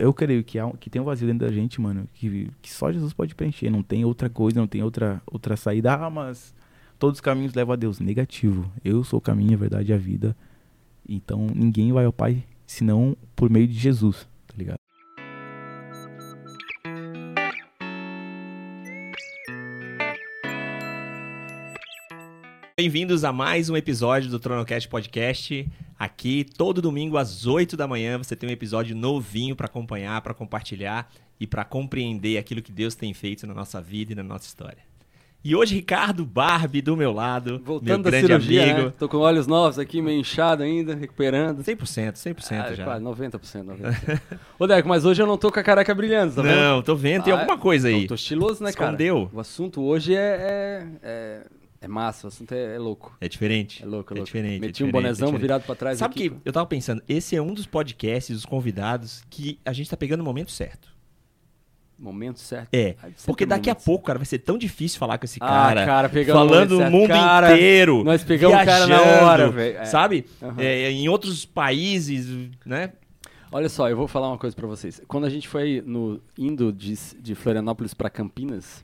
eu 0.00 0.14
creio 0.14 0.42
que, 0.42 0.58
há, 0.58 0.70
que 0.80 0.88
tem 0.88 1.00
um 1.00 1.04
vazio 1.04 1.26
dentro 1.26 1.46
da 1.46 1.52
gente, 1.52 1.80
mano, 1.80 2.08
que, 2.14 2.50
que 2.62 2.72
só 2.72 2.90
Jesus 2.90 3.12
pode 3.12 3.34
preencher. 3.34 3.70
Não 3.70 3.82
tem 3.82 4.04
outra 4.04 4.30
coisa, 4.30 4.58
não 4.58 4.66
tem 4.66 4.82
outra, 4.82 5.20
outra 5.26 5.56
saída. 5.56 5.94
Ah, 5.94 6.10
mas 6.10 6.54
todos 6.98 7.18
os 7.18 7.20
caminhos 7.20 7.54
levam 7.54 7.74
a 7.74 7.76
Deus. 7.76 8.00
Negativo. 8.00 8.70
Eu 8.84 9.04
sou 9.04 9.18
o 9.18 9.22
caminho, 9.22 9.54
a 9.54 9.58
verdade 9.58 9.92
e 9.92 9.94
a 9.94 9.98
vida. 9.98 10.34
Então 11.08 11.46
ninguém 11.54 11.92
vai 11.92 12.04
ao 12.04 12.12
Pai 12.12 12.44
senão 12.66 13.16
por 13.34 13.50
meio 13.50 13.66
de 13.66 13.74
Jesus, 13.74 14.28
Bem-vindos 22.80 23.24
a 23.24 23.30
mais 23.30 23.68
um 23.68 23.76
episódio 23.76 24.30
do 24.30 24.38
Tronocast 24.38 24.88
Podcast. 24.88 25.68
Aqui, 25.98 26.46
todo 26.56 26.80
domingo 26.80 27.18
às 27.18 27.46
8 27.46 27.76
da 27.76 27.86
manhã, 27.86 28.16
você 28.16 28.34
tem 28.34 28.48
um 28.48 28.52
episódio 28.52 28.96
novinho 28.96 29.54
para 29.54 29.66
acompanhar, 29.66 30.18
para 30.22 30.32
compartilhar 30.32 31.12
e 31.38 31.46
para 31.46 31.62
compreender 31.62 32.38
aquilo 32.38 32.62
que 32.62 32.72
Deus 32.72 32.94
tem 32.94 33.12
feito 33.12 33.46
na 33.46 33.52
nossa 33.52 33.82
vida 33.82 34.12
e 34.12 34.14
na 34.14 34.22
nossa 34.22 34.46
história. 34.46 34.78
E 35.44 35.54
hoje, 35.54 35.74
Ricardo 35.74 36.24
Barbie 36.24 36.80
do 36.80 36.96
meu 36.96 37.12
lado, 37.12 37.60
Voltando 37.62 37.84
meu 38.04 38.10
grande 38.12 38.26
cirurgia, 38.26 38.62
amigo. 38.72 38.86
né? 38.86 38.92
Tô 38.98 39.10
com 39.10 39.18
olhos 39.18 39.46
novos 39.46 39.78
aqui, 39.78 40.00
meio 40.00 40.18
inchado 40.18 40.62
ainda, 40.62 40.94
recuperando. 40.94 41.62
100%, 41.62 42.14
100% 42.14 42.64
Ah, 42.64 42.74
já. 42.74 42.84
quase 42.84 43.04
90%, 43.04 43.62
90%. 43.66 44.20
Ô, 44.58 44.66
Deco, 44.66 44.88
mas 44.88 45.04
hoje 45.04 45.20
eu 45.20 45.26
não 45.26 45.36
tô 45.36 45.52
com 45.52 45.60
a 45.60 45.62
careca 45.62 45.94
brilhando, 45.94 46.34
tá 46.34 46.40
vendo? 46.40 46.56
Não, 46.56 46.80
tô 46.80 46.96
vendo, 46.96 47.24
tem 47.24 47.32
Ah, 47.34 47.40
alguma 47.40 47.58
coisa 47.58 47.88
aí. 47.88 48.00
Não, 48.00 48.06
tô 48.06 48.14
estiloso, 48.14 48.64
né, 48.64 48.72
cara? 48.72 48.92
Escondeu. 48.92 49.30
O 49.34 49.38
assunto 49.38 49.82
hoje 49.82 50.14
é, 50.14 50.18
é, 50.18 50.86
é, 51.02 51.42
é 51.80 51.88
massa, 51.88 52.26
o 52.26 52.28
assunto 52.28 52.52
é, 52.52 52.74
é 52.74 52.78
louco. 52.78 53.16
É 53.20 53.28
diferente. 53.28 53.82
É 53.82 53.86
louco, 53.86 54.12
é 54.12 54.16
louco. 54.16 54.26
diferente. 54.26 54.60
Meti 54.60 54.82
é 54.82 54.84
um 54.84 54.88
diferente, 54.88 54.92
bonezão 54.92 55.28
é 55.28 55.30
diferente. 55.32 55.40
virado 55.42 55.62
pra 55.64 55.74
trás 55.74 55.98
Sabe 55.98 56.14
aqui. 56.14 56.30
que 56.30 56.36
eu 56.44 56.52
tava 56.52 56.66
pensando, 56.66 57.02
esse 57.08 57.34
é 57.34 57.40
um 57.42 57.54
dos 57.54 57.66
podcasts, 57.66 58.36
os 58.36 58.44
convidados, 58.44 59.22
que 59.30 59.58
a 59.64 59.72
gente 59.72 59.88
tá 59.88 59.96
pegando 59.96 60.20
o 60.20 60.24
momento 60.24 60.50
certo. 60.50 60.90
Momento 61.98 62.38
certo. 62.40 62.68
É, 62.72 62.96
porque 63.26 63.44
é 63.44 63.46
daqui 63.46 63.68
a 63.68 63.74
pouco, 63.74 64.06
cara, 64.06 64.18
vai 64.18 64.24
ser 64.24 64.38
tão 64.38 64.56
difícil 64.56 64.98
falar 64.98 65.18
com 65.18 65.26
esse 65.26 65.38
Ah, 65.42 65.46
cara. 65.46 65.84
cara, 65.86 66.08
pegamos 66.08 66.40
falando 66.50 66.72
o 66.72 66.86
o 66.86 66.90
mundo. 66.90 67.08
Cara, 67.08 67.52
inteiro. 67.52 68.02
nós 68.02 68.24
pegamos 68.24 68.56
o 68.58 68.64
cara 68.64 68.86
na 68.86 69.02
hora, 69.02 69.50
velho. 69.50 69.76
É. 69.78 69.84
Sabe? 69.84 70.24
Aham. 70.42 70.54
É, 70.58 70.90
em 70.90 71.08
outros 71.10 71.44
países, 71.44 72.50
né? 72.64 72.92
Olha 73.52 73.68
só, 73.68 73.90
eu 73.90 73.96
vou 73.96 74.08
falar 74.08 74.28
uma 74.28 74.38
coisa 74.38 74.56
pra 74.56 74.66
vocês. 74.66 75.02
Quando 75.08 75.24
a 75.26 75.28
gente 75.28 75.46
foi 75.46 75.82
no, 75.84 76.22
indo 76.38 76.72
de, 76.72 76.94
de 77.20 77.34
Florianópolis 77.34 77.92
pra 77.92 78.08
Campinas, 78.08 78.82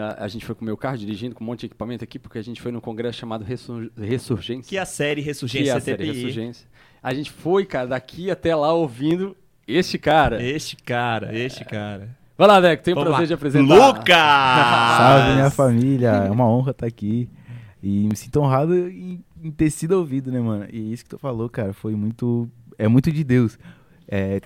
a 0.00 0.26
gente 0.28 0.44
foi 0.44 0.54
com 0.54 0.62
o 0.62 0.64
meu 0.64 0.76
carro 0.76 0.96
dirigindo 0.96 1.34
com 1.34 1.44
um 1.44 1.46
monte 1.46 1.60
de 1.60 1.66
equipamento 1.66 2.02
aqui, 2.04 2.18
porque 2.18 2.38
a 2.38 2.42
gente 2.42 2.60
foi 2.62 2.72
num 2.72 2.80
congresso 2.80 3.18
chamado 3.18 3.44
Ressur- 3.44 3.90
Ressurgência. 3.98 4.68
Que 4.68 4.76
é 4.76 4.80
a 4.80 4.86
série 4.86 5.22
que 5.22 5.28
é 5.28 5.30
Ressurgência 5.30 5.76
a 5.76 5.80
série. 5.80 6.04
Ressurgência. 6.06 6.66
A 7.02 7.12
gente 7.12 7.30
foi, 7.30 7.64
cara, 7.66 7.88
daqui 7.88 8.30
até 8.30 8.54
lá 8.56 8.72
ouvindo 8.72 9.36
este 9.66 9.98
cara. 9.98 10.42
Este 10.42 10.76
cara, 10.76 11.36
este 11.36 11.64
cara. 11.64 12.16
Vai 12.38 12.48
lá, 12.48 12.60
Deco, 12.60 12.82
tenho 12.82 12.96
o 12.98 13.00
prazer 13.00 13.20
lá. 13.20 13.26
de 13.26 13.34
apresentar. 13.34 13.74
Lucas! 13.74 14.06
Salve 14.96 15.34
minha 15.34 15.50
família, 15.50 16.08
é 16.08 16.30
uma 16.30 16.46
honra 16.48 16.70
estar 16.70 16.86
aqui. 16.86 17.28
E 17.82 18.08
me 18.08 18.16
sinto 18.16 18.40
honrado 18.40 18.74
em, 18.88 19.22
em 19.42 19.50
ter 19.50 19.68
sido 19.70 19.92
ouvido, 19.92 20.30
né, 20.30 20.40
mano? 20.40 20.66
E 20.72 20.92
isso 20.92 21.04
que 21.04 21.10
tu 21.10 21.18
falou, 21.18 21.48
cara, 21.48 21.72
foi 21.72 21.94
muito. 21.94 22.48
É 22.78 22.88
muito 22.88 23.10
de 23.12 23.22
Deus. 23.24 23.58
É, 24.08 24.40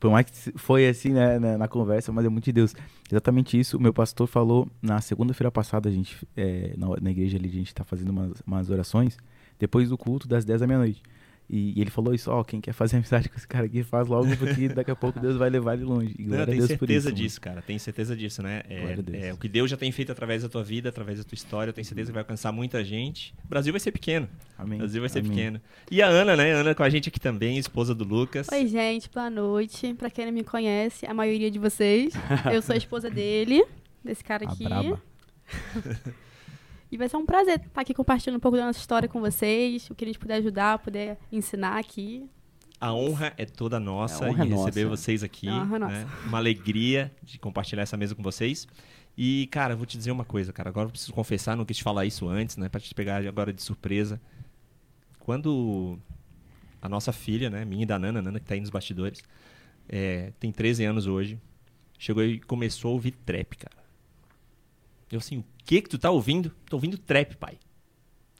por 0.00 0.10
mais 0.10 0.26
que 0.26 0.58
foi 0.58 0.88
assim, 0.88 1.10
né, 1.10 1.38
na, 1.38 1.58
na 1.58 1.68
conversa, 1.68 2.10
mas 2.12 2.24
é 2.24 2.28
muito 2.28 2.44
de 2.44 2.52
Deus. 2.52 2.74
Exatamente 3.10 3.58
isso, 3.58 3.76
o 3.76 3.80
meu 3.80 3.92
pastor 3.92 4.26
falou 4.26 4.68
na 4.80 5.00
segunda-feira 5.00 5.50
passada, 5.50 5.88
a 5.88 5.92
gente, 5.92 6.26
é, 6.36 6.74
na, 6.76 6.88
na 7.00 7.10
igreja 7.10 7.36
ali, 7.36 7.48
a 7.48 7.52
gente 7.52 7.74
tá 7.74 7.84
fazendo 7.84 8.10
umas, 8.10 8.42
umas 8.46 8.70
orações, 8.70 9.16
depois 9.58 9.88
do 9.88 9.98
culto, 9.98 10.26
das 10.28 10.44
10 10.44 10.60
da 10.60 10.66
meia-noite. 10.66 11.02
E, 11.50 11.78
e 11.78 11.80
ele 11.80 11.90
falou 11.90 12.12
isso, 12.12 12.30
ó, 12.30 12.44
quem 12.44 12.60
quer 12.60 12.72
fazer 12.74 12.96
amizade 12.98 13.28
com 13.28 13.36
esse 13.36 13.48
cara 13.48 13.64
aqui, 13.64 13.82
faz 13.82 14.06
logo, 14.06 14.36
porque 14.36 14.68
daqui 14.68 14.90
a 14.90 14.96
pouco 14.96 15.18
Deus 15.18 15.36
vai 15.36 15.48
levar 15.48 15.74
ele 15.74 15.84
longe. 15.84 16.14
E 16.18 16.22
Não, 16.24 16.36
glória 16.36 16.46
Deus 16.54 16.66
por 16.66 16.68
certeza 16.68 16.98
isso, 16.98 17.04
mano. 17.08 17.16
disso, 17.16 17.40
cara. 17.40 17.62
Tenho 17.62 17.80
certeza 17.80 18.14
disso, 18.16 18.42
né? 18.42 18.62
É, 18.68 18.80
Glória 18.80 18.98
a 18.98 19.02
Deus. 19.02 19.24
é, 19.24 19.32
o 19.32 19.36
que 19.38 19.48
Deus 19.48 19.70
já 19.70 19.76
tem 19.78 19.90
feito 19.90 20.12
através 20.12 20.42
da 20.42 20.48
tua 20.50 20.62
vida, 20.62 20.90
através 20.90 21.18
da 21.18 21.24
tua 21.24 21.34
história, 21.34 21.70
eu 21.70 21.74
tenho 21.74 21.84
certeza 21.86 22.10
que 22.10 22.14
vai 22.14 22.22
alcançar 22.22 22.52
muita 22.52 22.84
gente. 22.84 23.34
O 23.44 23.48
Brasil 23.48 23.72
vai 23.72 23.80
ser 23.80 23.92
pequeno. 23.92 24.28
Amém. 24.58 24.76
O 24.76 24.80
Brasil 24.80 25.00
vai 25.00 25.08
ser 25.08 25.20
Amém. 25.20 25.30
pequeno. 25.30 25.60
E 25.90 26.02
a 26.02 26.06
Ana, 26.06 26.36
né? 26.36 26.52
Ana 26.52 26.74
com 26.74 26.82
a 26.82 26.90
gente 26.90 27.08
aqui 27.08 27.18
também, 27.18 27.56
esposa 27.56 27.94
do 27.94 28.04
Lucas. 28.04 28.46
Oi, 28.52 28.66
gente, 28.66 29.08
boa 29.08 29.30
noite. 29.30 29.94
Pra 29.94 30.10
quem 30.10 30.26
não 30.26 30.32
me 30.32 30.44
conhece, 30.44 31.06
a 31.06 31.14
maioria 31.14 31.50
de 31.50 31.58
vocês, 31.58 32.12
eu 32.52 32.60
sou 32.60 32.74
a 32.74 32.76
esposa 32.76 33.08
dele, 33.08 33.64
desse 34.04 34.22
cara 34.22 34.46
A 34.46 34.52
aqui. 34.52 34.64
braba. 34.64 35.00
E 36.90 36.96
vai 36.96 37.08
ser 37.08 37.16
um 37.16 37.26
prazer 37.26 37.60
estar 37.60 37.80
aqui 37.80 37.92
compartilhando 37.92 38.38
um 38.38 38.40
pouco 38.40 38.56
da 38.56 38.66
nossa 38.66 38.78
história 38.78 39.08
com 39.08 39.20
vocês, 39.20 39.88
o 39.90 39.94
que 39.94 40.04
a 40.04 40.06
gente 40.06 40.18
puder 40.18 40.36
ajudar, 40.36 40.78
puder 40.78 41.18
ensinar 41.30 41.78
aqui. 41.78 42.28
A 42.80 42.94
honra 42.94 43.34
é 43.36 43.44
toda 43.44 43.78
nossa 43.78 44.26
honra 44.26 44.46
em 44.46 44.52
é 44.52 44.54
receber 44.54 44.84
nossa. 44.84 44.96
vocês 44.96 45.22
aqui. 45.22 45.48
É 45.48 45.78
né? 45.78 46.08
Uma 46.26 46.38
alegria 46.38 47.12
de 47.22 47.38
compartilhar 47.38 47.82
essa 47.82 47.96
mesa 47.96 48.14
com 48.14 48.22
vocês. 48.22 48.66
E, 49.16 49.48
cara, 49.48 49.74
eu 49.74 49.76
vou 49.76 49.84
te 49.84 49.98
dizer 49.98 50.12
uma 50.12 50.24
coisa, 50.24 50.52
cara. 50.52 50.68
Agora 50.68 50.86
eu 50.86 50.90
preciso 50.92 51.12
confessar, 51.12 51.56
não 51.56 51.64
quis 51.64 51.78
te 51.78 51.82
falar 51.82 52.06
isso 52.06 52.28
antes, 52.28 52.56
né? 52.56 52.68
Pra 52.68 52.80
te 52.80 52.94
pegar 52.94 53.26
agora 53.26 53.52
de 53.52 53.60
surpresa. 53.62 54.20
Quando 55.18 55.98
a 56.80 56.88
nossa 56.88 57.12
filha, 57.12 57.50
né? 57.50 57.64
Minha 57.64 57.82
e 57.82 57.86
da 57.86 57.98
Nana, 57.98 58.22
Nana 58.22 58.38
que 58.38 58.46
tá 58.46 58.54
aí 58.54 58.60
nos 58.60 58.70
bastidores, 58.70 59.22
é, 59.88 60.32
tem 60.38 60.52
13 60.52 60.84
anos 60.84 61.06
hoje, 61.08 61.38
chegou 61.98 62.22
e 62.22 62.38
começou 62.38 62.92
a 62.92 62.94
ouvir 62.94 63.10
trap, 63.10 63.56
cara. 63.56 63.87
Eu 65.10 65.18
assim, 65.18 65.38
o 65.38 65.44
que 65.64 65.82
que 65.82 65.88
tu 65.88 65.98
tá 65.98 66.10
ouvindo? 66.10 66.52
Tô 66.68 66.76
ouvindo 66.76 66.98
trap, 66.98 67.36
pai. 67.36 67.58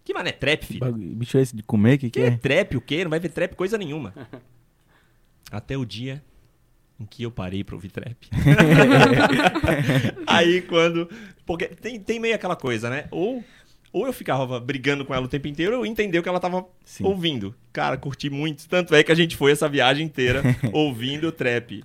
Que 0.05 0.15
mané 0.15 0.33
trap, 0.33 0.65
filho? 0.65 0.93
Bicho 0.93 1.37
é 1.39 1.43
esse 1.43 1.55
de 1.55 1.63
comer, 1.63 1.99
que 1.99 2.11
que 2.11 2.21
Que 2.21 2.27
é? 2.27 2.31
trap 2.31 2.77
o 2.77 2.81
quê? 2.81 3.05
Não 3.05 3.11
vai 3.11 3.21
ver 3.21 3.29
trap 3.29 3.55
coisa 3.55 3.77
nenhuma. 3.77 4.15
Até 5.53 5.77
o 5.77 5.85
dia 5.85 6.23
em 7.01 7.07
que 7.07 7.23
eu 7.23 7.31
parei 7.31 7.63
pra 7.63 7.75
ouvir 7.75 7.91
trap. 7.91 8.29
Aí 10.27 10.63
quando. 10.63 11.09
Porque 11.47 11.67
tem, 11.69 12.01
tem 12.01 12.19
meio 12.19 12.35
aquela 12.35 12.57
coisa, 12.57 12.91
né? 12.91 13.07
Ou, 13.11 13.45
ou 13.93 14.07
eu 14.07 14.13
ficava 14.13 14.59
brigando 14.59 15.05
com 15.05 15.15
ela 15.15 15.25
o 15.25 15.29
tempo 15.29 15.47
inteiro, 15.47 15.77
ou 15.77 15.85
eu 15.85 15.87
entendi 15.87 16.19
o 16.19 16.23
que 16.23 16.29
ela 16.29 16.41
tava 16.41 16.67
Sim. 16.85 17.05
ouvindo. 17.05 17.55
Cara, 17.73 17.97
curti 17.97 18.29
muito. 18.29 18.69
Tanto 18.69 18.95
é 18.95 19.03
que 19.03 19.13
a 19.13 19.15
gente 19.15 19.37
foi 19.37 19.53
essa 19.53 19.69
viagem 19.69 20.05
inteira 20.07 20.43
ouvindo 20.73 21.31
trap. 21.31 21.85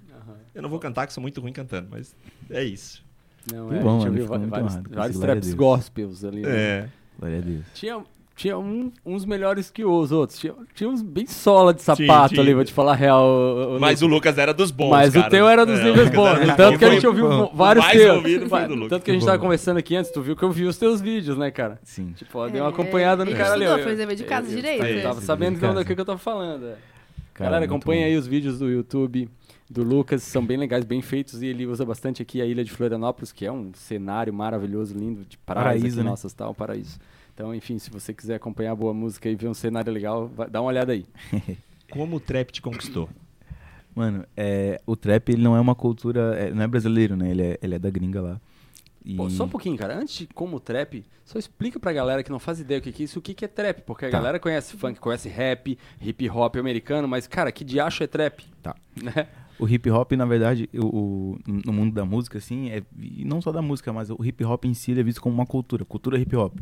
Eu 0.53 0.61
não 0.61 0.69
vou 0.69 0.79
cantar, 0.79 1.07
que 1.07 1.13
sou 1.13 1.21
muito 1.21 1.41
ruim 1.41 1.53
cantando, 1.53 1.87
mas 1.89 2.15
é 2.49 2.63
isso. 2.63 3.03
Não, 3.51 3.67
Que 3.69 3.75
é, 3.75 3.79
bom, 3.79 3.89
a 3.97 3.99
gente 3.99 3.99
mano, 3.99 4.05
ouviu 4.05 4.25
vários, 4.27 4.47
honrado 4.75 4.89
vários 4.95 5.19
traps 5.19 5.45
Deus. 5.47 5.55
gospels 5.57 6.23
ali. 6.23 6.41
né? 6.41 6.49
É. 6.51 6.89
Glória 7.19 7.37
a 7.39 7.41
Deus. 7.41 7.63
Tinha, 7.73 7.99
tinha 8.35 8.57
um- 8.57 8.91
uns 9.05 9.25
melhores 9.25 9.69
que 9.69 9.83
os 9.83 10.11
outros. 10.13 10.39
Tinha, 10.39 10.53
tinha 10.73 10.89
uns 10.89 11.01
bem 11.01 11.27
sola 11.27 11.73
de 11.73 11.81
sapato 11.81 12.29
Tinha, 12.29 12.41
ali, 12.41 12.53
vou 12.53 12.63
te 12.63 12.71
falar 12.71 12.93
a 12.93 12.95
real. 12.95 13.25
o- 13.25 13.75
o- 13.75 13.79
Mas 13.81 14.01
o 14.01 14.07
Lucas 14.07 14.37
era 14.37 14.53
dos 14.53 14.71
bons. 14.71 14.89
Mas 14.91 15.13
cara. 15.13 15.27
o 15.27 15.29
teu 15.29 15.47
era 15.47 15.65
dos 15.65 15.79
É, 15.79 15.83
Lucas 15.83 16.09
bons. 16.09 16.27
era 16.27 16.45
dos 16.45 16.55
Tanto 16.55 16.79
que 16.79 16.85
a 16.85 16.89
gente 16.91 17.05
ouviu 17.07 17.29
bom. 17.29 17.51
vários 17.53 17.85
mais 17.85 17.97
teus. 17.99 18.15
ouvido 18.15 18.49
foi 18.49 18.67
do 18.67 18.73
Lucas. 18.75 18.89
Tanto 18.89 19.03
que 19.03 19.11
a 19.11 19.13
gente 19.13 19.25
tava 19.25 19.37
conversando 19.39 19.77
aqui 19.77 19.95
antes, 19.95 20.09
tu 20.11 20.21
viu 20.21 20.35
que 20.35 20.43
eu 20.43 20.51
vi 20.51 20.63
os 20.65 20.77
teus 20.77 21.01
vídeos, 21.01 21.37
né, 21.37 21.51
cara? 21.51 21.79
Sim. 21.83 22.13
Tipo, 22.15 22.39
ó, 22.39 22.47
dei 22.47 22.61
uma 22.61 22.69
É, 22.69 22.71
acompanhada 22.71 23.25
no 23.25 23.31
ele 23.31 23.37
cara 23.37 23.53
ali. 23.53 23.65
estudou, 23.65 23.95
dever 23.95 24.15
de 24.15 24.23
casa 24.23 24.47
Eu- 24.47 24.51
eu 24.51 24.55
direito. 24.55 25.03
tava- 25.03 25.21
sabendo 25.21 25.59
do 25.59 25.85
que 25.85 25.91
eu 26.01 26.05
tava 26.05 26.17
falando. 26.17 26.65
é. 26.67 26.75
Cara, 27.33 27.49
Galera, 27.49 27.65
acompanha 27.65 28.05
aí 28.05 28.15
os 28.15 28.27
vídeos 28.27 28.59
do 28.59 28.69
YouTube 28.69 29.27
do 29.73 29.83
Lucas, 29.83 30.23
são 30.23 30.45
bem 30.45 30.55
legais, 30.57 30.85
bem 30.85 31.01
feitos, 31.01 31.41
e 31.41 31.47
ele 31.47 31.65
usa 31.65 31.83
bastante 31.85 32.21
aqui 32.21 32.41
a 32.41 32.45
ilha 32.45 32.63
de 32.63 32.71
Florianópolis, 32.71 33.31
que 33.31 33.45
é 33.45 33.51
um 33.51 33.71
cenário 33.73 34.33
maravilhoso, 34.33 34.93
lindo, 34.97 35.25
de 35.25 35.37
praias 35.37 35.63
Paraíso, 35.65 35.87
aqui 35.87 36.03
né? 36.03 36.09
nossas, 36.09 36.33
tal, 36.33 36.53
paraíso. 36.53 36.99
Então, 37.33 37.53
enfim, 37.55 37.79
se 37.79 37.89
você 37.89 38.13
quiser 38.13 38.35
acompanhar 38.35 38.75
boa 38.75 38.93
música 38.93 39.27
e 39.27 39.35
ver 39.35 39.47
um 39.47 39.53
cenário 39.53 39.91
legal, 39.91 40.27
vai- 40.27 40.49
dá 40.49 40.61
uma 40.61 40.67
olhada 40.69 40.93
aí. 40.93 41.05
Como 41.91 42.15
o 42.15 42.19
trap 42.19 42.51
te 42.51 42.61
conquistou? 42.61 43.09
Mano, 43.95 44.25
é, 44.35 44.81
o 44.85 44.95
trap 44.95 45.29
ele 45.29 45.41
não 45.41 45.55
é 45.55 45.59
uma 45.59 45.75
cultura, 45.75 46.35
é, 46.35 46.51
não 46.51 46.63
é 46.63 46.67
brasileiro, 46.67 47.15
né? 47.15 47.29
Ele 47.29 47.41
é, 47.43 47.59
ele 47.61 47.75
é 47.75 47.79
da 47.79 47.89
gringa 47.89 48.21
lá. 48.21 48.41
E... 49.05 49.15
Pô, 49.17 49.29
só 49.29 49.43
um 49.43 49.49
pouquinho, 49.49 49.77
cara. 49.77 49.97
Antes 49.97 50.15
de 50.19 50.27
como 50.27 50.59
trap, 50.59 51.03
só 51.25 51.37
explica 51.37 51.79
pra 51.79 51.91
galera 51.93 52.23
que 52.23 52.31
não 52.31 52.39
faz 52.39 52.59
ideia 52.59 52.79
o 52.79 52.81
que 52.81 52.91
que 52.91 53.03
é 53.03 53.05
isso, 53.05 53.19
o 53.19 53.21
que 53.21 53.33
que 53.33 53.45
é 53.45 53.47
trap. 53.47 53.81
Porque 53.81 54.05
a 54.05 54.09
Tá. 54.09 54.17
galera 54.17 54.39
conhece 54.39 54.75
funk, 54.77 54.99
conhece 54.99 55.27
rap, 55.29 55.77
hip 56.01 56.29
hop 56.29 56.55
americano, 56.55 57.07
mas, 57.07 57.27
cara, 57.27 57.51
que 57.51 57.63
diacho 57.63 58.03
é 58.03 58.07
trap? 58.07 58.43
Tá. 58.61 58.75
Né? 59.01 59.27
O 59.63 59.67
hip 59.69 59.89
hop, 59.89 60.11
na 60.13 60.25
verdade, 60.25 60.69
o, 60.73 60.85
o- 60.85 61.39
no 61.65 61.71
mundo 61.71 61.93
da 61.93 62.03
música, 62.03 62.37
assim, 62.37 62.69
é, 62.69 62.83
e 62.99 63.23
não 63.23 63.41
só 63.41 63.51
da 63.51 63.61
música, 63.61 63.93
mas 63.93 64.09
o 64.09 64.17
hip 64.23 64.43
hop 64.43 64.65
em 64.65 64.73
si 64.73 64.91
é 64.97 65.03
visto 65.03 65.21
como 65.21 65.33
uma 65.35 65.45
cultura, 65.45 65.85
cultura 65.85 66.17
hip 66.19 66.35
hop. 66.35 66.53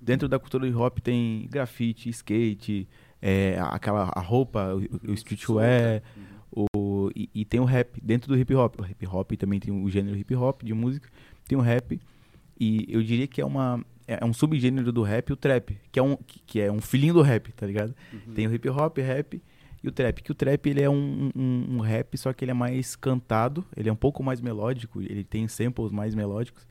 Dentro 0.00 0.28
da 0.28 0.38
cultura 0.38 0.66
hip 0.66 0.76
hop 0.76 0.98
tem 0.98 1.46
grafite, 1.50 2.10
skate, 2.10 2.86
é, 3.22 3.58
aquela 3.60 4.10
a 4.14 4.20
roupa, 4.20 4.74
o, 4.74 5.10
o 5.10 5.14
streetwear, 5.14 6.02
o, 6.74 7.10
e, 7.14 7.30
e 7.34 7.44
tem 7.44 7.60
o 7.60 7.64
rap 7.64 8.00
dentro 8.02 8.28
do 8.28 8.36
hip 8.38 8.54
hop. 8.54 8.80
O 8.80 8.84
hip 8.84 9.06
hop 9.06 9.32
também 9.38 9.58
tem 9.60 9.72
o 9.72 9.88
gênero 9.88 10.16
hip 10.18 10.34
hop 10.34 10.62
de 10.62 10.74
música, 10.74 11.08
tem 11.48 11.56
o 11.56 11.60
rap, 11.62 12.00
e 12.58 12.86
eu 12.88 13.02
diria 13.02 13.26
que 13.26 13.40
é 13.40 13.44
uma 13.46 13.82
é 14.06 14.24
um 14.24 14.32
subgênero 14.32 14.90
do 14.92 15.02
rap, 15.02 15.32
o 15.32 15.36
trap, 15.36 15.78
que 15.92 15.98
é 15.98 16.02
um 16.02 16.16
que, 16.16 16.40
que 16.44 16.60
é 16.60 16.70
um 16.70 16.80
filhinho 16.80 17.14
do 17.14 17.22
rap, 17.22 17.52
tá 17.52 17.64
ligado? 17.66 17.94
Tem 18.34 18.46
o 18.48 18.52
hip 18.54 18.68
hop, 18.68 18.98
rap 18.98 19.40
e 19.82 19.88
o 19.88 19.92
trap, 19.92 20.22
que 20.22 20.30
o 20.30 20.34
trap 20.34 20.66
ele 20.68 20.82
é 20.82 20.90
um, 20.90 21.30
um, 21.34 21.76
um 21.76 21.80
rap, 21.80 22.16
só 22.18 22.32
que 22.32 22.44
ele 22.44 22.50
é 22.50 22.54
mais 22.54 22.94
cantado, 22.96 23.64
ele 23.76 23.88
é 23.88 23.92
um 23.92 23.96
pouco 23.96 24.22
mais 24.22 24.40
melódico, 24.40 25.00
ele 25.00 25.24
tem 25.24 25.48
samples 25.48 25.90
mais 25.90 26.14
melódicos 26.14 26.66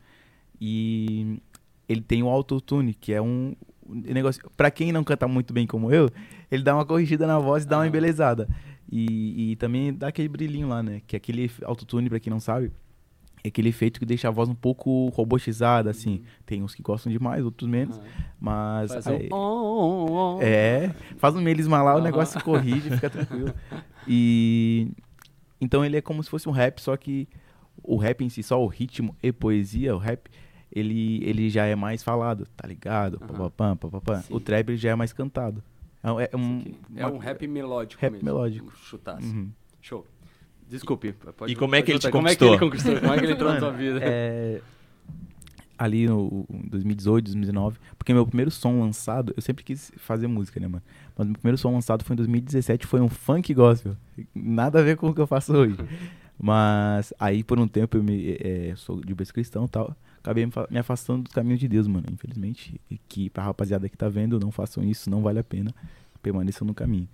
e 0.61 1.39
ele 1.87 2.01
tem 2.01 2.21
o 2.21 2.27
autotune, 2.27 2.93
que 2.93 3.13
é 3.13 3.21
um 3.21 3.55
negócio, 3.87 4.41
Pra 4.55 4.69
quem 4.69 4.91
não 4.91 5.03
canta 5.03 5.27
muito 5.27 5.53
bem 5.53 5.65
como 5.65 5.91
eu, 5.91 6.09
ele 6.51 6.61
dá 6.63 6.75
uma 6.75 6.85
corrigida 6.85 7.25
na 7.25 7.39
voz 7.39 7.63
e 7.63 7.67
dá 7.67 7.77
uma 7.77 7.83
Ah. 7.83 7.87
embelezada. 7.87 8.47
E, 8.91 9.51
e 9.51 9.55
também 9.55 9.93
dá 9.93 10.07
aquele 10.07 10.27
brilhinho 10.27 10.67
lá, 10.67 10.81
né? 10.81 11.01
Que 11.05 11.15
é 11.15 11.17
aquele 11.17 11.49
autotune, 11.63 12.09
pra 12.09 12.19
quem 12.19 12.31
não 12.31 12.39
sabe, 12.39 12.71
é 13.43 13.47
aquele 13.47 13.69
efeito 13.69 13.99
que 13.99 14.05
deixa 14.05 14.27
a 14.27 14.31
voz 14.31 14.49
um 14.49 14.55
pouco 14.55 15.07
robotizada, 15.09 15.89
assim. 15.89 16.21
Tem 16.45 16.61
uns 16.61 16.75
que 16.75 16.81
gostam 16.81 17.11
demais, 17.11 17.43
outros 17.45 17.69
menos. 17.69 17.97
Ah, 17.97 18.03
Mas. 18.39 18.91
faz 18.91 19.07
aí- 19.07 19.29
um 19.31 20.39
é, 20.41 20.93
faz 21.17 21.35
um 21.35 21.41
melisma 21.41 21.81
lá, 21.81 21.93
o 21.93 21.97
Aham. 21.97 22.03
negócio 22.03 22.43
corrige, 22.43 22.89
fica 22.91 23.09
tranquilo. 23.09 23.53
E 24.11 24.91
então 25.61 25.85
ele 25.85 25.97
é 25.97 26.01
como 26.01 26.23
se 26.23 26.29
fosse 26.29 26.47
um 26.49 26.51
rap, 26.51 26.79
só 26.81 26.97
que 26.97 27.27
o 27.83 27.95
rap 27.97 28.23
em 28.23 28.29
si, 28.29 28.41
só 28.41 28.61
o 28.63 28.65
ritmo 28.67 29.15
e 29.21 29.31
poesia, 29.31 29.95
o 29.95 29.99
rap, 29.99 30.29
ele, 30.71 31.21
ele 31.23 31.49
já 31.49 31.65
é 31.65 31.75
mais 31.75 32.01
falado, 32.01 32.47
tá 32.57 32.67
ligado? 32.67 33.17
Aham. 33.21 33.27
Papapam, 33.27 33.77
papapam. 33.77 34.21
Sim. 34.23 34.33
O 34.33 34.39
trap 34.39 34.75
já 34.77 34.91
é 34.91 34.95
mais 34.95 35.13
cantado. 35.13 35.61
É, 36.01 36.11
um- 36.11 36.19
é 36.19 36.29
um, 36.35 36.63
É 36.95 37.05
um 37.07 37.17
rap 37.17 37.45
melódico 37.45 38.01
Rap 38.01 38.13
mesmo. 38.13 38.25
melódico. 38.25 38.67
Um 38.67 38.71
chutaço. 38.71 39.27
Uhum. 39.27 39.51
Show. 39.81 40.05
Desculpe. 40.69 41.13
Pode, 41.35 41.51
E 41.51 41.55
como 41.55 41.75
é 41.75 41.81
que 41.81 41.91
ele 41.91 41.99
te 41.99 42.03
voltar. 42.03 42.17
Como 42.17 42.27
é 42.27 42.35
que 42.35 42.45
conquistou? 42.45 42.49
ele 42.49 42.59
conquistou? 42.59 42.99
Como 43.01 43.13
é 43.13 43.17
que 43.17 43.25
ele 43.25 43.33
entrou 43.33 43.51
na 43.53 43.59
sua 43.59 43.71
vida? 43.71 43.99
é, 44.03 44.61
ali 45.77 46.07
no 46.07 46.45
em 46.49 46.67
2018, 46.69 47.25
2019, 47.25 47.79
porque 47.97 48.13
meu 48.13 48.25
primeiro 48.27 48.51
som 48.51 48.79
lançado, 48.81 49.33
eu 49.35 49.41
sempre 49.41 49.63
quis 49.63 49.91
fazer 49.97 50.27
música, 50.27 50.59
né, 50.59 50.67
mano? 50.67 50.83
Mas 51.17 51.25
meu 51.27 51.35
primeiro 51.35 51.57
som 51.57 51.71
lançado 51.73 52.03
foi 52.03 52.13
em 52.13 52.17
2017, 52.17 52.85
foi 52.85 52.99
um 53.01 53.07
funk 53.09 53.53
gospel. 53.53 53.95
Nada 54.35 54.79
a 54.79 54.83
ver 54.83 54.97
com 54.97 55.09
o 55.09 55.13
que 55.15 55.21
eu 55.21 55.27
faço 55.27 55.53
hoje. 55.53 55.75
Mas 56.41 57.13
aí 57.19 57.43
por 57.43 57.59
um 57.59 57.67
tempo 57.67 57.97
eu 57.97 58.03
me 58.03 58.37
é, 58.39 58.73
sou 58.77 59.01
de 59.01 59.13
berço 59.13 59.33
cristão 59.33 59.65
e 59.65 59.67
tal, 59.69 59.93
acabei 60.19 60.45
me, 60.45 60.51
fa- 60.51 60.67
me 60.71 60.77
afastando 60.77 61.23
do 61.23 61.29
caminho 61.31 61.57
de 61.57 61.67
Deus, 61.67 61.85
mano. 61.87 62.05
Infelizmente, 62.11 62.79
e 62.89 62.97
que 63.09 63.29
pra 63.29 63.43
rapaziada 63.43 63.89
que 63.89 63.97
tá 63.97 64.07
vendo, 64.07 64.39
não 64.39 64.49
façam 64.51 64.83
isso, 64.83 65.09
não 65.09 65.21
vale 65.21 65.39
a 65.39 65.43
pena. 65.43 65.73
Permaneçam 66.21 66.65
no 66.67 66.73
caminho. 66.73 67.07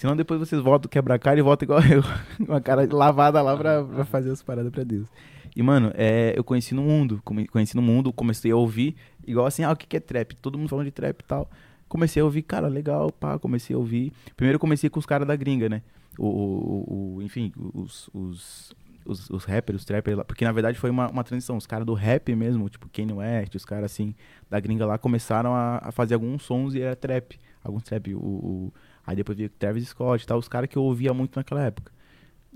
Senão 0.00 0.16
depois 0.16 0.40
vocês 0.40 0.62
voltam 0.62 0.88
quebrar 0.88 1.16
a 1.16 1.18
cara 1.18 1.38
e 1.38 1.42
voltam 1.42 1.66
igual 1.66 1.80
eu, 1.84 2.02
com 2.46 2.54
a 2.54 2.60
cara 2.60 2.88
lavada 2.90 3.42
lá 3.42 3.54
pra, 3.54 3.84
pra 3.84 4.04
fazer 4.06 4.30
as 4.30 4.42
paradas 4.42 4.72
pra 4.72 4.82
Deus. 4.82 5.06
E, 5.54 5.62
mano, 5.62 5.92
é, 5.94 6.32
eu 6.34 6.42
conheci 6.42 6.74
no 6.74 6.80
mundo, 6.80 7.20
conheci 7.52 7.76
no 7.76 7.82
mundo, 7.82 8.10
comecei 8.10 8.50
a 8.50 8.56
ouvir, 8.56 8.96
igual 9.26 9.44
assim, 9.44 9.62
ah, 9.62 9.72
o 9.72 9.76
que 9.76 9.86
que 9.86 9.98
é 9.98 10.00
trap? 10.00 10.34
Todo 10.36 10.56
mundo 10.56 10.70
falando 10.70 10.86
de 10.86 10.90
trap 10.90 11.20
e 11.20 11.24
tal. 11.24 11.50
Comecei 11.86 12.22
a 12.22 12.24
ouvir, 12.24 12.40
cara, 12.40 12.66
legal, 12.66 13.12
pá, 13.12 13.38
comecei 13.38 13.76
a 13.76 13.78
ouvir. 13.78 14.10
Primeiro 14.36 14.56
eu 14.56 14.60
comecei 14.60 14.88
com 14.88 14.98
os 14.98 15.04
caras 15.04 15.28
da 15.28 15.36
gringa, 15.36 15.68
né? 15.68 15.82
O, 16.16 16.26
o, 16.26 17.16
o- 17.16 17.22
enfim, 17.22 17.52
os, 17.74 18.08
os, 18.14 18.72
os, 19.04 19.28
os 19.28 19.44
rappers, 19.44 19.80
os 19.80 19.84
trappers 19.84 20.16
lá, 20.16 20.24
porque 20.24 20.46
na 20.46 20.52
verdade 20.52 20.78
foi 20.78 20.88
uma, 20.88 21.10
uma 21.10 21.22
transição. 21.24 21.58
Os 21.58 21.66
caras 21.66 21.84
do 21.84 21.92
rap 21.92 22.34
mesmo, 22.34 22.70
tipo 22.70 22.88
Kanye 22.88 23.12
West, 23.12 23.54
os 23.54 23.66
caras 23.66 23.92
assim, 23.92 24.14
da 24.48 24.58
gringa 24.60 24.86
lá, 24.86 24.96
começaram 24.96 25.54
a, 25.54 25.78
a 25.82 25.92
fazer 25.92 26.14
alguns 26.14 26.42
sons 26.42 26.74
e 26.74 26.80
era 26.80 26.96
trap. 26.96 27.38
Alguns 27.62 27.82
trap, 27.82 28.14
o, 28.14 28.18
o- 28.18 28.72
aí 29.10 29.16
depois 29.16 29.36
veio 29.36 29.50
Travis 29.50 29.88
Scott 29.88 30.22
e 30.24 30.26
tal, 30.26 30.38
os 30.38 30.48
caras 30.48 30.68
que 30.68 30.76
eu 30.78 30.82
ouvia 30.82 31.12
muito 31.12 31.36
naquela 31.36 31.62
época. 31.64 31.92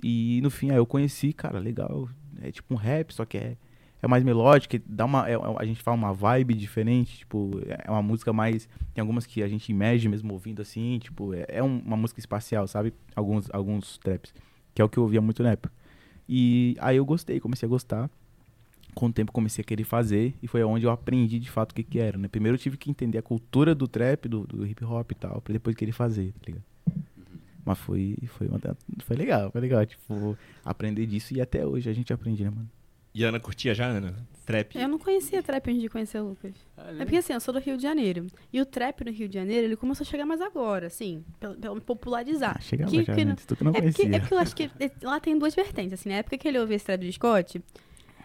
E 0.02 0.40
no 0.42 0.50
fim, 0.50 0.70
aí 0.70 0.76
eu 0.76 0.86
conheci, 0.86 1.32
cara, 1.32 1.58
legal. 1.58 2.08
É 2.40 2.50
tipo 2.50 2.72
um 2.74 2.76
rap, 2.76 3.12
só 3.14 3.24
que 3.24 3.38
é, 3.38 3.56
é 4.02 4.06
mais 4.08 4.22
melódico, 4.24 4.76
dá 4.86 5.04
uma, 5.04 5.28
é- 5.28 5.34
é- 5.34 5.38
a 5.58 5.64
gente 5.64 5.82
fala 5.82 5.96
uma 5.96 6.12
vibe 6.12 6.54
diferente, 6.54 7.18
tipo, 7.18 7.50
é 7.68 7.90
uma 7.90 8.02
música 8.02 8.32
mais. 8.32 8.68
Tem 8.92 9.00
algumas 9.00 9.26
que 9.26 9.42
a 9.42 9.48
gente 9.48 9.70
imagine 9.70 10.10
mesmo 10.10 10.32
ouvindo 10.32 10.60
assim, 10.62 10.98
tipo, 10.98 11.34
é, 11.34 11.46
é 11.48 11.62
um- 11.62 11.78
uma 11.80 11.96
música 11.96 12.20
espacial, 12.20 12.66
sabe? 12.68 12.92
Alguns, 13.16 13.48
alguns 13.52 13.98
traps, 13.98 14.34
que 14.74 14.82
é 14.82 14.84
o 14.84 14.88
que 14.88 14.98
eu 14.98 15.02
ouvia 15.04 15.20
muito 15.20 15.42
na 15.42 15.52
época. 15.52 15.72
E 16.28 16.76
aí 16.80 16.96
eu 16.96 17.04
gostei, 17.04 17.40
comecei 17.40 17.66
a 17.66 17.70
gostar. 17.70 18.10
Com 18.94 19.06
o 19.06 19.12
tempo 19.12 19.32
comecei 19.32 19.62
a 19.62 19.64
querer 19.64 19.84
fazer 19.84 20.34
e 20.42 20.46
foi 20.46 20.62
onde 20.62 20.86
eu 20.86 20.90
aprendi 20.90 21.38
de 21.38 21.50
fato 21.50 21.72
o 21.72 21.74
que 21.74 21.82
que 21.82 21.98
era, 21.98 22.16
né? 22.16 22.28
Primeiro 22.28 22.54
eu 22.54 22.60
tive 22.60 22.76
que 22.76 22.90
entender 22.90 23.18
a 23.18 23.22
cultura 23.22 23.74
do 23.74 23.88
trap, 23.88 24.28
do, 24.28 24.46
do 24.46 24.66
hip 24.66 24.84
hop 24.84 25.10
e 25.10 25.14
tal, 25.14 25.40
pra 25.40 25.52
depois 25.52 25.74
querer 25.74 25.92
fazer, 25.92 26.32
tá 26.40 26.46
ligado? 26.46 26.64
Mas 27.64 27.78
foi, 27.78 28.16
foi, 28.26 28.46
uma- 28.46 28.60
foi 29.04 29.16
legal, 29.16 29.50
foi 29.50 29.60
legal, 29.60 29.84
tipo, 29.86 30.36
aprender 30.64 31.06
disso 31.06 31.34
e 31.34 31.40
até 31.40 31.64
hoje 31.66 31.88
a 31.88 31.92
gente 31.92 32.12
aprende, 32.12 32.44
né, 32.44 32.50
mano? 32.50 32.68
E 33.14 33.24
a 33.24 33.28
Ana 33.28 33.38
curtia 33.40 33.74
já, 33.74 33.86
Ana? 33.86 34.14
Trap? 34.44 34.76
Eu 34.76 34.88
não 34.88 34.98
conhecia 34.98 35.40
trap 35.42 35.70
antes 35.70 35.80
de 35.80 35.88
conhecer 35.88 36.18
o 36.20 36.30
Lucas. 36.30 36.52
É 36.76 37.04
porque 37.04 37.16
assim, 37.16 37.32
eu 37.32 37.40
sou 37.40 37.54
do 37.54 37.60
Rio 37.60 37.76
de 37.76 37.82
Janeiro. 37.82 38.26
E 38.52 38.60
o 38.60 38.66
trap 38.66 39.04
no 39.04 39.10
Rio 39.12 39.28
de 39.28 39.34
Janeiro, 39.34 39.64
ele 39.64 39.76
começou 39.76 40.04
a 40.04 40.06
chegar 40.06 40.26
mais 40.26 40.40
agora, 40.40 40.88
assim, 40.88 41.24
pelo, 41.40 41.54
pelo 41.54 41.80
popularizar. 41.80 42.56
Ah, 42.58 42.60
chegava 42.60 42.90
Que- 42.90 43.04
já 43.04 43.14
que 43.14 43.24
não- 43.24 43.32
antes, 43.32 43.46
tu 43.46 43.54
que 43.56 43.62
não 43.64 43.70
é, 43.70 43.80
porque, 43.80 43.92
conhecia. 44.02 44.16
é 44.16 44.20
porque 44.20 44.34
eu 44.34 44.38
acho 44.38 44.54
que 44.56 44.64
é, 44.80 44.90
lá 45.02 45.20
tem 45.20 45.38
duas 45.38 45.54
vertentes, 45.54 45.92
assim, 45.94 46.08
na 46.08 46.16
época 46.16 46.36
que 46.36 46.46
ele 46.48 46.58
ouvia 46.58 46.74
esse 46.76 46.84
trap 46.84 47.00
de 47.00 47.12
Scott, 47.12 47.62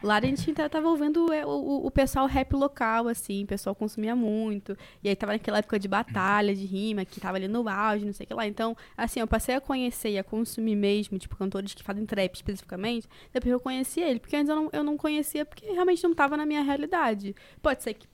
lá 0.03 0.17
a 0.17 0.21
gente 0.21 0.53
tava 0.53 0.87
ouvindo 0.87 1.31
é, 1.31 1.45
o, 1.45 1.49
o- 1.49 1.85
o 1.87 1.91
pessoal 1.91 2.25
rap 2.25 2.53
local, 2.53 3.07
assim, 3.07 3.43
o 3.43 3.47
pessoal 3.47 3.75
consumia 3.75 4.15
muito, 4.15 4.77
e 5.03 5.09
aí 5.09 5.15
tava 5.15 5.33
naquela 5.33 5.57
época 5.59 5.77
de 5.79 5.87
batalha, 5.87 6.55
de 6.55 6.65
rima, 6.65 7.05
que 7.05 7.19
tava 7.19 7.37
ali 7.37 7.47
no 7.47 7.67
auge, 7.67 8.05
não 8.05 8.13
sei 8.13 8.23
o 8.23 8.27
que 8.27 8.33
lá, 8.33 8.47
então, 8.47 8.75
assim, 8.97 9.19
eu 9.19 9.27
passei 9.27 9.55
a 9.55 9.61
conhecer 9.61 10.09
e 10.11 10.17
a 10.17 10.23
consumir 10.23 10.75
mesmo, 10.75 11.17
tipo, 11.17 11.35
cantores 11.35 11.73
que 11.73 11.83
fazem 11.83 12.05
trap 12.05 12.33
especificamente, 12.35 13.07
depois 13.33 13.51
eu 13.51 13.59
conheci 13.59 13.99
ele, 14.01 14.19
porque 14.19 14.35
antes 14.35 14.49
eu 14.49 14.55
não, 14.55 14.69
eu 14.71 14.83
não 14.83 14.97
conhecia, 14.97 15.45
porque 15.45 15.65
realmente 15.71 16.03
não 16.03 16.13
tava 16.13 16.35
na 16.37 16.45
minha 16.45 16.61
realidade. 16.61 17.35
Pode 17.61 17.83
ser 17.83 17.93
que 17.93 18.07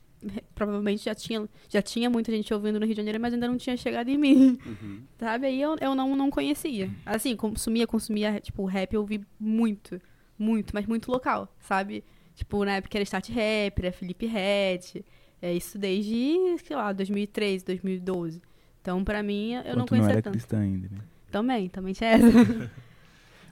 provavelmente 0.56 1.04
já 1.06 1.14
tinha, 1.14 1.48
já 1.70 1.82
tinha 1.82 2.10
muita 2.10 2.32
gente 2.32 2.52
ouvindo 2.54 2.80
no 2.80 2.86
Rio 2.86 2.96
de 2.96 3.02
Janeiro, 3.02 3.20
mas 3.20 3.34
ainda 3.34 3.48
não 3.48 3.58
tinha 3.58 3.78
chegado 3.78 4.10
em 4.10 4.18
mim. 4.18 4.58
Uhum. 4.66 5.02
Sabe? 5.20 5.48
Aí 5.48 5.62
eu, 5.62 5.76
eu 5.80 5.94
não, 5.94 6.16
não 6.16 6.32
conhecia. 6.32 6.90
Assim, 7.06 7.36
consumia, 7.36 7.86
consumia, 7.86 8.40
tipo, 8.40 8.66
rap 8.66 8.94
eu 8.94 9.02
ouvi 9.02 9.22
muito, 9.40 10.02
muito, 10.38 10.74
mas 10.74 10.86
muito 10.86 11.12
local, 11.12 11.54
sabe? 11.60 12.04
Tipo, 12.36 12.66
na 12.66 12.78
época 12.78 12.98
era 12.98 13.04
Start 13.04 13.30
Rap, 13.30 13.80
era 13.80 13.92
Felipe 13.92 14.26
Ret, 14.26 15.06
é 15.42 15.54
isso 15.54 15.78
desde, 15.78 16.58
sei 16.66 16.76
lá, 16.76 16.92
2013, 16.92 17.66
2012. 17.66 18.42
Então, 18.82 19.04
pra 19.04 19.24
mim, 19.24 19.54
eu 19.54 19.64
não 19.64 19.72
tu 19.72 19.78
não 19.78 19.86
conhecia 19.86 20.12
era 20.12 20.22
tanto. 20.22 20.34
cristã 20.34 20.60
ainda, 20.60 20.90
né? 20.92 21.00
Também, 21.32 21.70
também 21.70 21.94
tinha 21.94 22.12
essa. 22.12 22.72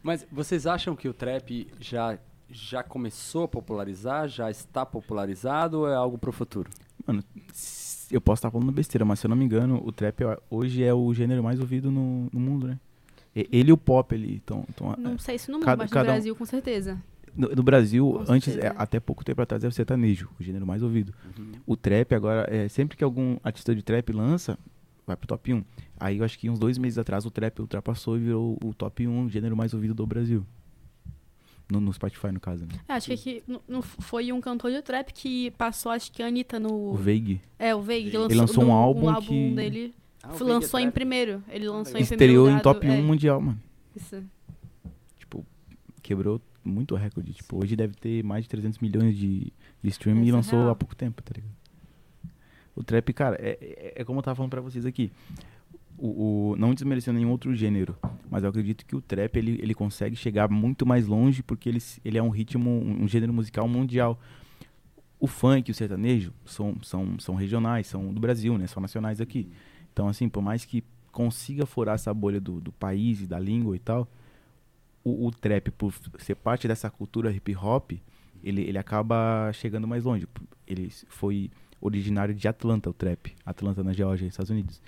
Mas 0.03 0.27
vocês 0.31 0.67
acham 0.67 0.95
que 0.95 1.07
o 1.07 1.13
trap 1.13 1.67
já, 1.79 2.19
já 2.49 2.83
começou 2.83 3.43
a 3.43 3.47
popularizar, 3.47 4.27
já 4.27 4.51
está 4.51 4.85
popularizado 4.85 5.79
ou 5.79 5.89
é 5.89 5.95
algo 5.95 6.17
pro 6.17 6.31
futuro? 6.31 6.69
Mano, 7.07 7.23
eu 8.11 8.21
posso 8.21 8.39
estar 8.39 8.51
falando 8.51 8.71
besteira, 8.71 9.05
mas 9.05 9.19
se 9.19 9.25
eu 9.25 9.29
não 9.29 9.35
me 9.35 9.45
engano, 9.45 9.81
o 9.83 9.91
trap 9.91 10.21
hoje 10.49 10.83
é 10.83 10.93
o 10.93 11.13
gênero 11.13 11.41
mais 11.41 11.59
ouvido 11.59 11.89
no, 11.89 12.29
no 12.31 12.39
mundo, 12.39 12.67
né? 12.67 12.79
Ele 13.35 13.69
e 13.69 13.73
o 13.73 13.77
pop 13.77 14.13
ali. 14.13 14.35
Então, 14.43 14.63
então, 14.69 14.95
não 14.97 15.17
sei 15.17 15.37
se 15.37 15.49
no 15.49 15.57
mundo, 15.57 15.65
Cada- 15.65 15.83
mas 15.83 15.89
no 15.89 15.93
cada 15.93 16.09
um- 16.09 16.13
Brasil, 16.13 16.35
com 16.35 16.45
certeza. 16.45 17.01
no, 17.35 17.49
no 17.49 17.63
Brasil, 17.63 18.11
Com 18.25 18.31
antes, 18.33 18.53
certeza. 18.53 18.73
é, 18.73 18.75
até 18.77 18.99
pouco 18.99 19.23
tempo 19.25 19.41
atrás, 19.41 19.63
era 19.63 19.69
o 19.71 19.73
sertanejo, 19.73 20.29
o 20.39 20.43
gênero 20.43 20.65
mais 20.67 20.83
ouvido. 20.83 21.13
Uhum. 21.37 21.51
O 21.65 21.75
trap 21.75 22.13
agora, 22.13 22.47
é, 22.53 22.67
sempre 22.67 22.95
que 22.95 23.03
algum 23.03 23.37
artista 23.43 23.73
de 23.75 23.81
trap 23.81 24.11
lança, 24.13 24.57
vai 25.07 25.15
pro 25.17 25.27
top 25.27 25.53
1. 25.53 25.63
Aí 25.99 26.19
eu 26.19 26.23
acho 26.23 26.37
que 26.37 26.49
uns 26.49 26.59
dois 26.59 26.77
meses 26.77 26.97
atrás 26.99 27.25
o 27.25 27.31
trap 27.31 27.59
ultrapassou 27.59 28.17
e 28.17 28.19
virou 28.19 28.57
o 28.63 28.73
top 28.73 29.07
1 29.07 29.27
gênero 29.29 29.57
mais 29.57 29.73
ouvido 29.73 29.93
do 29.95 30.05
Brasil. 30.05 30.45
No, 31.71 31.79
no 31.79 31.91
Spotify, 31.93 32.27
no 32.31 32.39
caso, 32.41 32.65
né? 32.65 32.73
É, 32.87 32.93
acho 32.93 33.07
que 33.07 33.13
aqui 33.13 33.43
no- 33.47 33.61
no- 33.67 33.81
foi 33.81 34.31
um 34.31 34.39
cantor 34.41 34.69
de 34.69 34.81
trap 34.81 35.11
que 35.13 35.49
passou, 35.51 35.91
acho 35.91 36.11
que 36.11 36.21
a 36.21 36.27
Anitta 36.27 36.59
no. 36.59 36.91
O 36.91 36.95
Veig. 36.95 37.39
É, 37.57 37.73
o 37.73 37.81
Veig. 37.81 38.11
que 38.11 38.17
Ele 38.17 38.35
lançou 38.35 38.63
um 38.63 38.67
no- 38.67 38.73
álbum 38.73 39.09
o 39.11 39.21
que- 39.21 39.55
dele. 39.55 39.95
Ah, 40.23 40.33
é 40.39 40.43
lançou 40.43 40.79
em 40.79 40.89
primeiro. 40.89 41.43
Ele 41.49 41.67
lançou 41.67 41.99
em 41.99 42.05
primeiro 42.05 42.13
Estreou 42.13 42.49
em 42.49 42.59
top 42.59 42.85
do- 42.87 42.91
1 42.91 42.95
é, 42.95 43.01
mundial, 43.01 43.41
mano. 43.41 43.59
isso. 43.95 44.23
Tipo, 45.19 45.45
quebrou 46.01 46.41
muito 46.63 46.95
recorde. 46.95 47.33
Tipo, 47.33 47.61
hoje 47.61 47.75
deve 47.75 47.93
ter 47.95 48.23
mais 48.23 48.43
de 48.45 48.49
300 48.49 48.79
milhões 48.79 49.17
de, 49.17 49.51
de 49.81 49.89
streaming 49.89 50.25
e 50.25 50.29
é 50.29 50.33
lançou 50.33 50.59
real. 50.59 50.71
há 50.71 50.75
pouco 50.75 50.95
tempo, 50.95 51.21
tá 51.21 51.33
ligado? 51.35 51.51
O 52.75 52.83
trap, 52.83 53.13
cara, 53.13 53.35
é, 53.39 53.57
é, 53.61 54.01
é 54.01 54.03
como 54.05 54.19
eu 54.19 54.23
tava 54.23 54.35
falando 54.35 54.49
pra 54.49 54.61
vocês 54.61 54.85
aqui. 54.85 55.11
O, 55.97 56.51
o- 56.51 56.55
não 56.57 56.73
desmerecendo 56.73 57.19
nenhum 57.19 57.29
outro 57.31 57.53
gênero, 57.53 57.95
mas 58.31 58.43
eu 58.43 58.49
acredito 58.49 58.83
que 58.85 58.95
o 58.95 59.01
trap 59.01 59.35
ele, 59.37 59.59
ele 59.61 59.75
consegue 59.75 60.15
chegar 60.15 60.49
muito 60.49 60.85
mais 60.85 61.05
longe 61.05 61.43
porque 61.43 61.69
ele, 61.69 61.77
ele 62.03 62.17
é 62.17 62.23
um 62.23 62.29
ritmo, 62.29 62.69
um, 62.69 63.03
um 63.03 63.07
gênero 63.07 63.31
musical 63.33 63.67
mundial. 63.67 64.19
O 65.19 65.27
funk 65.27 65.69
e 65.69 65.71
o 65.71 65.75
sertanejo 65.75 66.33
são, 66.45 66.75
são, 66.81 67.19
são 67.19 67.35
regionais, 67.35 67.87
são 67.87 68.11
do 68.13 68.19
Brasil, 68.19 68.57
né? 68.57 68.65
São 68.67 68.81
nacionais 68.81 69.21
aqui. 69.21 69.47
Então, 69.93 70.07
assim, 70.07 70.27
por 70.27 70.41
mais 70.41 70.65
que 70.65 70.83
consiga 71.11 71.65
furar 71.65 71.95
essa 71.95 72.11
bolha 72.11 72.41
do, 72.41 72.59
do 72.59 72.71
país 72.71 73.21
e 73.21 73.27
da 73.27 73.39
língua 73.39 73.75
e 73.75 73.79
tal, 73.79 74.07
o, 75.03 75.27
o 75.27 75.31
trap, 75.31 75.69
por 75.71 75.93
ser 76.17 76.35
parte 76.35 76.67
dessa 76.67 76.89
cultura 76.89 77.31
hip 77.31 77.55
hop, 77.55 77.91
ele, 78.43 78.61
ele 78.61 78.77
acaba 78.77 79.51
chegando 79.53 79.87
mais 79.87 80.03
longe. 80.03 80.27
Ele 80.67 80.89
foi 81.07 81.51
originário 81.79 82.33
de 82.33 82.47
Atlanta, 82.47 82.89
o 82.89 82.93
trap. 82.93 83.33
Atlanta, 83.45 83.83
na 83.83 83.93
Geórgia, 83.93 84.25
Estados 84.25 84.49
Unidos. 84.49 84.81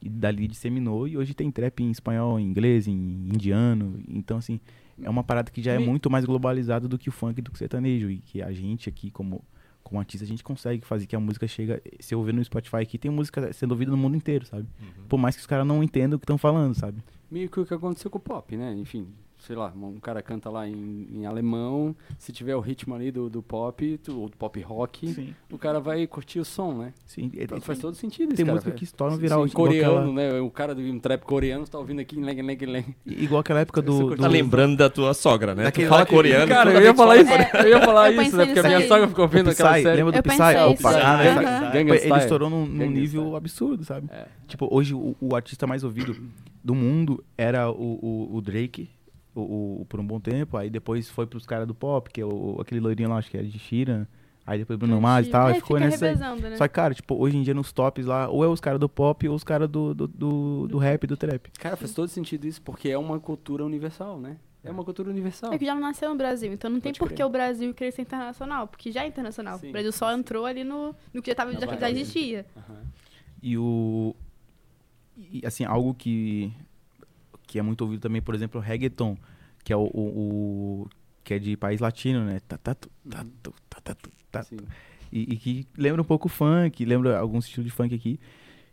E 0.00 0.08
dali 0.08 0.46
disseminou 0.46 1.06
e 1.06 1.16
hoje 1.16 1.34
tem 1.34 1.50
trap 1.50 1.82
em 1.82 1.90
espanhol, 1.90 2.38
em 2.38 2.44
inglês, 2.44 2.86
em 2.86 2.92
indiano. 2.92 4.00
Então, 4.08 4.38
assim, 4.38 4.60
é 5.00 5.10
uma 5.10 5.24
parada 5.24 5.50
que 5.50 5.62
já 5.62 5.72
é 5.72 5.78
muito 5.78 6.10
mais 6.10 6.24
globalizada 6.24 6.88
do 6.88 6.98
que 6.98 7.08
o 7.08 7.12
funk 7.12 7.38
e 7.38 7.42
do 7.42 7.50
que 7.50 7.56
o 7.56 7.58
sertanejo. 7.58 8.10
E 8.10 8.18
que 8.18 8.42
a 8.42 8.52
gente 8.52 8.88
aqui, 8.88 9.10
como, 9.10 9.44
como 9.92 10.00
artista, 10.00 10.24
a 10.24 10.28
gente 10.28 10.42
consegue 10.42 10.84
fazer 10.84 11.06
que 11.06 11.14
a 11.14 11.20
música 11.20 11.46
chega... 11.46 11.80
Se 12.00 12.14
eu 12.14 12.22
ver 12.22 12.32
no 12.32 12.42
Spotify 12.42 12.76
aqui, 12.78 12.98
tem 12.98 13.10
música 13.10 13.52
sendo 13.52 13.72
ouvida 13.72 13.90
no 13.90 13.96
mundo 13.96 14.16
inteiro, 14.16 14.46
sabe? 14.46 14.66
Por 15.08 15.18
mais 15.18 15.36
que 15.36 15.40
os 15.40 15.46
caras 15.46 15.66
não 15.66 15.82
entendam 15.82 16.16
o 16.16 16.18
que 16.18 16.24
estão 16.24 16.38
falando, 16.38 16.74
sabe? 16.74 17.02
Meio 17.32 17.48
que 17.48 17.58
o 17.60 17.64
que 17.64 17.72
aconteceu 17.72 18.10
com 18.10 18.18
o 18.18 18.20
pop, 18.20 18.54
né? 18.56 18.74
Enfim, 18.76 19.06
sei 19.38 19.56
lá, 19.56 19.72
um 19.74 19.98
cara 19.98 20.20
canta 20.22 20.50
lá 20.50 20.68
em, 20.68 21.08
em 21.10 21.24
alemão, 21.24 21.96
se 22.18 22.30
tiver 22.30 22.54
o 22.54 22.60
ritmo 22.60 22.94
ali 22.94 23.10
do, 23.10 23.30
do 23.30 23.42
pop, 23.42 23.98
ou 24.10 24.28
do 24.28 24.36
pop 24.36 24.60
rock, 24.60 25.08
Sim. 25.14 25.34
o 25.50 25.56
cara 25.56 25.80
vai 25.80 26.06
curtir 26.06 26.38
o 26.40 26.44
som, 26.44 26.74
né? 26.74 26.92
Sim. 27.06 27.32
é- 27.36 27.58
faz 27.60 27.78
todo 27.78 27.94
sentido 27.94 28.28
isso, 28.28 28.36
tem 28.36 28.44
cara. 28.44 28.56
música 28.56 28.70
que 28.72 28.84
estouram 28.84 29.14
Sim, 29.14 29.20
viral. 29.22 29.48
sim, 29.48 29.54
coreano, 29.54 30.10
aquela- 30.12 30.12
né? 30.34 30.40
O 30.42 30.50
cara 30.50 30.74
de 30.74 30.82
um 30.82 30.98
trap 30.98 31.22
coreano 31.22 31.66
tá 31.66 31.78
ouvindo 31.78 32.00
aqui, 32.02 32.16
leng, 32.20 32.42
leng, 32.42 32.66
leng. 32.66 32.94
Igual 33.06 33.40
aquela 33.40 33.60
época 33.60 33.80
do. 33.80 33.98
curte- 33.98 34.16
do 34.16 34.22
Tá 34.22 34.28
lembrando 34.28 34.76
da 34.76 34.90
tua 34.90 35.14
sogra, 35.14 35.54
né? 35.54 35.64
Daquele 35.64 35.86
tu 35.86 35.90
fala 35.90 36.04
que- 36.04 36.14
coreano. 36.14 36.48
Cara, 36.48 36.70
toda 36.70 36.78
eu 36.78 36.84
ia 36.84 36.90
que 36.92 36.96
falar 36.98 37.24
fala 37.24 37.40
isso, 37.40 37.56
É, 37.56 37.62
eu 37.64 37.68
ia 37.68 37.80
falar 37.80 38.12
eu 38.12 38.22
isso, 38.22 38.36
né? 38.36 38.44
Porque 38.44 38.60
a 38.60 38.62
minha 38.62 38.76
aí. 38.78 38.88
sogra 38.88 39.08
ficou 39.08 39.26
do 39.26 39.32
vendo 39.32 39.48
aquela 39.50 39.72
Psy, 39.72 39.82
série. 39.82 39.96
lembra 39.96 40.12
do 40.12 40.18
Eu 40.18 40.22
Psy? 40.22 40.42
Ah, 40.42 41.14
ah, 41.14 41.16
né? 41.16 41.30
Aham. 41.30 41.70
Gangnam 41.72 41.96
Ele 41.96 42.18
estourou 42.18 42.50
num, 42.50 42.66
nível 42.90 43.34
absurdo, 43.34 43.82
sabe? 43.84 44.06
É. 44.12 44.26
Tipo, 44.46 44.68
hoje 44.70 44.92
o 45.18 45.34
artista 45.34 45.66
mais 45.66 45.82
ouvido 45.82 46.14
do 46.62 46.74
mundo 46.74 47.24
era 47.36 47.70
o, 47.70 47.98
o, 48.30 48.36
o 48.36 48.40
Drake, 48.40 48.90
o, 49.34 49.80
o- 49.80 49.86
por 49.88 50.00
um 50.00 50.06
bom 50.06 50.20
tempo. 50.20 50.56
Aí 50.56 50.70
depois 50.70 51.08
foi 51.08 51.26
pros 51.26 51.46
caras 51.46 51.66
do 51.66 51.74
pop, 51.74 52.10
que 52.10 52.20
é 52.20 52.24
o, 52.26 52.58
aquele 52.60 52.80
loirinho 52.80 53.08
lá, 53.08 53.16
acho 53.16 53.30
que 53.30 53.36
era 53.36 53.46
de 53.46 53.58
Shira. 53.58 54.08
Aí 54.44 54.58
depois 54.58 54.76
Bruno 54.76 55.00
Mars 55.00 55.28
e 55.28 55.30
tal, 55.30 55.48
É, 55.48 55.52
e 55.52 55.54
ficou 55.54 55.76
fica 55.76 55.88
nessa 55.88 56.14
né? 56.34 56.56
Só 56.56 56.66
que, 56.66 56.74
cara, 56.74 56.92
tipo, 56.92 57.14
hoje 57.14 57.36
em 57.36 57.42
dia 57.42 57.54
nos 57.54 57.72
tops 57.72 58.04
lá, 58.06 58.28
ou 58.28 58.42
é 58.44 58.48
os 58.48 58.60
caras 58.60 58.80
do 58.80 58.88
pop 58.88 59.28
ou 59.28 59.36
os 59.36 59.44
caras 59.44 59.68
do, 59.68 59.94
do, 59.94 60.08
do, 60.08 60.66
do 60.68 60.78
rap, 60.78 61.06
do 61.06 61.16
trap. 61.16 61.48
Cara, 61.60 61.76
faz 61.76 61.94
todo 61.94 62.08
sentido 62.08 62.44
isso, 62.44 62.60
porque 62.60 62.88
é 62.88 62.98
uma 62.98 63.20
cultura 63.20 63.64
universal, 63.64 64.18
né? 64.18 64.38
É 64.64 64.70
uma 64.70 64.84
cultura 64.84 65.10
universal. 65.10 65.52
É 65.52 65.58
que 65.58 65.64
já 65.64 65.74
não 65.74 65.80
nasceu 65.82 66.08
no 66.10 66.16
Brasil, 66.16 66.52
então 66.52 66.70
não 66.70 66.80
tem 66.80 66.90
Pode 66.90 66.98
por 67.00 67.08
crer. 67.08 67.16
que 67.16 67.24
o 67.24 67.28
Brasil 67.28 67.74
querer 67.74 67.90
ser 67.92 68.02
internacional, 68.02 68.66
porque 68.68 68.92
já 68.92 69.02
é 69.04 69.06
internacional. 69.08 69.58
Sim, 69.58 69.68
o 69.70 69.72
Brasil 69.72 69.92
só 69.92 70.12
sim. 70.12 70.18
entrou 70.20 70.44
ali 70.46 70.62
no, 70.64 70.94
no 71.12 71.20
que 71.22 71.30
já, 71.30 71.34
tava, 71.34 71.52
já, 71.52 71.76
já 71.76 71.90
existia. 71.90 72.46
Aham. 72.56 72.82
E 73.42 73.58
o. 73.58 74.14
E, 75.16 75.42
assim, 75.44 75.64
algo 75.64 75.94
que. 75.94 76.52
Que 77.46 77.58
é 77.58 77.62
muito 77.62 77.82
ouvido 77.82 78.00
também, 78.00 78.22
por 78.22 78.34
exemplo, 78.34 78.60
o 78.60 78.64
reggaeton, 78.64 79.16
que 79.64 79.72
é 79.72 79.76
o. 79.76 79.84
o- 79.92 80.82
o- 80.84 80.88
que 81.24 81.34
é 81.34 81.38
de 81.38 81.56
país 81.56 81.80
latino, 81.80 82.24
né? 82.24 82.40
Tá, 82.48 82.58
tá, 82.58 82.74
tu, 82.74 82.90
tá, 83.08 83.24
tu, 83.42 83.54
tá, 83.70 83.80
tá, 83.80 83.94
tu, 83.94 84.10
tá, 84.32 84.42
Sim. 84.42 84.56
e, 85.12 85.34
e 85.34 85.36
que 85.36 85.66
lembra 85.78 86.02
um 86.02 86.04
pouco 86.04 86.28
funk, 86.28 86.84
lembra 86.84 87.16
alguns 87.18 87.44
estilos 87.44 87.66
de 87.70 87.72
funk 87.72 87.94
aqui. 87.94 88.18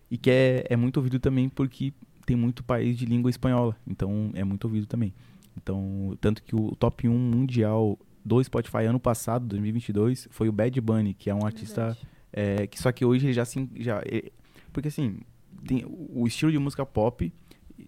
E 0.10 0.18
que 0.18 0.32
é, 0.32 0.66
é 0.68 0.76
muito 0.76 0.98
ouvido 0.98 1.20
também 1.20 1.48
porque 1.48 1.94
tem 2.26 2.36
muito 2.36 2.64
país 2.64 2.98
de 2.98 3.06
língua 3.06 3.30
espanhola. 3.30 3.78
Então 3.86 4.32
é 4.34 4.44
muito 4.44 4.66
ouvido 4.66 4.88
também. 4.88 5.14
Então, 5.56 6.18
tanto 6.20 6.42
que 6.42 6.56
o 6.56 6.76
top 6.76 7.08
1 7.08 7.14
mundial 7.16 8.00
do 8.26 8.44
Spotify 8.44 8.86
ano 8.86 9.00
passado, 9.00 9.46
2022, 9.46 10.28
foi 10.32 10.50
o 10.50 10.52
Bad 10.52 10.80
Bunny, 10.82 11.14
que 11.14 11.30
é 11.30 11.36
um 11.36 11.46
artista 11.46 11.96
é, 12.34 12.66
que 12.66 12.80
só 12.82 12.92
que 12.92 13.06
hoje 13.06 13.28
ele 13.28 13.34
já 13.34 13.46
se 13.46 13.70
já 13.76 14.02
é- 14.06 14.32
porque 14.74 14.88
assim 14.88 15.20
tem 15.66 15.86
o 15.88 16.26
estilo 16.28 16.52
de 16.52 16.58
música 16.60 16.86
pop 16.86 17.32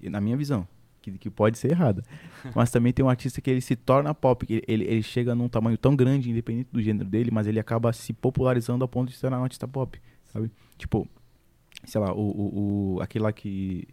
na 0.04 0.20
minha 0.22 0.38
visão 0.38 0.68
que, 1.02 1.12
que 1.18 1.30
pode 1.30 1.58
ser 1.58 1.72
errada. 1.72 2.04
Mas 2.56 2.70
também 2.72 2.94
tem 2.94 3.04
um 3.04 3.10
artista 3.10 3.42
que 3.42 3.50
ele 3.50 3.62
se 3.62 3.76
torna 3.76 4.14
pop 4.14 4.46
que 4.46 4.64
ele, 4.68 4.84
ele 4.86 5.02
chega 5.04 5.34
num 5.34 5.50
tamanho 5.50 5.78
tão 5.78 5.96
grande 5.96 6.30
independente 6.30 6.70
do 6.72 6.82
gênero 6.82 7.10
dele 7.10 7.32
mas 7.32 7.48
ele 7.48 7.60
acaba 7.60 7.92
se 7.92 8.14
popularizando 8.14 8.84
ao 8.84 8.88
ponto 8.88 9.10
de 9.10 9.16
se 9.16 9.22
tornar 9.22 9.40
um 9.40 9.44
artista 9.44 9.68
pop 9.68 10.00
sabe? 10.32 10.52
Tipo 10.78 11.08
sei 11.86 12.00
lá 12.00 12.14
o, 12.14 12.20
o, 12.20 12.96
o- 12.98 13.02
aquele 13.02 13.24
lá 13.24 13.32
que 13.34 13.88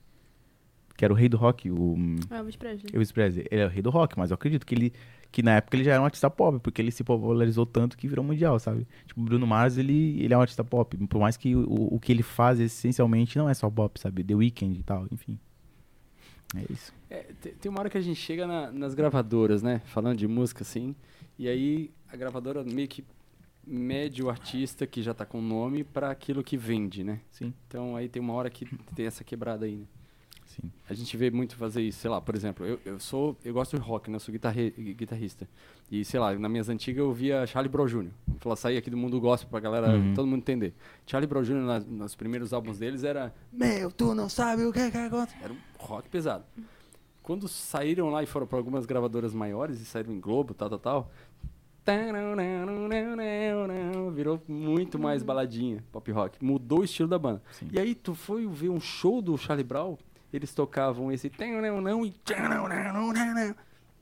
que 0.97 1.05
era 1.05 1.15
o 1.15 1.17
rei 1.17 1.29
do 1.29 1.37
rock 1.37 1.71
o 1.71 1.97
É, 2.31 2.37
Elvis 2.39 2.57
Presley. 2.57 2.91
Elvis 2.93 3.13
Presley, 3.13 3.47
ele 3.51 3.63
é 3.63 3.67
o 3.67 3.69
rei 3.71 3.81
do 3.81 3.89
rock, 3.91 4.19
mas 4.19 4.31
eu 4.31 4.35
acredito 4.35 4.67
que 4.67 4.75
ele 4.75 4.93
que 5.31 5.43
na 5.43 5.57
época 5.57 5.77
ele 5.77 5.85
já 5.85 5.93
era 5.93 6.03
um 6.03 6.05
artista 6.05 6.31
pop, 6.31 6.59
porque 6.61 6.81
ele 6.83 6.91
se 6.91 7.05
popularizou 7.05 7.67
tanto 7.67 7.97
que 7.97 8.09
virou 8.09 8.25
mundial, 8.25 8.59
sabe? 8.59 8.87
Tipo, 9.07 9.21
o 9.21 9.25
Bruno 9.25 9.47
Mars, 9.47 9.77
ele, 9.79 10.21
ele 10.23 10.33
é 10.35 10.39
um 10.39 10.41
artista 10.41 10.65
pop, 10.65 10.97
por 11.07 11.21
mais 11.21 11.37
que 11.37 11.55
o, 11.55 11.95
o 11.95 12.01
que 12.01 12.13
ele 12.13 12.23
faz 12.23 12.59
essencialmente 12.61 13.37
não 13.39 13.49
é 13.49 13.55
só 13.55 13.69
pop, 13.71 13.99
sabe? 14.01 14.25
The 14.25 14.35
Weeknd 14.35 14.79
e 14.79 14.83
tal, 14.83 15.07
enfim. 15.13 15.39
É 16.57 16.65
isso. 16.73 16.93
É, 17.11 17.25
te- 17.41 17.51
tem 17.51 17.71
uma 17.71 17.81
hora 17.81 17.91
que 17.91 17.99
a 17.99 18.01
gente 18.01 18.19
chega 18.19 18.47
na- 18.47 18.73
nas 18.73 18.95
gravadoras, 18.95 19.63
né? 19.63 19.81
Falando 19.87 20.17
de 20.19 20.27
música, 20.27 20.63
assim. 20.63 20.95
E 21.39 21.47
aí 21.49 21.91
a 22.11 22.17
gravadora 22.17 22.65
meio 22.65 22.89
que 22.89 23.05
mede 23.67 24.23
o 24.23 24.31
artista 24.31 24.87
que 24.87 25.03
já 25.03 25.13
tá 25.13 25.27
com 25.27 25.43
nome 25.43 25.85
para 25.85 26.11
aquilo 26.11 26.43
que 26.43 26.57
vende, 26.57 27.05
né? 27.05 27.21
Sim, 27.31 27.53
Então 27.67 27.95
aí 27.97 28.09
tem 28.09 28.21
uma 28.23 28.33
hora 28.33 28.49
que 28.49 28.65
tem 28.95 29.07
essa 29.07 29.23
quebrada 29.23 29.67
aí, 29.67 29.77
né? 29.77 29.85
Sim. 30.49 30.71
A 30.91 30.95
gente 30.95 31.17
vê 31.17 31.31
muito 31.31 31.55
fazer 31.57 31.83
isso, 31.83 32.01
sei 32.01 32.11
lá, 32.11 32.21
por 32.21 32.35
exemplo, 32.35 32.67
eu, 32.67 32.81
eu 32.85 32.99
sou, 32.99 33.37
eu 33.45 33.55
gosto 33.55 33.77
de 33.77 33.83
rock, 33.83 34.11
né? 34.11 34.17
Eu 34.17 34.21
sou 34.21 34.33
guitarre, 34.33 34.71
guitarrista. 34.71 35.49
E, 35.91 36.05
sei 36.05 36.19
lá, 36.21 36.35
nas 36.39 36.51
minhas 36.51 36.69
antigas 36.69 36.99
eu 37.01 37.13
via 37.13 37.47
Charlie 37.47 37.71
Brown 37.71 37.87
Jr. 37.87 38.09
Vou 38.27 38.39
falar, 38.41 38.57
sair 38.57 38.77
aqui 38.77 38.91
do 38.91 38.97
mundo 38.97 39.21
gospel 39.21 39.49
pra 39.51 39.61
galera, 39.61 39.91
Uhum. 39.97 40.13
todo 40.15 40.27
mundo 40.27 40.39
entender. 40.41 40.75
Charlie 41.07 41.27
Brown 41.29 41.43
Jr. 41.43 41.55
nas- 41.65 41.87
nos 41.87 42.15
primeiros 42.15 42.53
álbuns 42.53 42.79
deles 42.79 43.05
era 43.05 43.33
Meu, 43.53 43.91
tu 43.91 44.15
não 44.15 44.29
sabe 44.29 44.65
o 44.65 44.73
que 44.73 44.81
é 44.81 44.91
que 44.91 44.97
acontece. 44.99 45.37
Era 45.43 45.53
um 45.53 45.57
rock 45.79 46.09
pesado. 46.09 46.45
Quando 47.23 47.47
saíram 47.47 48.09
lá 48.11 48.23
e 48.23 48.27
foram 48.27 48.47
para 48.47 48.59
algumas 48.59 48.87
gravadoras 48.87 49.35
maiores 49.35 49.81
e 49.81 49.85
saíram 49.85 50.13
em 50.13 50.21
Globo, 50.21 50.55
tal, 50.55 50.69
tal, 50.71 50.79
tal. 50.79 51.11
Virou 54.15 54.43
muito 54.47 54.99
mais 54.99 55.23
baladinha, 55.23 55.83
pop 55.93 56.11
rock. 56.13 56.43
Mudou 56.45 56.81
o 56.81 56.85
estilo 56.85 57.09
da 57.09 57.19
banda. 57.19 57.43
Sim. 57.53 57.69
E 57.73 57.79
aí 57.79 57.95
tu 57.95 58.15
foi 58.15 58.47
ver 58.47 58.69
um 58.69 58.81
show 58.81 59.23
do 59.23 59.37
Charlie 59.39 59.65
Brown, 59.65 59.97
eles 60.33 60.55
tocavam 60.55 61.11
esse 61.13 61.31
não 61.83 62.05
e 62.05 62.15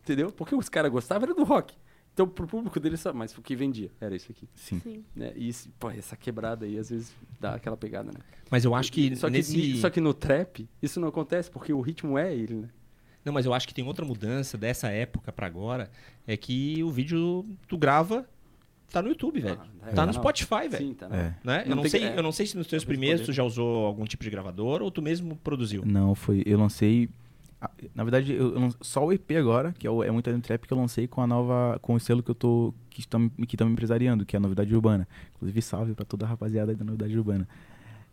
entendeu? 0.03 0.31
Porque 0.33 0.55
os 0.55 0.69
caras 0.69 0.91
gostavam 0.91 1.27
era 1.29 1.35
do 1.35 1.45
rock. 1.45 1.75
Então 2.15 2.27
pro 2.27 2.47
público 2.47 2.81
deles, 2.81 3.01
só- 3.01 3.13
mas 3.13 3.37
o 3.37 3.43
que 3.43 3.55
vendia 3.55 3.91
era 4.01 4.17
isso 4.17 4.33
aqui, 4.33 4.49
Sim. 4.55 4.81
Sim. 4.81 5.05
né? 5.15 5.33
E 5.37 5.49
isso, 5.49 5.69
pô, 5.79 5.91
essa 5.91 6.17
quebrada 6.17 6.65
aí 6.65 6.79
às 6.79 6.89
vezes 6.89 7.15
dá 7.39 7.55
aquela 7.55 7.77
pegada, 7.77 8.11
né? 8.11 8.21
Mas 8.51 8.65
eu 8.65 8.75
acho 8.75 8.91
que 8.91 9.15
só 9.17 9.27
que 9.27 9.33
nesse... 9.33 9.77
só 9.79 9.91
que 9.91 10.01
no 10.01 10.15
trap 10.15 10.67
isso 10.81 10.99
não 10.99 11.09
acontece 11.09 11.51
porque 11.51 11.73
o 11.75 11.81
ritmo 11.83 12.17
é 12.17 12.35
ele, 12.35 12.55
né? 12.55 12.69
Não, 13.23 13.33
mas 13.33 13.45
eu 13.45 13.53
acho 13.53 13.67
que 13.69 13.75
tem 13.75 13.85
outra 13.85 14.05
mudança 14.05 14.57
dessa 14.57 14.89
época 14.89 15.31
pra 15.33 15.47
agora, 15.47 15.91
é 16.27 16.37
que 16.37 16.83
o 16.83 16.89
vídeo 16.91 17.45
tu 17.69 17.77
grava, 17.77 18.27
tá 18.93 19.03
no 19.03 19.09
YouTube, 19.09 19.41
velho. 19.41 19.59
Ah, 19.83 19.93
tá 19.93 20.03
é, 20.03 20.07
no. 20.07 20.13
Spotify, 20.13 20.69
velho. 20.69 20.77
Sim, 20.89 20.95
tá. 20.95 21.07
É. 21.07 21.35
Né? 21.45 21.63
Eu, 21.65 21.71
Não 21.71 21.77
não 21.83 21.89
sei, 21.89 22.01
que- 22.01 22.19
eu 22.19 22.23
não 22.23 22.33
sei 22.33 22.47
se 22.47 22.57
nos 22.57 22.67
teus 22.67 22.85
primeiros 22.85 23.21
responder. 23.21 23.33
tu 23.35 23.37
já 23.37 23.43
usou 23.45 23.87
algum 23.87 24.05
tipo 24.05 24.23
de 24.25 24.31
gravador 24.31 24.83
ou 24.83 24.91
tu 24.91 25.01
mesmo 25.03 25.37
produziu. 25.37 25.83
Não, 25.85 26.15
foi. 26.15 26.43
Eu 26.47 26.59
lancei. 26.59 27.09
Na 27.95 28.05
verdade, 28.05 28.33
eu, 28.35 28.53
eu 28.55 28.61
lan- 28.61 28.71
só 28.81 29.05
o 29.05 29.13
EP 29.13 29.33
agora, 29.37 29.73
que 29.79 29.87
é, 29.87 29.91
o, 29.91 30.05
é 30.05 30.11
muito 30.11 30.31
no 30.31 30.41
trap, 30.41 30.67
que 30.67 30.73
eu 30.73 30.79
lancei 30.79 31.07
com 31.09 31.21
a 31.23 31.27
nova. 31.27 31.79
com 31.81 31.95
o 31.95 32.01
selo 32.01 32.23
que 32.23 32.31
eu 32.31 32.35
tô. 32.35 32.73
que 32.91 33.01
estão 33.01 33.29
que 33.29 33.63
empresariando, 33.63 34.25
que 34.27 34.37
é 34.37 34.39
a 34.39 34.41
Novidade 34.41 34.75
Urbana. 34.75 35.09
Inclusive, 35.35 35.63
salve 35.63 35.95
pra 35.95 36.05
toda 36.05 36.25
a 36.27 36.29
rapaziada 36.29 36.73
aí 36.73 36.77
da 36.77 36.85
Novidade 36.85 37.17
Urbana. 37.17 37.49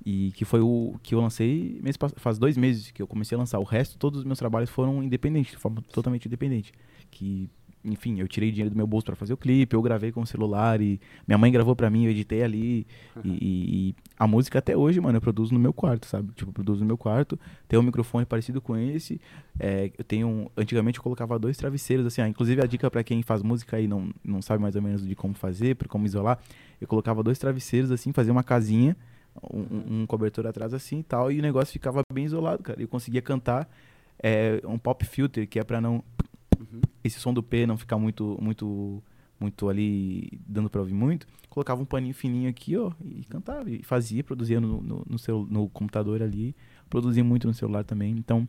E 0.06 0.32
que 0.36 0.44
foi 0.44 0.60
o 0.60 0.96
que 1.02 1.16
eu 1.16 1.22
lancei 1.22 1.80
mês, 1.82 1.96
faz 2.18 2.38
dois 2.38 2.58
meses 2.58 2.92
que 2.92 3.02
eu 3.02 3.08
comecei 3.08 3.36
a 3.36 3.40
lançar. 3.40 3.60
O 3.60 3.64
resto, 3.64 3.98
todos 3.98 4.20
os 4.20 4.26
meus 4.26 4.38
trabalhos 4.38 4.70
foram 4.70 5.02
independentes, 5.02 5.52
de 5.54 5.58
forma 5.58 5.82
totalmente 5.94 6.26
independente. 6.26 6.74
Que, 7.10 7.50
enfim, 7.86 8.20
eu 8.20 8.28
tirei 8.28 8.50
dinheiro 8.52 8.70
do 8.70 8.78
meu 8.78 8.88
bolso 8.88 9.06
pra 9.06 9.16
fazer 9.16 9.34
o 9.34 9.38
clipe, 9.38 9.76
eu 9.76 9.82
gravei 9.82 10.12
com 10.12 10.22
o 10.22 10.26
celular 10.28 10.80
e 10.82 11.00
minha 11.28 11.38
mãe 11.38 11.52
gravou 11.52 11.76
pra 11.76 11.90
mim, 11.90 12.06
eu 12.06 12.12
editei 12.12 12.42
ali. 12.44 12.88
E, 13.24 13.30
e- 13.30 13.90
e 13.90 13.96
a 14.18 14.26
música 14.26 14.60
até 14.60 14.76
hoje, 14.78 15.02
mano, 15.02 15.18
eu 15.18 15.22
produzo 15.22 15.54
no 15.54 15.60
meu 15.60 15.74
quarto, 15.74 16.06
sabe? 16.08 16.32
Tipo, 16.34 16.50
eu 16.50 16.54
produzo 16.54 16.80
no 16.82 16.86
meu 16.86 16.98
quarto. 16.98 17.38
Tem 17.68 17.78
um 17.78 17.84
microfone 17.84 18.26
parecido 18.26 18.62
com 18.62 18.78
esse. 18.78 19.20
É, 19.60 19.92
eu 19.98 20.04
tenho. 20.04 20.28
um- 20.28 20.48
Antigamente 20.56 20.98
eu 21.00 21.04
colocava 21.04 21.38
dois 21.38 21.58
travesseiros, 21.58 22.06
assim, 22.06 22.22
inclusive 22.22 22.62
a 22.62 22.66
dica 22.66 22.90
pra 22.90 23.04
quem 23.04 23.22
faz 23.22 23.42
música 23.44 23.80
e 23.80 23.88
não, 23.88 24.10
não 24.24 24.42
sabe 24.42 24.62
mais 24.62 24.76
ou 24.76 24.82
menos 24.82 25.06
de 25.06 25.16
como 25.16 25.34
fazer, 25.34 25.76
pra 25.76 25.88
como 25.88 26.06
isolar. 26.06 26.40
Eu 26.80 26.88
colocava 26.88 27.22
dois 27.22 27.38
travesseiros, 27.38 27.92
assim, 27.92 28.12
fazia 28.14 28.32
uma 28.32 28.44
casinha, 28.44 28.96
um, 29.52 30.02
um- 30.02 30.06
cobertor 30.08 30.46
atrás 30.48 30.74
assim 30.74 31.00
e 31.00 31.04
tal, 31.04 31.32
e 31.32 31.40
o 31.40 31.42
negócio 31.42 31.74
ficava 31.74 32.02
bem 32.14 32.26
isolado, 32.26 32.62
cara. 32.64 32.82
Eu 32.82 32.88
conseguia 32.88 33.22
cantar 33.22 33.68
é, 34.22 34.62
um 34.66 34.78
pop 34.78 35.04
filter, 35.06 35.48
que 35.48 35.60
é 35.60 35.64
pra 35.64 35.82
não. 35.82 36.04
Uhum. 36.60 36.82
Esse 37.04 37.20
som 37.20 37.34
do 37.34 37.44
P 37.44 37.66
não 37.66 37.78
ficar 37.78 37.98
muito. 37.98 38.38
muito 38.42 39.04
muito 39.40 39.68
ali 39.68 40.40
dando 40.48 40.70
pra 40.70 40.80
ouvir 40.80 40.94
muito, 40.94 41.28
colocava 41.50 41.82
um 41.82 41.86
paninho 41.86 42.14
fininho 42.14 42.50
aqui, 42.50 42.78
ó, 42.78 42.92
e 43.04 43.26
cantava, 43.26 43.70
e 43.70 43.84
fazia, 43.84 44.24
produzia 44.24 44.62
no, 44.62 44.82
no, 44.82 45.06
no, 45.06 45.46
no 45.48 45.70
computador 45.70 46.22
ali, 46.24 46.56
produzia 46.90 47.24
muito 47.24 47.46
no 47.46 47.54
celular 47.54 47.84
também. 47.84 48.12
Então, 48.12 48.48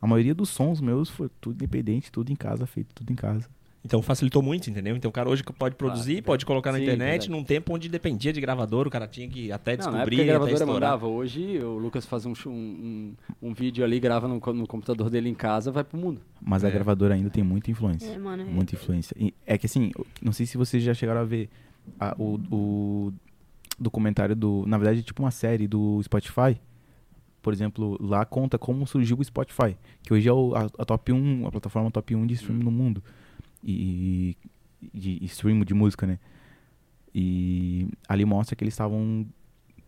a 0.00 0.06
maioria 0.06 0.34
dos 0.34 0.48
sons 0.48 0.80
meus 0.80 1.08
foi 1.08 1.30
tudo 1.40 1.54
independente, 1.54 2.10
tudo 2.10 2.32
em 2.32 2.34
casa, 2.34 2.66
feito 2.66 2.92
tudo 2.92 3.12
em 3.12 3.14
casa. 3.14 3.48
Então 3.84 4.00
facilitou 4.00 4.40
muito, 4.40 4.70
entendeu? 4.70 4.94
Então 4.94 5.08
o 5.08 5.12
cara 5.12 5.28
hoje 5.28 5.42
pode 5.42 5.74
produzir, 5.74 6.12
Claro. 6.14 6.24
pode 6.24 6.46
colocar 6.46 6.70
na 6.70 6.78
Sim, 6.78 6.84
internet, 6.84 7.10
verdade. 7.22 7.30
num 7.30 7.42
tempo 7.42 7.74
onde 7.74 7.88
dependia 7.88 8.32
de 8.32 8.40
gravador, 8.40 8.86
o 8.86 8.90
cara 8.90 9.08
tinha 9.08 9.28
que 9.28 9.50
até 9.50 9.72
Não, 9.76 9.86
na 9.86 9.90
descobrir, 9.90 10.16
época 10.16 10.20
a 10.20 10.22
até 10.22 10.26
gravadora 10.32 10.54
estourar. 10.54 10.90
mandava. 10.92 11.06
Hoje 11.08 11.58
o 11.58 11.78
Lucas 11.78 12.06
faz 12.06 12.24
um, 12.24 12.32
um, 12.46 13.14
um, 13.42 13.52
vídeo 13.52 13.82
ali, 13.84 13.98
grava 13.98 14.28
no, 14.28 14.34
no 14.34 14.66
computador 14.68 15.10
dele 15.10 15.28
em 15.28 15.34
casa, 15.34 15.72
vai 15.72 15.82
pro 15.82 15.98
mundo. 15.98 16.20
Mas 16.40 16.62
a 16.64 16.68
É. 16.68 16.70
gravadora 16.70 17.14
ainda 17.14 17.28
tem 17.28 17.42
muita 17.42 17.72
influência. 17.72 18.06
É, 18.08 18.18
mano. 18.18 18.42
é- 18.42 18.46
Muita 18.46 18.76
influência. 18.76 19.16
E 19.18 19.34
é 19.44 19.58
que 19.58 19.66
assim, 19.66 19.90
não 20.22 20.32
sei 20.32 20.46
se 20.46 20.56
vocês 20.56 20.80
já 20.80 20.94
chegaram 20.94 21.20
a 21.20 21.24
ver 21.24 21.48
a- 21.98 22.14
o, 22.16 22.38
o 22.52 23.12
documentário 23.80 24.36
do. 24.36 24.64
Na 24.66 24.78
verdade, 24.78 25.00
é 25.00 25.02
tipo 25.02 25.22
uma 25.22 25.32
série 25.32 25.66
do 25.66 26.00
Spotify. 26.04 26.56
Por 27.42 27.52
exemplo, 27.52 27.98
lá 28.00 28.24
conta 28.24 28.56
como 28.56 28.86
surgiu 28.86 29.18
o 29.18 29.24
Spotify. 29.24 29.76
Que 30.04 30.14
hoje 30.14 30.28
é 30.28 30.32
o- 30.32 30.54
a, 30.54 30.66
a 30.78 30.84
top 30.84 31.12
1, 31.12 31.48
a 31.48 31.50
plataforma 31.50 31.90
top 31.90 32.14
1 32.14 32.24
de 32.26 32.34
streaming 32.34 32.62
no 32.62 32.70
mundo. 32.70 33.02
E. 33.64 34.36
De 34.92 35.24
stream 35.26 35.60
de 35.64 35.74
música, 35.74 36.06
né? 36.06 36.18
E 37.14 37.88
ali 38.08 38.24
mostra 38.24 38.56
que 38.56 38.64
eles 38.64 38.74
estavam 38.74 39.26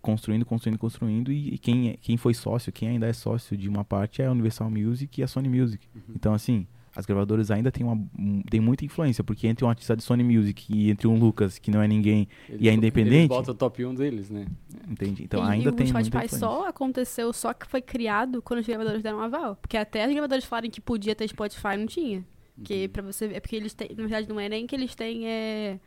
construindo, 0.00 0.44
construindo, 0.44 0.78
construindo. 0.78 1.32
E, 1.32 1.54
e 1.54 1.58
quem, 1.58 1.90
é- 1.90 1.96
quem 2.00 2.16
foi 2.16 2.34
sócio, 2.34 2.70
quem 2.72 2.88
ainda 2.90 3.06
é 3.06 3.12
sócio 3.12 3.56
de 3.56 3.68
uma 3.68 3.84
parte 3.84 4.20
é 4.22 4.26
a 4.26 4.30
Universal 4.32 4.70
Music 4.70 5.20
e 5.20 5.24
a 5.24 5.26
Sony 5.26 5.48
Music. 5.48 5.86
Então, 6.14 6.34
assim, 6.34 6.66
as 6.94 7.06
gravadoras 7.06 7.50
ainda 7.50 7.72
têm, 7.72 7.84
uma, 7.84 7.94
um- 8.16 8.42
tem 8.42 8.60
muita 8.60 8.84
influência, 8.84 9.24
porque 9.24 9.46
entre 9.48 9.64
um 9.64 9.68
artista 9.68 9.96
de 9.96 10.02
Sony 10.04 10.22
Music 10.22 10.72
e 10.72 10.90
entre 10.90 11.08
um 11.08 11.18
Lucas, 11.18 11.58
que 11.58 11.70
não 11.70 11.80
é 11.82 11.88
ninguém, 11.88 12.28
Eles, 12.48 12.60
E 12.62 12.68
é 12.68 12.72
independente? 12.74 13.16
Eles 13.16 13.28
botam 13.28 13.54
o 13.54 13.56
top 13.56 13.84
1 13.84 13.94
deles, 13.94 14.28
né? 14.30 14.46
entende? 14.88 15.24
Então 15.24 15.40
e, 15.44 15.50
ainda 15.50 15.70
e 15.70 15.72
tem 15.72 15.86
o 15.86 15.92
muita 15.92 16.04
Spotify 16.04 16.26
influência. 16.26 16.38
só 16.38 16.68
aconteceu, 16.68 17.32
só 17.32 17.52
que 17.54 17.66
foi 17.66 17.80
criado 17.80 18.40
quando 18.42 18.60
os 18.60 18.66
gravadores 18.66 19.02
deram 19.02 19.18
um 19.18 19.22
aval. 19.22 19.56
Porque 19.56 19.76
até 19.78 20.06
os 20.06 20.12
gravadores 20.12 20.44
falarem 20.44 20.70
que 20.70 20.80
podia 20.80 21.14
ter 21.16 21.26
Spotify, 21.26 21.76
não 21.78 21.86
tinha. 21.86 22.24
Uhum. 22.56 22.64
Que 22.64 22.88
pra 22.88 23.02
você 23.02 23.26
ver, 23.28 23.36
é 23.36 23.40
porque 23.40 23.56
eles 23.56 23.74
têm, 23.74 23.88
na 23.90 24.02
verdade 24.02 24.28
não 24.28 24.38
é 24.38 24.48
nem 24.48 24.66
que 24.66 24.74
eles 24.76 24.94
têm, 24.94 25.26
é 25.28 25.78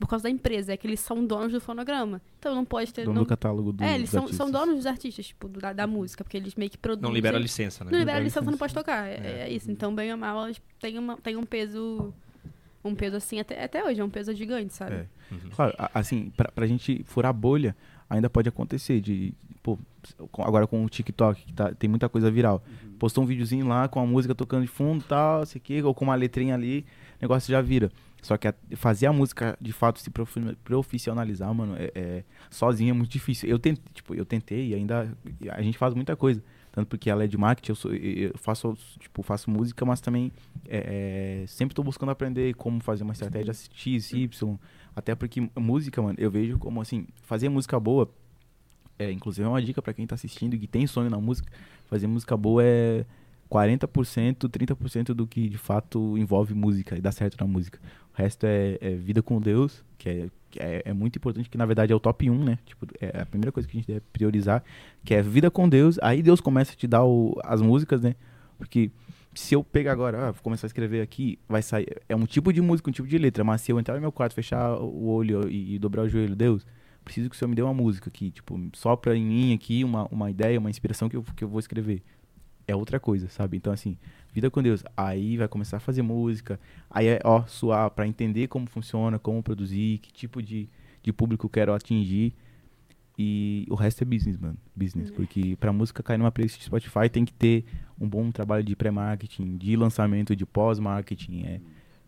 por 0.00 0.08
causa 0.08 0.24
da 0.24 0.30
empresa, 0.30 0.72
é 0.72 0.76
que 0.76 0.86
eles 0.86 0.98
são 1.00 1.24
donos 1.24 1.52
do 1.52 1.60
fonograma. 1.60 2.20
Então 2.38 2.54
não 2.54 2.64
pode 2.64 2.92
ter. 2.92 3.04
Dono 3.04 3.14
não- 3.16 3.22
do 3.22 3.28
catálogo 3.28 3.72
do, 3.72 3.84
é, 3.84 3.90
eles 3.94 4.02
dos 4.02 4.10
são, 4.10 4.22
artistas. 4.22 4.36
são 4.36 4.50
donos 4.50 4.76
dos 4.76 4.86
artistas, 4.86 5.26
tipo, 5.26 5.48
da, 5.48 5.72
da 5.72 5.86
música, 5.86 6.24
porque 6.24 6.36
eles 6.36 6.54
meio 6.56 6.70
que 6.70 6.78
produzem. 6.78 7.08
Não 7.08 7.14
libera 7.14 7.38
licença, 7.38 7.84
né? 7.84 7.90
Não 7.92 7.98
libera 7.98 8.18
libera 8.18 8.24
licença, 8.24 8.50
não 8.50 8.58
pode 8.58 8.74
tocar. 8.74 9.06
É, 9.06 9.42
é 9.42 9.50
isso. 9.52 9.70
Então, 9.70 9.94
bem 9.94 10.10
ou 10.10 10.18
mal, 10.18 10.44
elas 10.46 10.60
têm, 10.80 10.98
uma, 10.98 11.16
têm 11.18 11.36
um 11.36 11.44
peso. 11.44 12.12
Um 12.82 12.94
peso 12.94 13.16
assim, 13.16 13.38
até, 13.40 13.62
até 13.64 13.82
hoje, 13.84 14.00
é 14.00 14.04
um 14.04 14.10
peso 14.10 14.34
gigante, 14.34 14.74
sabe? 14.74 14.94
É. 14.96 15.06
Uhum. 15.30 15.50
Claro, 15.54 15.74
a- 15.78 15.90
assim, 15.94 16.30
pra, 16.36 16.50
pra 16.52 16.66
gente 16.66 17.02
furar 17.04 17.30
a 17.30 17.32
bolha, 17.32 17.74
ainda 18.10 18.28
pode 18.28 18.46
acontecer 18.48 19.00
de, 19.00 19.32
pô, 19.62 19.78
agora 20.38 20.66
com 20.66 20.84
o 20.84 20.88
TikTok, 20.88 21.44
que 21.46 21.52
tá, 21.52 21.72
tem 21.74 21.88
muita 21.88 22.08
coisa 22.08 22.30
viral. 22.30 22.62
Postou 22.98 23.24
um 23.24 23.26
videozinho 23.26 23.66
lá 23.68 23.88
com 23.88 24.00
a 24.00 24.06
música 24.06 24.34
tocando 24.34 24.62
de 24.62 24.68
fundo 24.68 25.02
e 25.04 25.08
tal, 25.08 25.44
sei 25.46 25.60
que, 25.60 25.82
ou 25.82 25.94
com 25.94 26.04
uma 26.04 26.14
letrinha 26.14 26.54
ali, 26.54 26.84
o 27.18 27.22
negócio 27.22 27.50
já 27.50 27.60
vira. 27.60 27.90
Só 28.22 28.36
que 28.38 28.48
a- 28.48 28.54
fazer 28.76 29.06
a 29.06 29.12
música 29.12 29.56
de 29.60 29.72
fato 29.72 29.98
se 30.00 30.08
profi- 30.10 30.56
profissionalizar, 30.64 31.52
mano, 31.54 31.74
é, 31.76 31.90
é- 31.94 32.24
sozinho 32.50 32.90
é 32.90 32.92
muito 32.94 33.10
difícil. 33.10 33.48
Eu 33.48 33.58
tentei, 33.58 33.84
tipo, 33.92 34.14
eu 34.14 34.24
tentei 34.24 34.68
e 34.68 34.74
ainda 34.74 35.14
a 35.50 35.60
gente 35.62 35.76
faz 35.76 35.92
muita 35.94 36.16
coisa. 36.16 36.42
Tanto 36.72 36.88
porque 36.88 37.08
ela 37.08 37.22
é 37.22 37.26
de 37.28 37.36
marketing, 37.38 37.70
eu, 37.70 37.76
sou, 37.76 37.94
eu 37.94 38.32
faço, 38.36 38.76
tipo, 38.98 39.22
faço 39.22 39.48
música, 39.48 39.84
mas 39.84 40.00
também 40.00 40.32
é, 40.68 41.42
é, 41.42 41.46
sempre 41.46 41.72
estou 41.72 41.84
buscando 41.84 42.10
aprender 42.10 42.52
como 42.54 42.80
fazer 42.80 43.04
uma 43.04 43.12
estratégia 43.12 43.52
X, 43.72 44.12
Y. 44.12 44.58
Até 44.96 45.14
porque 45.14 45.40
música, 45.56 46.02
mano, 46.02 46.16
eu 46.18 46.30
vejo 46.30 46.58
como 46.58 46.80
assim, 46.80 47.06
fazer 47.22 47.48
música 47.48 47.78
boa, 47.78 48.10
é, 48.98 49.10
inclusive 49.10 49.44
é 49.44 49.48
uma 49.48 49.62
dica 49.62 49.80
pra 49.82 49.92
quem 49.92 50.06
tá 50.06 50.14
assistindo 50.14 50.54
e 50.54 50.58
que 50.58 50.66
tem 50.66 50.86
sonho 50.86 51.10
na 51.10 51.18
música, 51.20 51.50
fazer 51.86 52.06
música 52.06 52.36
boa 52.36 52.62
é 52.64 53.04
40%, 53.50 54.48
30% 54.48 55.14
do 55.14 55.26
que 55.26 55.48
de 55.48 55.58
fato 55.58 56.16
envolve 56.18 56.54
música 56.54 56.96
e 56.96 57.00
dá 57.00 57.12
certo 57.12 57.36
na 57.40 57.46
música. 57.46 57.78
O 58.12 58.16
resto 58.22 58.44
é, 58.46 58.78
é 58.80 58.94
vida 58.94 59.22
com 59.22 59.40
Deus, 59.40 59.84
que 59.98 60.08
é, 60.08 60.28
que 60.50 60.60
é, 60.60 60.82
é 60.84 60.92
muito 60.92 61.16
importante, 61.16 61.48
que 61.48 61.58
na 61.58 61.66
verdade 61.66 61.92
é 61.92 61.96
o 61.96 62.00
top 62.00 62.28
1, 62.30 62.44
né? 62.44 62.58
Tipo, 62.64 62.86
é 63.00 63.20
a 63.22 63.26
primeira 63.26 63.50
coisa 63.52 63.68
que 63.68 63.76
a 63.76 63.80
gente 63.80 63.86
deve 63.88 64.02
priorizar, 64.12 64.62
que 65.04 65.14
é 65.14 65.22
vida 65.22 65.50
com 65.50 65.68
Deus. 65.68 65.98
Aí 66.02 66.22
Deus 66.22 66.40
começa 66.40 66.72
a 66.72 66.76
te 66.76 66.86
dar 66.86 67.04
o- 67.04 67.36
as 67.44 67.60
músicas, 67.60 68.00
né? 68.00 68.14
Porque 68.56 68.90
se 69.34 69.54
eu 69.54 69.64
pegar 69.64 69.92
agora, 69.92 70.28
ah, 70.28 70.30
vou 70.30 70.42
começar 70.42 70.66
a 70.66 70.68
escrever 70.68 71.00
aqui, 71.02 71.38
vai 71.48 71.60
sair. 71.60 71.88
É 72.08 72.14
um 72.14 72.24
tipo 72.24 72.52
de 72.52 72.60
música, 72.60 72.88
um 72.88 72.92
tipo 72.92 73.08
de 73.08 73.18
letra, 73.18 73.42
mas 73.42 73.60
se 73.62 73.72
eu 73.72 73.80
entrar 73.80 73.94
no 73.96 74.00
meu 74.00 74.12
quarto, 74.12 74.32
fechar 74.34 74.76
o 74.80 75.06
olho 75.08 75.48
e, 75.48 75.74
e 75.74 75.78
dobrar 75.78 76.02
o 76.02 76.08
joelho, 76.08 76.36
Deus, 76.36 76.64
preciso 77.04 77.28
que 77.28 77.36
o 77.36 77.38
Senhor 77.38 77.48
me 77.48 77.54
dê 77.54 77.62
uma 77.62 77.74
música 77.74 78.08
aqui, 78.08 78.30
tipo, 78.30 78.58
sopra 78.72 79.16
em 79.16 79.24
mim 79.24 79.54
aqui 79.54 79.84
uma, 79.84 80.06
uma 80.06 80.30
ideia, 80.30 80.58
uma 80.58 80.70
inspiração 80.70 81.08
que 81.08 81.16
eu, 81.16 81.22
que 81.36 81.44
eu 81.44 81.48
vou 81.48 81.60
escrever. 81.60 82.02
É 82.66 82.74
outra 82.74 82.98
coisa, 82.98 83.28
sabe? 83.28 83.58
Então, 83.58 83.72
assim, 83.72 83.96
vida 84.32 84.50
com 84.50 84.62
Deus. 84.62 84.82
Aí 84.96 85.36
vai 85.36 85.46
começar 85.46 85.76
a 85.76 85.80
fazer 85.80 86.02
música, 86.02 86.58
aí 86.90 87.06
é, 87.06 87.20
ó, 87.22 87.44
suar 87.46 87.90
pra 87.90 88.06
entender 88.06 88.48
como 88.48 88.66
funciona, 88.66 89.18
como 89.18 89.42
produzir, 89.42 89.98
que 89.98 90.12
tipo 90.12 90.42
de, 90.42 90.68
de 91.02 91.12
público 91.12 91.46
eu 91.46 91.50
quero 91.50 91.74
atingir. 91.74 92.34
E 93.16 93.66
o 93.70 93.74
resto 93.74 94.02
é 94.02 94.04
business, 94.04 94.38
mano. 94.38 94.56
Business. 94.74 95.10
Porque 95.10 95.56
pra 95.56 95.72
música 95.72 96.02
cair 96.02 96.18
numa 96.18 96.32
playlist 96.32 96.58
de 96.58 96.64
Spotify 96.64 97.08
tem 97.08 97.24
que 97.24 97.32
ter 97.32 97.64
um 98.00 98.08
bom 98.08 98.30
trabalho 98.32 98.64
de 98.64 98.74
pré-marketing, 98.74 99.56
de 99.56 99.76
lançamento, 99.76 100.34
de 100.34 100.44
pós-marketing. 100.44 101.44
É. 101.44 101.60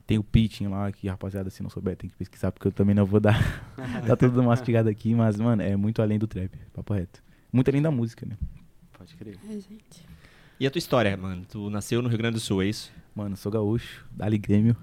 Tem 0.07 0.19
o 0.19 0.23
pitching 0.23 0.69
lá, 0.69 0.93
que 0.93 1.09
rapaziada, 1.09 1.51
se 1.51 1.63
não 1.63 1.71
souber, 1.71 1.97
tem 1.97 2.09
que 2.09 2.17
pesquisar, 2.17 2.53
porque 2.53 2.69
eu 2.69 2.73
também 2.73 2.95
não 2.95 3.05
vou 3.05 3.19
dar, 3.19 3.75
dar 4.07 4.15
tudo 4.17 4.41
mastigado 4.43 4.89
aqui, 4.89 5.15
mas, 5.15 5.37
mano, 5.37 5.63
é 5.63 5.75
muito 5.77 6.01
além 6.01 6.19
do 6.19 6.29
trap, 6.29 6.51
papo 6.73 6.95
reto. 6.95 7.21
Muito 7.53 7.69
além 7.69 7.83
da 7.83 7.91
música, 7.91 8.25
né? 8.25 8.37
Pode 8.97 9.17
crer. 9.17 9.37
É, 9.49 9.53
gente. 9.55 10.07
E 10.61 10.67
a 10.67 10.71
tua 10.71 10.79
história, 10.79 11.17
mano? 11.17 11.45
Tu 11.51 11.69
nasceu 11.71 12.01
no 12.01 12.09
Rio 12.09 12.19
Grande 12.19 12.35
do 12.35 12.41
Sul, 12.41 12.63
é 12.63 12.67
isso? 12.67 12.93
Mano, 13.15 13.37
sou 13.37 13.51
gaúcho, 13.51 14.07
dali 14.13 14.39
Grêmio. 14.39 14.77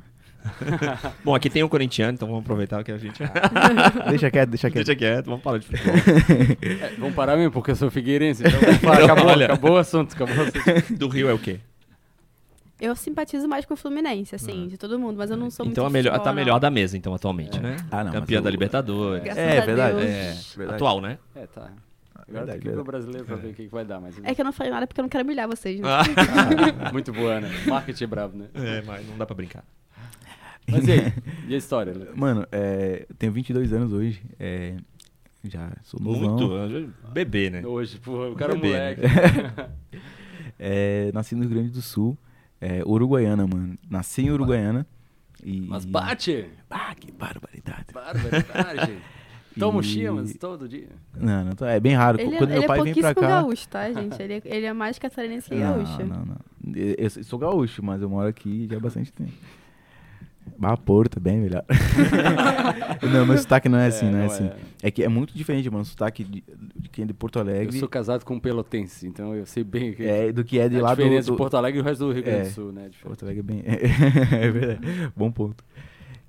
Bom, 1.24 1.34
aqui 1.34 1.50
tem 1.50 1.63
um 1.63 1.70
corintiano, 1.70 2.13
então 2.13 2.27
vamos 2.27 2.44
aproveitar 2.44 2.84
que 2.84 2.92
a 2.92 2.98
gente. 2.98 3.18
deixa 4.10 4.30
quieto, 4.30 4.50
deixa 4.50 4.70
quieto. 4.70 4.86
Deixa 4.86 4.96
quieto, 4.96 5.25
vamos 5.27 5.42
falar 5.42 5.59
de 5.59 5.66
futebol. 5.66 5.96
É, 6.62 6.96
vamos 6.98 7.16
parar 7.16 7.38
mesmo, 7.38 7.51
porque 7.51 7.72
eu 7.72 7.75
sou 7.75 7.90
figueirense. 7.90 8.44
Então 8.46 8.59
vamos 8.59 8.77
parar. 8.79 9.05
acabou, 9.05 9.27
Olha. 9.27 9.46
acabou 9.46 9.72
o 9.72 9.77
assunto, 9.77 10.14
acabou 10.14 10.36
o 10.36 10.42
assunto. 10.42 10.98
Do 10.98 11.07
Rio 11.07 11.29
é 11.29 11.33
o 11.33 11.40
quê? 11.40 11.59
Eu 12.83 12.98
simpatizo 12.98 13.48
mais 13.48 13.63
com 13.65 13.75
o 13.75 13.77
Fluminense, 13.77 14.35
assim, 14.35 14.67
de 14.67 14.77
todo 14.77 15.00
mundo, 15.00 15.15
mas 15.17 15.31
eu 15.31 15.37
não 15.37 15.50
sou 15.50 15.65
então 15.65 15.85
muito 15.85 15.93
melhor, 15.93 16.11
futebol, 16.11 16.24
tá 16.25 16.29
não. 16.31 16.35
melhor 16.35 16.59
da 16.59 16.69
mesa, 16.69 16.98
então, 16.98 17.13
atualmente, 17.13 17.57
né? 17.57 17.77
Ah, 17.89 18.03
não, 18.03 18.11
Campeã 18.11 18.41
da 18.41 18.50
Libertadores. 18.50 19.24
Graças 19.24 19.41
É, 19.41 19.61
verdade. 19.61 20.01
É, 20.01 20.35
Verdade. 20.57 20.75
atual, 20.75 21.00
né? 21.00 21.17
É, 21.33 21.48
tá. 21.48 21.72
Agora 22.13 22.25
Verdade, 22.27 22.51
tem 22.51 22.59
que 22.59 22.63
ver 22.67 22.72
o 22.72 22.75
verdade. 22.75 22.85
brasileiro 22.91 23.25
pra 23.25 23.35
ver 23.37 23.48
o 23.48 23.53
que, 23.53 23.63
que 23.63 23.69
vai 23.69 23.85
dar. 23.85 24.01
Mas... 24.01 24.19
É 24.22 24.35
que 24.35 24.41
eu 24.41 24.46
não 24.46 24.51
falei 24.51 24.69
nada 24.72 24.85
porque 24.85 25.00
eu 25.00 25.03
não 25.03 25.09
quero 25.09 25.24
humilhar 25.24 25.48
vocês, 25.48 25.79
né? 25.79 25.87
Ah, 25.89 26.91
Muito 26.91 27.13
boa, 27.13 27.39
né? 27.39 27.50
Marketing 27.67 28.03
é 28.03 28.07
brabo, 28.07 28.37
né? 28.37 28.48
é, 28.53 28.81
mas 28.81 29.07
não 29.07 29.17
dá 29.17 29.25
pra 29.25 29.33
brincar. 29.35 29.63
Mas 30.67 30.85
e 30.85 30.91
aí? 30.91 31.13
E 31.48 31.55
a 31.55 31.57
história? 31.57 31.93
Mano, 32.15 32.46
é, 32.51 33.05
eu 33.09 33.15
tenho 33.15 33.31
22 33.31 33.72
anos 33.72 33.93
hoje, 33.93 34.22
é, 34.37 34.75
já 35.46 35.72
sou 35.83 36.01
novão. 36.01 36.37
Muito. 36.37 36.93
Bebê, 37.13 37.50
né? 37.50 37.65
Hoje, 37.65 37.98
porra, 38.00 38.29
o 38.29 38.35
cara 38.35 38.51
é 38.51 38.55
um 38.57 38.59
Bebê, 38.59 38.74
moleque. 38.74 39.01
É, 40.59 41.11
nasci 41.13 41.35
no 41.35 41.41
Rio 41.41 41.50
Grande 41.50 41.69
do 41.69 41.81
Sul, 41.81 42.17
é, 42.65 42.83
Uruguaiana, 42.85 43.45
mano. 43.47 43.77
Nasci 43.89 44.21
em 44.23 44.31
Uruguaiana. 44.31 44.85
E, 45.43 45.59
Mas 45.61 45.83
bate! 45.85 46.47
Ah, 46.69 46.93
que 46.95 47.11
barbaridade. 47.11 47.87
Barbaridade! 47.93 48.97
Toma 49.59 49.81
E- 49.81 49.83
chimas 49.83 50.33
todo 50.35 50.67
dia. 50.67 50.87
Não, 51.15 51.45
não, 51.45 51.51
tô- 51.51 51.65
é 51.65 51.79
bem 51.79 51.93
raro. 51.93 52.19
Ele, 52.19 52.33
é- 52.35 52.37
Quando 52.39 52.49
ele 52.51 52.59
meu 52.59 52.63
é 52.63 52.67
pai 52.67 52.81
vem 52.81 52.93
pra 52.95 53.13
cá. 53.13 53.21
gaúcho, 53.41 53.67
tá, 53.67 53.91
gente? 53.91 54.19
Ele 54.21 54.33
é, 54.35 54.41
ele 54.45 54.65
é 54.65 54.73
mais 54.73 54.97
catarinense 54.97 55.47
que 55.49 55.55
Não, 55.55 55.73
gaúcho. 55.83 56.05
não, 56.05 56.25
não. 56.25 56.37
Eu, 56.75 56.95
eu 56.97 57.09
sou 57.09 57.37
gaúcho, 57.37 57.83
mas 57.83 58.01
eu 58.01 58.09
moro 58.09 58.27
aqui 58.27 58.67
já 58.71 58.77
há 58.77 58.79
bastante 58.79 59.11
tempo. 59.13 59.31
Bah, 60.58 60.77
Porto, 60.77 61.20
bem 61.20 61.40
melhor. 61.40 61.64
não, 63.01 63.25
meu 63.25 63.38
sotaque 63.38 63.68
não 63.68 63.77
é 63.77 63.88
assim, 63.88 64.10
não 64.10 64.20
é 64.20 64.25
assim. 64.25 64.50
É 64.82 64.92
que 64.92 65.03
é 65.03 65.08
muito 65.08 65.36
diferente, 65.36 65.70
mano, 65.70 65.82
o 65.82 65.86
sotaque 65.86 66.24
de, 66.24 66.44
de 66.75 66.90
quem 66.90 67.03
é 67.03 67.08
de 67.08 67.14
Porto 67.14 67.38
Eu 67.38 67.42
Alegre 67.42 67.77
sou 67.79 67.88
casado 67.90 68.24
com 68.24 68.36
um 68.36 68.40
pelotense, 68.40 69.08
então 69.08 69.36
eu 69.36 69.46
sei 69.46 69.64
bem 69.64 69.94
que 69.94 70.03
é, 70.03 70.32
do 70.32 70.44
que 70.44 70.60
é 70.60 70.70
de 70.70 70.77
a 70.77 70.82
lá 70.82 70.96
do, 70.96 71.03
diferença 71.03 71.27
do, 71.27 71.32
de 71.32 71.38
Porto 71.38 71.58
Alegre 71.58 71.79
e 71.79 71.82
o 71.82 71.86
resto 71.86 72.06
do 72.06 72.14
Rio 72.14 72.24
Grande 72.24 72.40
É. 72.40 72.44
do 72.44 72.50
Sul, 72.51 72.72
né? 72.72 72.90
Diferente. 72.90 73.03
Porto 73.03 73.24
Alegre 73.24 73.40
é 73.40 73.44
bem. 73.44 73.64
é 73.66 74.51
verdade. 74.51 75.12
Bom 75.16 75.32
ponto. 75.32 75.64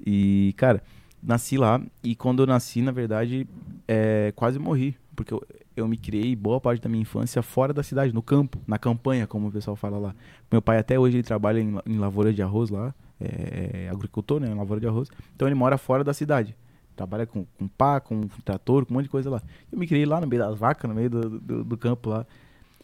E, 0.04 0.54
cara, 0.56 0.82
nasci 1.22 1.56
lá. 1.56 1.80
E 2.02 2.14
quando 2.14 2.42
eu 2.42 2.46
nasci, 2.46 2.82
na 2.82 2.92
verdade, 2.92 3.46
é, 3.86 4.32
quase 4.34 4.58
morri. 4.58 4.96
Porque 5.16 5.32
eu, 5.32 5.40
eu 5.76 5.86
me 5.86 5.96
criei 5.96 6.34
boa 6.34 6.60
parte 6.60 6.82
da 6.82 6.88
minha 6.88 7.02
infância 7.02 7.40
fora 7.40 7.72
da 7.72 7.84
cidade, 7.84 8.12
no 8.12 8.20
campo, 8.20 8.58
na 8.66 8.78
campanha, 8.78 9.26
como 9.28 9.46
o 9.46 9.52
pessoal 9.52 9.76
fala 9.76 9.96
lá. 9.96 10.14
Meu 10.50 10.60
pai 10.60 10.78
até 10.78 10.98
hoje 10.98 11.16
ele 11.18 11.22
trabalha 11.22 11.60
em, 11.60 11.78
em 11.86 11.98
lavoura 11.98 12.32
de 12.32 12.42
arroz 12.42 12.68
lá. 12.68 12.92
É, 13.24 13.84
é 13.84 13.88
agricultor, 13.90 14.40
né? 14.40 14.52
Lavoura 14.54 14.80
de 14.80 14.86
arroz. 14.86 15.08
Então 15.34 15.48
ele 15.48 15.54
mora 15.54 15.78
fora 15.78 16.04
da 16.04 16.12
cidade. 16.12 16.56
Trabalha 16.94 17.26
com, 17.26 17.44
com 17.58 17.66
pá, 17.66 18.00
com 18.00 18.28
trator, 18.44 18.86
com 18.86 18.92
um 18.92 18.96
monte 18.96 19.04
de 19.04 19.10
coisa 19.10 19.28
lá. 19.28 19.42
Eu 19.70 19.78
me 19.78 19.86
criei 19.86 20.06
lá 20.06 20.20
no 20.20 20.26
meio 20.26 20.42
das 20.42 20.56
vacas, 20.58 20.88
no 20.88 20.94
meio 20.94 21.10
do, 21.10 21.40
do, 21.40 21.64
do 21.64 21.76
campo 21.76 22.10
lá. 22.10 22.26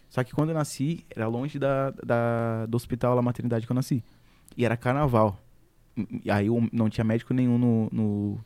Só 0.08 0.24
que 0.24 0.34
quando 0.34 0.48
eu 0.48 0.54
nasci, 0.54 1.04
era 1.14 1.28
longe 1.28 1.58
da, 1.58 1.90
da, 1.90 2.66
do 2.66 2.74
hospital, 2.74 3.14
lá, 3.14 3.22
maternidade 3.22 3.64
que 3.64 3.70
eu 3.70 3.74
nasci. 3.74 4.02
E 4.56 4.64
era 4.64 4.76
carnaval. 4.76 5.40
E 6.24 6.30
aí 6.30 6.48
eu 6.48 6.68
não 6.72 6.90
tinha 6.90 7.04
médico 7.04 7.32
nenhum 7.32 7.56
no, 7.56 7.88
no, 7.92 8.40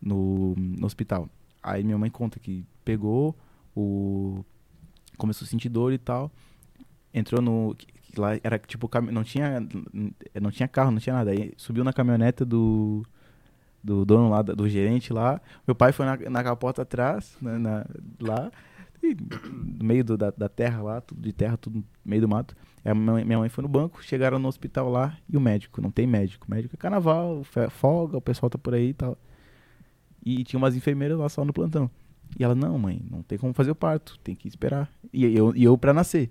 no, 0.00 0.54
no 0.56 0.86
hospital. 0.86 1.28
Aí 1.62 1.82
minha 1.82 1.96
mãe 1.96 2.10
conta 2.10 2.38
que 2.38 2.64
pegou, 2.84 3.34
o 3.74 4.44
começou 5.16 5.44
a 5.44 5.48
sentir 5.48 5.68
dor 5.68 5.92
e 5.92 5.98
tal. 5.98 6.30
Entrou 7.18 7.42
no. 7.42 7.76
Lá 8.16 8.38
era 8.42 8.58
tipo. 8.58 8.88
Não 9.12 9.22
tinha, 9.24 9.60
não 10.40 10.50
tinha 10.50 10.68
carro, 10.68 10.90
não 10.90 10.98
tinha 10.98 11.14
nada. 11.16 11.30
Aí 11.30 11.52
subiu 11.56 11.84
na 11.84 11.92
caminhoneta 11.92 12.44
do. 12.44 13.04
Do 13.82 14.04
dono 14.04 14.28
lá, 14.28 14.42
do 14.42 14.68
gerente 14.68 15.12
lá. 15.12 15.40
Meu 15.66 15.74
pai 15.74 15.92
foi 15.92 16.04
na, 16.04 16.16
na 16.16 16.42
capota 16.42 16.82
atrás, 16.82 17.36
né, 17.40 17.56
na- 17.58 17.86
lá. 18.20 18.50
E 19.00 19.14
no 19.78 19.84
meio 19.84 20.04
do- 20.04 20.16
da, 20.16 20.30
da 20.32 20.48
terra 20.48 20.82
lá, 20.82 21.00
tudo 21.00 21.20
de 21.22 21.32
terra, 21.32 21.56
tudo 21.56 21.76
no 21.78 21.84
meio 22.04 22.20
do 22.22 22.28
mato. 22.28 22.56
Aí 22.84 22.92
minha 22.92 23.38
mãe, 23.38 23.48
foi 23.48 23.62
no 23.62 23.68
banco, 23.68 24.02
chegaram 24.02 24.38
no 24.40 24.48
hospital 24.48 24.90
lá 24.90 25.16
e 25.28 25.36
o 25.36 25.40
médico, 25.40 25.80
não 25.80 25.92
tem 25.92 26.08
médico. 26.08 26.44
Médico 26.50 26.74
é 26.74 26.76
carnaval, 26.76 27.44
folga, 27.70 28.16
o 28.16 28.20
pessoal 28.20 28.50
tá 28.50 28.58
por 28.58 28.74
aí 28.74 28.88
e 28.88 28.94
tal. 28.94 29.16
E 30.26 30.42
tinha 30.44 30.58
umas 30.58 30.76
enfermeiras 30.76 31.16
lá 31.16 31.28
só 31.28 31.44
no 31.44 31.52
plantão. 31.52 31.88
E 32.38 32.42
ela, 32.44 32.54
não, 32.56 32.76
mãe, 32.78 33.00
não 33.08 33.22
tem 33.22 33.38
como 33.38 33.54
fazer 33.54 33.70
o 33.70 33.74
parto, 33.76 34.18
tem 34.24 34.34
que 34.34 34.48
esperar. 34.48 34.90
E 35.12 35.24
eu, 35.24 35.54
e 35.54 35.62
eu 35.64 35.78
pra 35.78 35.94
nascer. 35.94 36.30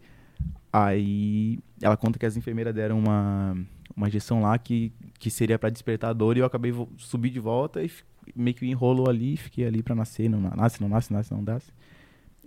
Aí 0.71 1.59
ela 1.81 1.97
conta 1.97 2.19
que 2.19 2.25
as 2.25 2.37
enfermeiras 2.37 2.73
deram 2.73 2.99
uma, 2.99 3.57
uma 3.95 4.07
injeção 4.07 4.41
lá 4.41 4.57
que, 4.57 4.91
que 5.19 5.29
seria 5.29 5.57
pra 5.57 5.69
despertar 5.69 6.09
a 6.09 6.13
dor 6.13 6.37
e 6.37 6.41
eu 6.41 6.45
acabei 6.45 6.73
subir 6.97 7.29
de 7.29 7.39
volta 7.39 7.83
e 7.83 7.89
meio 8.35 8.55
que 8.55 8.65
enrolou 8.65 9.09
ali, 9.09 9.37
fiquei 9.37 9.65
ali 9.65 9.81
pra 9.81 9.95
nascer, 9.95 10.29
não 10.29 10.41
na- 10.41 10.55
nasce, 10.55 10.81
não 10.81 10.89
nasce, 10.89 11.11
nasce, 11.13 11.33
não 11.33 11.41
nasce. 11.41 11.71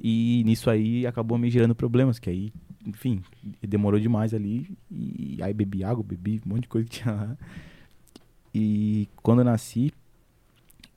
E 0.03 0.43
nisso 0.45 0.71
aí 0.71 1.07
acabou 1.07 1.39
me 1.39 1.51
gerando 1.51 1.75
problemas, 1.75 2.19
que 2.19 2.31
aí 2.31 2.53
enfim, 2.87 3.23
demorou 3.63 4.01
demais 4.01 4.33
ali. 4.33 4.71
E 4.91 5.39
aí 5.43 5.53
bebi 5.53 5.85
água, 5.85 6.03
bebi 6.03 6.41
um 6.47 6.51
monte 6.51 6.63
de 6.63 6.69
coisa 6.69 6.89
que 6.89 6.99
tinha 7.01 7.15
lá. 7.15 7.37
E 8.55 9.09
quando 9.23 9.41
eu 9.41 9.45
nasci, 9.45 9.93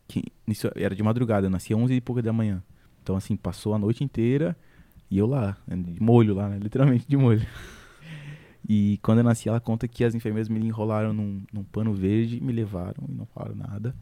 que, 0.07 0.23
isso 0.47 0.69
era 0.75 0.95
de 0.95 1.03
madrugada, 1.03 1.47
eu 1.47 1.51
nasci 1.51 1.73
às 1.73 1.79
11 1.79 1.93
e 1.93 2.01
pouca 2.01 2.21
da 2.21 2.33
manhã. 2.33 2.63
Então, 3.01 3.15
assim, 3.15 3.35
passou 3.35 3.73
a 3.73 3.79
noite 3.79 4.03
inteira 4.03 4.55
e 5.13 5.17
eu 5.19 5.27
lá, 5.27 5.55
de 5.67 6.01
molho 6.01 6.33
lá, 6.33 6.49
né? 6.49 6.57
Literalmente 6.57 7.05
de 7.07 7.15
molho. 7.15 7.45
E 8.67 8.97
quando 9.03 9.19
eu 9.19 9.23
nasci, 9.23 9.47
ela 9.47 9.59
conta 9.59 9.87
que 9.87 10.03
as 10.03 10.15
enfermeiras 10.15 10.49
me 10.49 10.59
enrolaram 10.59 11.13
num, 11.13 11.43
num 11.53 11.63
pano 11.63 11.93
verde, 11.93 12.41
me 12.41 12.51
levaram 12.51 13.03
e 13.07 13.13
não 13.13 13.27
falaram 13.27 13.53
nada. 13.53 13.95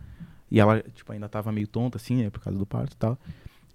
E 0.50 0.58
ela, 0.58 0.82
tipo, 0.82 1.12
ainda 1.12 1.28
tava 1.28 1.52
meio 1.52 1.68
tonta, 1.68 1.98
assim, 1.98 2.24
né? 2.24 2.30
Por 2.30 2.40
causa 2.40 2.58
do 2.58 2.66
parto 2.66 2.94
e 2.94 2.96
tal. 2.96 3.20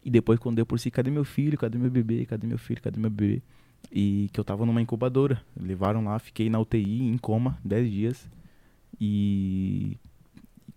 E 0.02 0.10
depois, 0.10 0.38
quando 0.38 0.56
deu 0.56 0.64
por 0.64 0.80
si, 0.80 0.90
cadê 0.90 1.10
meu 1.10 1.24
filho? 1.26 1.58
Cadê 1.58 1.76
meu 1.76 1.90
bebê? 1.90 2.24
Cadê 2.24 2.46
meu 2.46 2.56
filho? 2.56 2.80
Cadê 2.80 2.98
meu 2.98 3.10
bebê? 3.10 3.42
E 3.92 4.30
que 4.32 4.40
eu 4.40 4.44
tava 4.44 4.64
numa 4.64 4.80
incubadora. 4.80 5.42
Levaram 5.60 6.02
lá, 6.04 6.18
fiquei 6.18 6.48
na 6.48 6.58
UTI, 6.58 7.02
em 7.02 7.18
coma, 7.18 7.58
10 7.62 7.90
dias. 7.90 8.30
E. 8.98 9.98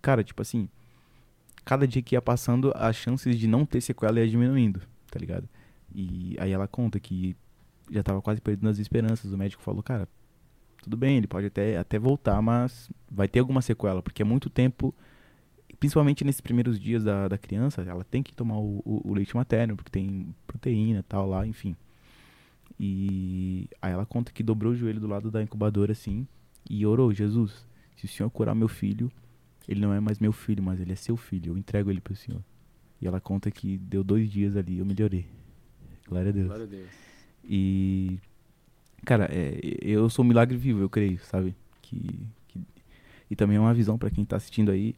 Cara, 0.02 0.22
tipo 0.22 0.42
assim. 0.42 0.68
Cada 1.64 1.88
dia 1.88 2.02
que 2.02 2.14
ia 2.14 2.20
passando, 2.20 2.70
as 2.74 2.96
chances 2.96 3.38
de 3.38 3.46
não 3.46 3.64
ter 3.64 3.80
sequela 3.80 4.20
ia 4.20 4.28
diminuindo, 4.28 4.82
tá 5.10 5.18
ligado? 5.18 5.48
E 5.94 6.36
aí 6.38 6.52
ela 6.52 6.68
conta 6.68 6.98
que 7.00 7.36
já 7.90 8.02
tava 8.02 8.22
quase 8.22 8.40
perdendo 8.40 8.68
as 8.70 8.78
esperanças. 8.78 9.32
O 9.32 9.38
médico 9.38 9.62
falou, 9.62 9.82
cara, 9.82 10.08
tudo 10.82 10.96
bem, 10.96 11.16
ele 11.16 11.26
pode 11.26 11.46
até, 11.46 11.76
até 11.76 11.98
voltar, 11.98 12.40
mas 12.40 12.90
vai 13.10 13.28
ter 13.28 13.40
alguma 13.40 13.60
sequela, 13.60 14.02
porque 14.02 14.22
é 14.22 14.24
muito 14.24 14.48
tempo, 14.48 14.94
principalmente 15.78 16.24
nesses 16.24 16.40
primeiros 16.40 16.78
dias 16.78 17.04
da, 17.04 17.28
da 17.28 17.36
criança, 17.36 17.82
ela 17.82 18.04
tem 18.04 18.22
que 18.22 18.32
tomar 18.32 18.58
o, 18.58 18.82
o, 18.84 19.10
o 19.10 19.14
leite 19.14 19.36
materno, 19.36 19.76
porque 19.76 19.90
tem 19.90 20.34
proteína 20.46 21.04
tal 21.06 21.28
lá, 21.28 21.46
enfim. 21.46 21.76
E 22.78 23.68
aí 23.82 23.92
ela 23.92 24.06
conta 24.06 24.32
que 24.32 24.42
dobrou 24.42 24.72
o 24.72 24.76
joelho 24.76 25.00
do 25.00 25.06
lado 25.06 25.30
da 25.30 25.42
incubadora 25.42 25.92
assim 25.92 26.26
e 26.68 26.86
orou, 26.86 27.12
Jesus, 27.12 27.66
se 27.96 28.06
o 28.06 28.08
Senhor 28.08 28.30
curar 28.30 28.54
meu 28.54 28.68
filho, 28.68 29.12
ele 29.68 29.80
não 29.80 29.92
é 29.92 30.00
mais 30.00 30.18
meu 30.18 30.32
filho, 30.32 30.62
mas 30.62 30.80
ele 30.80 30.92
é 30.92 30.96
seu 30.96 31.16
filho, 31.16 31.52
eu 31.52 31.58
entrego 31.58 31.90
ele 31.90 32.00
pro 32.00 32.16
Senhor. 32.16 32.42
E 33.00 33.06
ela 33.06 33.20
conta 33.20 33.50
que 33.50 33.76
deu 33.78 34.02
dois 34.02 34.30
dias 34.30 34.56
ali, 34.56 34.78
eu 34.78 34.86
melhorei. 34.86 35.26
Glória 36.10 36.30
a 36.30 36.32
Deus. 36.32 36.46
Glória 36.48 36.64
a 36.64 36.68
Deus. 36.68 36.88
E. 37.44 38.18
Cara, 39.06 39.28
é, 39.32 39.58
eu 39.80 40.10
sou 40.10 40.24
um 40.24 40.28
milagre 40.28 40.56
vivo, 40.58 40.80
eu 40.80 40.90
creio, 40.90 41.18
sabe? 41.20 41.56
Que, 41.80 42.26
que 42.48 42.60
e 43.30 43.36
também 43.36 43.56
é 43.56 43.60
uma 43.60 43.72
visão 43.72 43.96
para 43.96 44.10
quem 44.10 44.24
tá 44.24 44.36
assistindo 44.36 44.70
aí. 44.70 44.94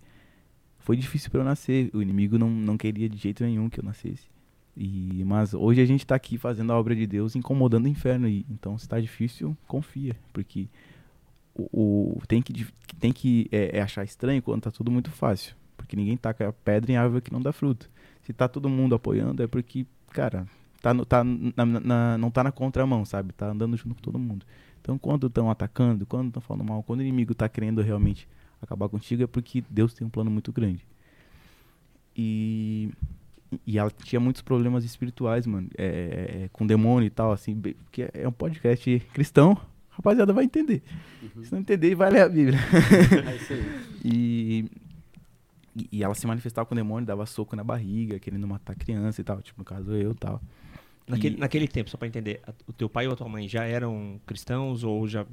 Foi 0.79 0.97
difícil 0.97 1.31
para 1.31 1.41
eu 1.41 1.45
nascer. 1.45 1.91
O 1.93 2.03
inimigo 2.03 2.39
não, 2.39 2.51
não 2.51 2.77
queria 2.77 3.09
de 3.09 3.17
jeito 3.17 3.45
nenhum 3.45 3.69
que 3.69 3.79
eu 3.79 3.85
nascesse. 3.85 4.27
E, 4.75 5.23
mas 5.25 5.53
hoje 5.53 5.83
a 5.83 5.85
gente 5.85 6.07
tá 6.07 6.15
aqui 6.15 6.39
fazendo 6.39 6.73
a 6.73 6.79
obra 6.79 6.97
de 6.97 7.07
Deus, 7.07 7.37
incomodando 7.37 7.85
o 7.85 7.89
inferno. 7.89 8.27
E, 8.27 8.45
então, 8.51 8.77
se 8.79 8.89
tá 8.89 8.99
difícil, 8.99 9.57
confia. 9.69 10.17
Porque 10.33 10.67
o, 11.55 12.17
o 12.19 12.27
tem 12.27 12.43
que, 12.43 12.67
tem 12.99 13.13
que 13.13 13.49
é, 13.53 13.79
é 13.79 13.83
achar 13.83 14.03
estranho 14.03 14.43
quando 14.43 14.63
tá 14.63 14.71
tudo 14.71 14.91
muito 14.91 15.11
fácil. 15.11 15.55
Porque 15.77 15.95
ninguém 15.95 16.17
taca 16.17 16.53
pedra 16.65 16.91
em 16.91 16.97
árvore 16.97 17.21
que 17.21 17.33
não 17.33 17.41
dá 17.41 17.53
fruto. 17.53 17.89
Se 18.23 18.33
tá 18.33 18.49
todo 18.49 18.69
mundo 18.69 18.95
apoiando, 18.95 19.43
é 19.43 19.47
porque, 19.47 19.87
cara, 20.11 20.47
tá, 20.83 20.93
no, 20.93 21.07
tá 21.07 21.23
na, 21.25 21.65
na, 21.65 22.19
não 22.19 22.31
tá 22.31 22.43
na 22.43 22.53
contramão, 22.53 23.05
sabe? 23.05 23.33
Tá 23.33 23.47
andando 23.47 23.77
junto 23.77 23.95
com 23.95 24.03
todo 24.03 24.19
mundo. 24.19 24.45
Então, 24.81 24.99
quando 24.99 25.29
estão 25.29 25.49
atacando, 25.49 26.05
quando 26.05 26.27
estão 26.29 26.43
falando 26.43 26.69
mal, 26.69 26.83
quando 26.83 26.99
o 26.99 27.03
inimigo 27.03 27.35
tá 27.35 27.49
querendo 27.49 27.81
realmente 27.81 28.29
acabar 28.61 28.89
contigo, 28.89 29.23
é 29.23 29.27
porque 29.27 29.63
Deus 29.71 29.95
tem 29.95 30.05
um 30.05 30.11
plano 30.11 30.31
muito 30.31 30.53
grande. 30.53 30.85
E, 32.17 32.91
e 33.65 33.79
ela 33.79 33.91
tinha 33.91 34.19
muitos 34.19 34.43
problemas 34.43 34.85
espirituais, 34.85 35.47
mano, 35.47 35.69
é, 35.79 36.43
é, 36.45 36.49
com 36.53 36.67
demônio 36.67 37.07
e 37.07 37.11
tal, 37.11 37.31
assim, 37.31 37.55
porque 37.61 38.11
é 38.13 38.27
um 38.27 38.33
podcast 38.33 39.01
cristão, 39.15 39.57
rapaziada 39.89 40.33
vai 40.33 40.45
entender. 40.45 40.83
Uhum. 41.23 41.45
Se 41.45 41.53
não 41.53 41.61
entender, 41.61 41.95
vai 41.95 42.11
ler 42.11 42.23
a 42.23 42.29
Bíblia. 42.29 42.59
É 43.31 43.37
isso 43.37 43.53
aí. 43.53 43.65
e, 44.05 44.71
e 45.93 46.03
ela 46.03 46.15
se 46.15 46.27
manifestava 46.27 46.67
com 46.67 46.75
o 46.75 46.77
demônio, 46.77 47.07
dava 47.07 47.25
soco 47.25 47.55
na 47.55 47.63
barriga, 47.63 48.19
querendo 48.19 48.49
matar 48.49 48.75
criança 48.75 49.21
e 49.21 49.25
tal, 49.25 49.41
tipo, 49.41 49.61
no 49.61 49.65
caso 49.65 49.93
eu 49.93 50.11
e 50.11 50.17
tal. 50.17 50.41
Naquele, 51.07 51.37
e... 51.37 51.39
naquele 51.39 51.69
tempo, 51.69 51.91
só 51.91 51.97
para 51.97 52.09
entender, 52.09 52.41
o 52.67 52.73
teu 52.73 52.89
pai 52.89 53.07
ou 53.07 53.13
a 53.13 53.17
tua 53.17 53.29
mãe 53.29 53.49
já 53.49 53.65
eram 53.65 54.21
cristãos 54.27 54.85
ou 54.85 55.07
já 55.07 55.27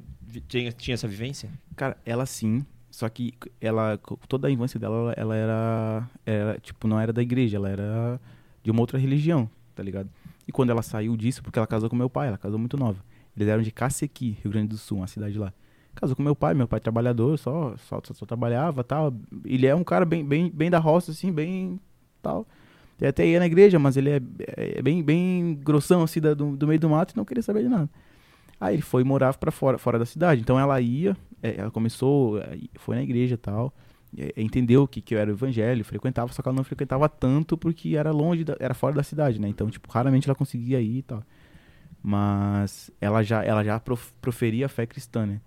tinha, 0.48 0.72
tinha 0.72 0.94
essa 0.94 1.08
vivência? 1.08 1.50
Cara, 1.76 1.98
ela 2.06 2.26
sim. 2.26 2.66
Só 2.92 3.08
que 3.08 3.34
ela, 3.62 4.00
toda 4.28 4.48
a 4.48 4.52
infância 4.52 4.80
dela, 4.80 5.14
ela 5.16 5.36
era, 5.36 6.10
era, 6.26 6.60
tipo, 6.60 6.88
não 6.88 7.00
era 7.00 7.14
da 7.14 7.22
igreja, 7.22 7.58
ela 7.58 7.70
era 7.70 8.20
de 8.64 8.72
uma 8.72 8.82
outra 8.82 8.98
religião, 8.98 9.50
tá 9.76 9.84
ligado? 9.84 10.10
E 10.48 10.52
quando 10.52 10.72
ela 10.72 10.82
saiu 10.82 11.16
disso, 11.16 11.44
porque 11.44 11.60
ela 11.60 11.68
casou 11.68 11.88
com 11.88 11.96
meu 11.96 12.10
pai, 12.10 12.30
ela 12.30 12.38
casou 12.38 12.58
muito 12.58 12.76
nova. 12.76 13.04
Eles 13.38 13.48
eram 13.48 13.62
de 13.62 13.72
Cacequi, 13.72 14.38
Rio 14.42 14.52
Grande 14.52 14.70
do 14.70 14.78
Sul, 14.78 14.98
uma 14.98 15.08
cidade 15.08 15.38
lá. 15.38 15.54
Casou 15.94 16.16
com 16.16 16.24
meu 16.24 16.36
pai, 16.36 16.54
meu 16.56 16.68
pai 16.68 16.80
trabalhador, 16.80 17.38
só, 17.38 17.76
só, 17.78 18.02
só, 18.04 18.14
só 18.14 18.26
trabalhava 18.26 18.84
tal. 18.84 19.14
Ele 19.46 19.68
é 19.68 19.76
um 19.76 19.84
cara 19.84 20.04
bem, 20.04 20.26
bem, 20.26 20.50
bem 20.50 20.70
da 20.70 20.80
roça, 20.80 21.12
assim, 21.12 21.32
bem 21.32 21.80
tal. 22.22 22.48
Ele 23.00 23.10
até 23.10 23.26
ia 23.26 23.40
na 23.40 23.46
igreja, 23.46 23.80
mas 23.80 23.96
ele 23.96 24.10
é, 24.10 24.22
é 24.78 24.82
bem, 24.82 25.02
bem 25.02 25.56
grossão, 25.64 26.04
assim, 26.04 26.20
da, 26.20 26.34
do, 26.34 26.56
do, 26.56 26.68
meio 26.68 26.80
do 26.80 26.90
mato 26.90 27.14
e 27.14 27.18
não 27.18 27.24
queria 27.24 27.42
saber 27.42 27.64
de 27.64 27.70
nada. 27.70 27.90
Aí 28.60 28.76
ele 28.76 28.82
foi 28.82 29.04
morar 29.04 29.36
para 29.38 29.52
fora, 29.52 29.78
fora 29.78 29.98
da 29.98 30.06
cidade. 30.06 30.42
Então 30.42 30.60
ela 30.60 30.80
ia, 30.82 31.16
é, 31.42 31.56
ela 31.62 31.72
começou, 31.72 32.40
é, 32.40 32.58
foi 32.76 32.98
na 32.98 33.04
igreja 33.04 33.36
e 33.36 33.38
tal, 33.38 33.74
é, 34.18 34.34
entendeu 34.42 34.86
que, 34.86 35.02
que 35.02 35.16
eu 35.16 35.20
era 35.20 35.32
o 35.32 35.34
evangelho, 35.34 35.86
frequentava, 35.86 36.34
só 36.34 36.42
que 36.42 36.50
ela 36.50 36.56
não 36.56 36.64
frequentava 36.64 37.08
tanto 37.08 37.58
porque 37.58 37.96
era 37.96 38.12
longe, 38.12 38.44
da, 38.44 38.58
era 38.60 38.74
fora 38.74 38.96
da 38.96 39.04
cidade, 39.04 39.40
né? 39.40 39.48
Então, 39.48 39.70
tipo, 39.70 39.90
raramente 39.90 40.28
ela 40.28 40.36
conseguia 40.36 40.82
ir 40.82 40.98
e 40.98 41.04
tal. 41.04 41.24
Mas 42.04 42.92
ela 43.00 43.24
já, 43.24 43.44
ela 43.44 43.64
já 43.64 43.80
prof, 43.80 44.12
proferia 44.22 44.66
a 44.66 44.70
fé 44.70 44.86
cristã, 44.86 45.26
né? 45.26 45.42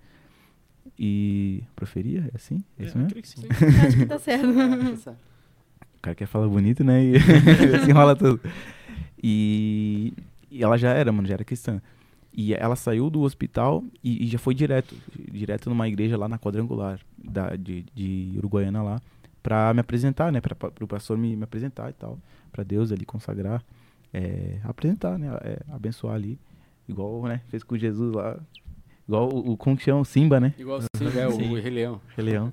E. 0.98 1.62
Proferia? 1.74 2.30
É 2.32 2.36
assim? 2.36 2.62
É, 2.78 2.84
isso 2.84 2.98
mesmo? 2.98 3.10
Sim. 3.24 3.42
Acho 3.86 3.96
que 3.96 4.06
tá 4.06 4.18
certo. 4.18 4.46
O 6.02 6.10
cara 6.10 6.16
quer 6.16 6.26
falar 6.26 6.48
bonito, 6.48 6.82
né? 6.82 7.00
E 7.00 7.20
se 7.20 7.86
enrola 7.88 8.16
tudo. 8.16 8.40
E, 9.22 10.12
e 10.50 10.60
ela 10.60 10.76
já 10.76 10.90
era, 10.90 11.12
mano, 11.12 11.28
já 11.28 11.34
era 11.34 11.44
cristã. 11.44 11.80
E 12.34 12.52
ela 12.52 12.74
saiu 12.74 13.08
do 13.08 13.20
hospital 13.20 13.84
e, 14.02 14.24
e, 14.24 14.26
já 14.26 14.36
foi 14.36 14.52
direto, 14.52 14.96
direto 15.30 15.70
numa 15.70 15.86
igreja 15.86 16.16
lá 16.16 16.28
na 16.28 16.40
quadrangular 16.40 16.98
da, 17.16 17.54
de, 17.54 17.84
de 17.94 18.32
Uruguaiana 18.36 18.82
lá, 18.82 19.00
pra 19.44 19.72
me 19.72 19.78
apresentar, 19.78 20.32
né? 20.32 20.40
Pra, 20.40 20.56
pra, 20.56 20.72
pro 20.72 20.88
pastor 20.88 21.16
me, 21.16 21.36
me 21.36 21.44
apresentar 21.44 21.88
e 21.90 21.92
tal. 21.92 22.18
Pra 22.50 22.64
Deus 22.64 22.90
ali 22.90 23.04
consagrar. 23.04 23.62
É, 24.12 24.58
apresentar, 24.64 25.16
né? 25.16 25.28
É, 25.42 25.60
abençoar 25.70 26.16
ali. 26.16 26.36
Igual, 26.88 27.22
né? 27.28 27.42
Fez 27.46 27.62
com 27.62 27.78
Jesus 27.78 28.12
lá. 28.12 28.40
Igual 29.06 29.32
o, 29.32 29.52
o 29.52 29.56
como 29.56 29.76
que 29.76 29.84
chama? 29.84 30.00
O 30.00 30.04
Simba, 30.04 30.40
né? 30.40 30.52
Igual 30.58 30.80
o 30.80 30.98
Simba, 30.98 31.20
é, 31.20 31.28
o 31.28 31.36
Rei 31.36 31.70
Leão. 31.70 32.00
Rei 32.16 32.24
Leão. 32.24 32.52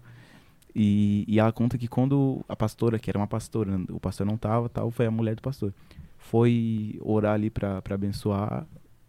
E, 0.75 1.25
e 1.27 1.39
ela 1.39 1.51
conta 1.51 1.77
que 1.77 1.87
quando 1.87 2.43
a 2.47 2.55
pastora, 2.55 2.99
que 2.99 3.09
era 3.09 3.17
uma 3.17 3.27
pastora, 3.27 3.79
o 3.89 3.99
pastor 3.99 4.25
não 4.25 4.37
tava, 4.37 4.69
tal, 4.69 4.91
foi 4.91 5.05
a 5.05 5.11
mulher 5.11 5.35
do 5.35 5.41
pastor, 5.41 5.73
foi 6.17 6.97
orar 7.01 7.33
ali 7.33 7.49
pra 7.49 7.81
abençoar, 7.89 8.67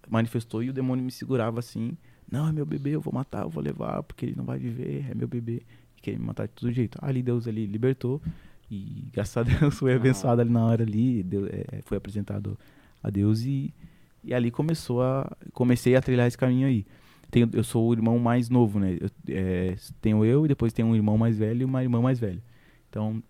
manifestou 0.09 0.63
e 0.63 0.71
o 0.71 0.73
demônio 0.73 1.05
me 1.05 1.11
segurava 1.11 1.59
assim, 1.59 1.97
não, 2.31 2.49
é 2.49 2.53
meu 2.53 2.65
bebê, 2.65 2.91
eu 2.91 3.01
vou 3.01 3.13
matar, 3.13 3.43
eu 3.43 3.51
vou 3.51 3.63
levar, 3.63 4.03
porque 4.03 4.27
ele 4.27 4.35
não 4.37 4.45
vai 4.45 4.59
viver, 4.59 5.07
é 5.11 5.15
meu 5.15 5.29
bebê, 5.29 5.63
e 5.97 6.01
quer 6.01 6.13
me 6.13 6.25
matar 6.25 6.47
de 6.47 6.55
todo 6.55 6.73
jeito. 6.73 6.99
Ali 7.03 7.23
Deus 7.23 7.47
ali 7.47 7.67
libertou, 7.67 8.23
e 8.71 9.09
graças 9.13 9.37
a 9.37 9.43
Deus 9.43 9.75
foi 9.79 9.95
abençoado 9.95 10.41
ali 10.41 10.51
na 10.51 10.65
hora 10.65 10.83
ali, 10.83 11.23
Deus, 11.23 11.49
é, 11.51 11.83
foi 11.83 11.99
apresentado 11.99 12.59
a 13.03 13.11
Deus 13.11 13.43
e, 13.43 13.75
e 14.23 14.33
ali 14.33 14.51
começou 14.51 15.03
a, 15.03 15.37
comecei 15.53 15.97
a 15.97 16.03
trilhar 16.03 16.27
esse 16.27 16.39
caminho 16.39 16.69
aí 16.69 16.87
tenho, 17.31 17.49
eu 17.53 17.65
sou 17.65 17.89
o 17.89 17.93
irmão 17.93 18.19
mais 18.19 18.49
novo, 18.49 18.79
né? 18.79 18.99
Eu, 19.01 19.11
é, 19.29 19.77
tenho 20.01 20.25
eu 20.25 20.45
e 20.45 20.49
depois 20.49 20.73
tenho 20.73 20.89
um 20.89 20.97
irmão 20.97 21.17
mais 21.17 21.39
velho 21.39 21.63
e 21.63 21.65
uma 21.65 21.83
irmã 21.83 22.01
mais 22.01 22.19
velha. 22.19 22.43
Então, 22.89 23.23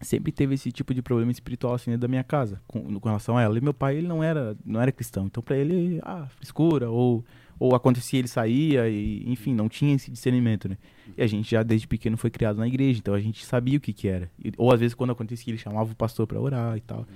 sempre 0.00 0.32
teve 0.32 0.54
esse 0.54 0.70
tipo 0.70 0.92
de 0.92 1.02
problema 1.02 1.30
espiritual 1.30 1.74
assim 1.74 1.90
dentro 1.90 2.02
da 2.02 2.08
minha 2.08 2.24
casa 2.24 2.60
com, 2.66 3.00
com 3.00 3.08
relação 3.08 3.36
a 3.36 3.42
ela. 3.42 3.56
E 3.56 3.60
meu 3.60 3.74
pai, 3.74 3.96
ele 3.96 4.06
não 4.06 4.22
era, 4.22 4.56
não 4.64 4.80
era 4.80 4.92
cristão. 4.92 5.26
Então, 5.26 5.42
para 5.42 5.56
ele, 5.56 6.00
ah, 6.02 6.26
frescura 6.28 6.90
ou 6.90 7.24
ou 7.62 7.76
acontecia 7.76 8.18
ele 8.18 8.26
saía 8.26 8.88
e 8.88 9.22
enfim, 9.30 9.54
não 9.54 9.68
tinha 9.68 9.94
esse 9.94 10.10
discernimento, 10.10 10.68
né? 10.68 10.76
E 11.16 11.22
a 11.22 11.26
gente 11.28 11.48
já 11.48 11.62
desde 11.62 11.86
pequeno 11.86 12.16
foi 12.16 12.28
criado 12.28 12.56
na 12.56 12.66
igreja, 12.66 12.98
então 12.98 13.14
a 13.14 13.20
gente 13.20 13.46
sabia 13.46 13.78
o 13.78 13.80
que 13.80 13.92
que 13.92 14.08
era. 14.08 14.28
E, 14.44 14.52
ou 14.56 14.72
às 14.72 14.80
vezes 14.80 14.96
quando 14.96 15.10
acontecia 15.10 15.52
ele 15.52 15.58
chamava 15.58 15.92
o 15.92 15.94
pastor 15.94 16.26
para 16.26 16.40
orar 16.40 16.76
e 16.76 16.80
tal. 16.80 17.06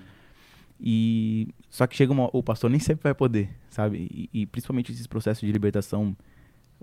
E 0.81 1.49
só 1.71 1.87
que 1.87 1.97
chega 1.97 2.13
uma, 2.13 2.29
o 2.33 2.43
pastor 2.43 2.71
nem 2.71 2.81
sempre 2.81 3.05
vai 3.05 3.15
poder, 3.15 3.51
sabe? 3.71 4.09
E, 4.11 4.43
e, 4.43 4.47
principalmente 4.47 4.93
esses 4.93 5.07
processos 5.07 5.47
de 5.47 5.51
libertação 5.51 6.17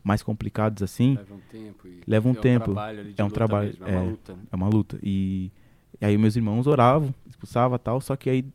mais 0.03 0.23
complicados 0.23 0.81
assim, 0.81 1.15
leva 1.15 1.33
um 1.35 1.39
tempo. 1.39 1.87
leva 2.07 2.27
um 2.27 2.31
é 2.31 2.35
tempo. 2.35 2.71
Um 2.71 2.73
trabalho 2.73 3.13
é 3.15 3.23
um 3.23 3.29
trabalho, 3.29 3.67
mesmo, 3.67 3.87
é, 3.87 3.91
uma 3.91 4.09
luta. 4.09 4.33
Né? 4.33 4.39
É 4.51 4.55
uma 4.55 4.67
luta. 4.67 4.99
E, 5.03 5.51
e, 6.01 6.05
aí 6.05 6.17
meus 6.17 6.35
irmãos 6.35 6.65
oravam, 6.65 7.13
expulsava 7.27 7.77
tal, 7.77 8.01
só 8.01 8.15
que 8.15 8.29
aí 8.29 8.45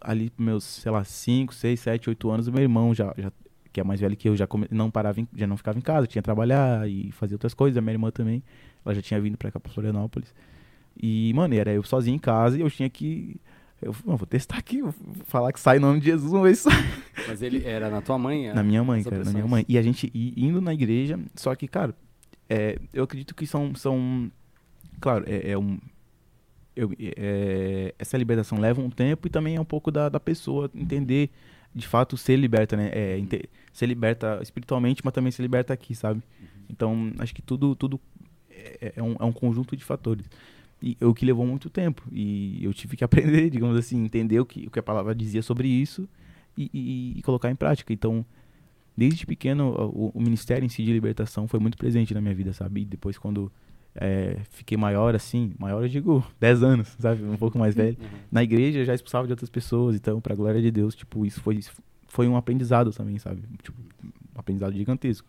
ali 0.00 0.32
meus, 0.38 0.62
sei 0.64 0.92
lá, 0.92 1.02
5, 1.02 1.52
6, 1.52 1.80
7, 1.80 2.08
8 2.10 2.30
anos, 2.30 2.46
o 2.46 2.52
meu 2.52 2.62
irmão 2.62 2.94
já, 2.94 3.12
já 3.18 3.32
que 3.72 3.80
é 3.80 3.84
mais 3.84 4.00
velho 4.00 4.16
que 4.16 4.28
eu, 4.28 4.36
já 4.36 4.46
come, 4.46 4.66
não 4.70 4.90
parava, 4.90 5.20
em, 5.20 5.28
já 5.34 5.46
não 5.46 5.56
ficava 5.56 5.78
em 5.78 5.82
casa, 5.82 6.06
tinha 6.06 6.22
que 6.22 6.24
trabalhar 6.24 6.88
e 6.88 7.10
fazer 7.12 7.34
outras 7.34 7.54
coisas. 7.54 7.76
A 7.76 7.80
minha 7.80 7.94
irmã 7.94 8.10
também, 8.10 8.42
ela 8.84 8.94
já 8.94 9.02
tinha 9.02 9.20
vindo 9.20 9.36
para 9.36 9.50
cá 9.50 9.60
para 9.60 9.72
Florianópolis. 9.72 10.32
E, 11.00 11.32
mano, 11.34 11.54
era 11.54 11.72
eu 11.72 11.82
sozinho 11.82 12.16
em 12.16 12.18
casa 12.18 12.58
e 12.58 12.60
eu 12.60 12.70
tinha 12.70 12.88
que 12.88 13.40
Eu 13.80 13.94
"Não, 14.04 14.16
vou 14.16 14.26
testar 14.26 14.58
aqui, 14.58 14.82
vou 14.82 14.92
falar 15.26 15.52
que 15.52 15.60
sai 15.60 15.76
em 15.76 15.80
nome 15.80 16.00
de 16.00 16.06
Jesus, 16.06 16.32
ver 16.42 16.54
se 16.56 16.62
sai. 16.64 16.84
Mas 17.28 17.42
ele 17.42 17.64
era 17.64 17.88
na 17.88 18.00
tua 18.00 18.18
mãe? 18.18 18.52
Na 18.52 18.62
minha 18.62 18.82
mãe, 18.82 19.02
cara, 19.04 19.22
na 19.24 19.30
minha 19.32 19.46
mãe. 19.46 19.64
E 19.68 19.78
a 19.78 19.82
gente 19.82 20.10
indo 20.14 20.60
na 20.60 20.74
igreja, 20.74 21.18
só 21.36 21.54
que, 21.54 21.68
cara, 21.68 21.94
é, 22.48 22.78
eu 22.92 23.04
acredito 23.04 23.34
que 23.34 23.46
são. 23.46 23.74
são 23.74 24.30
claro, 25.00 25.24
é, 25.28 25.50
é 25.52 25.58
um. 25.58 25.78
eu- 26.74 26.92
é, 26.98 27.94
essa 27.98 28.16
libertação 28.16 28.58
leva 28.58 28.80
um 28.80 28.90
tempo 28.90 29.26
e 29.26 29.30
também 29.30 29.56
é 29.56 29.60
um 29.60 29.64
pouco 29.64 29.90
da, 29.90 30.08
da 30.08 30.18
pessoa 30.20 30.70
entender, 30.74 31.30
de 31.74 31.86
fato, 31.86 32.16
ser 32.16 32.36
liberta, 32.36 32.76
né? 32.76 32.90
É, 32.92 33.20
ser 33.72 33.86
liberta 33.86 34.38
espiritualmente, 34.42 35.02
mas 35.04 35.14
também 35.14 35.30
ser 35.30 35.42
liberta 35.42 35.72
aqui, 35.72 35.94
sabe? 35.94 36.20
Então, 36.68 37.12
acho 37.18 37.34
que 37.34 37.42
tudo, 37.42 37.74
tudo 37.76 38.00
é, 38.50 38.92
é 38.96 39.02
um, 39.02 39.14
é 39.20 39.24
um 39.24 39.32
conjunto 39.32 39.76
de 39.76 39.84
fatores. 39.84 40.28
E 40.82 40.96
o 41.00 41.12
que 41.12 41.24
levou 41.26 41.44
muito 41.46 41.68
tempo. 41.68 42.02
E 42.12 42.62
eu 42.64 42.72
tive 42.72 42.96
que 42.96 43.02
aprender, 43.04 43.50
digamos 43.50 43.76
assim, 43.76 44.04
entender 44.04 44.38
o 44.40 44.46
que, 44.46 44.66
o 44.66 44.70
que 44.70 44.78
a 44.78 44.82
palavra 44.82 45.14
dizia 45.14 45.42
sobre 45.42 45.66
isso 45.68 46.08
e, 46.56 46.70
e- 46.72 47.18
e 47.18 47.22
colocar 47.22 47.50
em 47.50 47.56
prática. 47.56 47.92
Então, 47.92 48.24
desde 48.96 49.26
pequeno, 49.26 49.70
o, 49.92 50.10
o 50.14 50.20
ministério 50.20 50.64
em 50.64 50.68
si 50.68 50.84
de 50.84 50.92
libertação 50.92 51.46
foi 51.48 51.58
muito 51.60 51.76
presente 51.78 52.14
na 52.14 52.20
minha 52.20 52.34
vida, 52.34 52.52
sabe? 52.52 52.82
E 52.82 52.84
depois, 52.84 53.18
quando 53.18 53.50
é, 53.94 54.38
fiquei 54.50 54.76
maior, 54.76 55.14
assim, 55.16 55.52
maior 55.58 55.82
eu 55.82 55.88
digo 55.88 56.24
10 56.38 56.62
anos, 56.62 56.94
sabe? 56.98 57.24
Um 57.24 57.36
pouco 57.36 57.58
mais 57.58 57.74
velho. 57.74 57.96
Uhum. 58.00 58.06
Na 58.30 58.42
igreja 58.44 58.84
já 58.84 58.94
expulsava 58.94 59.26
de 59.26 59.32
outras 59.32 59.50
pessoas, 59.50 59.96
então, 59.96 60.20
pra 60.20 60.34
glória 60.34 60.60
de 60.62 60.70
Deus, 60.70 60.94
tipo, 60.94 61.26
isso 61.26 61.40
foi, 61.40 61.58
foi 62.06 62.28
um 62.28 62.36
aprendizado 62.36 62.92
também, 62.92 63.18
sabe? 63.18 63.42
Tipo, 63.62 63.80
um 64.04 64.38
aprendizado 64.38 64.74
gigantesco. 64.74 65.28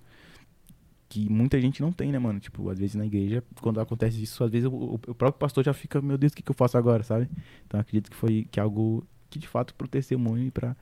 Que 1.10 1.28
muita 1.28 1.60
gente 1.60 1.82
não 1.82 1.92
tem, 1.92 2.12
né, 2.12 2.20
mano? 2.20 2.40
Tipo, 2.40 2.70
às 2.70 2.78
vezes 2.78 2.96
na 2.96 3.04
igreja, 3.06 3.44
quando 3.62 3.82
acontece 3.82 4.22
isso, 4.22 4.44
às 4.44 4.52
vezes 4.52 4.68
o, 4.68 4.72
o- 4.72 4.94
o 5.08 5.16
próprio 5.16 5.40
pastor 5.40 5.64
já 5.64 5.74
fica, 5.74 6.00
meu 6.02 6.18
Deus, 6.20 6.32
o 6.32 6.36
que, 6.36 6.44
que 6.44 6.52
eu 6.52 6.56
faço 6.56 6.78
agora, 6.78 7.02
sabe? 7.04 7.28
Então, 7.66 7.80
acredito 7.80 8.12
que 8.12 8.16
foi 8.16 8.48
que 8.52 8.60
é 8.60 8.64
algo 8.64 9.04
que, 9.30 9.40
de 9.40 9.48
fato, 9.48 9.74
pro 9.74 9.88
testemunho 9.88 10.46
e 10.46 10.52
pra, 10.52 10.76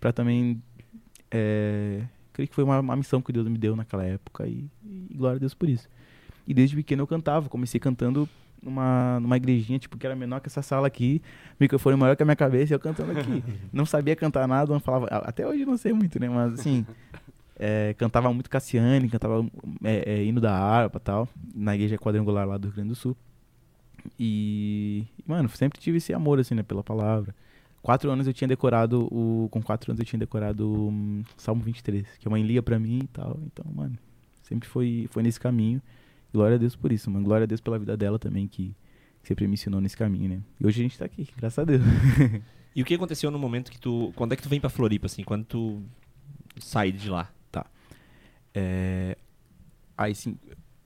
pra 0.00 0.12
também. 0.12 0.62
É, 1.30 2.02
creio 2.32 2.48
que 2.48 2.54
foi 2.54 2.62
uma, 2.64 2.80
uma 2.80 2.96
missão 2.96 3.20
que 3.20 3.32
Deus 3.32 3.48
me 3.48 3.58
deu 3.58 3.74
naquela 3.74 4.04
época 4.04 4.46
e, 4.46 4.66
e 4.84 5.14
glória 5.14 5.36
a 5.36 5.40
Deus 5.40 5.54
por 5.54 5.68
isso. 5.68 5.88
E 6.46 6.52
desde 6.54 6.76
pequeno 6.76 7.02
eu 7.02 7.06
cantava, 7.06 7.48
comecei 7.48 7.80
cantando 7.80 8.28
numa, 8.62 9.18
numa 9.20 9.36
igrejinha, 9.36 9.78
tipo, 9.78 9.96
que 9.96 10.06
era 10.06 10.14
menor 10.14 10.40
que 10.40 10.48
essa 10.48 10.62
sala 10.62 10.86
aqui, 10.86 11.20
microfone 11.58 11.96
maior 11.96 12.14
que 12.16 12.22
a 12.22 12.26
minha 12.26 12.36
cabeça 12.36 12.72
e 12.72 12.74
eu 12.74 12.80
cantando 12.80 13.12
aqui. 13.12 13.42
não 13.72 13.84
sabia 13.86 14.14
cantar 14.14 14.46
nada, 14.46 14.72
não 14.72 14.80
falava. 14.80 15.06
Até 15.06 15.46
hoje 15.46 15.62
eu 15.62 15.66
não 15.66 15.76
sei 15.76 15.92
muito, 15.92 16.20
né? 16.20 16.28
Mas 16.28 16.54
assim. 16.60 16.86
É, 17.64 17.94
cantava 17.94 18.32
muito 18.32 18.50
Cassiane, 18.50 19.08
cantava 19.08 19.46
é, 19.84 20.14
é, 20.14 20.24
hino 20.24 20.40
da 20.40 20.52
harpa 20.52 20.98
tal, 20.98 21.28
na 21.54 21.76
igreja 21.76 21.96
quadrangular 21.96 22.44
lá 22.44 22.58
do 22.58 22.66
Rio 22.66 22.74
Grande 22.74 22.88
do 22.88 22.96
Sul. 22.96 23.16
E, 24.18 25.04
mano, 25.24 25.48
sempre 25.48 25.78
tive 25.78 25.98
esse 25.98 26.12
amor, 26.12 26.40
assim, 26.40 26.56
né, 26.56 26.64
pela 26.64 26.82
palavra. 26.82 27.32
Quatro 27.80 28.10
anos 28.10 28.26
eu 28.26 28.32
tinha 28.32 28.48
decorado, 28.48 29.06
o, 29.12 29.48
com 29.48 29.62
quatro 29.62 29.92
anos 29.92 30.00
eu 30.00 30.04
tinha 30.04 30.18
decorado 30.18 30.68
hum, 30.68 31.22
Salmo 31.36 31.62
23, 31.62 32.04
que 32.18 32.26
a 32.26 32.30
mãe 32.30 32.42
lia 32.42 32.60
pra 32.60 32.80
mim 32.80 32.98
e 33.04 33.06
tal. 33.06 33.38
Então, 33.46 33.64
mano, 33.72 33.96
sempre 34.42 34.68
foi, 34.68 35.08
foi 35.12 35.22
nesse 35.22 35.38
caminho. 35.38 35.80
Glória 36.34 36.56
a 36.56 36.58
Deus 36.58 36.74
por 36.74 36.90
isso, 36.90 37.08
mano. 37.12 37.24
Glória 37.24 37.44
a 37.44 37.46
Deus 37.46 37.60
pela 37.60 37.78
vida 37.78 37.96
dela 37.96 38.18
também, 38.18 38.48
que, 38.48 38.74
que 39.22 39.28
sempre 39.28 39.46
me 39.46 39.54
ensinou 39.54 39.80
nesse 39.80 39.96
caminho, 39.96 40.28
né. 40.28 40.40
E 40.58 40.66
hoje 40.66 40.80
a 40.80 40.82
gente 40.82 40.98
tá 40.98 41.04
aqui, 41.04 41.28
graças 41.36 41.60
a 41.60 41.64
Deus. 41.64 41.82
E 42.74 42.80
o 42.80 42.86
que 42.86 42.94
aconteceu 42.94 43.30
no 43.30 43.38
momento 43.38 43.70
que 43.70 43.78
tu. 43.78 44.12
Quando 44.16 44.32
é 44.32 44.36
que 44.36 44.42
tu 44.42 44.48
vem 44.48 44.58
pra 44.58 44.70
Floripa, 44.70 45.04
assim? 45.04 45.22
Quando 45.22 45.44
tu 45.44 45.82
sai 46.58 46.90
de 46.90 47.10
lá? 47.10 47.30
É, 48.54 49.16
aí 49.96 50.14
sim, 50.14 50.36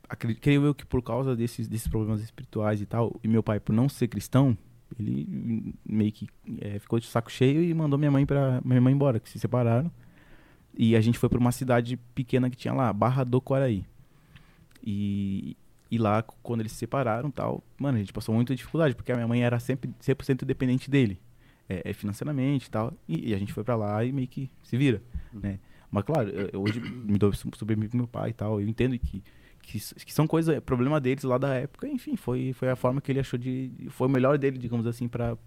acredito, 0.08 0.40
creio 0.40 0.64
eu 0.64 0.74
que 0.74 0.84
por 0.84 1.02
causa 1.02 1.34
desses, 1.34 1.68
desses 1.68 1.88
problemas 1.88 2.20
espirituais 2.22 2.80
e 2.80 2.86
tal, 2.86 3.18
e 3.22 3.28
meu 3.28 3.42
pai 3.42 3.58
por 3.60 3.72
não 3.72 3.88
ser 3.88 4.08
cristão, 4.08 4.56
ele 4.98 5.26
hum, 5.28 5.72
meio 5.84 6.12
que 6.12 6.28
é, 6.60 6.78
ficou 6.78 6.98
de 7.00 7.06
saco 7.06 7.30
cheio 7.30 7.62
e 7.62 7.74
mandou 7.74 7.98
minha 7.98 8.10
mãe 8.10 8.24
para 8.24 8.60
minha 8.64 8.80
mãe 8.80 8.92
embora, 8.92 9.18
que 9.18 9.28
se 9.28 9.38
separaram. 9.38 9.90
E 10.78 10.94
a 10.94 11.00
gente 11.00 11.18
foi 11.18 11.28
para 11.28 11.38
uma 11.38 11.52
cidade 11.52 11.96
pequena 12.14 12.50
que 12.50 12.56
tinha 12.56 12.74
lá, 12.74 12.92
Barra 12.92 13.24
do 13.24 13.40
Quaraí. 13.40 13.84
E, 14.84 15.56
e 15.90 15.96
lá, 15.96 16.22
quando 16.22 16.60
eles 16.60 16.72
se 16.72 16.78
separaram 16.78 17.30
tal, 17.30 17.64
mano, 17.78 17.96
a 17.96 18.00
gente 18.00 18.12
passou 18.12 18.34
muita 18.34 18.54
dificuldade, 18.54 18.94
porque 18.94 19.10
a 19.10 19.14
minha 19.14 19.26
mãe 19.26 19.42
era 19.42 19.58
sempre 19.58 19.90
100% 20.02 20.44
dependente 20.44 20.90
dele, 20.90 21.18
é, 21.66 21.90
é, 21.90 21.92
financeiramente 21.94 22.68
e 22.68 22.70
tal. 22.70 22.92
E, 23.08 23.30
e 23.30 23.34
a 23.34 23.38
gente 23.38 23.54
foi 23.54 23.64
para 23.64 23.74
lá 23.74 24.04
e 24.04 24.12
meio 24.12 24.28
que 24.28 24.50
se 24.62 24.76
vira, 24.76 25.02
né? 25.32 25.58
Mas 25.96 26.04
claro, 26.04 26.28
eu, 26.30 26.62
hoje 26.62 26.80
me 26.80 27.18
dou 27.18 27.32
su- 27.32 27.50
super 27.56 27.76
bem 27.76 27.88
pro 27.88 27.96
meu 27.98 28.06
pai 28.08 28.30
e 28.30 28.32
tal. 28.34 28.60
Eu 28.60 28.68
entendo 28.68 28.98
que, 28.98 29.22
que, 29.62 29.78
que 29.78 30.12
são 30.12 30.26
coisas, 30.26 30.58
problema 30.60 31.00
deles 31.00 31.24
lá 31.24 31.38
da 31.38 31.54
época. 31.54 31.88
Enfim, 31.88 32.16
foi, 32.16 32.52
foi 32.52 32.68
a 32.70 32.76
forma 32.76 33.00
que 33.00 33.10
ele 33.12 33.20
achou 33.20 33.38
de. 33.38 33.72
Foi 33.90 34.06
o 34.08 34.10
melhor 34.10 34.38
dele, 34.38 34.58
digamos 34.58 34.86
assim, 34.86 35.08
pro, 35.08 35.38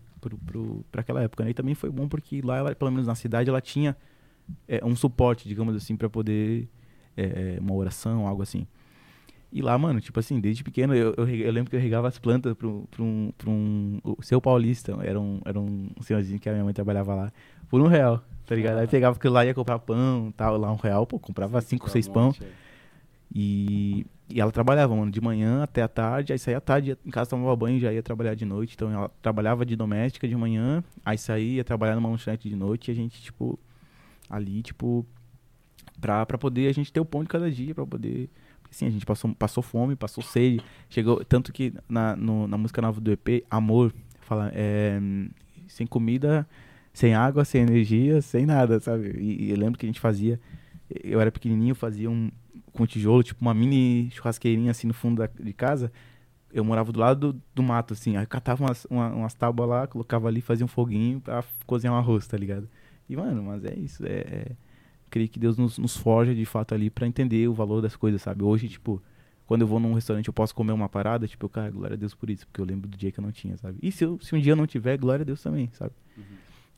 pra 0.91 1.01
aquela 1.01 1.21
época. 1.23 1.43
Né? 1.43 1.51
E 1.51 1.53
também 1.53 1.75
foi 1.75 1.89
bom 1.89 2.07
porque 2.07 2.41
lá, 2.41 2.57
ela, 2.57 2.75
pelo 2.75 2.91
menos 2.91 3.07
na 3.07 3.15
cidade, 3.15 3.49
ela 3.49 3.61
tinha 3.61 3.95
é, 4.67 4.83
um 4.85 4.95
suporte, 4.95 5.47
digamos 5.47 5.75
assim, 5.75 5.95
pra 5.97 6.09
poder. 6.09 6.67
é, 7.17 7.57
uma 7.61 7.73
oração, 7.75 8.27
algo 8.27 8.43
assim. 8.43 8.67
E 9.51 9.61
lá, 9.63 9.77
mano, 9.77 9.99
tipo 9.99 10.19
assim, 10.19 10.39
desde 10.39 10.63
pequeno, 10.63 10.93
eu, 10.93 11.13
eu, 11.17 11.27
eu 11.27 11.51
lembro 11.51 11.71
que 11.71 11.75
eu 11.75 11.79
regava 11.79 12.07
as 12.07 12.19
plantas 12.19 12.53
pra 12.55 12.67
um, 12.67 12.85
um, 12.99 13.33
um 13.47 13.99
o 14.03 14.21
seu 14.23 14.39
paulista. 14.39 14.97
Era 15.01 15.19
um, 15.19 15.41
era 15.43 15.59
um 15.59 15.89
senhorzinho 16.01 16.39
que 16.39 16.47
a 16.47 16.51
minha 16.53 16.63
mãe 16.63 16.73
trabalhava 16.73 17.15
lá. 17.15 17.31
Por 17.67 17.81
um 17.81 17.87
real, 17.87 18.23
tá 18.49 18.55
ligado? 18.55 18.79
Aí 18.79 18.87
pegava 18.87 19.15
aquilo 19.15 19.33
lá, 19.35 19.45
ia 19.45 19.53
comprar 19.53 19.77
pão 19.79 20.33
tal. 20.35 20.57
Lá 20.57 20.71
um 20.71 20.75
real, 20.75 21.05
pô, 21.05 21.19
comprava 21.19 21.61
cinco, 21.61 21.87
seis 21.89 22.07
pão. 22.07 22.33
E, 23.33 24.05
e 24.27 24.41
ela 24.41 24.51
trabalhava, 24.51 24.95
mano, 24.95 25.11
de 25.11 25.21
manhã 25.21 25.61
até 25.61 25.83
a 25.83 25.87
tarde, 25.87 26.33
aí 26.33 26.39
saía 26.39 26.57
à 26.57 26.61
tarde, 26.61 26.89
ia 26.89 26.97
em 27.05 27.11
casa 27.11 27.29
tomava 27.29 27.55
banho 27.55 27.77
e 27.77 27.79
já 27.79 27.93
ia 27.93 28.01
trabalhar 28.01 28.33
de 28.33 28.45
noite. 28.45 28.73
Então 28.75 28.91
ela 28.91 29.09
trabalhava 29.21 29.65
de 29.65 29.75
doméstica 29.75 30.27
de 30.27 30.35
manhã, 30.35 30.83
aí 31.05 31.17
saía, 31.17 31.57
ia 31.57 31.63
trabalhar 31.63 31.95
numa 31.95 32.09
lanchonete 32.09 32.49
de 32.49 32.55
noite 32.55 32.89
e 32.89 32.91
a 32.91 32.95
gente, 32.95 33.21
tipo, 33.21 33.59
ali, 34.29 34.63
tipo, 34.63 35.05
pra, 36.01 36.25
pra 36.25 36.37
poder 36.37 36.67
a 36.69 36.73
gente 36.73 36.91
ter 36.91 36.99
o 36.99 37.05
pão 37.05 37.21
de 37.21 37.29
cada 37.29 37.51
dia, 37.51 37.75
pra 37.75 37.85
poder. 37.85 38.29
Porque 38.63 38.73
assim, 38.75 38.87
a 38.87 38.89
gente 38.89 39.05
passou, 39.05 39.33
passou 39.35 39.61
fome, 39.63 39.95
passou 39.95 40.23
sede. 40.23 40.59
Chegou. 40.89 41.23
Tanto 41.23 41.53
que 41.53 41.73
na, 41.87 42.15
no- 42.15 42.47
na 42.47 42.57
música 42.57 42.81
nova 42.81 42.99
do 42.99 43.11
EP, 43.11 43.43
Amor, 43.49 43.93
fala, 44.21 44.51
é, 44.55 44.99
sem 45.67 45.85
comida, 45.85 46.47
sem 46.93 47.13
água, 47.13 47.45
sem 47.45 47.61
energia, 47.61 48.21
sem 48.21 48.45
nada, 48.45 48.79
sabe? 48.79 49.09
E, 49.19 49.45
e 49.45 49.49
eu 49.51 49.57
lembro 49.57 49.77
que 49.79 49.85
a 49.85 49.89
gente 49.89 49.99
fazia. 49.99 50.39
Eu 51.03 51.21
era 51.21 51.31
pequenininho, 51.31 51.75
fazia 51.75 52.09
um 52.09 52.31
com 52.73 52.85
tijolo, 52.85 53.23
tipo 53.23 53.41
uma 53.41 53.53
mini 53.53 54.09
churrasqueirinha 54.11 54.71
assim 54.71 54.87
no 54.87 54.93
fundo 54.93 55.19
da, 55.19 55.27
de 55.27 55.53
casa. 55.53 55.91
Eu 56.51 56.63
morava 56.63 56.91
do 56.91 56.99
lado 56.99 57.33
do, 57.33 57.41
do 57.53 57.61
mato, 57.63 57.93
assim. 57.93 58.17
Aí 58.17 58.23
eu 58.23 58.27
catava 58.27 58.63
umas, 58.63 58.85
uma- 58.85 59.09
umas 59.13 59.33
tábuas 59.35 59.69
lá, 59.69 59.87
colocava 59.87 60.27
ali, 60.27 60.41
fazia 60.41 60.65
um 60.65 60.69
foguinho 60.69 61.19
pra 61.21 61.43
cozinhar 61.65 61.93
um 61.93 61.97
arroz, 61.97 62.25
tá 62.27 62.35
ligado? 62.37 62.67
E, 63.07 63.15
mano, 63.15 63.43
mas 63.43 63.63
é 63.65 63.75
isso. 63.75 64.03
É, 64.05 64.19
é- 64.19 64.51
creio 65.11 65.29
que 65.29 65.39
Deus 65.39 65.57
nos, 65.57 65.77
nos 65.77 65.95
forja 65.97 66.33
de 66.33 66.45
fato 66.45 66.73
ali 66.73 66.89
pra 66.89 67.05
entender 67.07 67.47
o 67.47 67.53
valor 67.53 67.81
das 67.81 67.95
coisas, 67.95 68.21
sabe? 68.21 68.43
Hoje, 68.43 68.67
tipo, 68.67 69.01
quando 69.45 69.61
eu 69.61 69.67
vou 69.67 69.79
num 69.79 69.93
restaurante 69.93 70.27
eu 70.27 70.33
posso 70.33 70.53
comer 70.55 70.71
uma 70.71 70.87
parada, 70.89 71.27
tipo, 71.27 71.45
eu, 71.45 71.49
cara, 71.49 71.69
glória 71.71 71.93
a 71.95 71.97
Deus 71.97 72.13
por 72.15 72.29
isso, 72.29 72.45
porque 72.47 72.61
eu 72.61 72.65
lembro 72.65 72.87
do 72.87 72.97
dia 72.97 73.11
que 73.11 73.19
eu 73.19 73.23
não 73.23 73.31
tinha, 73.31 73.57
sabe? 73.57 73.77
E 73.81 73.91
se, 73.91 74.03
eu, 74.05 74.19
se 74.21 74.35
um 74.35 74.39
dia 74.39 74.51
eu 74.53 74.55
não 74.55 74.65
tiver, 74.67 74.97
glória 74.97 75.21
a 75.23 75.25
Deus 75.25 75.41
também, 75.41 75.69
sabe? 75.73 75.91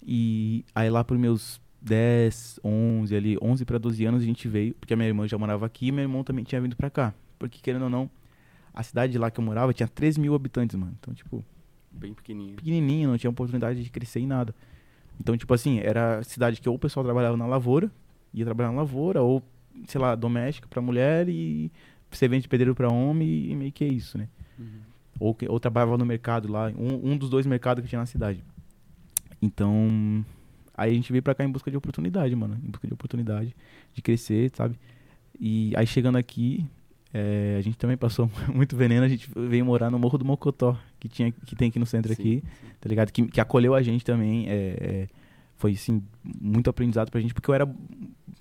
E 0.06 0.66
aí 0.74 0.90
lá 0.90 1.04
pros 1.04 1.20
meus 1.20 1.62
10, 1.82 2.60
11 2.64 3.16
ali, 3.16 3.38
11 3.42 3.66
pra 3.66 3.78
12 3.78 4.04
anos 4.06 4.24
a 4.24 4.26
gente 4.26 4.48
veio, 4.48 4.74
porque 4.76 4.94
a 4.94 4.98
minha 4.98 5.08
irmã 5.08 5.28
já 5.28 5.38
morava 5.38 5.66
aqui 5.66 5.88
e 5.88 5.92
meu 5.92 6.04
irmão 6.04 6.24
também 6.24 6.44
tinha 6.44 6.60
vindo 6.62 6.76
pra 6.76 6.90
cá. 6.90 7.14
Porque, 7.40 7.60
querendo 7.62 7.84
ou 7.84 7.90
não, 7.90 8.10
a 8.74 8.84
cidade 8.84 9.18
lá 9.18 9.32
que 9.32 9.40
eu 9.40 9.44
morava 9.44 9.74
tinha 9.74 9.88
3 9.88 10.18
mil 10.18 10.34
habitantes, 10.36 10.76
mano. 10.76 10.94
Então, 11.00 11.14
tipo, 11.14 11.44
Bem 11.92 12.14
pequenininho. 12.14 12.56
pequenininho, 12.56 13.10
não 13.10 13.18
tinha 13.18 13.30
oportunidade 13.30 13.84
de 13.84 13.90
crescer 13.90 14.20
em 14.20 14.28
nada. 14.28 14.54
Então, 15.20 15.36
tipo 15.38 15.54
assim, 15.54 15.80
era 15.80 16.24
cidade 16.24 16.62
que 16.62 16.70
ou 16.70 16.76
o 16.76 16.80
pessoal 16.80 17.04
trabalhava 17.04 17.36
na 17.36 17.46
lavoura, 17.46 17.92
ia 18.34 18.46
trabalhar 18.46 18.72
na 18.72 18.78
lavoura, 18.78 19.22
ou, 19.22 19.44
sei 19.88 20.00
lá, 20.00 20.16
doméstica 20.16 20.68
pra 20.68 20.82
mulher 20.82 21.28
e 21.30 21.72
servente 22.12 22.44
de 22.44 22.48
pedreiro 22.50 22.74
pra 22.76 22.90
homem 22.92 23.52
e 23.52 23.56
meio 23.56 23.72
que 23.72 23.84
é 23.84 23.88
isso, 23.88 24.18
né? 24.18 24.28
Ou, 25.20 25.36
que- 25.36 25.48
ou 25.48 25.60
trabalhava 25.60 25.98
no 25.98 26.06
mercado 26.06 26.52
lá, 26.52 26.70
um, 26.78 27.12
um 27.12 27.18
dos 27.18 27.30
dois 27.30 27.46
mercados 27.46 27.84
que 27.84 27.90
tinha 27.90 28.00
na 28.00 28.06
cidade. 28.06 28.44
Então, 29.42 30.24
aí 30.76 30.92
a 30.92 30.94
gente 30.94 31.12
veio 31.12 31.24
pra 31.24 31.34
cá 31.34 31.44
em 31.44 31.52
busca 31.52 31.72
de 31.72 31.78
oportunidade, 31.78 32.36
mano. 32.36 32.60
Em 32.64 32.70
busca 32.70 32.88
de 32.88 32.94
oportunidade, 32.94 33.56
de 33.94 34.02
crescer, 34.02 34.52
sabe? 34.54 34.78
E 35.40 35.74
aí 35.76 35.88
chegando 35.88 36.18
aqui, 36.18 36.66
é, 37.14 37.56
a 37.58 37.62
gente 37.62 37.78
também 37.78 37.98
passou 37.98 38.30
muito 38.54 38.76
veneno, 38.76 39.04
a 39.04 39.10
gente 39.10 39.30
veio 39.36 39.66
morar 39.66 39.90
no 39.90 40.00
Morro 40.00 40.18
do 40.18 40.26
Mocotó, 40.26 40.78
que, 41.00 41.10
tinha, 41.10 41.32
que 41.32 41.56
tem 41.56 41.70
aqui 41.70 41.80
no 41.80 41.86
centro 41.86 42.14
Sim, 42.14 42.22
aqui, 42.22 42.44
tá 42.80 42.88
ligado? 42.88 43.12
Que, 43.12 43.26
que 43.26 43.42
acolheu 43.42 43.74
a 43.74 43.82
gente 43.82 44.06
também, 44.06 44.48
é, 44.48 44.54
é, 44.54 45.08
foi, 45.58 45.74
assim, 45.74 46.02
muito 46.24 46.70
aprendizado 46.70 47.12
pra 47.12 47.20
gente, 47.20 47.34
porque 47.34 47.50
eu 47.50 47.56
era, 47.56 47.76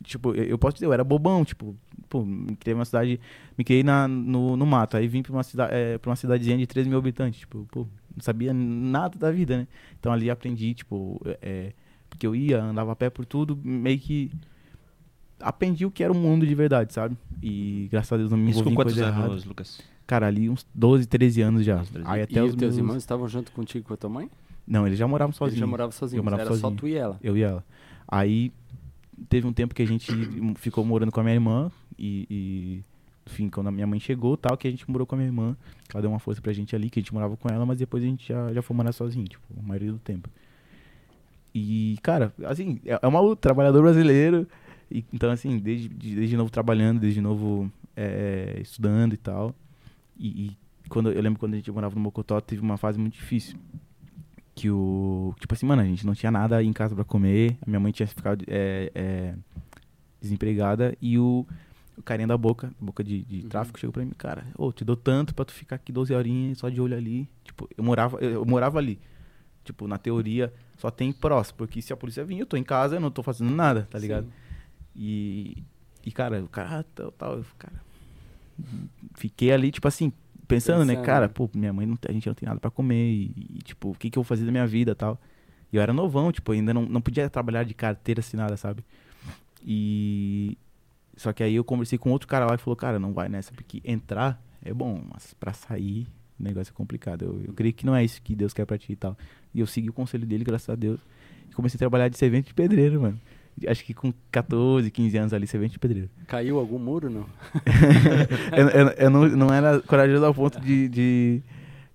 tipo, 0.05 0.35
eu, 0.35 0.45
eu 0.45 0.59
posso 0.59 0.75
dizer, 0.75 0.87
eu 0.87 0.93
era 0.93 1.03
bobão, 1.03 1.45
tipo, 1.45 1.75
pô, 2.09 2.25
me 2.25 2.55
criei 2.57 2.75
uma 2.75 2.85
cidade, 2.85 3.19
me 3.57 3.65
criei 3.65 3.83
na, 3.83 4.07
no, 4.07 4.57
no 4.57 4.67
mato, 4.67 4.97
aí 4.97 5.09
vim 5.09 5.23
pra 5.23 5.33
uma, 5.33 5.43
cida, 5.43 5.65
é, 5.65 5.99
pra 5.99 6.11
uma 6.11 6.17
cidadezinha 6.17 6.57
de 6.57 6.67
3 6.67 6.87
mil 6.87 6.99
habitantes, 6.99 7.41
tipo, 7.41 7.67
pô, 7.73 7.87
não 8.15 8.23
sabia 8.23 8.53
nada 8.53 9.19
da 9.19 9.31
vida, 9.31 9.57
né? 9.59 9.69
Então 9.99 10.13
ali 10.13 10.31
aprendi, 10.31 10.75
tipo, 10.75 11.21
é, 11.43 11.73
porque 12.09 12.27
eu 12.27 12.35
ia, 12.35 12.63
andava 12.63 12.93
a 12.93 12.97
pé 12.97 13.09
por 13.11 13.25
tudo, 13.25 13.59
meio 13.63 13.99
que 13.99 14.31
aprendi 15.41 15.87
o 15.87 15.91
que 15.91 16.03
era 16.03 16.13
o 16.13 16.17
mundo 16.17 16.47
de 16.47 16.55
verdade, 16.55 16.93
sabe? 16.93 17.17
E 17.43 17.89
graças 17.91 18.13
a 18.13 18.17
Deus 18.17 18.31
não 18.31 18.39
me 18.39 18.51
Isso 18.51 18.61
envolvi 18.61 18.75
com 18.77 18.83
em 18.83 18.85
quantos 18.85 18.99
anos, 18.99 19.17
errada. 19.19 19.49
Lucas? 19.49 19.81
Cara, 20.07 20.27
ali 20.27 20.51
uns 20.51 20.67
12, 20.75 21.07
13 21.07 21.41
anos 21.43 21.65
já. 21.65 21.77
12, 21.77 21.93
13. 21.93 22.09
Aí 22.09 22.21
E 22.21 22.23
até 22.25 22.43
os 22.43 22.51
os 22.51 22.57
teus 22.57 22.75
meus... 22.75 22.79
irmãos 22.79 22.97
estavam 22.97 23.29
junto 23.29 23.53
contigo 23.53 23.87
com 23.87 23.95
a 23.95 23.97
tua 23.97 24.11
mãe? 24.11 24.31
Não, 24.67 24.87
eles 24.87 24.99
já 24.99 25.07
moravam 25.09 25.31
Ele 25.31 25.39
sozinhos. 25.39 25.61
já 25.61 25.67
morava 25.67 25.93
sozinho, 25.93 26.21
Eu 26.21 26.25
morava 26.25 26.43
era 26.43 26.51
só 26.51 26.57
sozinho. 26.61 26.79
tu 26.79 26.89
e 26.89 26.95
ela. 26.95 27.19
Eu 27.23 27.37
e 27.37 27.43
ela. 27.43 27.65
Aí 28.07 28.53
teve 29.29 29.47
um 29.47 29.53
tempo 29.53 29.75
que 29.75 29.83
a 29.83 29.87
gente 29.87 30.13
ficou 30.57 30.85
morando 30.85 31.11
com 31.13 31.21
a 31.21 31.23
minha 31.23 31.35
irmã 31.35 31.71
e, 31.99 32.27
e, 32.31 32.85
enfim, 33.31 33.49
quando 33.49 33.69
a 33.69 33.71
minha 33.71 33.87
mãe 33.87 34.01
chegou, 34.01 34.37
tal, 34.37 34.57
que 34.57 34.67
a 34.67 34.71
gente 34.71 34.89
morou 34.91 35.07
com 35.07 35.15
a 35.15 35.19
minha 35.19 35.29
irmã, 35.29 35.57
que 35.89 35.97
ela 35.97 36.03
deu 36.03 36.11
uma 36.11 36.19
força 36.19 36.41
pra 36.41 36.53
gente 36.53 36.75
ali, 36.75 36.91
que 36.91 36.99
a 36.99 37.03
gente 37.03 37.15
morava 37.15 37.37
com 37.37 37.49
ela, 37.49 37.65
mas 37.65 37.79
depois 37.79 38.03
a 38.03 38.07
gente 38.07 38.29
já, 38.29 38.53
já 38.53 38.63
foi 38.63 38.77
morar 38.77 38.93
sozinho, 38.93 39.27
tipo, 39.27 39.43
a 39.59 39.63
maioria 39.63 39.93
do 39.93 39.99
tempo. 39.99 40.29
E, 41.55 41.99
cara, 42.03 42.33
assim, 42.45 42.81
é 42.85 42.99
é 43.03 43.07
uma 43.07 43.21
luta, 43.21 43.41
trabalhador 43.41 43.83
brasileiro, 43.83 44.47
e, 44.91 45.05
então, 45.13 45.31
assim, 45.31 45.59
desde, 45.59 45.89
de- 45.89 46.15
desde 46.17 46.37
novo 46.37 46.51
trabalhando, 46.51 47.01
desde 47.01 47.21
novo 47.21 47.71
é, 47.97 48.59
estudando 48.61 49.15
e 49.15 49.17
tal. 49.17 49.55
E, 50.19 50.29
e 50.47 50.57
quando, 50.89 51.11
eu 51.13 51.21
lembro 51.23 51.39
quando 51.41 51.55
a 51.55 51.57
gente 51.57 51.71
morava 51.71 51.95
no 51.95 52.01
Mocotó, 52.01 52.41
teve 52.41 52.61
uma 52.61 52.77
fase 52.77 52.99
muito 52.99 53.15
difícil. 53.15 53.57
Que 54.55 54.71
o. 54.71 55.35
Tipo 55.41 55.55
assim, 55.55 55.65
mano, 55.67 55.81
a 55.83 55.85
gente 55.85 56.05
não 56.05 56.15
tinha 56.15 56.31
nada 56.31 56.63
em 56.63 56.73
casa 56.73 56.95
pra 56.95 57.05
comer. 57.05 57.57
A 57.65 57.71
minha 57.71 57.81
mãe 57.81 57.93
tinha 57.93 58.07
ficado 58.07 58.45
é, 58.49 58.91
é, 58.95 59.35
desempregada. 60.21 60.95
E 61.01 61.19
o, 61.19 61.47
o 62.01 62.03
carinha 62.03 62.27
da 62.27 62.37
boca, 62.37 62.73
boca 62.81 63.03
de, 63.05 63.23
de 63.23 63.43
Uhum. 63.43 63.49
tráfico, 63.49 63.79
chegou 63.79 63.93
pra 63.93 64.05
mim, 64.05 64.11
cara, 64.17 64.47
ô, 64.57 64.73
te 64.73 64.85
dou 64.85 64.97
tanto 64.97 65.35
pra 65.35 65.45
tu 65.45 65.53
ficar 65.53 65.77
aqui 65.77 65.93
12 65.93 66.13
horinhas 66.15 66.59
só 66.59 66.69
de 66.69 66.81
olho 66.81 66.97
ali. 66.97 67.29
Tipo, 67.45 67.69
eu 67.77 67.85
morava, 67.85 68.19
eu, 68.21 68.31
eu 68.31 68.45
morava 68.47 68.79
ali. 68.79 68.99
Tipo, 69.65 69.87
na 69.87 69.99
teoria, 69.99 70.53
só 70.79 70.91
tem 70.91 71.13
prós. 71.13 71.53
Porque 71.53 71.81
se 71.83 71.93
a 71.93 71.97
polícia 71.97 72.25
vir, 72.25 72.39
eu 72.41 72.47
tô 72.47 72.57
em 72.57 72.63
casa, 72.65 72.97
eu 72.97 73.01
não 73.01 73.11
tô 73.11 73.23
fazendo 73.23 73.51
nada, 73.51 73.87
tá 73.91 73.99
ligado? 73.99 74.25
Sim. 74.25 74.33
E, 74.97 75.63
e 76.05 76.11
cara, 76.11 76.43
o 76.43 76.49
cara, 76.49 76.83
tal, 76.95 77.13
tal, 77.13 77.37
eu, 77.37 77.45
cara, 77.59 77.81
fiquei 79.15 79.53
ali, 79.53 79.71
tipo 79.71 79.87
assim, 79.87 80.13
pensando, 80.49 80.85
né, 80.85 80.95
Pensando, 80.95 81.05
cara, 81.07 81.27
né? 81.29 81.33
pô, 81.33 81.49
minha 81.55 81.73
mãe, 81.73 81.87
não, 81.87 81.97
a 82.09 82.13
gente 82.13 82.27
não 82.27 82.35
tem 82.35 82.47
nada 82.49 82.59
pra 82.61 82.71
comer 82.71 83.11
e, 83.13 83.35
e, 83.57 83.59
tipo, 83.63 83.91
o 83.91 83.95
que 83.95 84.11
que 84.11 84.19
eu 84.19 84.23
vou 84.23 84.29
fazer 84.29 84.45
da 84.45 84.51
minha 84.51 84.67
vida 84.67 84.95
tal. 84.95 85.21
E 85.73 85.77
eu 85.77 85.83
era 85.83 85.93
novão, 85.93 86.33
tipo, 86.33 86.51
ainda 86.53 86.75
não, 86.75 86.85
não 86.87 87.01
podia 87.01 87.31
trabalhar 87.31 87.63
de 87.65 87.75
carteira 87.75 88.21
assinada, 88.21 88.57
sabe? 88.57 88.85
E, 89.65 90.57
só 91.21 91.35
que 91.35 91.43
aí 91.43 91.55
eu 91.55 91.63
conversei 91.63 91.99
com 91.99 92.11
outro 92.13 92.27
cara 92.27 92.47
lá 92.47 92.55
e 92.55 92.59
falou, 92.59 92.75
cara, 92.75 92.99
não 92.99 93.13
vai 93.13 93.29
nessa, 93.29 93.53
porque 93.53 93.83
entrar 93.85 94.43
é 94.65 94.73
bom, 94.73 95.03
mas 95.13 95.35
pra 95.35 95.53
sair, 95.53 96.07
o 96.39 96.43
negócio 96.43 96.73
é 96.73 96.75
complicado. 96.75 97.27
Eu, 97.27 97.43
eu 97.49 97.53
creio 97.53 97.75
que 97.75 97.85
não 97.85 97.95
é 97.95 98.03
isso 98.03 98.23
que 98.23 98.35
Deus 98.35 98.55
quer 98.55 98.65
pra 98.65 98.79
ti 98.79 98.93
e 98.93 98.97
tal. 98.97 99.15
E 99.55 99.61
eu 99.61 99.67
segui 99.67 99.91
o 99.91 99.93
conselho 99.93 100.27
dele, 100.27 100.45
graças 100.45 100.71
a 100.71 100.75
Deus. 100.75 100.99
E 101.51 101.53
comecei 101.53 101.77
a 101.77 101.79
trabalhar 101.79 102.09
de 102.09 102.17
servente 102.17 102.47
de 102.47 102.55
pedreiro, 102.55 103.03
mano. 103.03 103.21
Acho 103.69 103.85
que 103.85 103.93
com 103.93 104.15
14, 104.33 104.91
15 104.91 105.19
anos 105.19 105.35
ali, 105.35 105.47
servente 105.47 105.73
de 105.73 105.79
pedreiro. 105.79 106.09
Caiu 106.27 106.59
algum 106.59 106.79
muro, 106.79 107.11
não? 107.11 107.27
eu 108.57 108.69
eu, 108.71 108.89
eu 108.89 109.11
não, 109.11 109.29
não 109.29 109.55
era 109.55 109.79
corajoso 109.81 110.25
ao 110.25 110.33
ponto 110.33 110.59
de, 110.59 110.89
de, 110.89 111.43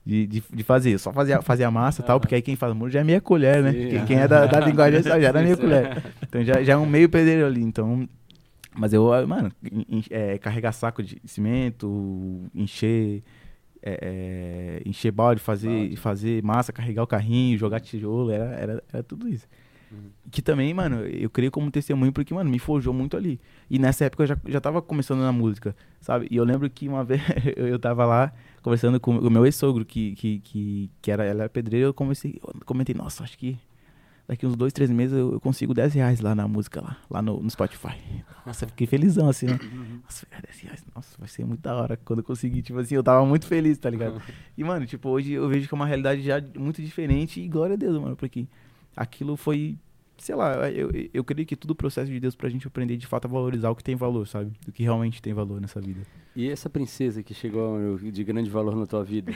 de, 0.06 0.28
de, 0.28 0.44
de 0.54 0.64
fazer. 0.64 1.00
Só 1.00 1.12
fazia, 1.12 1.42
fazia 1.42 1.68
a 1.68 1.72
massa 1.72 2.04
e 2.04 2.06
tal, 2.06 2.18
Aham. 2.18 2.20
porque 2.20 2.36
aí 2.36 2.44
quem 2.44 2.56
faz 2.56 2.76
muro 2.76 2.92
já 2.92 3.00
é 3.00 3.04
meia 3.04 3.20
colher, 3.20 3.64
né? 3.64 3.74
Quem, 3.74 4.06
quem 4.06 4.20
é 4.20 4.28
da, 4.28 4.46
da 4.46 4.60
linguagem 4.60 5.02
já 5.02 5.18
era 5.18 5.42
meia 5.42 5.58
colher. 5.58 6.04
Então 6.22 6.44
já, 6.44 6.62
já 6.62 6.74
é 6.74 6.78
um 6.78 6.86
meio 6.86 7.10
pedreiro 7.10 7.48
ali. 7.48 7.64
Então. 7.64 8.08
Mas 8.78 8.94
eu, 8.94 9.12
ah, 9.14 9.26
mano, 9.26 9.52
en- 9.64 10.04
é, 10.10 10.38
carregar 10.38 10.72
saco 10.74 11.02
de 11.02 11.22
cimento, 11.26 12.44
encher. 12.54 13.24
é, 13.82 14.82
é, 14.84 14.90
encher 14.90 15.12
balde, 15.12 15.40
fazer, 15.42 15.70
Balde. 15.70 15.96
fazer 15.98 16.44
massa, 16.44 16.74
carregar 16.74 17.04
o 17.04 17.08
carrinho, 17.08 17.58
jogar 17.58 17.80
tijolo, 17.80 18.32
era, 18.32 18.46
era, 18.56 18.84
era 18.92 19.04
tudo 19.04 19.28
isso. 19.30 19.48
Uhum. 19.92 20.10
Que 20.32 20.42
também, 20.42 20.74
mano, 20.74 21.06
eu 21.06 21.30
creio 21.30 21.52
como 21.52 21.70
testemunho 21.70 22.12
porque, 22.12 22.34
mano, 22.34 22.50
me 22.50 22.58
forjou 22.58 22.92
muito 22.94 23.16
ali. 23.16 23.40
E 23.70 23.78
nessa 23.78 24.06
época 24.06 24.24
eu 24.24 24.28
já, 24.28 24.38
já 24.48 24.60
tava 24.60 24.82
começando 24.82 25.20
na 25.20 25.32
música, 25.32 25.76
sabe? 26.02 26.28
E 26.32 26.36
eu 26.36 26.44
lembro 26.44 26.68
que 26.70 26.88
uma 26.90 27.04
vez 27.06 27.22
eu, 27.56 27.78
tava 27.78 28.06
lá 28.06 28.34
conversando 28.64 29.00
com 29.00 29.18
o 29.20 29.30
meu 29.30 29.46
ex-sogro, 29.46 29.86
que, 29.86 30.16
que, 30.16 30.40
que, 30.40 30.92
que 31.02 31.12
era, 31.12 31.24
ela 31.24 31.42
era 31.44 31.50
pedreira, 31.50 31.86
eu 31.88 31.94
comecei, 31.94 32.40
eu 32.44 32.54
comentei, 32.66 32.96
nossa, 32.96 33.24
acho 33.24 33.38
que 33.38 33.56
daqui 34.28 34.46
uns 34.46 34.56
dois, 34.56 34.74
três 34.74 34.90
meses 34.90 35.18
eu, 35.18 35.34
eu 35.34 35.40
consigo 35.40 35.74
10 35.74 35.94
reais 35.94 36.20
lá 36.20 36.34
na 36.34 36.48
música, 36.48 36.82
lá, 36.82 36.98
lá 37.10 37.22
no, 37.22 37.42
no 37.42 37.50
Spotify. 37.50 37.96
Nossa, 38.46 38.66
eu 38.66 38.70
fiquei 38.70 38.88
felizão, 38.88 39.30
assim, 39.30 39.48
né? 39.48 39.60
Nossa, 40.04 40.28
10 40.44 40.60
reais, 40.62 40.86
nossa, 40.96 41.16
vai 41.18 41.28
ser 41.28 41.46
muito 41.46 41.62
da 41.62 41.76
hora 41.76 41.98
quando 41.98 42.20
eu 42.20 42.26
conseguir. 42.26 42.62
Tipo 42.62 42.80
assim, 42.80 42.96
eu 42.96 43.04
tava 43.04 43.26
muito 43.26 43.46
feliz, 43.46 43.78
tá 43.78 43.90
ligado? 43.90 44.22
E, 44.58 44.64
mano, 44.64 44.86
tipo, 44.86 45.10
hoje 45.10 45.34
eu 45.34 45.50
vejo 45.50 45.68
que 45.68 45.74
é 45.74 45.76
uma 45.76 45.86
realidade 45.86 46.22
já 46.22 46.42
muito 46.58 46.82
diferente 46.82 47.42
e 47.42 47.48
glória 47.48 47.74
a 47.74 47.78
Deus, 47.78 48.00
mano, 48.00 48.16
porque 48.16 48.48
aquilo 48.96 49.36
foi, 49.36 49.78
sei 50.18 50.36
lá, 50.36 50.70
eu, 50.72 50.90
eu, 51.14 51.24
creio 51.24 51.46
que 51.46 51.56
tudo 51.56 51.72
o 51.72 51.76
processo 51.76 52.12
de 52.12 52.20
Deus 52.20 52.36
pra 52.36 52.50
gente 52.50 52.66
aprender 52.68 52.98
de 52.98 53.06
fato 53.08 53.26
a 53.26 53.28
valorizar 53.28 53.70
o 53.70 53.76
que 53.76 53.84
tem 53.84 53.96
valor, 53.96 54.28
sabe? 54.28 54.52
O 54.68 54.72
que 54.72 54.84
realmente 54.84 55.22
tem 55.22 55.34
valor 55.34 55.60
nessa 55.62 55.80
vida. 55.82 56.02
E 56.36 56.50
essa 56.50 56.70
princesa 56.70 57.22
que 57.24 57.34
chegou 57.34 57.98
de 57.98 58.24
grande 58.24 58.50
valor 58.50 58.76
na 58.76 58.86
tua 58.86 59.04
vida? 59.04 59.32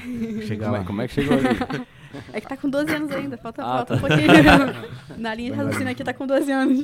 Chegar 0.45 0.65
Como 0.65 0.75
é, 0.75 0.79
lá. 0.79 0.85
como 0.85 1.01
é 1.01 1.07
que 1.07 1.13
chegou 1.15 1.37
ali? 1.37 1.87
É 2.33 2.41
que 2.41 2.47
tá 2.47 2.57
com 2.57 2.67
12 2.67 2.91
anos 2.91 3.11
ainda, 3.11 3.37
falta, 3.37 3.61
Ah, 3.61 3.85
falta 3.85 3.95
tá. 3.95 3.97
um 3.97 3.99
pouquinho. 3.99 4.27
Na 5.21 5.35
linha 5.35 5.51
de 5.51 5.57
raciocínio 5.57 5.91
aqui 5.91 6.03
tá 6.03 6.11
com 6.11 6.25
12 6.25 6.51
anos. 6.51 6.79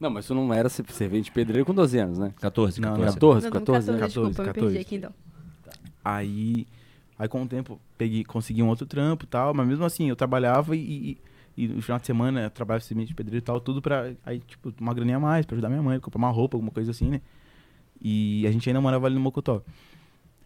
Não, 0.00 0.10
mas 0.10 0.26
tu 0.26 0.34
não 0.34 0.52
era 0.52 0.68
ser- 0.68 0.84
servente 0.90 1.30
pedreiro 1.30 1.64
com 1.64 1.72
12 1.72 1.96
anos, 1.96 2.18
né? 2.18 2.34
14, 2.40 2.80
Não, 2.80 2.90
14. 2.90 3.14
14, 3.14 3.44
Não, 3.46 3.52
14 3.52 3.90
anos. 3.90 4.00
14, 4.00 4.30
desculpa, 4.30 4.42
me 4.42 4.46
14. 4.48 4.60
perdi 4.74 4.78
aqui 4.86 4.96
então. 4.96 5.14
Aí, 6.04 6.66
aí 7.18 7.28
com 7.28 7.42
o 7.42 7.46
tempo, 7.48 7.80
peguei, 7.96 8.24
consegui 8.24 8.62
um 8.62 8.68
outro 8.68 8.84
trampo 8.84 9.24
e 9.24 9.28
tal, 9.28 9.54
mas 9.54 9.66
mesmo 9.66 9.84
assim, 9.84 10.08
eu 10.08 10.16
trabalhava 10.16 10.76
e, 10.76 10.80
e, 10.80 11.18
e 11.56 11.68
no 11.68 11.80
final 11.82 11.98
de 11.98 12.06
semana 12.06 12.42
eu 12.42 12.50
trabalhava 12.50 12.84
semente 12.84 13.08
de 13.08 13.14
pedreiro 13.14 13.42
e 13.42 13.44
tal, 13.46 13.60
tudo 13.60 13.80
pra, 13.80 14.12
aí, 14.24 14.40
tipo, 14.40 14.72
uma 14.80 14.92
graninha 14.92 15.16
a 15.16 15.20
mais, 15.20 15.46
pra 15.46 15.54
ajudar 15.54 15.68
minha 15.68 15.82
mãe, 15.82 15.98
comprar 16.00 16.18
uma 16.18 16.30
roupa, 16.30 16.56
alguma 16.56 16.70
coisa 16.70 16.90
assim, 16.90 17.08
né? 17.08 17.20
E 18.00 18.46
a 18.46 18.50
gente 18.52 18.68
ainda 18.68 18.80
morava 18.80 19.06
ali 19.06 19.14
no 19.14 19.20
Mocotó. 19.20 19.62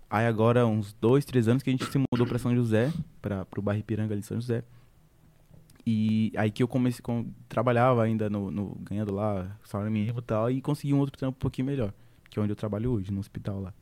Aí 0.09 0.27
agora, 0.27 0.66
uns 0.66 0.92
dois, 1.01 1.25
três 1.25 1.49
anos 1.49 1.62
que 1.62 1.70
a 1.70 1.73
gente 1.73 1.85
se 1.85 1.99
mudou 1.99 2.27
pra 2.27 2.38
São 2.38 2.55
José, 2.55 2.92
pra, 3.20 3.44
pro 3.44 3.61
bairro 3.62 3.81
Ipiranga 3.81 4.12
ali 4.14 4.20
em 4.20 4.25
São 4.25 4.40
José. 4.40 4.62
E 5.87 6.33
aí 6.37 6.51
que 6.51 6.62
eu 6.62 6.68
comecei, 6.68 7.01
com, 7.03 7.27
trabalhava 7.49 8.03
ainda 8.05 8.29
no, 8.29 8.51
no- 8.51 8.77
ganhando 8.83 9.14
lá, 9.14 9.57
salário 9.64 9.90
mínimo 9.92 10.18
e 10.18 10.23
tal, 10.23 10.51
e 10.51 10.61
consegui 10.61 10.92
um 10.94 10.99
outro 10.99 11.16
trampo 11.18 11.37
um 11.37 11.40
pouquinho 11.40 11.66
melhor, 11.66 11.92
que 12.29 12.38
é 12.38 12.42
onde 12.42 12.53
eu 12.53 12.57
trabalho 12.57 12.90
hoje, 12.92 13.11
no 13.11 13.18
hospital 13.20 13.61
lá. 13.61 13.73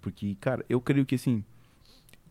Porque, 0.00 0.36
cara, 0.40 0.64
eu 0.68 0.80
creio 0.80 1.06
que 1.06 1.14
assim, 1.14 1.44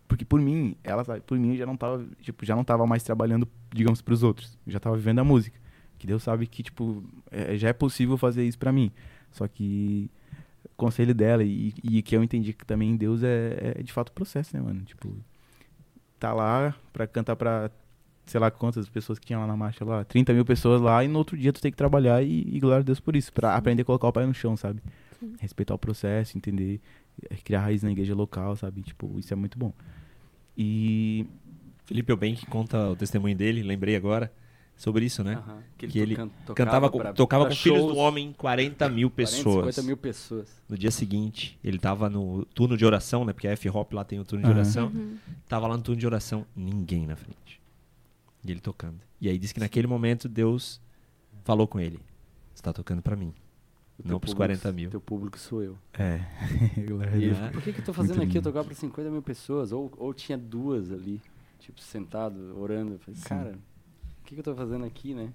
porque 0.07 0.25
por 0.25 0.41
mim, 0.41 0.75
ela, 0.83 1.03
por 1.21 1.37
mim 1.39 1.55
já 1.55 1.65
não 1.65 1.77
tava, 1.77 2.05
tipo, 2.21 2.45
já 2.45 2.55
não 2.55 2.63
tava 2.63 2.85
mais 2.85 3.01
trabalhando, 3.03 3.47
digamos, 3.73 4.01
pros 4.01 4.23
outros. 4.23 4.57
Eu 4.65 4.73
já 4.73 4.79
tava 4.79 4.95
vivendo 4.95 5.19
a 5.19 5.23
música. 5.23 5.57
Que 5.97 6.07
Deus 6.07 6.23
sabe 6.23 6.47
que, 6.47 6.63
tipo, 6.63 7.03
é- 7.31 7.57
já 7.57 7.69
é 7.69 7.73
possível 7.73 8.17
fazer 8.17 8.45
isso 8.45 8.57
pra 8.57 8.71
mim. 8.71 8.91
Só 9.31 9.47
que 9.47 10.09
o 10.65 10.69
conselho 10.77 11.13
dela 11.13 11.43
e, 11.43 11.73
e 11.83 12.01
que 12.01 12.15
eu 12.15 12.23
entendi 12.23 12.53
que 12.53 12.65
também 12.65 12.95
Deus 12.95 13.21
é, 13.23 13.73
é 13.79 13.83
de 13.83 13.91
fato 13.91 14.09
o 14.09 14.13
processo, 14.13 14.55
né, 14.55 14.61
mano? 14.61 14.81
Tipo, 14.81 15.13
tá 16.19 16.33
lá 16.33 16.75
pra 16.93 17.05
cantar 17.07 17.35
pra 17.35 17.69
sei 18.25 18.39
lá 18.39 18.51
quantas 18.51 18.87
pessoas 18.87 19.17
que 19.17 19.25
tinha 19.25 19.39
lá 19.39 19.47
na 19.47 19.57
marcha 19.57 19.83
lá, 19.83 20.03
30 20.05 20.31
mil 20.33 20.45
pessoas 20.45 20.79
lá, 20.79 21.03
e 21.03 21.07
no 21.07 21.17
outro 21.17 21.35
dia 21.35 21.51
tu 21.51 21.59
tem 21.59 21.71
que 21.71 21.77
trabalhar 21.77 22.21
e, 22.21 22.41
e 22.47 22.59
glória 22.59 22.81
a 22.81 22.83
Deus 22.83 22.99
por 22.99 23.15
isso, 23.15 23.33
pra 23.33 23.55
aprender 23.55 23.81
a 23.81 23.85
colocar 23.85 24.07
o 24.07 24.13
pé 24.13 24.23
no 24.23 24.33
chão, 24.35 24.55
sabe? 24.55 24.83
Respeitar 25.39 25.73
o 25.73 25.79
processo, 25.79 26.37
entender, 26.37 26.79
eh, 27.27 27.35
criar 27.43 27.61
raiz 27.61 27.81
na 27.81 27.91
igreja 27.91 28.13
local, 28.13 28.55
sabe? 28.55 28.83
Tipo, 28.83 29.17
isso 29.17 29.33
é 29.33 29.35
muito 29.35 29.57
bom. 29.57 29.73
E 30.55 31.25
Felipe 31.89 32.35
que 32.35 32.45
conta 32.45 32.89
o 32.89 32.95
testemunho 32.95 33.35
dele, 33.35 33.63
lembrei 33.63 33.95
agora, 33.95 34.31
sobre 34.77 35.05
isso, 35.05 35.23
né? 35.23 35.33
Aham. 35.35 35.57
Que 35.75 35.87
to- 35.87 35.97
ele 35.97 36.15
can- 36.15 36.29
Cantava 36.55 36.87
com, 36.89 36.99
pra- 36.99 37.13
tocava 37.13 37.45
pra 37.45 37.55
com 37.55 37.59
Filhos 37.59 37.79
shows, 37.79 37.93
do 37.93 37.97
Homem, 37.99 38.31
40 38.37 38.87
mil 38.87 39.09
40, 39.09 39.15
pessoas. 39.15 39.75
50 39.75 39.81
mil 39.87 39.97
pessoas. 39.97 40.61
No 40.69 40.77
dia 40.77 40.91
seguinte, 40.91 41.57
ele 41.63 41.79
tava 41.79 42.07
no 42.07 42.45
turno 42.53 42.77
de 42.77 42.85
oração, 42.85 43.25
né? 43.25 43.33
Porque 43.33 43.47
a 43.47 43.51
F-Hop 43.53 43.91
lá 43.91 44.03
tem 44.05 44.19
o 44.19 44.23
turno 44.23 44.43
de 44.45 44.49
Aham. 44.51 44.59
oração. 44.59 44.87
Uhum. 44.93 45.17
Tava 45.47 45.67
lá 45.67 45.75
no 45.75 45.81
turno 45.83 45.99
de 45.99 46.05
oração, 46.05 46.45
ninguém 46.55 47.07
na 47.07 47.15
frente. 47.15 47.59
E 48.45 48.51
ele 48.51 48.59
tocando. 48.59 48.99
E 49.19 49.27
aí 49.27 49.37
disse 49.39 49.53
que 49.53 49.59
naquele 49.59 49.87
momento 49.87 50.29
Deus 50.29 50.79
falou 51.43 51.67
com 51.67 51.79
ele: 51.79 51.99
Você 52.53 52.61
tá 52.61 52.71
tocando 52.71 53.01
pra 53.01 53.15
mim. 53.15 53.33
O 53.97 54.07
Não 54.07 54.19
pros 54.19 54.33
público- 54.33 54.37
40 54.61 54.71
mil. 54.71 54.89
Teu 54.91 55.01
público 55.01 55.37
sou 55.39 55.61
eu. 55.61 55.75
é, 55.93 56.21
ele, 56.77 57.33
por 57.51 57.61
que, 57.61 57.73
que 57.73 57.81
eu 57.81 57.85
tô 57.85 57.91
fazendo 57.93 58.15
Muito 58.17 58.29
aqui? 58.29 58.37
Eu 58.37 58.41
lindo. 58.41 58.49
tocava 58.49 58.65
pra 58.65 58.75
50 58.75 59.09
mil 59.09 59.21
pessoas. 59.21 59.71
Ou, 59.73 59.91
ou 59.97 60.13
tinha 60.13 60.37
duas 60.37 60.89
ali, 60.91 61.19
tipo, 61.59 61.79
sentado, 61.81 62.57
orando. 62.59 62.93
Eu 62.93 62.99
falei, 62.99 63.19
Sim. 63.19 63.27
cara, 63.29 63.51
o 64.21 64.25
que, 64.25 64.33
que 64.35 64.39
eu 64.39 64.43
tô 64.43 64.55
fazendo 64.55 64.85
aqui, 64.85 65.13
né? 65.13 65.29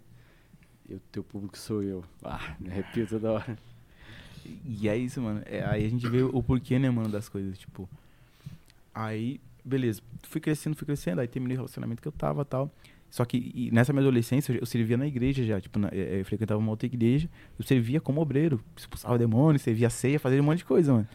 O 0.91 0.99
teu 1.11 1.23
público 1.25 1.57
sou 1.57 1.83
eu. 1.83 2.05
Ah, 2.23 2.55
me 2.61 2.69
arrepio 2.71 3.07
toda 3.07 3.33
hora. 3.33 3.59
E 4.65 4.89
é 4.89 4.97
isso, 4.97 5.21
mano. 5.23 5.43
É, 5.47 5.65
aí 5.65 5.87
a 5.87 5.89
gente 5.89 6.07
vê 6.09 6.23
o 6.23 6.43
porquê, 6.43 6.79
né, 6.79 6.91
mano, 6.91 7.09
das 7.09 7.29
coisas. 7.29 7.59
Tipo, 7.59 7.89
aí, 8.95 9.41
beleza. 9.65 10.03
Fui 10.25 10.41
crescendo, 10.41 10.77
fui 10.77 10.85
crescendo. 10.87 11.21
Aí 11.21 11.27
terminei 11.29 11.57
o 11.57 11.61
relacionamento 11.61 12.03
que 12.03 12.09
eu 12.09 12.13
tava 12.13 12.45
tal. 12.45 12.71
Só 13.11 13.25
que 13.25 13.71
nessa 13.73 13.93
minha 13.93 14.03
adolescência 14.03 14.53
eu 14.53 14.67
servia 14.67 14.97
na 14.97 15.07
igreja 15.07 15.45
já. 15.45 15.61
Tipo, 15.61 15.79
na- 15.79 15.89
eh, 15.93 16.21
eu 16.21 16.25
frequentava 16.25 16.59
uma 16.61 16.71
outra 16.71 16.85
igreja. 16.87 17.31
Eu 17.59 17.65
servia 17.65 18.01
como 18.01 18.21
obreiro. 18.21 18.61
Expulsava 18.77 19.17
demônio, 19.19 19.59
servia 19.59 19.89
ceia, 19.89 20.19
fazia 20.21 20.41
um 20.43 20.45
monte 20.45 20.59
de 20.59 20.65
coisa, 20.65 20.93
mano. 20.93 21.09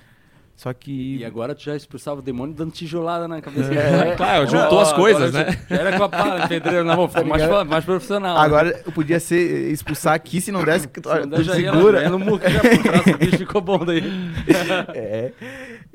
Só 0.59 0.73
que. 0.73 1.15
E 1.15 1.23
agora 1.23 1.55
tu 1.55 1.63
já 1.63 1.73
expulsava 1.73 2.19
o 2.19 2.21
demônio 2.21 2.53
dando 2.53 2.73
tijolada 2.73 3.29
na 3.29 3.41
cabeça 3.41 3.73
É, 3.73 4.13
claro, 4.17 4.45
juntou 4.45 4.81
as 4.81 4.91
coisas, 4.91 5.31
né? 5.31 5.57
Já 5.69 5.75
era 5.77 5.97
com 5.97 6.03
a 6.03 6.09
pala, 6.09 6.49
pedreiro 6.49 6.83
na 6.83 6.97
mão, 6.97 7.07
ficou 7.07 7.23
mais, 7.23 7.65
mais 7.65 7.85
profissional. 7.85 8.35
né? 8.35 8.43
Agora 8.43 8.83
eu 8.85 8.91
podia 8.91 9.21
ser 9.21 9.71
expulsar 9.71 10.15
aqui 10.15 10.41
se 10.41 10.51
não 10.51 10.65
desse. 10.65 10.85
Se 10.91 11.19
não 11.21 11.29
der, 11.29 11.43
já 11.43 11.55
segura. 11.55 12.01
ia 12.01 12.09
no 12.09 12.19
muco, 12.19 12.43
já 12.49 12.59
por 12.59 12.83
trás, 12.83 13.07
o 13.07 13.17
bicho 13.17 13.37
ficou 13.37 13.61
bom 13.61 13.85
daí. 13.85 14.03
é. 14.93 15.31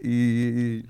E. 0.03 0.83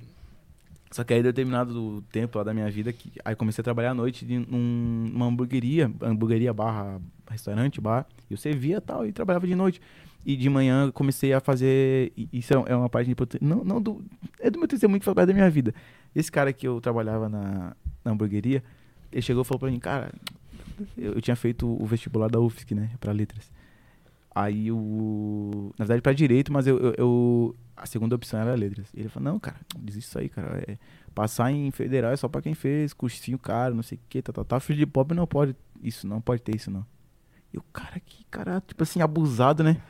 Só 0.93 1.03
que 1.03 1.13
aí, 1.13 1.21
determinado 1.25 2.01
tempo 2.13 2.39
lá 2.39 2.45
da 2.45 2.55
minha 2.55 2.71
vida, 2.71 2.93
que, 2.93 3.11
aí 3.25 3.35
comecei 3.35 3.61
a 3.61 3.65
trabalhar 3.65 3.91
à 3.91 3.95
noite 3.95 4.25
de, 4.25 4.39
num, 4.39 5.09
numa 5.13 5.27
hamburgueria, 5.27 5.91
hamburgueria 6.01 6.53
barra 6.53 7.01
restaurante, 7.31 7.81
bar. 7.81 8.07
Eu 8.31 8.37
servia 8.37 8.81
tal 8.81 9.07
e 9.07 9.13
trabalhava 9.13 9.47
de 9.47 9.55
noite. 9.55 9.81
E 10.27 10.37
de 10.37 10.49
manhã 10.49 10.91
comecei 10.91 11.33
a 11.35 11.41
fazer. 11.41 12.13
Isso 12.33 12.55
é 12.55 12.75
uma 12.75 12.89
parte 12.89 13.11
importante. 13.11 13.45
Não, 13.45 13.63
não 13.63 13.81
do. 13.81 14.03
É 14.41 14.49
do 14.51 14.59
meu 14.59 14.67
testemunho 14.67 14.95
muito 14.95 15.05
faz 15.05 15.15
parte 15.15 15.29
da 15.29 15.35
minha 15.35 15.51
vida. 15.51 15.75
Esse 16.15 16.33
cara 16.33 16.53
que 16.53 16.67
eu 16.67 16.81
trabalhava 16.81 17.29
na, 17.29 17.77
na 18.05 18.13
hamburgueria, 18.13 18.63
ele 19.13 19.21
chegou 19.23 19.43
e 19.43 19.45
falou 19.45 19.59
pra 19.61 19.71
mim, 19.71 19.79
cara, 19.79 20.13
eu, 20.97 21.13
eu 21.15 21.21
tinha 21.21 21.37
feito 21.37 21.67
o 21.69 21.85
vestibular 21.85 22.29
da 22.29 22.41
UFSC, 22.41 22.75
né? 22.75 22.91
Pra 22.99 23.13
letras. 23.13 23.51
Aí 24.35 24.73
o. 24.73 25.73
Na 25.79 25.85
verdade, 25.85 26.01
pra 26.03 26.13
direito, 26.13 26.53
mas 26.53 26.67
eu, 26.67 26.79
eu, 26.79 26.95
eu- 26.97 27.57
A 27.77 27.87
segunda 27.87 28.15
opção 28.17 28.41
era 28.41 28.55
letras. 28.55 28.89
E 28.95 29.01
ele 29.01 29.09
falou, 29.09 29.33
não, 29.33 29.39
cara, 29.39 29.59
desiste 29.79 30.09
isso 30.09 30.19
aí, 30.19 30.29
cara. 30.29 30.65
É, 30.67 30.79
passar 31.15 31.53
em 31.53 31.71
federal 31.71 32.13
é 32.13 32.17
só 32.17 32.29
pra 32.29 32.41
quem 32.43 32.55
fez, 32.55 32.93
cursinho 32.95 33.39
caro, 33.39 33.75
não 33.75 33.83
sei 33.83 33.99
o 33.99 34.01
que, 34.09 34.23
tá, 34.23 34.33
tá, 34.33 34.43
tá. 34.43 34.59
Filho 34.61 34.79
de 34.79 34.87
pobre 34.87 35.15
não 35.17 35.27
pode. 35.27 35.55
Isso, 35.83 36.07
não 36.09 36.21
pode 36.21 36.41
ter 36.43 36.57
isso, 36.57 36.71
não. 36.71 36.85
E 37.55 37.57
o 37.57 37.63
cara, 37.73 38.01
que 38.05 38.25
cara, 38.25 38.61
tipo 38.67 38.83
assim, 38.83 39.01
abusado, 39.01 39.63
né? 39.63 39.81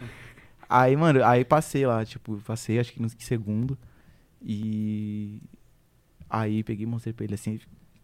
Aí, 0.68 0.94
mano, 0.94 1.24
aí 1.24 1.44
passei 1.46 1.86
lá, 1.86 2.04
tipo, 2.04 2.36
passei 2.46 2.78
acho 2.78 2.92
que 2.92 3.00
no 3.00 3.08
segundo. 3.18 3.78
E. 4.42 5.40
Aí 6.28 6.62
peguei 6.62 6.84
e 6.84 6.86
mostrei 6.86 7.12
pra 7.14 7.24
ele 7.24 7.34
assim, 7.34 7.58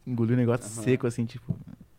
engoliu 0.06 0.34
o 0.34 0.38
negócio 0.38 0.64
Aham. 0.64 0.82
seco, 0.84 1.06
assim, 1.06 1.26
tipo. 1.26 1.54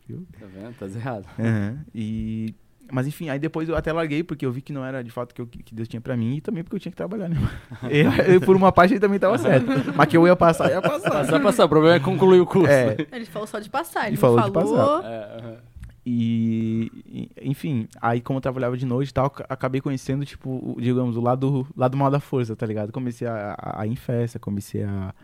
Viu? 0.08 0.26
Tá 0.40 0.46
vendo? 0.46 0.74
Tá 0.76 0.86
errado. 0.86 1.26
Aham. 1.38 1.78
E. 1.94 2.52
Mas 2.90 3.06
enfim, 3.06 3.28
aí 3.30 3.38
depois 3.38 3.68
eu 3.68 3.76
até 3.76 3.92
larguei, 3.92 4.22
porque 4.24 4.44
eu 4.44 4.50
vi 4.52 4.60
que 4.60 4.72
não 4.72 4.84
era 4.84 5.02
de 5.04 5.10
fato 5.10 5.30
o 5.30 5.34
que, 5.34 5.40
eu- 5.40 5.46
que 5.46 5.72
Deus 5.74 5.86
tinha 5.88 6.00
pra 6.00 6.16
mim 6.16 6.36
e 6.36 6.40
também 6.40 6.62
porque 6.64 6.76
eu 6.76 6.80
tinha 6.80 6.90
que 6.90 6.96
trabalhar, 6.96 7.28
né? 7.28 7.36
Eu, 7.88 8.34
eu, 8.34 8.40
por 8.40 8.54
uma 8.56 8.70
parte 8.72 8.92
ele 8.92 9.00
também 9.00 9.18
tava 9.20 9.38
certo. 9.38 9.64
Mas 9.96 10.08
que 10.08 10.16
eu 10.16 10.26
ia 10.26 10.34
passar, 10.36 10.68
ia 10.70 10.82
passar. 10.82 11.10
Passar, 11.10 11.40
passar. 11.40 11.64
O 11.64 11.68
problema 11.68 11.96
é 11.96 12.00
concluir 12.00 12.40
o 12.40 12.44
curso. 12.46 12.68
É, 12.70 12.96
Ele 13.12 13.24
falou 13.24 13.46
só 13.46 13.60
de 13.60 13.70
passar. 13.70 14.08
Ele 14.08 14.16
Ele 14.16 14.16
não 14.16 14.20
falou 14.20 14.40
de 14.50 14.52
falou. 14.52 15.02
É. 15.06 15.58
E, 16.04 17.30
enfim, 17.40 17.86
aí 18.00 18.20
como 18.20 18.38
eu 18.38 18.40
trabalhava 18.40 18.76
de 18.76 18.84
noite 18.84 19.10
e 19.10 19.14
tal, 19.14 19.30
ca- 19.30 19.46
acabei 19.48 19.80
conhecendo, 19.80 20.24
tipo, 20.24 20.76
digamos, 20.80 21.16
o 21.16 21.20
lado, 21.20 21.66
lado 21.76 21.96
mal 21.96 22.10
da 22.10 22.18
força, 22.20 22.56
tá 22.56 22.66
ligado? 22.66 22.90
Comecei 22.92 23.26
a, 23.28 23.54
a, 23.58 23.82
a 23.82 23.86
ir 23.86 23.92
em 23.92 23.96
festa, 23.96 24.38
comecei 24.38 24.82
a, 24.82 25.14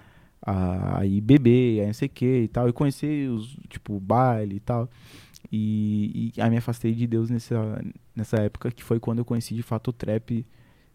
a, 0.41 0.99
a 1.01 1.07
ir 1.07 1.21
beber, 1.21 1.83
a 1.83 1.87
não 1.87 1.93
sei 1.95 2.07
o 2.07 2.11
que 2.11 2.43
e 2.43 2.49
tal. 2.49 2.69
E 2.69 2.73
conheci 2.73 3.27
os, 3.29 3.57
tipo, 3.69 3.99
baile 4.01 4.57
e 4.57 4.61
tal. 4.61 4.89
E, 5.53 6.33
e 6.37 6.41
aí 6.41 6.51
me 6.51 6.57
afastei 6.59 6.95
de 6.95 7.07
Deus 7.07 7.31
nessa, 7.31 7.83
nessa 8.15 8.37
época, 8.39 8.71
que 8.71 8.83
foi 8.85 9.01
quando 9.01 9.19
eu 9.21 9.25
conheci 9.25 9.55
de 9.55 9.63
fato 9.63 9.89
o 9.89 9.93
trap. 9.93 10.45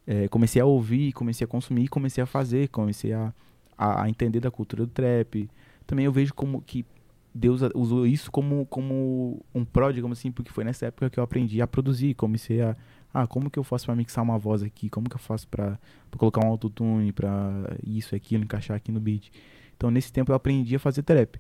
É, 0.06 0.28
comecei 0.28 0.62
a 0.62 0.66
ouvir, 0.66 1.14
comecei 1.14 1.46
a 1.46 1.48
consumir, 1.48 1.88
comecei 1.88 2.24
a 2.24 2.28
fazer, 2.28 2.68
comecei 2.70 3.14
a, 3.14 3.34
a, 3.78 4.04
a 4.04 4.10
entender 4.10 4.40
da 4.40 4.52
cultura 4.52 4.86
do 4.86 4.92
trap. 4.92 5.50
Também 5.88 6.06
eu 6.06 6.12
vejo 6.12 6.34
como 6.34 6.62
que 6.62 6.86
Deus 7.34 7.62
usou 7.74 8.06
isso 8.06 8.32
como, 8.32 8.66
como 8.68 9.44
um 9.56 9.66
pró, 9.66 9.92
digamos 9.92 10.20
assim, 10.20 10.32
porque 10.32 10.52
foi 10.52 10.64
nessa 10.64 10.86
época 10.86 11.10
que 11.10 11.20
eu 11.20 11.24
aprendi 11.24 11.62
a 11.62 11.68
produzir, 11.68 12.14
comecei 12.14 12.62
a, 12.62 12.76
ah, 13.14 13.26
como 13.26 13.50
que 13.50 13.58
eu 13.58 13.64
faço 13.64 13.86
pra 13.86 13.96
mixar 13.96 14.24
uma 14.24 14.38
voz 14.38 14.62
aqui, 14.62 14.90
como 14.90 15.10
que 15.10 15.16
eu 15.16 15.20
faço 15.20 15.48
pra, 15.48 15.80
pra 16.12 16.20
colocar 16.20 16.46
um 16.46 16.50
autotune, 16.50 17.12
pra 17.12 17.76
isso, 17.86 18.16
aquilo, 18.16 18.44
encaixar 18.44 18.78
aqui 18.78 18.92
no 18.92 19.00
beat. 19.00 19.32
Então 19.76 19.90
nesse 19.90 20.14
tempo 20.14 20.32
eu 20.32 20.36
aprendi 20.36 20.76
a 20.76 20.80
fazer 20.80 21.02
trap, 21.02 21.40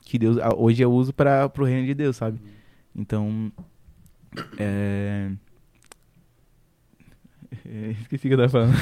que 0.00 0.18
Deus, 0.18 0.36
hoje 0.56 0.82
eu 0.82 0.92
uso 0.92 1.12
para 1.12 1.48
pro 1.48 1.64
reino 1.64 1.86
de 1.86 1.94
Deus, 1.94 2.16
sabe? 2.16 2.38
Então, 2.94 3.50
é... 4.58 5.32
Esqueci 8.00 8.26
o 8.26 8.30
que 8.30 8.34
eu 8.34 8.38
tava 8.38 8.48
falando. 8.48 8.74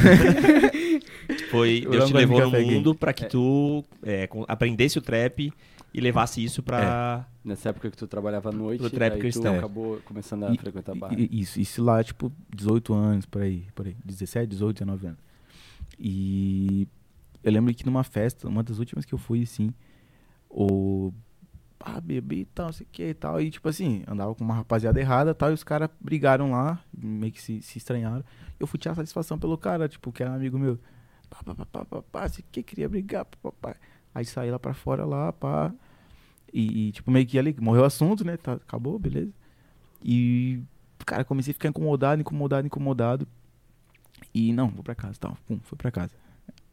Foi, 1.50 1.82
Eu 1.84 1.90
Deus 1.90 2.06
te 2.06 2.14
levou 2.14 2.40
no 2.40 2.60
mundo 2.60 2.94
pra 2.94 3.12
que 3.12 3.24
É. 3.24 3.28
tu 3.28 3.84
é, 4.02 4.28
aprendesse 4.48 4.98
o 4.98 5.02
trap 5.02 5.52
e 5.92 6.00
levasse 6.00 6.42
isso 6.42 6.62
pra. 6.62 7.26
Nessa 7.44 7.70
época 7.70 7.90
que 7.90 7.96
tu 7.96 8.06
trabalhava 8.06 8.50
à 8.50 8.52
noite, 8.52 8.80
tu 8.80 9.56
acabou 9.58 9.98
começando 10.04 10.44
a 10.44 10.52
E- 10.54 10.58
frequentar 10.58 10.94
bar. 10.94 11.12
Isso, 11.18 11.58
isso 11.60 11.82
lá, 11.82 12.02
tipo, 12.04 12.30
18 12.54 12.92
anos, 12.94 13.26
por 13.26 13.42
aí, 13.42 13.66
por 13.74 13.86
aí. 13.86 13.96
17, 14.04 14.46
18, 14.48 14.76
19 14.84 15.06
anos. 15.06 15.18
E 15.98 16.86
eu 17.42 17.52
lembro 17.52 17.72
que 17.74 17.84
numa 17.84 18.04
festa, 18.04 18.46
uma 18.48 18.62
das 18.62 18.78
últimas 18.78 19.04
que 19.04 19.12
eu 19.12 19.18
fui, 19.18 19.42
assim, 19.42 19.72
o. 20.48 21.12
Ah, 21.82 21.98
bebi 21.98 22.40
e 22.40 22.44
tal, 22.44 22.66
não 22.66 22.72
sei 22.74 22.86
o 22.86 22.88
que 22.92 23.02
e 23.08 23.14
tal. 23.14 23.40
E 23.40 23.50
tipo 23.50 23.66
assim, 23.66 24.02
andava 24.06 24.34
com 24.34 24.44
uma 24.44 24.54
rapaziada 24.54 25.00
errada 25.00 25.34
tal, 25.34 25.50
e 25.50 25.54
os 25.54 25.64
caras 25.64 25.88
brigaram 25.98 26.50
lá, 26.50 26.78
meio 26.94 27.32
que 27.32 27.40
se, 27.40 27.62
se 27.62 27.78
estranharam. 27.78 28.22
Eu 28.58 28.66
fui 28.66 28.78
tirar 28.78 28.94
satisfação 28.94 29.38
pelo 29.38 29.56
cara, 29.56 29.88
tipo, 29.88 30.12
que 30.12 30.22
era 30.22 30.30
um 30.30 30.34
amigo 30.34 30.58
meu. 30.58 30.78
Pá, 31.30 31.38
pá, 31.42 31.54
pá, 31.54 31.64
pá, 31.64 31.84
pá, 31.86 32.02
pá, 32.02 32.28
sei 32.28 32.44
que 32.52 32.62
queria 32.62 32.86
brigar, 32.86 33.24
pá, 33.24 33.38
pá, 33.44 33.52
pá. 33.52 33.76
Aí 34.14 34.24
saí 34.24 34.50
lá 34.50 34.58
pra 34.58 34.74
fora 34.74 35.04
lá, 35.04 35.32
pá. 35.32 35.72
E, 36.52 36.88
e, 36.88 36.92
tipo, 36.92 37.10
meio 37.10 37.26
que 37.26 37.38
ali, 37.38 37.54
morreu 37.60 37.82
o 37.82 37.86
assunto, 37.86 38.24
né? 38.24 38.36
Tá, 38.36 38.54
acabou, 38.54 38.98
beleza. 38.98 39.32
E, 40.02 40.60
cara, 41.06 41.24
comecei 41.24 41.52
a 41.52 41.54
ficar 41.54 41.68
incomodado, 41.68 42.20
incomodado, 42.20 42.66
incomodado. 42.66 43.28
E, 44.34 44.52
não, 44.52 44.68
vou 44.68 44.82
pra 44.82 44.94
casa, 44.94 45.18
tal. 45.18 45.36
Pum, 45.46 45.58
fui 45.62 45.78
pra 45.78 45.90
casa. 45.90 46.12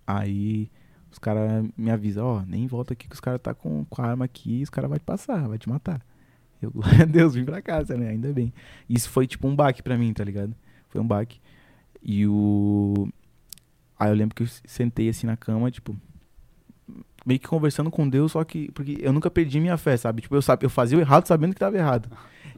Aí, 0.06 0.70
os 1.12 1.20
caras 1.20 1.66
me 1.78 1.92
avisam, 1.92 2.26
ó, 2.26 2.42
nem 2.46 2.68
volta 2.68 2.94
aqui 2.94 3.08
que 3.08 3.14
os 3.14 3.20
caras 3.20 3.42
tá 3.42 3.54
com, 3.54 3.86
com 3.86 4.02
a 4.02 4.06
arma 4.06 4.26
aqui, 4.26 4.62
os 4.64 4.70
caras 4.70 4.90
vão 4.90 4.98
te 4.98 5.04
passar, 5.04 5.48
vai 5.48 5.58
te 5.58 5.70
matar. 5.70 6.02
Eu, 6.62 6.72
glória 6.72 7.04
a 7.04 7.06
Deus, 7.06 7.36
vim 7.36 7.46
pra 7.46 7.62
casa, 7.62 7.96
né? 7.98 8.10
Ainda 8.10 8.34
bem. 8.34 8.54
Isso 8.90 9.10
foi 9.10 9.28
tipo 9.28 9.48
um 9.48 9.56
baque 9.56 9.84
pra 9.84 9.98
mim, 9.98 10.14
tá 10.14 10.24
ligado? 10.24 10.56
Foi 10.90 11.00
um 11.02 11.08
baque. 11.08 11.40
E 12.02 12.26
o. 12.28 13.08
Aí 14.00 14.10
eu 14.10 14.16
lembro 14.16 14.36
que 14.36 14.44
eu 14.44 14.48
sentei 14.48 15.10
assim 15.10 15.28
na 15.28 15.36
cama, 15.36 15.72
tipo, 15.72 15.96
meio 17.28 17.40
que 17.40 17.48
conversando 17.48 17.92
com 17.92 18.08
Deus, 18.08 18.32
só 18.32 18.44
que. 18.46 18.72
Porque 18.72 18.98
eu 19.02 19.12
nunca 19.12 19.30
perdi 19.30 19.60
minha 19.60 19.76
fé, 19.78 19.98
sabe? 19.98 20.22
Tipo, 20.22 20.36
eu, 20.36 20.42
sabe, 20.42 20.66
eu 20.66 20.70
fazia 20.70 20.98
o 20.98 21.02
errado 21.02 21.28
sabendo 21.28 21.54
que 21.54 21.60
tava 21.60 21.78
errado. 21.78 22.10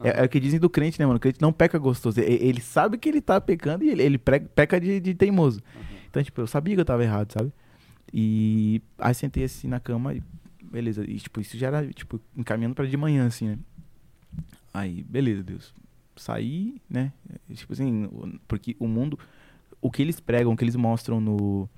É, 0.02 0.22
é 0.22 0.24
o 0.24 0.28
que 0.28 0.38
dizem 0.38 0.60
do 0.60 0.70
crente, 0.70 0.98
né, 1.00 1.04
mano? 1.06 1.16
O 1.16 1.20
crente 1.20 1.42
não 1.42 1.52
peca 1.52 1.76
gostoso. 1.78 2.20
E- 2.20 2.24
Ele, 2.24 2.60
sabe 2.60 2.96
que 2.96 3.08
ele 3.08 3.20
tá 3.20 3.40
pecando 3.40 3.84
e 3.84 3.90
ele, 3.90 4.02
ele 4.02 4.18
peca 4.18 4.80
de, 4.80 5.00
de 5.00 5.12
teimoso. 5.14 5.60
Então, 6.08 6.22
tipo, 6.22 6.40
eu 6.40 6.46
sabia 6.46 6.74
que 6.74 6.80
eu 6.80 6.84
tava 6.84 7.02
errado, 7.02 7.32
sabe? 7.32 7.52
E 8.12 8.80
aí 8.98 9.14
sentei 9.14 9.44
assim 9.44 9.68
na 9.68 9.78
cama 9.80 10.14
e 10.14 10.22
beleza. 10.62 11.04
E, 11.08 11.16
tipo, 11.18 11.40
isso 11.40 11.58
já 11.58 11.66
era, 11.66 11.86
tipo, 11.88 12.20
encaminhando 12.36 12.74
pra 12.74 12.86
de 12.86 12.96
manhã, 12.96 13.26
assim, 13.26 13.48
né? 13.48 13.58
Aí, 14.72 15.02
beleza, 15.08 15.42
Deus. 15.42 15.74
Saí, 16.16 16.80
né? 16.88 17.12
Tipo 17.54 17.72
assim, 17.72 18.08
porque 18.46 18.76
o 18.78 18.86
mundo, 18.86 19.18
o 19.80 19.90
que 19.90 20.02
eles 20.02 20.20
pregam, 20.20 20.52
o 20.52 20.56
que 20.56 20.62
eles 20.64 20.76
mostram 20.76 21.20
no, 21.20 21.68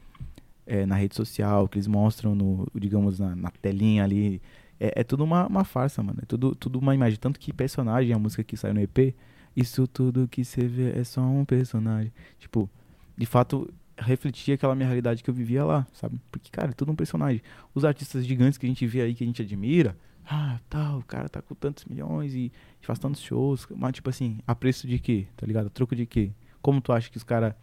é, 0.73 0.87
na 0.87 0.95
rede 0.95 1.15
social, 1.15 1.69
que 1.69 1.77
eles 1.77 1.87
mostram 1.87 2.35
no, 2.35 2.67
digamos, 2.75 3.19
na, 3.19 3.37
na 3.37 3.51
telinha 3.51 4.03
ali, 4.03 4.41
é, 4.81 5.01
é 5.01 5.05
tudo 5.05 5.23
uma, 5.23 5.47
uma 5.47 5.65
farsa, 5.65 6.03
mano. 6.03 6.21
É 6.23 6.25
tudo, 6.25 6.55
tudo 6.55 6.79
uma 6.79 6.95
imagem. 6.95 7.19
Tanto 7.19 7.39
que 7.39 7.53
personagem, 7.53 8.11
a 8.15 8.19
música 8.19 8.43
que 8.43 8.57
saiu 8.57 8.73
no 8.73 8.81
EP, 8.81 9.15
isso 9.55 9.87
tudo 9.87 10.27
que 10.27 10.43
você 10.43 10.67
vê 10.67 10.99
é 10.99 11.05
só 11.05 11.21
um 11.21 11.45
personagem. 11.45 12.11
Tipo, 12.39 12.71
de 13.15 13.27
fato, 13.27 13.71
refletia 13.99 14.55
aquela 14.55 14.75
minha 14.75 14.87
realidade 14.87 15.23
que 15.23 15.29
eu 15.29 15.35
vivia 15.35 15.63
lá, 15.63 15.87
sabe? 15.93 16.19
Porque, 16.31 16.51
cara, 16.51 16.71
é 16.71 16.73
tudo 16.73 16.91
um 16.91 16.97
personagem. 16.97 17.43
Os 17.75 17.85
artistas 17.85 18.25
gigantes 18.25 18.57
que 18.57 18.65
a 18.65 18.69
gente 18.71 18.87
vê 18.87 19.03
aí, 19.03 19.15
que 19.15 19.25
a 19.25 19.27
gente 19.27 19.43
admira, 19.43 19.95
ah, 20.25 20.59
tal, 20.71 21.01
o 21.01 21.05
cara 21.05 21.29
tá 21.29 21.43
com 21.43 21.55
tantos 21.55 21.85
milhões 21.85 22.35
e 22.35 22.51
faz 22.81 22.99
tantos 22.99 23.21
shows, 23.21 23.67
mas, 23.77 23.93
tipo 23.93 24.09
assim, 24.09 24.39
a 24.47 24.55
preço 24.55 24.87
de 24.87 24.99
quê? 24.99 25.27
Tá 25.37 25.47
ligado? 25.47 25.67
A 25.67 25.71
troco 25.71 25.95
de 25.95 26.07
quê? 26.07 26.33
Como 26.63 26.81
tu 26.81 26.95
acha 26.95 27.11
que 27.11 27.19
os 27.19 27.25
caras 27.25 27.55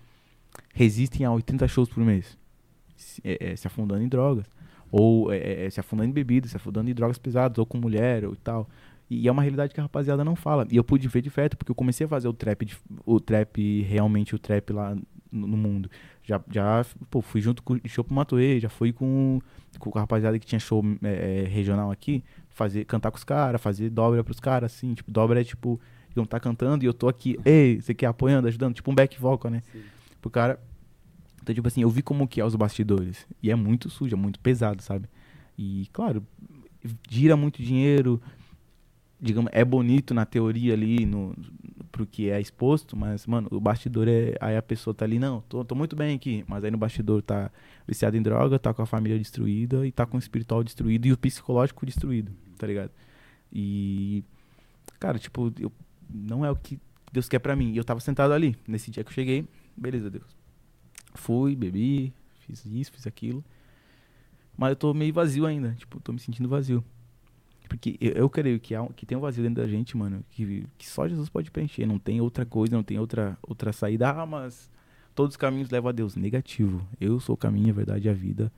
resistem 0.75 1.25
a 1.25 1.31
80 1.31 1.67
shows 1.67 1.89
por 1.89 2.03
mês? 2.05 2.37
Se, 2.99 3.21
é, 3.23 3.51
é, 3.51 3.55
se 3.55 3.65
afundando 3.65 4.01
em 4.03 4.07
drogas. 4.07 4.45
Ou 4.91 5.31
é, 5.31 5.65
é, 5.65 5.69
se 5.69 5.79
afundando 5.79 6.09
em 6.09 6.13
bebidas, 6.13 6.51
se 6.51 6.57
afundando 6.57 6.89
em 6.89 6.93
drogas 6.93 7.17
pesadas, 7.17 7.57
ou 7.57 7.65
com 7.65 7.77
mulher, 7.77 8.25
ou 8.25 8.35
tal. 8.35 8.67
E 9.09 9.27
é 9.27 9.31
uma 9.31 9.41
realidade 9.41 9.73
que 9.73 9.79
a 9.79 9.83
rapaziada 9.83 10.23
não 10.23 10.35
fala. 10.35 10.67
E 10.69 10.75
eu 10.75 10.83
pude 10.83 11.07
ver 11.07 11.21
de 11.21 11.29
perto, 11.29 11.57
porque 11.57 11.71
eu 11.71 11.75
comecei 11.75 12.05
a 12.05 12.09
fazer 12.09 12.27
o 12.27 12.33
trap, 12.33 12.65
de- 12.65 12.77
o 13.05 13.19
trap, 13.19 13.81
realmente 13.83 14.35
o 14.35 14.39
trap 14.39 14.71
lá 14.71 14.95
no, 15.31 15.47
no 15.47 15.57
mundo. 15.57 15.89
Já, 16.23 16.41
já 16.51 16.85
pô, 17.09 17.21
fui 17.21 17.41
junto 17.41 17.63
com 17.63 17.73
o 17.73 17.79
show 17.87 18.03
pro 18.03 18.13
Matuê, 18.13 18.59
já 18.59 18.69
fui 18.69 18.91
com, 18.91 19.39
com 19.79 19.97
a 19.97 20.01
rapaziada 20.01 20.37
que 20.37 20.45
tinha 20.45 20.59
show 20.59 20.83
é, 21.03 21.43
é, 21.43 21.47
regional 21.47 21.89
aqui, 21.91 22.23
fazer, 22.49 22.85
cantar 22.85 23.09
com 23.11 23.17
os 23.17 23.23
caras, 23.23 23.61
fazer 23.61 23.89
dobra 23.89 24.23
pros 24.23 24.39
caras, 24.39 24.73
assim. 24.73 24.93
Tipo, 24.93 25.09
dobra 25.11 25.41
é 25.41 25.43
tipo, 25.43 25.79
eu 26.15 26.25
tá 26.25 26.39
cantando 26.39 26.83
e 26.83 26.87
eu 26.87 26.93
tô 26.93 27.07
aqui, 27.07 27.37
ei, 27.45 27.81
você 27.81 27.93
quer 27.93 28.07
apoiando, 28.07 28.47
ajudando, 28.47 28.75
tipo 28.75 28.91
um 28.91 28.95
back 28.95 29.19
vocal, 29.19 29.49
né? 29.49 29.61
Sim. 29.71 29.81
Pro 30.21 30.29
cara. 30.29 30.59
Então, 31.41 31.53
tipo 31.55 31.67
assim, 31.67 31.81
eu 31.81 31.89
vi 31.89 32.01
como 32.01 32.27
que 32.27 32.41
é 32.41 32.45
os 32.45 32.55
bastidores. 32.55 33.25
E 33.41 33.49
é 33.49 33.55
muito 33.55 33.89
sujo, 33.89 34.15
é 34.15 34.17
muito 34.17 34.39
pesado, 34.39 34.81
sabe? 34.81 35.07
E, 35.57 35.87
claro, 35.91 36.25
gira 37.09 37.35
muito 37.35 37.61
dinheiro. 37.61 38.21
Digamos, 39.19 39.51
é 39.53 39.65
bonito 39.65 40.13
na 40.13 40.25
teoria 40.25 40.73
ali, 40.73 41.05
no, 41.05 41.35
pro 41.91 42.05
que 42.05 42.29
é 42.29 42.39
exposto, 42.39 42.95
mas, 42.95 43.27
mano, 43.27 43.49
o 43.51 43.59
bastidor 43.59 44.07
é. 44.07 44.35
Aí 44.39 44.55
a 44.55 44.61
pessoa 44.61 44.93
tá 44.93 45.03
ali, 45.03 45.19
não, 45.19 45.41
tô, 45.41 45.65
tô 45.65 45.75
muito 45.75 45.95
bem 45.95 46.15
aqui, 46.15 46.45
mas 46.47 46.63
aí 46.63 46.71
no 46.71 46.77
bastidor 46.77 47.21
tá 47.21 47.51
viciado 47.85 48.15
em 48.15 48.21
droga, 48.21 48.57
tá 48.57 48.73
com 48.73 48.81
a 48.81 48.85
família 48.85 49.17
destruída 49.17 49.85
e 49.85 49.91
tá 49.91 50.05
com 50.05 50.15
o 50.15 50.19
espiritual 50.19 50.63
destruído 50.63 51.05
e 51.07 51.11
o 51.11 51.17
psicológico 51.17 51.85
destruído, 51.85 52.31
tá 52.57 52.65
ligado? 52.65 52.91
E. 53.51 54.23
Cara, 54.99 55.19
tipo, 55.19 55.53
eu, 55.59 55.71
não 56.09 56.45
é 56.45 56.51
o 56.51 56.55
que 56.55 56.79
Deus 57.11 57.27
quer 57.27 57.39
pra 57.39 57.55
mim. 57.55 57.73
E 57.73 57.77
eu 57.77 57.83
tava 57.83 57.99
sentado 57.99 58.33
ali, 58.33 58.55
nesse 58.67 58.91
dia 58.91 59.03
que 59.03 59.09
eu 59.09 59.13
cheguei, 59.13 59.45
beleza, 59.75 60.09
Deus. 60.09 60.38
Fui, 61.13 61.55
bebi, 61.55 62.13
fiz 62.41 62.65
isso, 62.65 62.91
fiz 62.91 63.07
aquilo. 63.07 63.43
Mas 64.57 64.71
eu 64.71 64.75
tô 64.75 64.93
meio 64.93 65.13
vazio 65.13 65.45
ainda. 65.45 65.73
Tipo, 65.77 65.99
tô 65.99 66.11
me 66.11 66.19
sentindo 66.19 66.49
vazio. 66.49 66.83
Porque 67.67 67.97
eu, 68.01 68.11
eu 68.11 68.29
creio 68.29 68.59
que, 68.59 68.75
há, 68.75 68.85
que 68.87 69.05
tem 69.05 69.17
um 69.17 69.21
vazio 69.21 69.43
dentro 69.43 69.61
da 69.61 69.69
gente, 69.69 69.95
mano, 69.95 70.23
que, 70.31 70.65
que 70.77 70.89
só 70.89 71.07
Jesus 71.07 71.29
pode 71.29 71.51
preencher. 71.51 71.85
Não 71.85 71.99
tem 71.99 72.19
outra 72.19 72.45
coisa, 72.45 72.75
não 72.75 72.83
tem 72.83 72.99
outra, 72.99 73.37
outra 73.41 73.71
saída. 73.71 74.09
Ah, 74.09 74.25
mas 74.25 74.69
todos 75.15 75.33
os 75.33 75.37
caminhos 75.37 75.69
levam 75.69 75.89
a 75.89 75.91
Deus. 75.91 76.15
Negativo. 76.15 76.85
Eu 76.99 77.19
sou 77.19 77.35
o 77.35 77.37
caminho, 77.37 77.69
a 77.69 77.73
verdade 77.73 78.07
e 78.07 78.09
a 78.09 78.13
vida. 78.13 78.51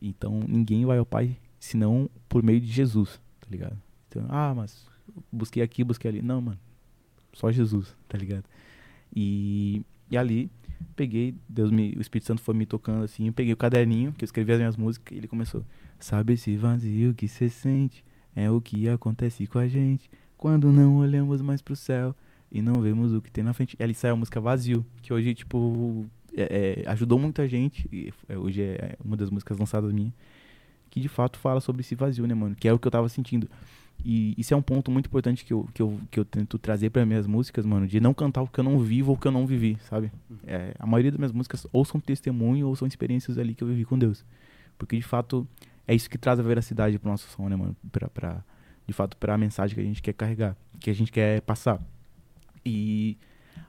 Então 0.00 0.40
ninguém 0.46 0.84
vai 0.86 0.98
ao 0.98 1.06
Pai 1.06 1.36
senão 1.58 2.08
por 2.28 2.42
meio 2.42 2.60
de 2.60 2.68
Jesus, 2.68 3.20
tá 3.40 3.48
ligado? 3.50 3.76
Então, 4.08 4.26
ah, 4.28 4.54
mas 4.54 4.86
busquei 5.32 5.62
aqui, 5.62 5.82
busquei 5.82 6.10
ali. 6.10 6.22
Não, 6.22 6.40
mano. 6.40 6.58
Só 7.32 7.50
Jesus, 7.50 7.94
tá 8.08 8.16
ligado? 8.16 8.44
E, 9.14 9.82
e 10.10 10.16
ali 10.16 10.50
peguei, 10.94 11.34
Deus 11.48 11.70
me, 11.70 11.94
o 11.96 12.00
Espírito 12.00 12.26
Santo 12.26 12.40
foi 12.42 12.54
me 12.54 12.66
tocando 12.66 13.04
assim, 13.04 13.26
eu 13.26 13.32
peguei 13.32 13.52
o 13.52 13.56
caderninho 13.56 14.12
que 14.12 14.24
eu 14.24 14.26
escrevi 14.26 14.52
as 14.52 14.58
minhas 14.58 14.76
músicas 14.76 15.14
e 15.14 15.18
ele 15.20 15.28
começou. 15.28 15.64
Sabe 15.98 16.34
esse 16.34 16.56
vazio 16.56 17.14
que 17.14 17.26
você 17.28 17.48
sente? 17.48 18.04
É 18.34 18.50
o 18.50 18.60
que 18.60 18.88
acontece 18.88 19.46
com 19.46 19.58
a 19.58 19.66
gente 19.66 20.10
quando 20.36 20.70
não 20.70 20.96
olhamos 20.96 21.40
mais 21.40 21.62
pro 21.62 21.74
céu 21.74 22.14
e 22.52 22.60
não 22.60 22.74
vemos 22.80 23.12
o 23.12 23.20
que 23.20 23.30
tem 23.30 23.42
na 23.42 23.52
frente. 23.52 23.76
E 23.78 23.82
ali 23.82 23.94
saiu 23.94 24.12
a 24.14 24.16
música 24.16 24.40
Vazio, 24.40 24.84
que 25.02 25.12
hoje, 25.12 25.34
tipo, 25.34 26.04
é- 26.36 26.82
é, 26.84 26.90
ajudou 26.90 27.18
muita 27.18 27.48
gente. 27.48 27.88
E 27.90 28.12
é, 28.28 28.36
hoje 28.36 28.62
é 28.62 28.96
uma 29.04 29.16
das 29.16 29.30
músicas 29.30 29.58
lançadas 29.58 29.92
minha. 29.92 30.12
Que 30.90 31.00
de 31.00 31.08
fato 31.08 31.38
fala 31.38 31.60
sobre 31.60 31.80
esse 31.80 31.94
vazio, 31.94 32.26
né, 32.26 32.34
mano? 32.34 32.54
Que 32.54 32.68
é 32.68 32.72
o 32.72 32.78
que 32.78 32.86
eu 32.86 32.90
tava 32.90 33.08
sentindo. 33.08 33.48
E 34.04 34.34
isso 34.38 34.54
é 34.54 34.56
um 34.56 34.62
ponto 34.62 34.90
muito 34.90 35.06
importante 35.06 35.44
que 35.44 35.52
eu, 35.52 35.68
que 35.74 35.82
eu, 35.82 35.98
que 36.10 36.20
eu 36.20 36.24
tento 36.24 36.58
trazer 36.58 36.90
para 36.90 37.04
minhas 37.04 37.26
músicas, 37.26 37.66
mano, 37.66 37.86
de 37.86 37.98
não 38.00 38.14
cantar 38.14 38.42
o 38.42 38.46
que 38.46 38.60
eu 38.60 38.64
não 38.64 38.78
vivo 38.78 39.10
ou 39.10 39.16
o 39.16 39.20
que 39.20 39.26
eu 39.26 39.32
não 39.32 39.46
vivi, 39.46 39.78
sabe? 39.80 40.12
É, 40.46 40.74
a 40.78 40.86
maioria 40.86 41.10
das 41.10 41.18
minhas 41.18 41.32
músicas 41.32 41.66
ou 41.72 41.84
são 41.84 42.00
testemunho 42.00 42.68
ou 42.68 42.76
são 42.76 42.86
experiências 42.86 43.36
ali 43.36 43.54
que 43.54 43.64
eu 43.64 43.68
vivi 43.68 43.84
com 43.84 43.98
Deus. 43.98 44.24
Porque 44.78 44.96
de 44.96 45.02
fato 45.02 45.46
é 45.86 45.94
isso 45.94 46.08
que 46.10 46.18
traz 46.18 46.38
a 46.38 46.42
veracidade 46.42 46.98
pro 46.98 47.10
nosso 47.10 47.28
som, 47.30 47.48
né, 47.48 47.56
mano? 47.56 47.76
Pra, 47.90 48.08
pra, 48.08 48.44
de 48.86 48.92
fato, 48.92 49.16
pra 49.16 49.36
mensagem 49.36 49.74
que 49.74 49.80
a 49.80 49.84
gente 49.84 50.02
quer 50.02 50.12
carregar, 50.12 50.56
que 50.78 50.90
a 50.90 50.94
gente 50.94 51.10
quer 51.10 51.40
passar. 51.40 51.80
E 52.64 53.16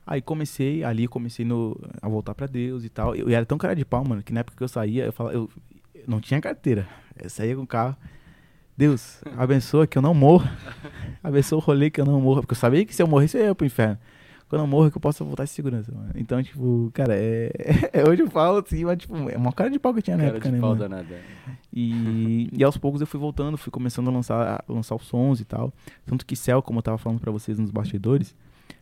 aí 0.05 0.21
comecei, 0.21 0.83
ali 0.83 1.07
comecei 1.07 1.45
no, 1.45 1.79
a 2.01 2.07
voltar 2.07 2.35
pra 2.35 2.47
Deus 2.47 2.83
e 2.83 2.89
tal. 2.89 3.15
Eu, 3.15 3.29
era 3.29 3.45
tão 3.45 3.57
cara 3.57 3.75
de 3.75 3.85
pau, 3.85 4.03
mano, 4.03 4.21
que 4.21 4.33
na 4.33 4.41
época 4.41 4.57
que 4.57 4.63
eu 4.63 4.67
saía, 4.67 5.05
eu 5.05 5.13
falava, 5.13 5.35
eu, 5.35 5.49
eu 5.95 6.03
não 6.07 6.19
tinha 6.19 6.41
carteira. 6.41 6.87
Eu 7.15 7.29
saía 7.29 7.55
com 7.55 7.63
o 7.63 7.67
carro. 7.67 7.95
Deus, 8.77 9.21
abençoa 9.35 9.87
que 9.87 9.97
eu 9.97 10.01
não 10.03 10.13
morra. 10.13 10.55
Abençoa 11.23 11.57
o 11.57 11.61
rolê 11.61 11.89
que 11.89 11.99
eu 11.99 12.05
não 12.05 12.21
morra. 12.21 12.41
Porque 12.41 12.53
eu 12.53 12.57
sabia 12.57 12.85
que 12.85 12.93
se 12.93 13.01
eu 13.01 13.07
morresse, 13.07 13.35
eu 13.35 13.45
ia 13.45 13.55
pro 13.55 13.65
inferno. 13.65 13.97
Quando 14.47 14.61
eu 14.61 14.67
morro, 14.67 14.87
é 14.87 14.91
que 14.91 14.97
eu 14.97 15.01
possa 15.01 15.23
voltar 15.25 15.43
em 15.43 15.47
segurança, 15.47 15.91
mano. 15.91 16.11
Então, 16.15 16.41
tipo, 16.41 16.89
cara, 16.93 17.13
é. 17.15 17.51
é 17.91 18.07
hoje 18.07 18.21
eu 18.21 18.29
falo 18.29 18.59
assim, 18.59 18.85
mas, 18.85 18.99
tipo, 18.99 19.29
é 19.29 19.35
uma 19.35 19.51
cara 19.51 19.69
de 19.69 19.79
pau 19.79 19.91
que 19.93 19.99
eu 19.99 20.03
tinha 20.03 20.15
na 20.15 20.23
Cara 20.25 20.35
época, 20.37 20.49
de 20.49 20.55
né, 20.55 20.61
pau 20.61 20.69
mano? 20.69 20.79
danada. 20.79 21.19
E, 21.73 22.49
e 22.53 22.63
aos 22.63 22.77
poucos 22.77 23.01
eu 23.01 23.07
fui 23.07 23.19
voltando, 23.19 23.57
fui 23.57 23.71
começando 23.71 24.09
a 24.09 24.11
lançar, 24.11 24.63
a 24.67 24.71
lançar 24.71 24.95
os 24.95 25.07
sons 25.07 25.41
e 25.41 25.45
tal. 25.45 25.73
Tanto 26.05 26.23
que 26.25 26.35
Céu, 26.35 26.61
como 26.61 26.79
eu 26.79 26.83
tava 26.83 26.97
falando 26.99 27.19
pra 27.19 27.31
vocês 27.31 27.57
nos 27.57 27.71
bastidores, 27.71 28.35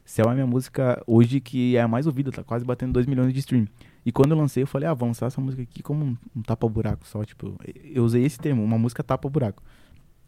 Céu 0.03 0.25
é 0.27 0.31
a 0.31 0.33
minha 0.33 0.45
música 0.45 1.01
hoje 1.07 1.39
que 1.39 1.77
é 1.77 1.81
a 1.81 1.87
mais 1.87 2.05
ouvida, 2.05 2.31
tá 2.31 2.43
quase 2.43 2.63
batendo 2.63 2.93
2 2.93 3.07
milhões 3.07 3.33
de 3.33 3.39
stream. 3.39 3.65
E 4.05 4.11
quando 4.11 4.31
eu 4.31 4.37
lancei, 4.37 4.61
eu 4.61 4.67
falei, 4.67 4.87
ah, 4.87 4.93
vou 4.93 5.07
lançar 5.07 5.25
essa 5.25 5.41
música 5.41 5.63
aqui 5.63 5.81
como 5.81 6.05
um, 6.05 6.17
um 6.35 6.41
tapa-buraco 6.43 7.07
só. 7.07 7.23
Tipo, 7.23 7.55
eu 7.83 8.03
usei 8.03 8.23
esse 8.23 8.37
termo, 8.37 8.63
uma 8.63 8.77
música 8.77 9.03
tapa-buraco. 9.03 9.63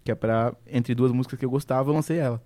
Que 0.07 0.11
é 0.11 0.15
pra, 0.15 0.55
entre 0.65 0.95
duas 0.95 1.11
músicas 1.11 1.37
que 1.37 1.43
eu 1.43 1.49
gostava, 1.49 1.89
eu 1.89 1.93
lancei 1.93 2.17
ela. 2.17 2.41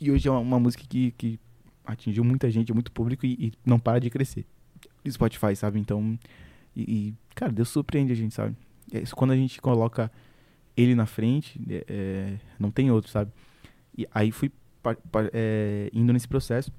E 0.00 0.10
hoje 0.10 0.26
é 0.26 0.30
uma, 0.30 0.40
uma 0.40 0.58
música 0.58 0.82
que, 0.88 1.10
que 1.10 1.38
atingiu 1.84 2.24
muita 2.24 2.50
gente, 2.50 2.72
muito 2.72 2.90
público 2.90 3.26
e, 3.26 3.32
e 3.32 3.52
não 3.66 3.78
para 3.78 3.98
de 3.98 4.08
crescer. 4.08 4.46
Spotify, 5.06 5.54
sabe? 5.54 5.78
Então, 5.78 6.18
e, 6.74 6.80
e, 6.80 7.14
cara, 7.34 7.52
Deus 7.52 7.68
surpreende 7.68 8.14
a 8.14 8.16
gente, 8.16 8.34
sabe? 8.34 8.56
É 8.90 9.02
quando 9.14 9.32
a 9.32 9.36
gente 9.36 9.60
coloca 9.60 10.10
ele 10.74 10.94
na 10.94 11.04
frente, 11.04 11.60
é, 11.68 11.84
é, 11.86 12.38
não 12.58 12.70
tem 12.70 12.90
outro, 12.90 13.10
sabe? 13.10 13.30
E 13.94 14.08
aí 14.10 14.32
fui 14.32 14.50
é, 15.34 15.90
indo 15.92 16.14
nesse 16.14 16.28
processo. 16.28 16.72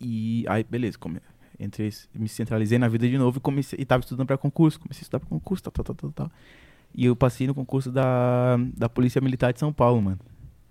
E 0.00 0.44
aí, 0.48 0.64
beleza, 0.64 0.98
come, 0.98 1.20
entrei, 1.60 1.92
me 2.12 2.28
centralizei 2.28 2.80
na 2.80 2.88
vida 2.88 3.08
de 3.08 3.16
novo 3.16 3.38
e 3.38 3.40
comecei. 3.40 3.78
E 3.80 3.84
tava 3.84 4.00
estudando 4.00 4.26
pra 4.26 4.36
concurso, 4.36 4.80
comecei 4.80 5.02
a 5.02 5.04
estudar 5.04 5.20
pra 5.20 5.28
concurso, 5.28 5.62
tal, 5.62 5.72
tal, 5.72 5.84
tal, 5.84 5.94
tal, 5.94 6.10
tal. 6.10 6.32
E 6.94 7.06
eu 7.06 7.16
passei 7.16 7.46
no 7.46 7.54
concurso 7.54 7.90
da, 7.90 8.56
da 8.76 8.88
Polícia 8.88 9.20
Militar 9.20 9.52
de 9.52 9.58
São 9.58 9.72
Paulo, 9.72 10.00
mano. 10.00 10.20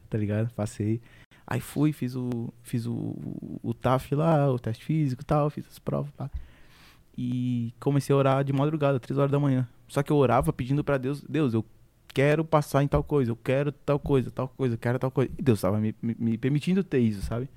Tá 0.10 0.18
ligado? 0.18 0.50
Passei. 0.54 1.02
Aí 1.46 1.60
fui, 1.60 1.92
fiz 1.92 2.16
o. 2.16 2.54
Fiz 2.64 2.86
o, 2.86 3.16
o 3.62 3.74
TAF 3.74 4.16
lá, 4.16 4.50
o 4.52 4.58
teste 4.58 4.86
físico 4.86 5.22
e 5.22 5.26
tal, 5.26 5.50
fiz 5.50 5.66
as 5.70 5.80
provas. 5.80 6.12
E 7.18 7.74
comecei 7.80 8.14
a 8.14 8.18
orar 8.18 8.44
de 8.44 8.54
madrugada, 8.54 9.00
três 9.00 9.18
horas 9.18 9.32
da 9.32 9.40
manhã. 9.40 9.68
Só 9.88 10.02
que 10.02 10.12
eu 10.12 10.16
orava 10.18 10.52
pedindo 10.54 10.84
pra 10.84 10.98
Deus, 10.98 11.22
Deus, 11.28 11.54
eu 11.54 11.64
quero 12.14 12.44
passar 12.46 12.84
em 12.84 12.88
tal 12.88 13.04
coisa, 13.04 13.30
eu 13.32 13.36
quero 13.36 13.72
tal 13.72 14.00
coisa, 14.00 14.32
tal 14.32 14.48
coisa, 14.48 14.76
eu 14.76 14.80
quero 14.80 14.98
tal 14.98 15.12
coisa. 15.12 15.30
E 15.38 15.42
Deus 15.42 15.60
tava 15.62 15.80
me, 15.80 15.94
me, 16.02 16.16
me 16.18 16.38
permitindo 16.38 16.84
ter 16.84 17.00
isso, 17.00 17.22
sabe? 17.24 17.50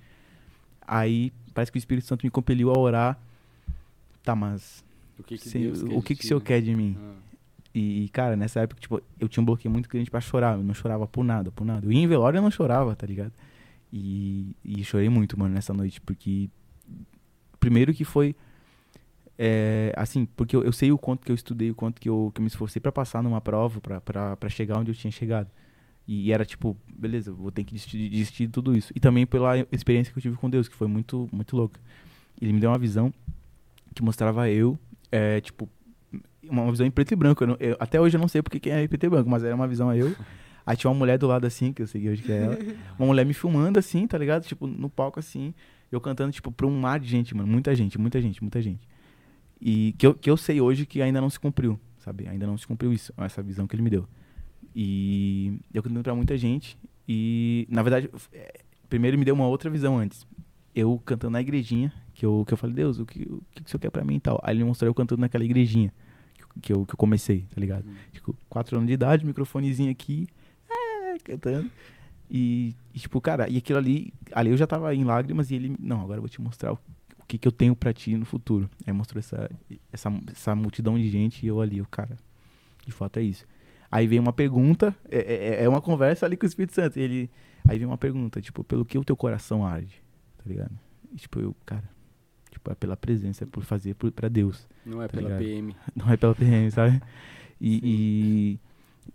Aí 0.87 1.33
parece 1.55 1.71
que 1.73 1.79
o 1.79 1.81
Espírito 1.81 2.07
Santo 2.07 2.25
me 2.27 2.31
compeliu 2.31 2.71
a 2.71 2.79
orar. 2.79 3.19
Tá, 4.23 4.35
mas 4.35 4.85
O 5.19 5.23
que 5.23 5.39
que 5.39 5.49
sem- 5.49 5.63
Deus 5.63 5.83
quer 5.83 5.95
o 5.95 6.01
de 6.01 6.03
que, 6.07 6.17
que 6.17 6.25
o 6.25 6.29
Senhor 6.29 6.41
né? 6.41 6.45
quer 6.47 6.61
de 6.61 6.75
mim? 6.75 6.97
Ah. 7.01 7.15
E, 7.79 8.09
cara, 8.09 8.37
nessa 8.37 8.61
época, 8.61 8.81
tipo, 8.81 9.03
eu 9.21 9.29
tinha 9.29 9.43
um 9.43 9.45
bloqueio 9.45 9.71
muito 9.71 9.87
grande 9.87 10.11
pra 10.11 10.19
chorar. 10.19 10.57
Eu 10.57 10.65
não 10.65 10.73
chorava 10.73 11.07
por 11.07 11.23
nada, 11.23 11.51
por 11.53 11.63
nada. 11.63 11.85
Eu 11.85 11.93
ia 11.93 12.01
em 12.01 12.07
velório 12.07 12.39
e 12.39 12.39
eu 12.39 12.43
não 12.43 12.51
chorava, 12.51 12.97
tá 12.97 13.07
ligado? 13.07 13.33
E, 13.93 14.57
e 14.65 14.83
chorei 14.83 15.11
muito, 15.11 15.39
mano, 15.39 15.55
nessa 15.55 15.75
noite. 15.75 16.01
Porque, 16.01 16.49
primeiro 17.61 17.93
que 17.93 18.03
foi, 18.03 18.35
é, 19.39 19.93
assim, 19.95 20.25
porque 20.25 20.57
eu, 20.57 20.63
eu 20.63 20.73
sei 20.73 20.91
o 20.91 20.97
quanto 20.97 21.27
que 21.27 21.31
eu 21.31 21.35
estudei, 21.35 21.71
o 21.71 21.75
quanto 21.75 22.01
que 22.01 22.09
eu, 22.09 22.33
que 22.35 22.41
eu 22.41 22.43
me 22.43 22.49
esforcei 22.49 22.81
pra 22.81 22.91
passar 22.91 23.23
numa 23.23 23.43
prova, 23.43 23.79
pra 23.79 24.49
chegar 24.49 24.79
onde 24.79 24.91
eu 24.91 24.95
tinha 24.95 25.11
chegado. 25.11 25.51
E, 26.09 26.33
era 26.33 26.47
tipo, 26.47 26.75
beleza, 26.89 27.31
vou 27.31 27.53
ter 27.53 27.63
que 27.63 27.75
desistir, 27.75 28.09
desistir 28.09 28.47
de 28.47 28.53
tudo 28.55 28.75
isso. 28.75 28.91
E 28.97 29.01
também 29.01 29.27
pela 29.27 29.59
experiência 29.71 30.11
que 30.11 30.19
eu 30.19 30.23
tive 30.23 30.37
com 30.39 30.49
Deus, 30.49 30.67
que 30.67 30.75
foi 30.75 30.89
muito, 30.89 31.29
muito 31.31 31.55
louca. 31.55 31.79
Ele 32.41 32.55
me 32.55 32.61
deu 32.61 32.71
uma 32.71 32.79
visão 32.79 33.13
que 33.95 34.03
mostrava 34.03 34.49
eu, 34.49 34.79
é, 35.13 35.43
tipo, 35.43 35.69
uma 36.51 36.71
visão 36.71 36.87
em 36.87 36.91
preto 36.91 37.13
e 37.13 37.17
branco. 37.17 37.43
Eu 37.45 37.49
não- 37.49 37.57
eu- 37.61 37.77
até 37.81 38.01
hoje 38.01 38.17
eu 38.17 38.21
não 38.21 38.29
sei 38.29 38.43
porque 38.43 38.59
que 38.61 38.71
é 38.71 38.83
em 38.83 38.89
preto 38.89 39.05
e 39.05 39.09
branco, 39.09 39.29
mas 39.31 39.43
era 39.45 39.55
uma 39.55 39.67
visão 39.69 39.93
eu. 39.95 40.15
Aí 40.65 40.77
tinha 40.77 40.91
uma 40.91 40.99
mulher 40.99 41.17
do 41.19 41.27
lado 41.29 41.47
assim, 41.47 41.73
que 41.73 41.81
eu 41.83 41.87
sei 41.87 42.09
hoje 42.09 42.23
que 42.23 42.33
é 42.33 42.37
ela. 42.43 42.59
Uma 42.99 43.07
mulher 43.07 43.25
me 43.25 43.33
filmando 43.33 43.79
assim, 43.79 44.05
tá 44.07 44.19
ligado? 44.19 44.45
Tipo, 44.45 44.67
no 44.67 44.91
palco 44.91 45.21
assim. 45.21 45.55
Eu 45.93 46.01
cantando, 46.01 46.33
tipo, 46.33 46.51
pra 46.51 46.67
um 46.67 46.81
mar 46.81 46.99
de 46.99 47.07
gente, 47.09 47.37
mano. 47.37 47.47
Muita 47.49 47.73
gente, 47.73 47.97
muita 48.01 48.21
gente, 48.21 48.43
muita 48.43 48.61
gente. 48.61 48.89
E 49.61 49.95
que 49.97 50.05
eu, 50.07 50.13
que 50.15 50.29
eu 50.29 50.37
sei 50.37 50.61
hoje 50.61 50.85
que 50.85 51.01
ainda 51.01 51.21
não 51.21 51.31
se 51.31 51.39
cumpriu, 51.39 51.79
sabe? 51.99 52.27
Ainda 52.27 52.49
não 52.49 52.59
se 52.59 52.67
cumpriu 52.67 52.93
isso, 52.93 53.13
essa 53.17 53.41
visão 53.45 53.67
que 53.69 53.77
ele 53.77 53.83
me 53.83 53.91
deu. 53.91 54.09
E 54.75 55.59
eu 55.73 55.83
cantando 55.83 56.03
pra 56.03 56.15
muita 56.15 56.37
gente. 56.37 56.77
E, 57.09 57.67
na 57.71 57.83
verdade, 57.83 58.11
é, 58.33 58.61
primeiro 58.89 59.17
me 59.17 59.25
deu 59.25 59.35
uma 59.35 59.47
outra 59.47 59.71
visão 59.71 59.97
antes. 59.97 60.27
Eu 60.75 61.01
cantando 61.05 61.31
na 61.33 61.41
igrejinha, 61.41 61.93
que 62.13 62.27
eu, 62.27 62.45
que 62.47 62.53
eu 62.53 62.59
falei, 62.59 62.75
Deus, 62.75 62.99
o 62.99 63.07
que, 63.07 63.23
o 63.23 63.41
que 63.55 63.63
o 63.63 63.69
senhor 63.69 63.81
quer 63.81 63.91
pra 63.91 64.05
mim 64.05 64.17
e 64.17 64.21
tal? 64.21 64.41
Aí 64.43 64.53
ele 64.55 64.65
me 64.65 64.69
mostrou 64.69 64.89
eu 64.89 64.95
cantando 64.95 65.21
naquela 65.21 65.45
igrejinha 65.45 65.93
que, 66.63 66.73
eu- 66.73 66.85
que, 66.87 66.95
eu, 66.95 66.97
comecei, 66.97 67.47
tá 67.55 67.61
ligado? 67.61 67.85
Tipo, 68.13 68.37
quatro 68.49 68.77
anos 68.77 68.87
de 68.87 68.93
idade, 68.95 69.25
microfonezinho 69.27 69.91
aqui, 69.91 70.27
é, 70.69 71.19
cantando. 71.19 71.71
E, 72.31 72.75
e, 72.93 72.99
tipo, 72.99 73.21
cara, 73.21 73.49
e 73.49 73.57
aquilo 73.57 73.79
ali, 73.79 74.13
ali 74.33 74.51
eu 74.51 74.57
já 74.57 74.67
tava 74.67 74.95
em 74.95 75.05
lágrimas 75.05 75.51
e 75.51 75.55
ele, 75.55 75.77
não, 75.79 76.01
agora 76.01 76.19
eu 76.19 76.23
vou 76.23 76.29
te 76.29 76.41
mostrar 76.41 76.73
o, 76.73 76.79
o 77.19 77.25
que, 77.27 77.39
que 77.39 77.47
eu 77.47 77.53
tenho 77.53 77.75
pra 77.77 77.93
ti 77.93 78.17
no 78.17 78.25
futuro. 78.25 78.69
Aí 78.87 78.93
mostrou 78.93 79.19
essa, 79.21 79.51
essa, 79.93 80.13
essa 80.33 80.55
multidão 80.55 80.99
de 80.99 81.09
gente 81.09 81.45
e 81.45 81.49
eu 81.49 81.61
ali, 81.61 81.81
o 81.81 81.87
cara, 81.87 82.17
de 82.85 82.93
fato 82.93 83.19
é 83.19 83.23
isso. 83.23 83.47
Aí 83.91 84.07
vem 84.07 84.19
uma 84.19 84.33
pergunta, 84.33 84.95
é, 85.09 85.19
é, 85.61 85.65
é 85.65 85.69
uma 85.69 85.81
conversa 85.81 86.27
ali 86.27 86.37
com 86.37 86.45
o 86.45 86.49
Espírito 86.49 86.75
Santo. 86.75 86.99
Ele, 86.99 87.31
aí 87.69 87.79
vem 87.79 87.87
uma 87.87 87.97
pergunta, 87.99 88.41
tipo, 88.41 88.65
pelo 88.65 88.85
que 88.85 88.99
o 88.99 89.05
teu 89.05 89.17
coração 89.17 89.65
arde, 89.65 90.03
tá 90.37 90.45
ligado? 90.47 90.73
E, 91.13 91.17
tipo, 91.17 91.39
eu, 91.39 91.55
cara, 91.65 91.89
tipo, 92.57 92.73
é 92.73 92.75
pela 92.75 92.97
presença, 92.97 93.45
é 93.45 93.47
por 93.47 93.63
fazer 93.63 93.95
por, 93.95 94.11
pra 94.11 94.29
Deus. 94.29 94.67
Não 94.85 95.03
é 95.03 95.07
Tá 95.07 95.17
pela 95.17 95.29
ligado? 95.29 95.39
PM. 95.45 95.77
Não 95.95 96.11
é 96.11 96.17
pela 96.17 96.35
PM, 96.35 96.71
sabe? 96.71 97.01
E, 97.61 97.81
e 97.83 98.59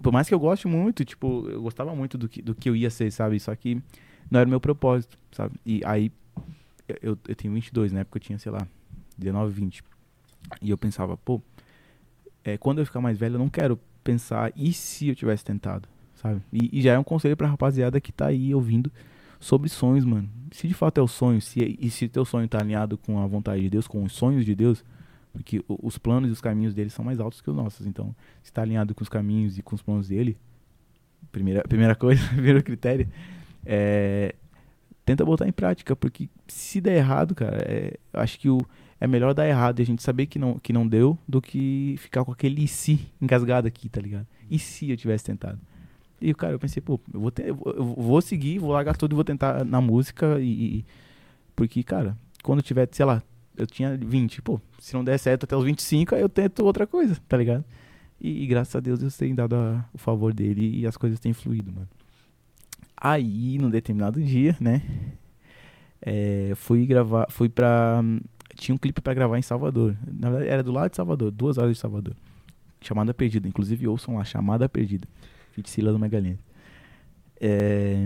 por 0.01 0.13
mais 0.13 0.27
que 0.27 0.33
eu 0.33 0.39
goste 0.39 0.67
muito, 0.67 1.03
tipo, 1.03 1.47
eu 1.49 1.61
gostava 1.61 1.95
muito 1.95 2.17
do 2.17 2.29
que, 2.29 2.41
do 2.41 2.55
que 2.55 2.69
eu 2.69 2.75
ia 2.75 2.89
ser, 2.89 3.11
sabe? 3.11 3.39
Só 3.39 3.55
que 3.55 3.81
não 4.29 4.39
era 4.39 4.47
o 4.47 4.49
meu 4.49 4.59
propósito, 4.59 5.17
sabe? 5.31 5.55
E 5.65 5.81
aí, 5.85 6.11
eu, 7.01 7.17
eu, 7.27 7.35
tenho 7.35 7.53
22, 7.53 7.91
na 7.91 8.01
época 8.01 8.17
eu 8.17 8.21
tinha, 8.21 8.39
sei 8.39 8.51
lá, 8.51 8.67
19, 9.17 9.51
20. 9.51 9.83
E 10.61 10.69
eu 10.69 10.77
pensava, 10.77 11.17
pô, 11.17 11.41
é, 12.43 12.57
quando 12.57 12.79
eu 12.79 12.85
ficar 12.85 13.01
mais 13.01 13.17
velho, 13.17 13.35
eu 13.35 13.39
não 13.39 13.49
quero 13.49 13.79
pensar, 14.03 14.51
e 14.55 14.73
se 14.73 15.09
eu 15.09 15.15
tivesse 15.15 15.43
tentado, 15.43 15.87
sabe? 16.15 16.41
E, 16.51 16.79
e 16.79 16.81
já 16.81 16.93
é 16.93 16.99
um 16.99 17.03
conselho 17.03 17.37
pra 17.37 17.47
rapaziada 17.47 17.99
que 18.01 18.11
tá 18.11 18.27
aí 18.27 18.55
ouvindo 18.55 18.91
sobre 19.41 19.67
sonhos, 19.67 20.05
mano. 20.05 20.29
Se 20.51 20.67
de 20.67 20.73
fato 20.73 20.99
é 20.99 21.03
o 21.03 21.07
sonho, 21.07 21.41
se, 21.41 21.77
e 21.79 21.89
se 21.89 22.07
teu 22.07 22.23
sonho 22.23 22.47
tá 22.47 22.59
alinhado 22.59 22.97
com 22.97 23.19
a 23.19 23.25
vontade 23.25 23.61
de 23.61 23.69
Deus, 23.69 23.87
com 23.87 24.03
os 24.03 24.13
sonhos 24.13 24.45
de 24.45 24.53
Deus, 24.53 24.85
porque 25.33 25.63
os 25.67 25.97
planos 25.97 26.29
e 26.29 26.31
os 26.31 26.39
caminhos 26.39 26.73
dele 26.73 26.89
são 26.89 27.03
mais 27.03 27.19
altos 27.19 27.41
que 27.41 27.49
os 27.49 27.55
nossos. 27.55 27.87
Então, 27.87 28.15
se 28.43 28.51
está 28.51 28.61
alinhado 28.61 28.93
com 28.93 29.01
os 29.01 29.09
caminhos 29.09 29.57
e 29.57 29.63
com 29.63 29.75
os 29.75 29.81
planos 29.81 30.07
dele, 30.07 30.37
primeira, 31.31 31.63
primeira 31.67 31.95
coisa, 31.95 32.25
primeiro 32.29 32.61
critério, 32.63 33.07
é, 33.65 34.35
tenta 35.03 35.25
botar 35.25 35.47
em 35.47 35.51
prática, 35.51 35.95
porque 35.95 36.29
se 36.47 36.79
der 36.79 36.97
errado, 36.97 37.33
cara, 37.33 37.57
é, 37.65 37.97
acho 38.13 38.39
que 38.39 38.49
o, 38.49 38.59
é 38.99 39.07
melhor 39.07 39.33
dar 39.33 39.47
errado 39.47 39.79
e 39.79 39.81
a 39.81 39.85
gente 39.85 40.03
saber 40.03 40.27
que 40.27 40.37
não, 40.37 40.59
que 40.59 40.71
não 40.71 40.87
deu 40.87 41.17
do 41.27 41.41
que 41.41 41.95
ficar 41.97 42.23
com 42.23 42.31
aquele 42.31 42.65
e 42.65 42.67
se 42.67 43.07
engasgado 43.19 43.67
aqui, 43.67 43.89
tá 43.89 43.99
ligado? 43.99 44.27
E 44.49 44.59
se 44.59 44.91
eu 44.91 44.97
tivesse 44.97 45.23
tentado? 45.23 45.59
E, 46.21 46.33
cara, 46.33 46.53
eu 46.53 46.59
pensei, 46.59 46.81
pô, 46.81 46.99
eu 47.13 47.19
vou, 47.19 47.31
ter, 47.31 47.47
eu 47.49 47.55
vou- 47.55 48.17
eu 48.17 48.21
seguir, 48.21 48.59
vou 48.59 48.71
largar 48.71 48.95
tudo 48.95 49.13
e 49.13 49.15
vou 49.15 49.23
tentar 49.23 49.65
na 49.65 49.81
música 49.81 50.39
e... 50.39 50.85
Porque, 51.55 51.83
cara, 51.83 52.15
quando 52.43 52.59
eu 52.59 52.63
tiver, 52.63 52.87
sei 52.91 53.05
lá, 53.05 53.21
eu 53.57 53.65
tinha 53.67 53.97
20, 53.97 54.41
pô, 54.41 54.59
se 54.79 54.93
não 54.93 55.03
der 55.03 55.17
certo 55.17 55.43
até 55.45 55.55
os 55.55 55.63
25, 55.65 56.15
aí 56.15 56.21
eu 56.21 56.29
tento 56.29 56.63
outra 56.63 56.85
coisa, 56.87 57.17
tá 57.27 57.37
ligado? 57.37 57.65
E, 58.19 58.43
e 58.43 58.47
graças 58.47 58.75
a 58.75 58.79
Deus 58.79 58.99
Deus 58.99 59.17
tem 59.17 59.33
dado 59.33 59.55
a- 59.55 59.83
o 59.93 59.97
favor 59.97 60.33
dele 60.33 60.79
e 60.79 60.85
as 60.87 60.95
coisas 60.97 61.19
têm 61.19 61.33
fluído, 61.33 61.71
mano. 61.71 61.87
Aí, 62.95 63.57
num 63.57 63.69
determinado 63.69 64.21
dia, 64.23 64.55
né, 64.59 64.81
é, 66.01 66.53
fui 66.55 66.85
gravar, 66.85 67.27
fui 67.29 67.49
pra... 67.49 68.03
Tinha 68.55 68.75
um 68.75 68.77
clipe 68.77 69.01
pra 69.01 69.13
gravar 69.13 69.39
em 69.39 69.41
Salvador. 69.41 69.95
Na 70.19 70.29
verdade, 70.29 70.51
era 70.51 70.63
do 70.63 70.71
lado 70.71 70.89
de 70.91 70.97
Salvador, 70.97 71.31
duas 71.31 71.57
horas 71.57 71.73
de 71.75 71.79
Salvador. 71.79 72.15
Chamada 72.81 73.13
Perdida. 73.13 73.47
Inclusive, 73.47 73.87
ouçam 73.87 74.17
lá, 74.17 74.23
Chamada 74.23 74.67
Perdida. 74.67 75.07
Feat 75.51 75.69
Silas 75.69 75.95
Magalhães. 75.97 76.39
É, 77.39 78.05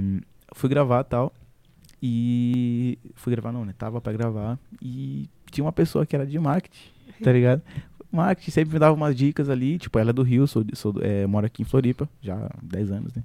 fui 0.54 0.70
gravar 0.70 1.04
tal. 1.04 1.34
E. 2.02 2.98
Fui 3.16 3.32
gravar, 3.32 3.52
não, 3.52 3.66
né? 3.66 3.74
Tava 3.78 4.00
pra 4.00 4.14
gravar. 4.14 4.60
E 4.82 5.30
tinha 5.52 5.64
uma 5.64 5.72
pessoa 5.72 6.06
que 6.06 6.16
era 6.16 6.26
de 6.26 6.38
marketing, 6.38 6.92
tá 7.24 7.32
ligado? 7.32 7.62
Marketing 8.12 8.52
sempre 8.52 8.74
me 8.74 8.80
dava 8.80 8.94
umas 8.94 9.16
dicas 9.16 9.50
ali. 9.50 9.78
Tipo, 9.78 10.00
ela 10.00 10.12
é 10.12 10.14
do 10.14 10.24
Rio, 10.24 10.48
sou, 10.48 10.64
sou, 10.74 10.94
é, 11.02 11.26
moro 11.26 11.46
aqui 11.46 11.62
em 11.62 11.66
Floripa, 11.66 12.08
já 12.22 12.36
há 12.36 12.52
10 12.62 12.92
anos, 12.92 13.14
né? 13.14 13.24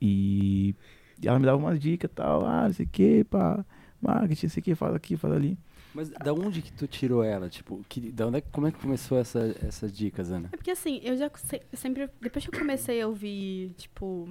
E 0.00 0.74
e 1.22 1.28
ela 1.28 1.38
me 1.38 1.46
dava 1.46 1.56
umas 1.56 1.78
dicas 1.78 2.10
e 2.10 2.14
tal. 2.14 2.44
Ah, 2.44 2.64
não 2.66 2.72
sei 2.72 2.84
o 2.84 2.88
que, 2.88 3.24
pá. 3.24 3.64
Marketing, 4.00 4.46
não 4.46 4.50
sei 4.50 4.60
o 4.60 4.64
que, 4.64 4.74
faz 4.74 4.94
aqui, 4.94 5.16
faz 5.16 5.32
ali. 5.32 5.56
Mas 5.94 6.08
da 6.10 6.32
onde 6.32 6.62
que 6.62 6.72
tu 6.72 6.86
tirou 6.86 7.22
ela? 7.22 7.48
Tipo, 7.48 7.84
que, 7.88 8.10
da 8.12 8.26
onde 8.26 8.38
é, 8.38 8.40
como 8.40 8.66
é 8.66 8.72
que 8.72 8.78
começou 8.78 9.18
essa, 9.18 9.54
essas 9.66 9.92
dicas, 9.92 10.30
Ana? 10.30 10.48
É 10.52 10.56
porque 10.56 10.70
assim, 10.70 11.00
eu 11.02 11.16
já 11.16 11.30
se- 11.36 11.62
sempre. 11.74 12.08
Depois 12.20 12.46
que 12.46 12.54
eu 12.54 12.58
comecei 12.58 13.00
a 13.02 13.06
ouvir, 13.08 13.70
tipo. 13.76 14.28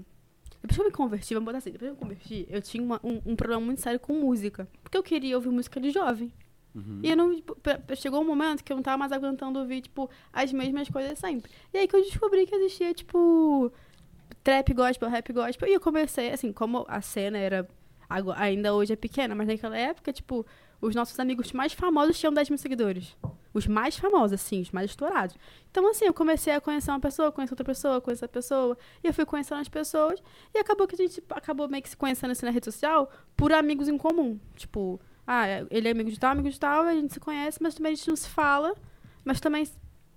Depois 0.61 0.75
que 0.75 0.81
eu 0.81 0.85
me 0.85 0.91
converti, 0.91 1.33
vamos 1.33 1.45
botar 1.45 1.57
assim, 1.59 1.71
depois 1.71 1.91
que 1.91 2.03
eu 2.03 2.07
me 2.07 2.15
converti, 2.15 2.47
eu 2.49 2.61
tinha 2.61 2.83
uma- 2.83 2.99
um, 3.03 3.21
um 3.25 3.35
problema 3.35 3.61
muito 3.63 3.81
sério 3.81 3.99
com 3.99 4.13
música. 4.13 4.67
Porque 4.83 4.97
eu 4.97 5.03
queria 5.03 5.35
ouvir 5.35 5.49
música 5.49 5.79
de 5.79 5.91
jovem. 5.91 6.31
Uhum. 6.73 6.99
E 7.03 7.09
eu 7.09 7.17
não. 7.17 7.35
tipo, 7.35 7.55
Chegou 7.95 8.21
um 8.21 8.25
momento 8.25 8.63
que 8.63 8.71
eu 8.71 8.75
não 8.77 8.83
tava 8.83 8.97
mais 8.97 9.11
aguentando 9.11 9.59
ouvir, 9.59 9.81
tipo, 9.81 10.09
as 10.31 10.51
mesmas 10.53 10.87
coisas 10.89 11.19
sempre. 11.19 11.51
E 11.73 11.77
aí 11.77 11.87
que 11.87 11.95
eu 11.95 12.01
descobri 12.01 12.45
que 12.47 12.55
existia, 12.55 12.93
tipo. 12.93 13.71
Trap 14.43 14.73
gospel, 14.73 15.09
rap 15.09 15.31
gospel. 15.33 15.67
E 15.69 15.73
eu 15.73 15.79
comecei, 15.79 16.31
assim, 16.31 16.51
como 16.51 16.85
a 16.87 17.01
cena 17.01 17.37
era. 17.37 17.67
Ainda 18.37 18.73
hoje 18.73 18.93
é 18.93 18.95
pequena, 18.95 19.33
mas 19.35 19.47
naquela 19.47 19.77
época, 19.77 20.11
tipo, 20.11 20.45
os 20.81 20.95
nossos 20.95 21.17
amigos 21.19 21.51
mais 21.51 21.73
famosos 21.73 22.19
tinham 22.19 22.33
10 22.33 22.49
mil 22.49 22.57
seguidores. 22.57 23.15
Os 23.53 23.67
mais 23.67 23.97
famosos, 23.97 24.33
assim, 24.33 24.61
os 24.61 24.71
mais 24.71 24.89
estourados. 24.89 25.35
Então, 25.69 25.87
assim, 25.89 26.05
eu 26.05 26.13
comecei 26.13 26.53
a 26.53 26.61
conhecer 26.61 26.89
uma 26.89 26.99
pessoa, 26.99 27.31
conhecer 27.31 27.53
outra 27.53 27.65
pessoa, 27.65 28.01
conhecer 28.01 28.25
outra 28.25 28.41
pessoa. 28.41 28.77
E 29.03 29.07
eu 29.07 29.13
fui 29.13 29.25
conhecendo 29.25 29.59
as 29.59 29.69
pessoas. 29.69 30.21
E 30.53 30.57
acabou 30.57 30.87
que 30.87 30.95
a 30.95 30.97
gente 30.97 31.21
acabou 31.29 31.67
meio 31.67 31.83
que 31.83 31.89
se 31.89 31.97
conhecendo 31.97 32.31
assim 32.31 32.45
na 32.45 32.51
rede 32.51 32.65
social 32.65 33.11
por 33.35 33.53
amigos 33.53 33.87
em 33.87 33.97
comum. 33.97 34.39
Tipo, 34.55 34.99
ah, 35.27 35.45
ele 35.69 35.87
é 35.87 35.91
amigo 35.91 36.09
de 36.09 36.19
tal, 36.19 36.31
amigo 36.31 36.49
de 36.49 36.59
tal, 36.59 36.83
a 36.83 36.93
gente 36.93 37.13
se 37.13 37.19
conhece, 37.19 37.61
mas 37.61 37.75
também 37.75 37.91
a 37.91 37.95
gente 37.95 38.07
não 38.07 38.15
se 38.15 38.29
fala. 38.29 38.73
Mas 39.23 39.39
também. 39.39 39.67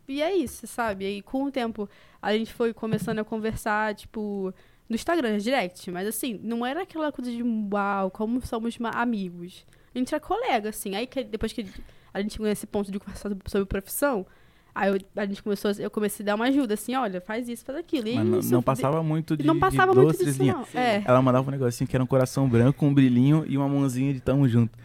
E 0.06 0.22
é 0.22 0.34
isso, 0.34 0.66
sabe? 0.66 1.04
E 1.04 1.22
com 1.22 1.44
o 1.44 1.50
tempo, 1.50 1.88
a 2.22 2.32
gente 2.32 2.52
foi 2.52 2.72
começando 2.72 3.18
a 3.18 3.24
conversar, 3.24 3.94
tipo, 3.94 4.54
no 4.88 4.94
Instagram, 4.94 5.38
direct. 5.38 5.90
Mas 5.90 6.06
assim, 6.06 6.38
não 6.42 6.64
era 6.64 6.82
aquela 6.82 7.10
coisa 7.10 7.30
de 7.30 7.42
uau, 7.42 8.10
como 8.10 8.40
somos 8.46 8.78
amigos. 8.92 9.66
A 9.94 9.98
gente 9.98 10.14
era 10.14 10.20
colega, 10.20 10.68
assim. 10.70 10.94
Aí 10.94 11.06
que 11.06 11.22
depois 11.24 11.52
que 11.52 11.66
a 12.12 12.20
gente 12.20 12.32
chegou 12.32 12.46
nesse 12.46 12.66
ponto 12.66 12.90
de 12.90 12.98
conversar 12.98 13.30
sobre- 13.46 13.66
profissão, 13.66 14.26
aí 14.74 14.90
eu- 14.90 14.98
a 15.16 15.26
gente 15.26 15.42
começou, 15.42 15.70
eu 15.78 15.90
comecei 15.90 16.24
a 16.24 16.26
dar 16.26 16.34
uma 16.34 16.46
ajuda, 16.46 16.74
assim, 16.74 16.94
olha, 16.94 17.20
faz 17.20 17.48
isso, 17.48 17.64
faz 17.64 17.78
aquilo. 17.78 18.08
E 18.08 18.14
Mas 18.16 18.26
não, 18.26 18.38
isso 18.40 18.52
não 18.52 18.58
de- 18.60 18.64
passava 18.64 19.02
muito 19.02 19.36
de, 19.36 19.44
não 19.44 19.54
de 19.54 19.60
passava 19.60 19.92
duas, 19.92 20.06
muito 20.06 20.18
três 20.18 20.36
disso, 20.36 20.44
não. 20.52 20.66
É. 20.80 21.02
Ela 21.04 21.22
mandava 21.22 21.48
um 21.48 21.50
negocinho 21.50 21.86
que 21.88 21.96
era 21.96 22.02
um 22.02 22.06
coração 22.06 22.48
branco, 22.48 22.84
um 22.84 22.92
brilhinho 22.92 23.44
e 23.46 23.56
uma 23.56 23.68
mãozinha 23.68 24.12
de 24.12 24.20
tamo 24.20 24.48
junto. 24.48 24.76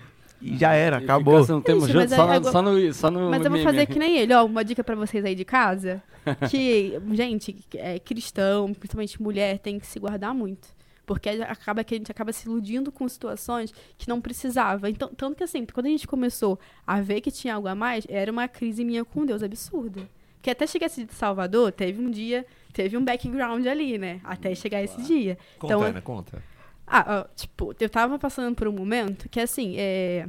E 0.41 0.55
já 0.57 0.71
era, 0.73 0.97
acabou. 0.99 1.45
Não 1.45 1.59
temos 1.59 1.83
Ixi, 1.83 1.91
junto, 1.93 2.01
mas 2.03 2.11
só, 2.11 2.21
aí 2.21 2.27
no, 2.27 2.33
agora- 2.33 2.51
só 2.53 2.61
no, 2.61 2.93
só 2.93 3.11
no 3.11 3.29
Mas 3.29 3.43
eu 3.43 3.49
vou 3.49 3.59
meme. 3.59 3.63
fazer 3.63 3.85
que 3.87 3.99
nem 3.99 4.17
ele, 4.19 4.33
ó, 4.33 4.45
uma 4.45 4.63
dica 4.63 4.81
pra 4.83 4.95
vocês 4.95 5.25
aí 5.25 5.35
de 5.35 5.43
casa, 5.43 6.01
que, 6.49 6.97
gente, 7.11 7.57
é, 7.75 7.99
cristão, 7.99 8.73
principalmente 8.73 9.21
mulher, 9.21 9.59
tem 9.59 9.77
que 9.79 9.85
se 9.85 9.99
guardar 9.99 10.33
muito. 10.33 10.69
Porque 11.09 11.27
acaba 11.27 11.83
que 11.83 11.95
a 11.95 11.97
gente 11.97 12.11
acaba 12.11 12.31
se 12.31 12.47
iludindo 12.47 12.91
com 12.91 13.09
situações 13.09 13.73
que 13.97 14.07
não 14.07 14.21
precisava. 14.21 14.91
Então, 14.91 15.09
tanto 15.09 15.35
que 15.35 15.43
assim, 15.43 15.65
quando 15.65 15.87
a 15.87 15.89
gente 15.89 16.07
começou 16.07 16.59
a 16.85 17.01
ver 17.01 17.19
que 17.19 17.31
tinha 17.31 17.55
algo 17.55 17.67
a 17.67 17.73
mais, 17.73 18.05
era 18.07 18.31
uma 18.31 18.47
crise 18.47 18.85
minha 18.85 19.03
com 19.03 19.25
Deus 19.25 19.41
absurda. 19.41 20.07
Que 20.39 20.51
até 20.51 20.67
chegar 20.67 20.85
esse 20.85 21.03
de 21.03 21.13
Salvador, 21.15 21.71
teve 21.71 21.99
um 21.99 22.11
dia, 22.11 22.45
teve 22.71 22.95
um 22.95 23.03
background 23.03 23.65
ali, 23.65 23.97
né? 23.97 24.21
Até 24.23 24.53
chegar 24.53 24.83
esse 24.83 25.01
dia. 25.01 25.35
Conta, 25.57 25.73
Então, 25.73 25.81
Ana, 25.81 25.99
conta. 25.99 26.43
Ah, 26.85 27.27
tipo, 27.35 27.73
eu 27.79 27.89
tava 27.89 28.19
passando 28.19 28.55
por 28.55 28.67
um 28.67 28.71
momento 28.71 29.27
que, 29.29 29.39
assim, 29.39 29.77
é... 29.79 30.27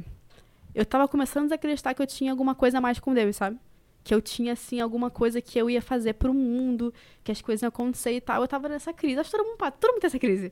eu 0.73 0.83
tava 0.83 1.07
começando 1.07 1.51
a 1.51 1.55
acreditar 1.55 1.93
que 1.93 2.01
eu 2.01 2.07
tinha 2.07 2.31
alguma 2.31 2.55
coisa 2.55 2.79
a 2.79 2.81
mais 2.81 2.99
com 2.99 3.13
Deus, 3.13 3.35
sabe? 3.35 3.59
Que 4.03 4.15
eu 4.15 4.19
tinha, 4.19 4.53
assim, 4.53 4.81
alguma 4.81 5.11
coisa 5.11 5.39
que 5.39 5.59
eu 5.59 5.69
ia 5.69 5.79
fazer 5.79 6.13
pro 6.13 6.33
mundo, 6.33 6.91
que 7.23 7.31
as 7.31 7.39
coisas 7.39 7.61
iam 7.61 7.69
acontecer 7.69 8.13
e 8.13 8.19
tal. 8.19 8.41
Eu 8.41 8.47
tava 8.47 8.67
nessa 8.67 8.91
crise. 8.91 9.19
Acho 9.19 9.29
que 9.29 9.37
todo 9.37 9.45
mundo, 9.45 9.57
todo 9.79 9.91
mundo 9.91 10.01
tem 10.01 10.07
essa 10.07 10.17
crise. 10.17 10.51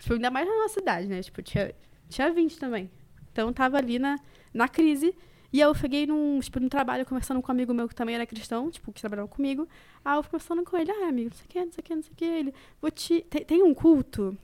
Tipo, 0.00 0.14
ainda 0.14 0.30
mais 0.30 0.48
na 0.48 0.54
nossa 0.56 0.74
cidade, 0.74 1.06
né? 1.06 1.22
Tipo, 1.22 1.42
tinha, 1.42 1.72
tinha 2.08 2.32
20 2.32 2.58
também. 2.58 2.90
Então, 3.30 3.48
eu 3.48 3.54
tava 3.54 3.76
ali 3.76 3.98
na, 3.98 4.18
na 4.52 4.66
crise. 4.66 5.14
E 5.52 5.62
aí 5.62 5.68
eu 5.68 5.74
cheguei 5.74 6.06
num, 6.06 6.40
tipo, 6.40 6.58
num 6.58 6.68
trabalho 6.68 7.04
conversando 7.04 7.42
com 7.42 7.52
um 7.52 7.54
amigo 7.54 7.74
meu 7.74 7.88
que 7.88 7.94
também 7.94 8.14
era 8.14 8.24
cristão, 8.24 8.70
tipo, 8.70 8.92
que 8.92 9.00
trabalhava 9.00 9.28
comigo. 9.28 9.68
Aí 10.04 10.16
eu 10.16 10.22
fui 10.22 10.30
conversando 10.30 10.64
com 10.64 10.76
ele, 10.76 10.90
ah, 10.90 11.08
amigo, 11.08 11.30
não 11.30 11.36
sei 11.36 11.44
o 11.44 11.48
que, 11.48 11.64
não 11.64 11.72
sei 11.72 11.80
o 11.80 11.84
que, 11.84 11.94
não 11.94 12.02
sei 12.02 12.12
o 12.12 12.16
que. 12.16 12.24
Ele, 12.24 12.54
vou 12.80 12.90
te... 12.90 13.20
Tem, 13.28 13.44
tem 13.44 13.62
um 13.62 13.74
culto 13.74 14.36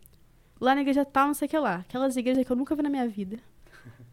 lá 0.61 0.75
na 0.75 0.83
igreja 0.83 1.05
tal, 1.05 1.29
não 1.29 1.35
sei 1.35 1.47
o 1.47 1.49
que 1.49 1.59
lá. 1.59 1.77
Aquelas 1.77 2.17
igrejas 2.17 2.45
que 2.45 2.53
eu 2.53 2.57
nunca 2.57 2.75
vi 2.77 2.83
na 2.83 2.91
minha 2.91 3.09
vida. 3.09 3.39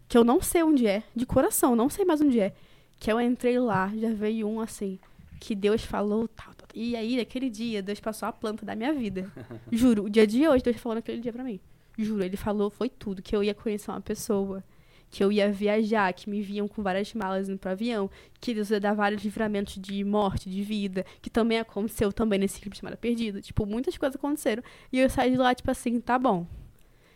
Que 0.07 0.17
eu 0.17 0.23
não 0.23 0.41
sei 0.41 0.61
onde 0.61 0.85
é, 0.85 1.01
de 1.15 1.25
coração, 1.25 1.75
não 1.75 1.89
sei 1.89 2.05
mais 2.05 2.21
onde 2.21 2.39
é. 2.39 2.53
Que 2.99 3.11
eu 3.11 3.19
entrei 3.19 3.57
lá, 3.57 3.91
já 3.95 4.13
veio 4.13 4.47
um 4.47 4.59
assim, 4.59 4.99
que 5.39 5.55
Deus 5.55 5.83
falou 5.83 6.27
tal. 6.27 6.53
E 6.74 6.95
aí, 6.95 7.17
naquele 7.17 7.49
dia, 7.49 7.84
Deus 7.84 7.99
passou 7.99 8.28
a 8.28 8.34
planta 8.34 8.65
da 8.65 8.76
minha 8.76 8.93
vida. 8.93 9.32
Juro, 9.71 10.05
o 10.05 10.09
dia 10.09 10.26
de 10.26 10.47
hoje, 10.47 10.63
Deus 10.63 10.78
falou 10.78 10.95
naquele 10.95 11.21
dia 11.21 11.32
pra 11.32 11.43
mim. 11.43 11.59
Juro, 11.97 12.24
ele 12.24 12.36
falou, 12.36 12.69
foi 12.71 12.89
tudo, 12.89 13.21
que 13.21 13.36
eu 13.36 13.43
ia 13.43 13.53
conhecer 13.53 13.91
uma 13.91 14.01
pessoa, 14.01 14.63
que 15.11 15.24
eu 15.24 15.32
ia 15.32 15.51
viajar, 15.51 16.11
que 16.11 16.28
me 16.28 16.41
viam 16.41 16.67
com 16.67 16.82
várias 16.82 17.13
malas 17.13 17.47
indo 17.47 17.59
pro 17.59 17.69
avião, 17.69 18.09
que 18.41 18.55
Deus 18.55 18.71
ia 18.71 18.80
dar 18.80 18.95
vários 18.95 19.24
livramentos 19.24 19.76
de 19.80 20.03
morte, 20.03 20.49
de 20.49 20.63
vida, 20.63 21.05
que 21.21 21.30
também 21.30 21.59
aconteceu 21.59 22.11
também 22.11 22.39
nesse 22.39 22.59
clipe 22.59 22.76
chamado 22.76 22.97
Perdido. 22.97 23.39
Tipo, 23.39 23.67
muitas 23.67 23.95
coisas 23.95 24.15
aconteceram. 24.15 24.63
E 24.91 24.99
eu 24.99 25.07
saí 25.11 25.30
de 25.30 25.38
lá, 25.38 25.53
tipo 25.53 25.69
assim, 25.69 25.99
tá 25.99 26.17
bom. 26.17 26.47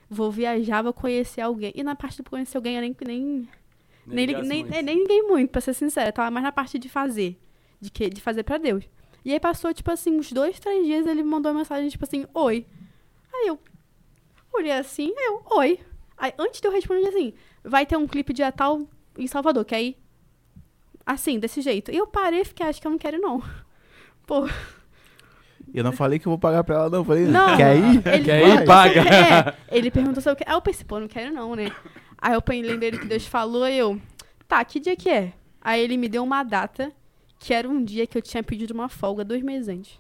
Vou 0.08 0.32
viajar, 0.32 0.84
vou 0.84 0.94
conhecer 0.94 1.42
alguém. 1.42 1.74
E 1.76 1.82
na 1.82 1.96
parte 1.96 2.18
de 2.18 2.30
conhecer 2.30 2.56
alguém, 2.58 2.76
eu 2.76 2.82
nem, 2.82 2.96
nem, 3.04 3.50
nem, 4.06 4.28
nem, 4.28 4.64
nem, 4.64 4.84
nem 4.84 5.00
liguei 5.00 5.24
muito, 5.24 5.50
pra 5.50 5.60
ser 5.60 5.74
sincera. 5.74 6.12
Tava 6.12 6.30
mais 6.30 6.44
na 6.44 6.52
parte 6.52 6.78
de 6.78 6.88
fazer. 6.88 7.36
De, 7.82 7.90
que, 7.90 8.10
de 8.10 8.22
fazer 8.22 8.44
pra 8.44 8.60
Deus. 8.60 8.88
E 9.28 9.34
aí 9.34 9.42
passou, 9.42 9.74
tipo 9.74 9.92
assim, 9.92 10.18
uns 10.18 10.32
dois, 10.32 10.58
três 10.58 10.86
dias, 10.86 11.06
ele 11.06 11.22
me 11.22 11.28
mandou 11.30 11.52
uma 11.52 11.58
mensagem, 11.58 11.90
tipo 11.90 12.06
assim, 12.06 12.26
oi. 12.34 12.66
Aí 13.34 13.48
eu 13.48 13.60
olhei 14.54 14.72
assim, 14.72 15.14
aí 15.18 15.26
eu, 15.26 15.44
oi. 15.58 15.78
Aí 16.18 16.32
antes 16.40 16.62
de 16.62 16.68
eu 16.70 16.72
responder 16.72 17.10
assim, 17.10 17.34
vai 17.62 17.86
ter 17.86 17.98
um 17.98 18.08
clipe 18.08 18.32
de 18.32 18.50
tal 18.54 18.88
em 19.18 19.28
Salvador, 19.28 19.66
quer 19.66 19.82
ir? 19.82 19.98
Assim, 21.06 21.40
desse 21.40 21.60
jeito. 21.60 21.92
E 21.92 21.98
eu 21.98 22.08
parei 22.08 22.40
e 22.40 22.46
fiquei, 22.46 22.66
acho 22.68 22.80
que 22.80 22.88
eu 22.88 22.92
não 22.92 22.98
quero 22.98 23.20
não. 23.20 23.44
Pô, 24.26 24.48
Eu 25.74 25.84
não 25.84 25.92
falei 25.92 26.20
que 26.20 26.26
eu 26.26 26.30
vou 26.32 26.40
pagar 26.40 26.64
pra 26.64 26.76
ela, 26.76 26.90
não. 26.90 27.00
Eu 27.00 27.04
falei, 27.04 27.26
Não, 27.26 27.58
quer 27.58 27.76
ir? 27.76 28.08
ele- 28.08 28.24
Quer 28.24 28.62
ir? 28.62 28.66
Paga. 28.66 29.02
É, 29.02 29.58
ele 29.78 29.92
perguntou 29.92 30.24
se 30.24 30.30
eu 30.30 30.38
quero. 30.38 30.50
Aí 30.50 30.56
eu 30.56 30.62
pensei, 30.62 30.86
pô, 30.86 31.02
não 31.02 31.08
quero 31.10 31.34
não, 31.34 31.54
né? 31.54 31.70
Aí 32.18 32.34
eu 32.34 32.42
lembrei 32.48 32.78
dele 32.78 32.98
que 32.98 33.06
Deus 33.06 33.28
falou 33.28 33.68
e 33.68 33.78
eu, 33.78 34.02
tá, 34.48 34.64
que 34.64 34.80
dia 34.80 34.96
que 34.96 35.10
é? 35.10 35.34
Aí 35.60 35.82
ele 35.82 35.98
me 35.98 36.08
deu 36.08 36.24
uma 36.24 36.44
data 36.44 36.94
que 37.40 37.54
era 37.54 37.68
um 37.68 37.84
dia 37.84 38.08
que 38.08 38.18
eu 38.18 38.22
tinha 38.22 38.44
pedido 38.44 38.74
uma 38.74 38.90
folga 38.90 39.24
dois 39.24 39.42
meses 39.42 39.68
antes. 39.68 40.00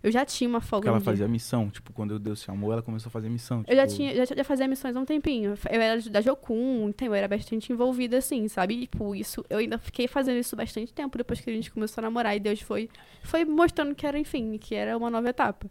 Eu 0.00 0.12
já 0.12 0.24
tinha 0.24 0.48
uma 0.48 0.60
Porque 0.60 0.70
folga 0.70 0.88
ela 0.88 0.98
no 0.98 1.02
dia. 1.02 1.12
fazia 1.12 1.26
missão. 1.26 1.68
Tipo, 1.70 1.92
quando 1.92 2.18
Deus 2.20 2.40
chamou, 2.40 2.72
ela 2.72 2.82
começou 2.82 3.08
a 3.08 3.10
fazer 3.10 3.28
missão. 3.28 3.64
Eu 3.66 3.74
já 3.74 3.84
tipo, 3.84 3.96
tinha, 3.96 4.14
já, 4.14 4.24
já 4.36 4.44
fazia 4.44 4.68
missões 4.68 4.94
há 4.94 5.00
um 5.00 5.04
tempinho. 5.04 5.54
Eu 5.68 5.80
era 5.80 6.00
da 6.02 6.20
Jocum, 6.20 6.88
então 6.88 7.08
eu 7.08 7.14
era 7.14 7.26
bastante 7.26 7.72
envolvida, 7.72 8.18
assim, 8.18 8.46
sabe? 8.46 8.74
E, 8.74 8.86
tipo, 8.86 9.12
isso, 9.14 9.44
eu 9.50 9.58
ainda 9.58 9.76
fiquei 9.76 10.06
fazendo 10.06 10.38
isso 10.38 10.54
bastante 10.54 10.92
tempo 10.92 11.18
depois 11.18 11.40
que 11.40 11.50
a 11.50 11.52
gente 11.52 11.70
começou 11.72 12.00
a 12.00 12.02
namorar 12.02 12.36
e 12.36 12.40
Deus 12.40 12.60
foi, 12.60 12.88
foi 13.24 13.44
mostrando 13.44 13.92
que 13.94 14.06
era, 14.06 14.16
enfim, 14.16 14.56
que 14.56 14.74
era 14.74 14.96
uma 14.96 15.10
nova 15.10 15.28
etapa. 15.30 15.68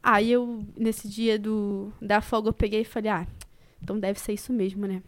Aí 0.00 0.30
eu, 0.30 0.64
nesse 0.76 1.08
dia 1.08 1.36
do, 1.36 1.92
da 2.00 2.20
folga, 2.20 2.48
eu 2.48 2.52
peguei 2.52 2.82
e 2.82 2.84
falei, 2.84 3.10
ah, 3.10 3.26
então 3.82 3.98
deve 3.98 4.20
ser 4.20 4.34
isso 4.34 4.52
mesmo, 4.52 4.86
né? 4.86 5.02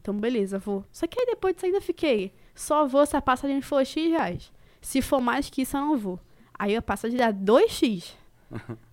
Então, 0.00 0.14
beleza, 0.14 0.60
vou. 0.60 0.84
Só 0.92 1.08
que 1.08 1.20
aí 1.20 1.26
depois 1.26 1.54
disso 1.54 1.66
ainda 1.66 1.80
fiquei, 1.80 2.32
só 2.54 2.86
vou 2.86 3.04
se 3.06 3.16
a 3.16 3.22
passagem 3.22 3.60
for 3.60 3.84
X 3.84 4.10
reais. 4.10 4.52
Se 4.80 5.02
for 5.02 5.20
mais 5.20 5.48
que 5.50 5.62
isso, 5.62 5.76
eu 5.76 5.80
não 5.80 5.96
vou. 5.96 6.18
Aí 6.58 6.76
a 6.76 6.82
passagem 6.82 7.16
dá 7.18 7.32
2x. 7.32 8.12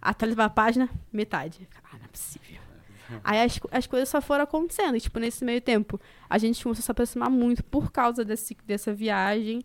Atualizar 0.02 0.46
a 0.46 0.50
página, 0.50 0.90
metade. 1.12 1.68
Ah, 1.84 1.98
não 1.98 2.06
é 2.06 2.08
possível. 2.08 2.58
Aí 3.24 3.42
as, 3.42 3.60
as 3.72 3.88
coisas 3.88 4.10
só 4.10 4.22
foram 4.22 4.44
acontecendo. 4.44 4.96
E, 4.96 5.02
tipo, 5.02 5.20
nesse 5.20 5.44
meio 5.44 5.62
tempo, 5.62 6.00
a 6.30 6.38
gente 6.38 6.62
começou 6.62 6.82
a 6.82 6.84
se 6.86 6.92
aproximar 6.92 7.30
muito 7.30 7.64
por 7.64 7.92
causa 7.92 8.24
desse, 8.24 8.56
dessa 8.66 8.94
viagem. 8.94 9.62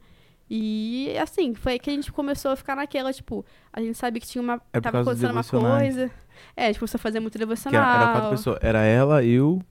E, 0.49 1.17
assim, 1.19 1.55
foi 1.55 1.73
aí 1.73 1.79
que 1.79 1.91
a 1.91 1.93
gente 1.93 2.13
começou 2.13 2.51
a 2.51 2.57
ficar 2.57 2.77
naquela, 2.77 3.13
tipo, 3.13 3.45
a 3.73 3.81
gente 3.81 3.97
sabia 3.97 4.21
que 4.21 4.27
tinha 4.27 4.43
uma. 4.43 4.61
É 4.73 4.81
tava 4.81 5.01
acontecendo 5.01 5.33
uma 5.33 5.45
coisa. 5.45 6.11
É, 6.57 6.65
a 6.65 6.67
gente 6.67 6.79
começou 6.79 6.99
a 6.99 7.01
fazer 7.01 7.21
muito 7.21 7.33
Que 7.33 7.43
era, 7.43 7.47
devocional. 7.47 7.83
era 8.03 8.13
quatro 8.13 8.31
pessoas. 8.31 8.59
Era 8.61 8.83
ela, 8.83 9.25
eu, 9.25 9.63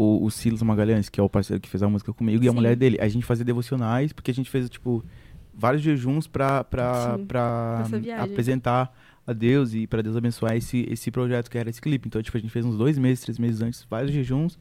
o, 0.00 0.24
o 0.24 0.30
Silas 0.30 0.62
Magalhães, 0.62 1.10
que 1.10 1.20
é 1.20 1.22
o 1.22 1.28
parceiro 1.28 1.60
que 1.60 1.68
fez 1.68 1.82
a 1.82 1.88
música 1.88 2.10
comigo, 2.10 2.42
e 2.42 2.48
a 2.48 2.50
Sim. 2.50 2.56
mulher 2.56 2.74
dele. 2.74 2.96
A 3.00 3.08
gente 3.08 3.26
fazia 3.26 3.44
devocionais, 3.44 4.14
porque 4.14 4.30
a 4.30 4.34
gente 4.34 4.48
fez, 4.48 4.70
tipo, 4.70 5.04
vários 5.52 5.82
jejuns 5.82 6.26
pra, 6.26 6.64
pra, 6.64 7.18
Sim, 7.18 7.26
pra 7.26 7.84
apresentar 8.18 8.96
a 9.26 9.34
Deus 9.34 9.74
e 9.74 9.86
pra 9.86 10.00
Deus 10.00 10.16
abençoar 10.16 10.56
esse, 10.56 10.86
esse 10.90 11.10
projeto 11.10 11.50
que 11.50 11.58
era 11.58 11.68
esse 11.68 11.82
clipe. 11.82 12.08
Então, 12.08 12.22
tipo, 12.22 12.34
a 12.34 12.40
gente 12.40 12.50
fez 12.50 12.64
uns 12.64 12.78
dois 12.78 12.96
meses, 12.96 13.22
três 13.22 13.38
meses 13.38 13.60
antes, 13.60 13.86
vários 13.90 14.10
jejuns 14.10 14.58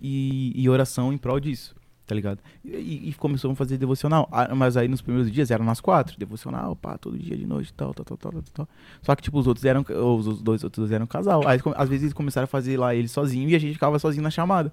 e, 0.00 0.52
e 0.56 0.68
oração 0.68 1.12
em 1.12 1.16
prol 1.16 1.38
disso. 1.38 1.76
Tá 2.06 2.14
ligado? 2.14 2.40
E, 2.64 3.08
e 3.08 3.14
a 3.52 3.54
fazer 3.54 3.78
devocional. 3.78 4.28
Ah, 4.30 4.54
Mas 4.54 4.76
aí 4.76 4.88
nos 4.88 5.00
primeiros 5.00 5.30
dias 5.30 5.50
eram 5.50 5.64
nas 5.64 5.80
quatro. 5.80 6.18
Devocional, 6.18 6.74
pá, 6.74 6.98
todo 6.98 7.18
dia 7.18 7.36
de 7.36 7.46
noite, 7.46 7.72
tal, 7.72 7.94
tal, 7.94 8.04
tal, 8.04 8.16
tal, 8.16 8.32
tal, 8.32 8.42
tal. 8.52 8.68
Só 9.02 9.14
que, 9.14 9.22
tipo, 9.22 9.38
os 9.38 9.46
outros 9.46 9.64
eram. 9.64 9.84
Os, 9.88 10.26
os 10.26 10.42
dois 10.42 10.64
outros 10.64 10.90
eram 10.90 11.06
casal. 11.06 11.46
Aí, 11.46 11.60
às 11.76 11.88
vezes, 11.88 12.04
eles 12.04 12.12
começaram 12.14 12.44
a 12.44 12.48
fazer 12.48 12.76
lá 12.76 12.94
ele 12.94 13.08
sozinho 13.08 13.48
e 13.48 13.54
a 13.54 13.58
gente 13.58 13.74
ficava 13.74 13.98
sozinho 13.98 14.22
na 14.22 14.30
chamada. 14.30 14.72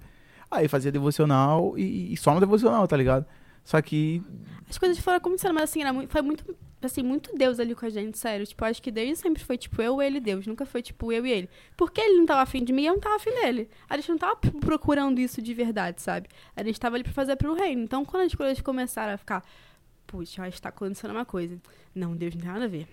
Aí 0.50 0.66
fazia 0.66 0.90
devocional 0.90 1.78
e, 1.78 2.12
e 2.12 2.16
só 2.16 2.34
no 2.34 2.40
devocional, 2.40 2.86
tá 2.88 2.96
ligado? 2.96 3.24
Só 3.64 3.80
que. 3.80 4.22
As 4.68 4.76
coisas 4.76 4.98
foram 4.98 5.18
acontecendo, 5.18 5.54
mas 5.54 5.64
assim, 5.64 5.82
era 5.82 5.92
muito, 5.92 6.10
foi 6.10 6.22
muito, 6.22 6.44
assim, 6.86 7.02
muito 7.02 7.36
Deus 7.36 7.60
ali 7.60 7.74
com 7.74 7.84
a 7.86 7.90
gente, 7.90 8.18
sério. 8.18 8.46
Tipo, 8.46 8.64
acho 8.64 8.80
que 8.82 8.90
Deus 8.90 9.18
sempre 9.18 9.42
foi, 9.44 9.58
tipo, 9.58 9.80
eu, 9.82 10.00
ele 10.00 10.18
e 10.18 10.20
Deus. 10.20 10.46
Nunca 10.46 10.64
foi, 10.64 10.82
tipo, 10.82 11.12
eu 11.12 11.26
e 11.26 11.30
ele. 11.30 11.48
Porque 11.76 12.00
ele 12.00 12.18
não 12.18 12.26
tava 12.26 12.42
afim 12.42 12.64
de 12.64 12.72
mim, 12.72 12.84
eu 12.84 12.94
não 12.94 13.00
tava 13.00 13.16
afim 13.16 13.30
dele. 13.30 13.68
A 13.88 13.96
gente 13.96 14.08
não 14.08 14.18
tava 14.18 14.36
procurando 14.36 15.18
isso 15.18 15.42
de 15.42 15.52
verdade, 15.54 16.00
sabe? 16.00 16.28
A 16.56 16.62
gente 16.62 16.78
tava 16.80 16.96
ali 16.96 17.04
pra 17.04 17.12
fazer 17.12 17.36
pro 17.36 17.54
reino. 17.54 17.82
Então, 17.82 18.04
quando 18.04 18.24
as 18.26 18.34
coisas 18.34 18.60
começaram 18.60 19.14
a 19.14 19.18
ficar, 19.18 19.44
puxa, 20.06 20.42
acho 20.42 20.56
que 20.56 20.62
tá 20.62 20.70
acontecendo 20.70 21.10
uma 21.10 21.24
coisa. 21.24 21.60
Não, 21.94 22.16
Deus 22.16 22.34
não 22.34 22.40
tem 22.40 22.50
nada 22.50 22.64
a 22.64 22.68
ver. 22.68 22.86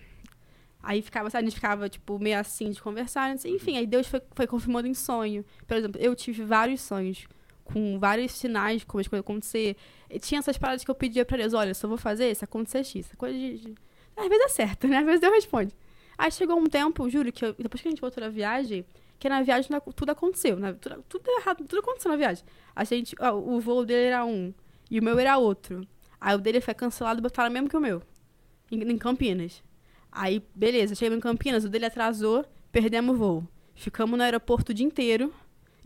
Aí 0.81 1.01
ficava, 1.01 1.29
sabe, 1.29 1.45
a 1.45 1.49
gente 1.49 1.55
ficava, 1.55 1.89
tipo, 1.89 2.19
meio 2.19 2.39
assim 2.39 2.71
de 2.71 2.81
conversar. 2.81 3.31
assim. 3.31 3.49
Enfim, 3.55 3.77
aí 3.77 3.87
Deus 3.87 4.07
foi, 4.07 4.21
foi 4.33 4.47
confirmando 4.47 4.87
em 4.87 4.93
sonho. 4.93 5.43
Por 5.65 5.75
exemplo, 5.77 5.99
eu 6.01 6.15
tive 6.15 6.43
vários 6.43 6.81
sonhos 6.81 7.27
com 7.67 7.99
vários 7.99 8.31
sinais 8.31 8.79
de 8.81 8.85
como 8.85 8.99
as 9.01 9.07
coisas 9.07 9.23
acontecer. 9.23 9.75
E 10.09 10.19
tinha 10.19 10.39
essas 10.39 10.57
paradas 10.57 10.83
que 10.83 10.89
eu 10.91 10.95
pedia 10.95 11.23
pra 11.25 11.37
Deus, 11.37 11.53
olha, 11.53 11.73
só 11.73 11.87
vou 11.87 11.97
fazer 11.97 12.33
se 12.35 12.43
acontecer 12.43 12.83
X. 12.83 13.05
Essa 13.07 13.15
coisa 13.17 13.37
de, 13.37 13.57
de- 13.59 13.75
Às 14.15 14.27
vezes 14.27 14.45
é 14.45 14.49
certo, 14.49 14.87
né? 14.87 14.97
Às 14.99 15.05
vezes 15.05 15.21
Deus 15.21 15.33
responde. 15.33 15.73
Aí 16.17 16.31
chegou 16.31 16.57
um 16.57 16.65
tempo, 16.65 17.07
juro, 17.09 17.31
que 17.31 17.45
eu- 17.45 17.53
depois 17.53 17.81
que 17.81 17.87
a 17.87 17.91
gente 17.91 18.01
voltou 18.01 18.21
da 18.23 18.29
viagem, 18.29 18.83
que 19.19 19.29
na 19.29 19.41
viagem 19.43 19.69
na- 19.71 19.79
tudo 19.79 20.09
aconteceu, 20.11 20.57
né? 20.57 20.73
Tudo, 20.73 21.03
tudo 21.07 21.29
errado, 21.39 21.63
tudo 21.65 21.79
aconteceu 21.79 22.09
na 22.11 22.17
viagem. 22.17 22.43
A 22.75 22.83
gente, 22.83 23.15
ó, 23.19 23.33
o 23.35 23.59
voo 23.59 23.85
dele 23.85 24.07
era 24.07 24.25
um 24.25 24.53
e 24.89 24.99
o 24.99 25.03
meu 25.03 25.17
era 25.19 25.37
outro. 25.37 25.87
Aí 26.19 26.35
o 26.35 26.39
dele 26.39 26.59
foi 26.61 26.73
cancelado 26.73 27.19
e 27.19 27.21
botaram 27.21 27.51
mesmo 27.51 27.69
que 27.69 27.77
o 27.77 27.79
meu. 27.79 28.01
Em, 28.71 28.81
em 28.81 28.97
Campinas. 28.97 29.63
Aí, 30.11 30.43
beleza, 30.55 30.95
chegamos 30.95 31.17
em 31.17 31.21
Campinas, 31.21 31.63
o 31.63 31.69
dele 31.69 31.85
atrasou, 31.85 32.43
perdemos 32.71 33.15
o 33.15 33.17
voo. 33.19 33.47
Ficamos 33.75 34.17
no 34.17 34.23
aeroporto 34.23 34.71
o 34.71 34.75
dia 34.75 34.85
inteiro, 34.85 35.31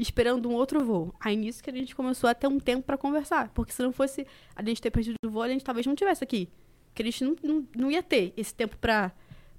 esperando 0.01 0.49
um 0.49 0.53
outro 0.53 0.83
voo. 0.83 1.13
Aí 1.19 1.35
nisso 1.35 1.63
que 1.63 1.69
a 1.69 1.73
gente 1.73 1.95
começou 1.95 2.29
a 2.29 2.33
ter 2.33 2.47
um 2.47 2.59
tempo 2.59 2.83
pra 2.83 2.97
conversar. 2.97 3.49
Porque 3.49 3.71
se 3.71 3.81
não 3.81 3.91
fosse 3.91 4.25
a 4.55 4.63
gente 4.63 4.81
ter 4.81 4.91
perdido 4.91 5.15
o 5.25 5.29
voo, 5.29 5.43
a 5.43 5.49
gente 5.49 5.63
talvez 5.63 5.85
não 5.85 5.95
tivesse 5.95 6.23
aqui. 6.23 6.49
Porque 6.87 7.01
a 7.03 7.05
gente 7.05 7.23
não, 7.23 7.35
não, 7.43 7.67
não 7.75 7.91
ia 7.91 8.03
ter 8.03 8.33
esse 8.35 8.53
tempo 8.53 8.77
pra 8.77 9.11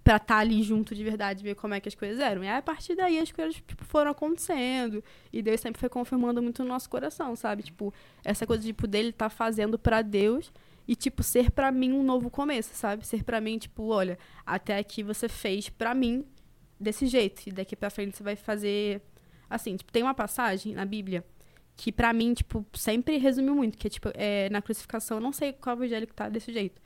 pra 0.03 0.17
estar 0.17 0.39
ali 0.39 0.63
junto 0.63 0.95
de 0.95 1.05
verdade, 1.05 1.45
ver 1.45 1.55
como 1.55 1.75
é 1.75 1.81
que 1.81 1.89
as 1.89 1.95
coisas 1.95 2.19
eram. 2.19 2.43
E 2.43 2.49
aí, 2.49 2.59
a 2.59 2.63
partir 2.63 2.95
daí 2.97 3.19
as 3.19 3.31
coisas 3.31 3.55
tipo, 3.55 3.85
foram 3.85 4.11
acontecendo. 4.11 5.03
E 5.33 5.41
Deus 5.41 5.61
sempre 5.61 5.79
foi 5.79 5.89
confirmando 5.89 6.43
muito 6.43 6.63
no 6.63 6.69
nosso 6.69 6.91
coração, 6.91 7.37
sabe? 7.37 7.63
Tipo, 7.63 7.95
essa 8.25 8.47
coisa 8.47 8.65
tipo, 8.65 8.87
dele 8.87 9.11
estar 9.11 9.31
fazendo 9.31 9.79
pra 9.79 10.03
Deus 10.03 10.53
e, 10.87 10.97
tipo, 10.97 11.23
ser 11.23 11.51
pra 11.51 11.71
mim 11.71 11.93
um 11.93 12.03
novo 12.03 12.29
começo, 12.31 12.75
sabe? 12.75 13.07
Ser 13.07 13.23
pra 13.23 13.41
mim, 13.41 13.59
tipo, 13.59 13.85
olha, 13.85 14.19
até 14.45 14.77
aqui 14.79 15.03
você 15.03 15.29
fez 15.29 15.69
pra 15.69 15.95
mim 15.95 16.25
desse 16.79 17.07
jeito. 17.07 17.47
E 17.47 17.53
daqui 17.53 17.77
pra 17.77 17.91
frente 17.91 18.17
você 18.17 18.23
vai 18.23 18.37
fazer. 18.37 19.01
Assim, 19.55 19.77
tipo, 19.77 19.93
tem 19.93 20.03
uma 20.03 20.15
passagem 20.15 20.75
na 20.75 20.85
Bíblia 20.85 21.25
que 21.77 21.91
pra 21.91 22.13
mim, 22.13 22.35
tipo, 22.35 22.65
sempre 22.75 23.17
resumiu 23.19 23.55
muito. 23.55 23.77
Que 23.79 23.87
é, 23.87 23.91
tipo, 23.91 24.11
é, 24.15 24.49
na 24.51 24.63
crucificação, 24.63 25.19
eu 25.19 25.21
não 25.23 25.33
sei 25.33 25.53
qual 25.53 25.77
evangelho 25.77 26.07
que 26.07 26.15
tá 26.15 26.29
desse 26.29 26.53
jeito. 26.53 26.81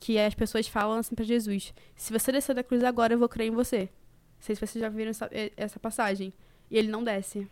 Que 0.00 0.18
as 0.18 0.34
pessoas 0.34 0.66
falam 0.68 0.98
assim 0.98 1.14
pra 1.14 1.24
Jesus: 1.24 1.72
Se 1.96 2.12
você 2.12 2.32
descer 2.32 2.54
da 2.54 2.62
cruz 2.62 2.82
agora, 2.82 3.14
eu 3.14 3.18
vou 3.18 3.28
crer 3.28 3.48
em 3.48 3.50
você. 3.50 3.88
Não 4.36 4.40
sei 4.42 4.54
se 4.56 4.66
vocês 4.66 4.80
já 4.82 4.88
viram 4.88 5.10
essa, 5.10 5.28
eh, 5.30 5.52
essa 5.56 5.78
passagem. 5.78 6.32
E 6.70 6.76
ele 6.78 6.88
não 6.88 7.04
desce. 7.04 7.46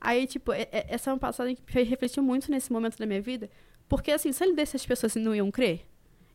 Aí, 0.00 0.26
tipo, 0.26 0.52
é- 0.52 0.68
é- 0.70 0.86
essa 0.88 1.10
é 1.10 1.12
uma 1.12 1.18
passagem 1.18 1.56
que 1.56 1.72
fez 1.72 1.88
refletir 1.88 2.20
muito 2.20 2.50
nesse 2.50 2.72
momento 2.72 2.98
da 2.98 3.06
minha 3.06 3.20
vida. 3.20 3.50
Porque, 3.88 4.10
assim, 4.12 4.30
se 4.32 4.44
ele 4.44 4.54
desce, 4.54 4.76
as 4.76 4.86
pessoas 4.86 5.14
não 5.16 5.34
iam 5.34 5.50
crer? 5.50 5.86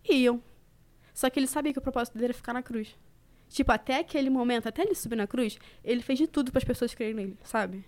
Iam. 0.10 0.42
Só 1.14 1.30
que 1.30 1.40
ele 1.40 1.48
sabia 1.48 1.72
que 1.72 1.80
o 1.80 1.82
propósito 1.82 2.14
dele 2.16 2.26
era 2.26 2.34
ficar 2.34 2.54
na 2.54 2.64
cruz. 2.64 2.98
Tipo, 3.52 3.74
até 3.74 4.00
aquele 4.00 4.30
momento, 4.30 4.68
até 4.68 4.82
ele 4.82 4.96
subir 4.96 5.18
na 5.18 5.28
cruz, 5.28 5.60
ele 5.84 6.02
fez 6.02 6.18
de 6.18 6.26
tudo 6.26 6.54
para 6.54 6.60
as 6.60 6.64
pessoas 6.64 6.94
crerem 6.96 7.14
nele, 7.14 7.38
sabe? 7.44 7.84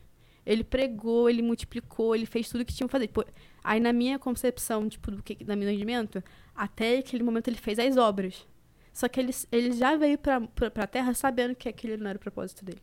Ele 0.45 0.61
pregou, 0.61 1.29
ele 1.29 1.41
multiplicou, 1.41 2.13
ele 2.13 2.25
fez 2.25 2.49
tudo 2.49 2.65
que 2.65 2.73
tinha 2.73 2.85
que 2.85 2.91
fazer. 2.91 3.07
Tipo, 3.07 3.23
aí 3.63 3.79
na 3.79 3.93
minha 3.93 4.19
concepção, 4.19 4.89
tipo, 4.89 5.09
do 5.09 5.23
que 5.23 5.41
da 5.41 5.55
meu 5.55 5.69
entendimento, 5.69 6.21
até 6.53 6.97
aquele 6.97 7.23
momento 7.23 7.47
ele 7.47 7.55
fez 7.55 7.79
as 7.79 7.95
obras. 7.95 8.45
Só 8.91 9.07
que 9.07 9.21
ele, 9.21 9.31
ele 9.53 9.71
já 9.71 9.95
veio 9.95 10.17
pra, 10.17 10.41
pra, 10.41 10.69
pra 10.69 10.85
terra 10.85 11.13
sabendo 11.13 11.55
que 11.55 11.69
aquele 11.69 11.95
não 11.95 12.09
era 12.09 12.17
o 12.17 12.19
propósito 12.19 12.65
dele. 12.65 12.81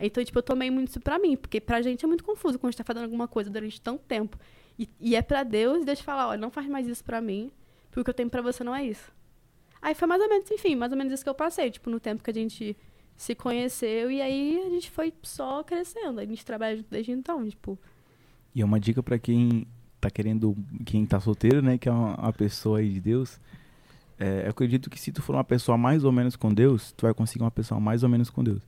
Então, 0.00 0.24
tipo, 0.24 0.38
eu 0.38 0.42
tomei 0.42 0.70
muito 0.70 0.88
isso 0.88 1.00
pra 1.00 1.18
mim, 1.18 1.36
porque 1.36 1.60
pra 1.60 1.82
gente 1.82 2.02
é 2.02 2.08
muito 2.08 2.24
confuso 2.24 2.58
quando 2.58 2.68
a 2.68 2.70
gente 2.70 2.78
tá 2.78 2.84
fazendo 2.84 3.04
alguma 3.04 3.28
coisa 3.28 3.50
durante 3.50 3.78
tanto 3.78 4.02
tempo. 4.04 4.38
E, 4.78 4.88
e 4.98 5.14
é 5.14 5.20
pra 5.20 5.42
Deus, 5.42 5.84
Deus 5.84 6.00
fala, 6.00 6.28
olha, 6.28 6.40
não 6.40 6.50
faz 6.50 6.66
mais 6.66 6.88
isso 6.88 7.04
pra 7.04 7.20
mim, 7.20 7.52
porque 7.90 8.00
o 8.00 8.04
que 8.04 8.10
eu 8.10 8.14
tenho 8.14 8.30
pra 8.30 8.40
você 8.40 8.64
não 8.64 8.74
é 8.74 8.86
isso. 8.86 9.12
Aí 9.82 9.94
foi 9.94 10.06
mais 10.06 10.22
ou 10.22 10.28
menos, 10.28 10.48
enfim, 10.50 10.76
mais 10.76 10.92
ou 10.92 10.96
menos 10.96 11.12
isso 11.12 11.24
que 11.24 11.28
eu 11.28 11.34
passei, 11.34 11.68
tipo, 11.70 11.90
no 11.90 11.98
tempo 11.98 12.22
que 12.22 12.30
a 12.30 12.34
gente 12.34 12.76
se 13.16 13.34
conheceu, 13.34 14.10
e 14.10 14.22
aí 14.22 14.62
a 14.64 14.70
gente 14.70 14.90
foi 14.90 15.12
só 15.22 15.62
crescendo. 15.64 16.20
A 16.20 16.24
gente 16.24 16.44
trabalha 16.46 16.76
junto 16.76 16.88
desde 16.88 17.10
então, 17.12 17.48
tipo. 17.48 17.78
E 18.54 18.62
é 18.62 18.64
uma 18.64 18.78
dica 18.78 19.02
pra 19.02 19.18
quem 19.18 19.66
tá 20.00 20.08
querendo, 20.10 20.56
quem 20.84 21.04
tá 21.04 21.20
solteiro, 21.20 21.60
né, 21.62 21.78
que 21.78 21.88
é 21.88 21.92
uma, 21.92 22.16
uma 22.16 22.32
pessoa 22.32 22.78
aí 22.78 22.90
de 22.90 23.00
Deus. 23.00 23.40
É, 24.18 24.46
eu 24.46 24.50
acredito 24.50 24.88
que 24.88 25.00
se 25.00 25.10
tu 25.10 25.20
for 25.20 25.34
uma 25.34 25.44
pessoa 25.44 25.76
mais 25.76 26.04
ou 26.04 26.12
menos 26.12 26.36
com 26.36 26.52
Deus, 26.52 26.92
tu 26.92 27.02
vai 27.02 27.14
conseguir 27.14 27.42
uma 27.42 27.50
pessoa 27.50 27.80
mais 27.80 28.02
ou 28.02 28.08
menos 28.08 28.30
com 28.30 28.42
Deus. 28.42 28.62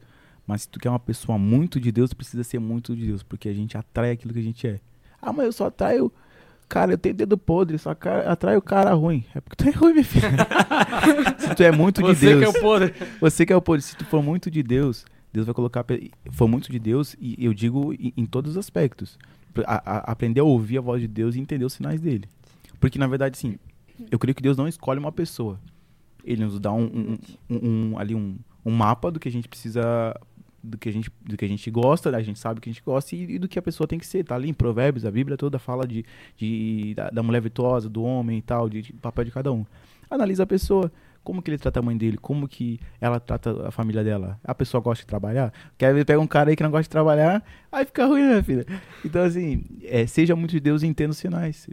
Mas 0.46 0.62
se 0.62 0.68
tu 0.68 0.78
quer 0.78 0.90
uma 0.90 0.98
pessoa 0.98 1.38
muito 1.38 1.80
de 1.80 1.92
Deus, 1.92 2.12
precisa 2.12 2.42
ser 2.44 2.58
muito 2.58 2.94
de 2.94 3.06
Deus, 3.06 3.22
porque 3.22 3.48
a 3.48 3.54
gente 3.54 3.76
atrai 3.76 4.10
aquilo 4.10 4.32
que 4.32 4.40
a 4.40 4.42
gente 4.42 4.66
é. 4.66 4.80
Ah, 5.20 5.32
mas 5.32 5.46
eu 5.46 5.52
só 5.52 5.66
atraio. 5.66 6.12
Cara, 6.68 6.92
eu 6.92 6.98
tenho 6.98 7.14
dedo 7.14 7.36
podre, 7.38 7.78
só 7.78 7.94
cara, 7.94 8.30
atraio 8.30 8.60
cara 8.62 8.92
ruim. 8.94 9.24
É 9.34 9.40
porque 9.40 9.56
tu 9.56 9.68
é 9.68 9.72
ruim, 9.72 9.92
minha 9.92 10.04
filha. 10.04 10.28
se 11.38 11.54
tu 11.54 11.62
é 11.62 11.70
muito 11.70 12.02
de 12.02 12.08
Você 12.14 12.26
Deus. 12.26 12.38
que 12.40 12.44
é 12.44 12.48
o 12.48 12.62
podre. 12.62 12.94
Você 13.20 13.46
que 13.46 13.52
é 13.52 13.56
o 13.56 13.62
podre. 13.62 13.82
Se 13.82 13.96
tu 13.96 14.04
for 14.04 14.22
muito 14.22 14.50
de 14.50 14.62
Deus, 14.62 15.04
Deus 15.32 15.46
vai 15.46 15.54
colocar. 15.54 15.84
For 16.32 16.48
muito 16.48 16.70
de 16.72 16.78
Deus, 16.78 17.14
e 17.20 17.36
eu 17.44 17.52
digo 17.54 17.92
em, 17.94 18.12
em 18.16 18.26
todos 18.26 18.52
os 18.52 18.56
aspectos. 18.58 19.18
A- 19.66 19.82
a- 19.98 20.12
aprender 20.12 20.40
a 20.40 20.44
ouvir 20.44 20.78
a 20.78 20.80
voz 20.80 21.00
de 21.00 21.06
Deus 21.06 21.36
e 21.36 21.40
entender 21.40 21.64
os 21.64 21.74
sinais 21.74 22.00
dele. 22.00 22.28
Porque, 22.80 22.98
na 22.98 23.06
verdade, 23.06 23.38
sim, 23.38 23.56
eu 24.10 24.18
creio 24.18 24.34
que 24.34 24.42
Deus 24.42 24.56
não 24.56 24.66
escolhe 24.66 24.98
uma 24.98 25.12
pessoa. 25.12 25.60
Ele 26.24 26.44
nos 26.44 26.58
dá 26.58 26.72
um, 26.72 26.84
um- 26.84 27.18
um- 27.50 27.68
um- 27.92 27.98
ali 27.98 28.14
um, 28.14 28.36
um 28.64 28.72
mapa 28.72 29.10
do 29.12 29.20
que 29.20 29.28
a 29.28 29.32
gente 29.32 29.48
precisa. 29.48 30.18
Do 30.66 30.78
que, 30.78 30.88
a 30.88 30.92
gente, 30.92 31.10
do 31.20 31.36
que 31.36 31.44
a 31.44 31.48
gente 31.48 31.70
gosta, 31.70 32.10
né? 32.10 32.16
a 32.16 32.22
gente 32.22 32.38
sabe 32.38 32.58
que 32.58 32.70
a 32.70 32.72
gente 32.72 32.82
gosta 32.82 33.14
e, 33.14 33.34
e 33.34 33.38
do 33.38 33.46
que 33.46 33.58
a 33.58 33.62
pessoa 33.62 33.86
tem 33.86 33.98
que 33.98 34.06
ser. 34.06 34.24
Tá 34.24 34.34
ali 34.34 34.48
em 34.48 34.54
Provérbios, 34.54 35.04
a 35.04 35.10
Bíblia 35.10 35.36
toda 35.36 35.58
fala 35.58 35.86
de, 35.86 36.04
de, 36.36 36.94
da, 36.94 37.10
da 37.10 37.22
mulher 37.22 37.42
virtuosa, 37.42 37.88
do 37.88 38.02
homem 38.02 38.38
e 38.38 38.42
tal, 38.42 38.68
de, 38.68 38.80
de 38.80 38.92
papel 38.94 39.26
de 39.26 39.30
cada 39.30 39.52
um. 39.52 39.66
Analisa 40.10 40.44
a 40.44 40.46
pessoa, 40.46 40.90
como 41.24 41.42
que 41.42 41.50
ele 41.50 41.58
trata 41.58 41.80
a 41.80 41.82
mãe 41.82 41.96
dele, 41.96 42.18
como 42.18 42.46
que 42.46 42.78
ela 43.00 43.18
trata 43.18 43.66
a 43.66 43.70
família 43.70 44.04
dela. 44.04 44.38
A 44.44 44.54
pessoa 44.54 44.80
gosta 44.80 45.02
de 45.02 45.06
trabalhar? 45.08 45.52
Quer 45.76 45.92
ver, 45.94 46.04
pega 46.04 46.20
um 46.20 46.26
cara 46.26 46.50
aí 46.50 46.56
que 46.56 46.62
não 46.62 46.70
gosta 46.70 46.82
de 46.84 46.90
trabalhar, 46.90 47.42
aí 47.72 47.84
fica 47.86 48.04
ruim, 48.06 48.20
né, 48.22 48.28
minha 48.28 48.44
filha? 48.44 48.66
Então, 49.04 49.22
assim, 49.24 49.64
é, 49.82 50.06
seja 50.06 50.36
muito 50.36 50.50
de 50.52 50.60
Deus 50.60 50.82
e 50.82 50.86
entenda 50.86 51.10
os 51.10 51.16
sinais. 51.18 51.66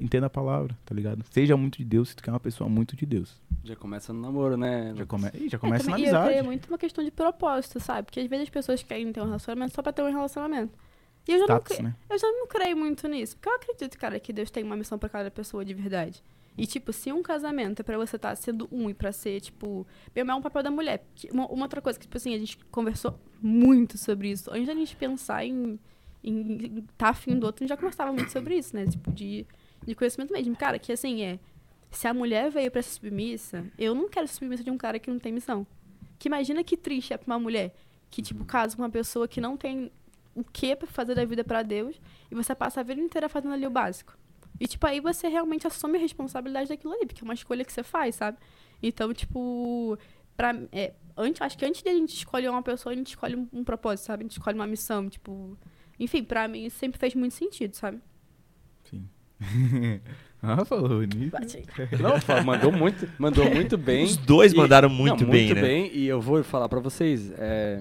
Entenda 0.00 0.26
a 0.26 0.30
palavra, 0.30 0.76
tá 0.84 0.94
ligado? 0.94 1.24
Seja 1.30 1.56
muito 1.56 1.78
de 1.78 1.84
Deus 1.84 2.08
se 2.10 2.16
tu 2.16 2.22
quer 2.22 2.30
uma 2.32 2.40
pessoa 2.40 2.68
muito 2.68 2.94
de 2.96 3.06
Deus. 3.06 3.40
Já 3.64 3.76
começa 3.76 4.12
no 4.12 4.20
namoro, 4.20 4.56
né? 4.56 4.92
Já, 4.96 5.06
come... 5.06 5.28
Ih, 5.34 5.48
já 5.48 5.56
É, 5.56 5.60
começa 5.60 5.84
na 5.90 5.96
também- 5.96 6.04
e 6.04 6.08
eu 6.08 6.10
creio 6.10 6.24
amizade. 6.26 6.46
muito 6.46 6.68
uma 6.68 6.78
questão 6.78 7.04
de 7.04 7.10
propósito, 7.10 7.78
sabe? 7.80 8.06
Porque 8.06 8.20
às 8.20 8.26
vezes 8.26 8.44
as 8.44 8.50
pessoas 8.50 8.82
querem 8.82 9.12
ter 9.12 9.20
um 9.20 9.26
relacionamento 9.26 9.74
só 9.74 9.82
pra 9.82 9.92
ter 9.92 10.02
um 10.02 10.10
relacionamento. 10.10 10.72
E 11.28 11.32
eu 11.32 11.38
já, 11.40 11.46
não, 11.46 11.56
Status, 11.56 11.76
cre- 11.76 11.82
né? 11.84 11.94
eu 12.10 12.18
já 12.18 12.26
não 12.28 12.46
creio 12.46 12.76
muito 12.76 13.08
nisso. 13.08 13.36
Porque 13.36 13.48
eu 13.48 13.54
acredito, 13.56 13.98
cara, 13.98 14.20
que 14.20 14.32
Deus 14.32 14.50
tem 14.50 14.62
uma 14.62 14.76
missão 14.76 14.96
pra 14.98 15.08
cada 15.08 15.30
pessoa 15.30 15.64
de 15.64 15.74
verdade. 15.74 16.22
E, 16.58 16.66
tipo, 16.66 16.92
se 16.92 17.12
um 17.12 17.22
casamento 17.22 17.80
é 17.80 17.82
pra 17.82 17.98
você 17.98 18.16
estar 18.16 18.34
sendo 18.34 18.68
um 18.72 18.88
e 18.88 18.94
pra 18.94 19.12
ser, 19.12 19.40
tipo. 19.40 19.86
Mesmo 20.14 20.30
é 20.30 20.34
um 20.34 20.40
papel 20.40 20.62
da 20.62 20.70
mulher. 20.70 21.04
Uma, 21.30 21.46
uma 21.46 21.64
outra 21.64 21.82
coisa 21.82 21.98
que, 21.98 22.06
tipo 22.06 22.16
assim, 22.16 22.34
a 22.34 22.38
gente 22.38 22.56
conversou 22.70 23.18
muito 23.42 23.98
sobre 23.98 24.30
isso. 24.30 24.50
Antes 24.50 24.66
da 24.66 24.74
gente 24.74 24.96
pensar 24.96 25.44
em 25.44 25.78
estar 26.24 27.10
afim 27.10 27.38
do 27.38 27.44
outro, 27.44 27.62
a 27.62 27.64
gente 27.64 27.68
já 27.68 27.76
conversava 27.76 28.12
muito 28.12 28.32
sobre 28.32 28.56
isso, 28.56 28.74
né? 28.74 28.86
Tipo, 28.86 29.12
de, 29.12 29.46
de 29.86 29.94
conhecimento 29.94 30.32
mesmo. 30.32 30.56
Cara, 30.56 30.78
que 30.78 30.92
assim, 30.92 31.22
é. 31.22 31.38
Se 31.90 32.08
a 32.08 32.14
mulher 32.14 32.50
veio 32.50 32.70
pra 32.70 32.82
ser 32.82 32.90
submissa, 32.90 33.64
eu 33.78 33.94
não 33.94 34.08
quero 34.08 34.26
ser 34.26 34.34
submissa 34.34 34.64
de 34.64 34.70
um 34.70 34.76
cara 34.76 34.98
que 34.98 35.10
não 35.10 35.18
tem 35.18 35.32
missão. 35.32 35.66
Que 36.18 36.28
imagina 36.28 36.64
que 36.64 36.76
triste 36.76 37.12
é 37.12 37.16
pra 37.16 37.34
uma 37.34 37.38
mulher 37.38 37.74
que, 38.10 38.22
tipo, 38.22 38.44
casa 38.44 38.74
com 38.74 38.82
uma 38.82 38.90
pessoa 38.90 39.28
que 39.28 39.40
não 39.40 39.56
tem 39.56 39.90
o 40.34 40.44
que 40.44 40.74
pra 40.76 40.86
fazer 40.86 41.14
da 41.14 41.24
vida 41.24 41.44
pra 41.44 41.62
Deus 41.62 42.00
e 42.30 42.34
você 42.34 42.54
passa 42.54 42.80
a 42.80 42.82
vida 42.82 43.00
inteira 43.00 43.28
fazendo 43.28 43.54
ali 43.54 43.66
o 43.66 43.70
básico. 43.70 44.16
E, 44.58 44.66
tipo, 44.66 44.86
aí 44.86 45.00
você 45.00 45.28
realmente 45.28 45.66
assume 45.66 45.98
a 45.98 46.00
responsabilidade 46.00 46.68
daquilo 46.68 46.92
ali, 46.94 47.06
porque 47.06 47.22
é 47.22 47.24
uma 47.24 47.34
escolha 47.34 47.64
que 47.64 47.72
você 47.72 47.82
faz, 47.82 48.14
sabe? 48.14 48.38
Então, 48.82 49.12
tipo, 49.12 49.98
pra, 50.36 50.54
é, 50.72 50.92
antes, 51.16 51.42
acho 51.42 51.58
que 51.58 51.64
antes 51.64 51.82
de 51.82 51.88
a 51.90 51.94
gente 51.94 52.14
escolher 52.14 52.48
uma 52.48 52.62
pessoa, 52.62 52.92
a 52.92 52.96
gente 52.96 53.08
escolhe 53.08 53.36
um, 53.36 53.48
um 53.52 53.64
propósito, 53.64 54.06
sabe? 54.06 54.22
A 54.22 54.24
gente 54.24 54.32
escolhe 54.32 54.56
uma 54.56 54.66
missão, 54.66 55.08
tipo... 55.08 55.56
Enfim, 55.98 56.22
pra 56.22 56.46
mim 56.46 56.66
isso 56.66 56.78
sempre 56.78 56.98
fez 56.98 57.14
muito 57.14 57.34
sentido, 57.34 57.74
sabe? 57.74 58.00
Sim. 58.84 59.08
ah, 60.42 60.64
falou 60.64 61.02
nisso. 61.02 61.36
Não, 62.00 62.44
mandou 62.44 62.70
muito, 62.72 63.08
mandou 63.18 63.50
muito 63.50 63.76
bem. 63.78 64.04
Os 64.04 64.16
dois 64.16 64.52
E- 64.52 64.56
mandaram 64.56 64.88
não, 64.88 64.96
muito 64.96 65.26
bem, 65.26 65.46
muito 65.46 65.54
né? 65.54 65.60
bem. 65.62 65.90
E 65.94 66.06
eu 66.06 66.20
vou 66.20 66.42
falar 66.44 66.68
pra 66.68 66.80
vocês, 66.80 67.32
é, 67.38 67.80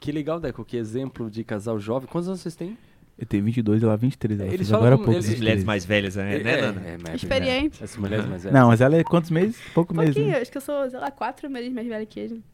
que 0.00 0.10
legal, 0.12 0.40
Deco, 0.40 0.64
que 0.64 0.76
exemplo 0.76 1.30
de 1.30 1.44
casal 1.44 1.78
jovem. 1.78 2.08
Quantos 2.08 2.28
anos 2.28 2.40
vocês 2.40 2.56
têm? 2.56 2.76
Eu 3.18 3.26
tenho 3.26 3.42
22 3.44 3.82
e 3.82 3.84
ela 3.84 3.96
23. 3.96 4.38
Ela 4.40 4.46
Eles 4.48 4.58
fez 4.58 4.68
falam 4.70 4.86
agora 4.86 4.94
há 4.94 4.98
como- 4.98 5.06
pouco. 5.12 5.18
eles- 5.18 5.32
As 5.34 5.38
mulheres 5.38 5.60
23. 5.62 5.64
mais 5.64 5.84
velhas, 5.84 6.14
né, 6.16 6.38
né, 6.38 6.56
Nana? 6.60 6.82
é, 7.10 7.16
Experiente. 7.16 7.82
As 7.82 7.96
mulheres 7.96 8.26
mais 8.26 8.42
velhas. 8.44 8.58
Não, 8.58 8.68
mas 8.68 8.80
ela 8.80 8.96
é 8.96 9.02
quantos 9.02 9.30
meses? 9.30 9.56
Pouco 9.74 9.92
Um 9.92 9.96
meses. 9.96 10.14
pouquinho, 10.14 10.34
né? 10.34 10.40
acho 10.40 10.50
que 10.52 10.56
eu 10.56 10.62
sou, 10.62 10.88
sei 10.88 10.98
lá, 11.00 11.10
quatro 11.10 11.50
meses 11.50 11.72
mais 11.72 11.86
velha 11.88 12.06
que 12.06 12.20
ele. 12.20 12.44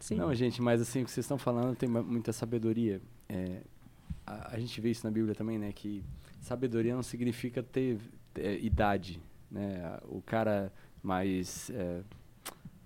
Sim. 0.00 0.16
Não, 0.16 0.34
gente, 0.34 0.62
mas 0.62 0.80
assim, 0.80 1.02
o 1.02 1.04
que 1.04 1.10
vocês 1.10 1.24
estão 1.24 1.36
falando 1.36 1.76
tem 1.76 1.88
mu- 1.88 2.02
muita 2.02 2.32
sabedoria. 2.32 3.00
É, 3.28 3.58
a, 4.26 4.54
a 4.54 4.58
gente 4.58 4.80
vê 4.80 4.90
isso 4.90 5.04
na 5.04 5.10
Bíblia 5.10 5.34
também, 5.34 5.58
né? 5.58 5.70
Que 5.74 6.02
sabedoria 6.40 6.94
não 6.94 7.02
significa 7.02 7.62
ter 7.62 7.98
é, 8.36 8.58
idade, 8.58 9.20
né? 9.50 9.98
O 10.08 10.22
cara 10.22 10.72
mais... 11.02 11.70
é, 11.74 12.00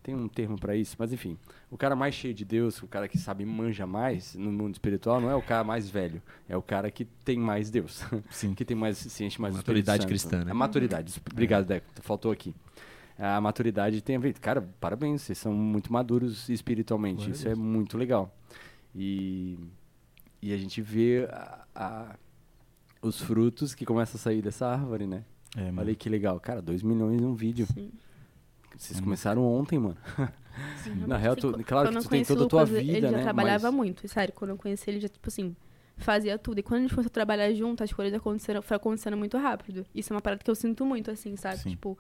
tem 0.03 0.15
um 0.15 0.27
termo 0.29 0.59
pra 0.59 0.75
isso, 0.75 0.97
mas 0.99 1.13
enfim. 1.13 1.37
O 1.71 1.77
cara 1.77 1.95
mais 1.95 2.15
cheio 2.15 2.33
de 2.35 2.45
Deus, 2.45 2.83
o 2.83 2.87
cara 2.87 3.07
que 3.09 3.19
sabe 3.19 3.45
manja 3.45 3.87
mais 3.87 4.35
no 4.35 4.51
mundo 4.51 4.73
espiritual, 4.75 5.21
não 5.21 5.31
é 5.31 5.35
o 5.35 5.43
cara 5.43 5.63
mais 5.63 5.89
velho. 5.91 6.23
É 6.49 6.57
o 6.57 6.63
cara 6.63 6.91
que 6.91 7.05
tem 7.05 7.39
mais 7.39 7.71
Deus. 7.71 8.05
Sim. 8.31 8.53
que 8.55 8.65
tem 8.65 8.77
mais, 8.77 8.97
se 8.99 9.25
enche 9.25 9.41
mais 9.41 9.55
Maturidade 9.55 10.07
cristã, 10.07 10.45
né? 10.45 10.51
A 10.51 10.55
maturidade. 10.55 11.15
Obrigado, 11.33 11.67
Deco. 11.67 11.87
Faltou 12.03 12.33
aqui. 12.33 12.55
A 13.19 13.39
maturidade 13.41 14.01
tem 14.01 14.17
a 14.17 14.19
ver. 14.19 14.33
Cara, 14.39 14.63
parabéns, 14.81 15.21
vocês 15.23 15.37
são 15.37 15.53
muito 15.53 15.93
maduros 15.93 16.49
espiritualmente. 16.49 17.17
Glória 17.19 17.33
Isso 17.33 17.49
é 17.49 17.55
muito 17.55 17.99
legal. 17.99 18.35
E, 18.95 19.59
e 20.41 20.53
a 20.53 20.57
gente 20.57 20.81
vê 20.81 21.29
a- 21.31 21.65
a- 21.75 22.17
os 23.03 23.21
frutos 23.21 23.75
que 23.75 23.85
começam 23.85 24.17
a 24.19 24.19
sair 24.19 24.41
dessa 24.43 24.67
árvore, 24.67 25.07
né? 25.07 25.25
É. 25.57 25.71
Olha 25.77 25.89
aí 25.91 25.97
que 25.97 26.09
legal. 26.09 26.41
Cara, 26.41 26.63
2 26.63 26.83
milhões 26.83 27.21
num 27.21 27.35
vídeo. 27.35 27.67
Sim. 27.67 27.91
Vocês 28.77 28.99
É 28.99 29.03
começaram 29.03 29.45
ontem, 29.45 29.79
mano. 29.79 29.97
Sim, 30.83 30.95
Na 31.07 31.17
real, 31.17 31.37
tu- 31.37 31.53
claro 31.65 31.91
que 31.91 31.97
eu 31.97 32.03
tu 32.03 32.09
tem 32.09 32.25
toda 32.25 32.45
a 32.45 32.49
tua 32.49 32.63
Lucas, 32.63 32.79
vida, 32.79 32.93
Ele 32.99 33.01
já 33.07 33.11
né, 33.17 33.23
trabalhava 33.23 33.71
mas- 33.71 33.75
muito, 33.75 34.09
sério. 34.09 34.33
Quando 34.35 34.51
eu 34.51 34.57
conheci 34.57 34.89
ele, 34.91 35.01
já, 35.01 35.09
tipo 35.09 35.29
assim, 35.29 35.55
fazia 35.97 36.39
tudo. 36.39 36.59
E 36.61 36.63
quando 36.63 36.79
a 36.79 36.83
gente 36.83 36.91
começou 36.95 37.09
a 37.11 37.13
trabalhar 37.13 37.53
junto, 37.53 37.83
as 37.85 37.93
coisas 37.93 38.15
aconteceram, 38.15 38.63
foi 38.63 38.77
acontecendo 38.77 39.17
muito 39.17 39.37
rápido. 39.39 39.85
Isso 39.95 40.13
é 40.13 40.17
uma 40.17 40.23
parada 40.23 40.43
que 40.43 40.51
eu 40.51 40.55
sinto 40.55 40.85
muito, 40.87 41.11
assim, 41.11 41.37
sabe? 41.37 41.59
Sim. 41.59 41.71
Tipo, 41.71 41.99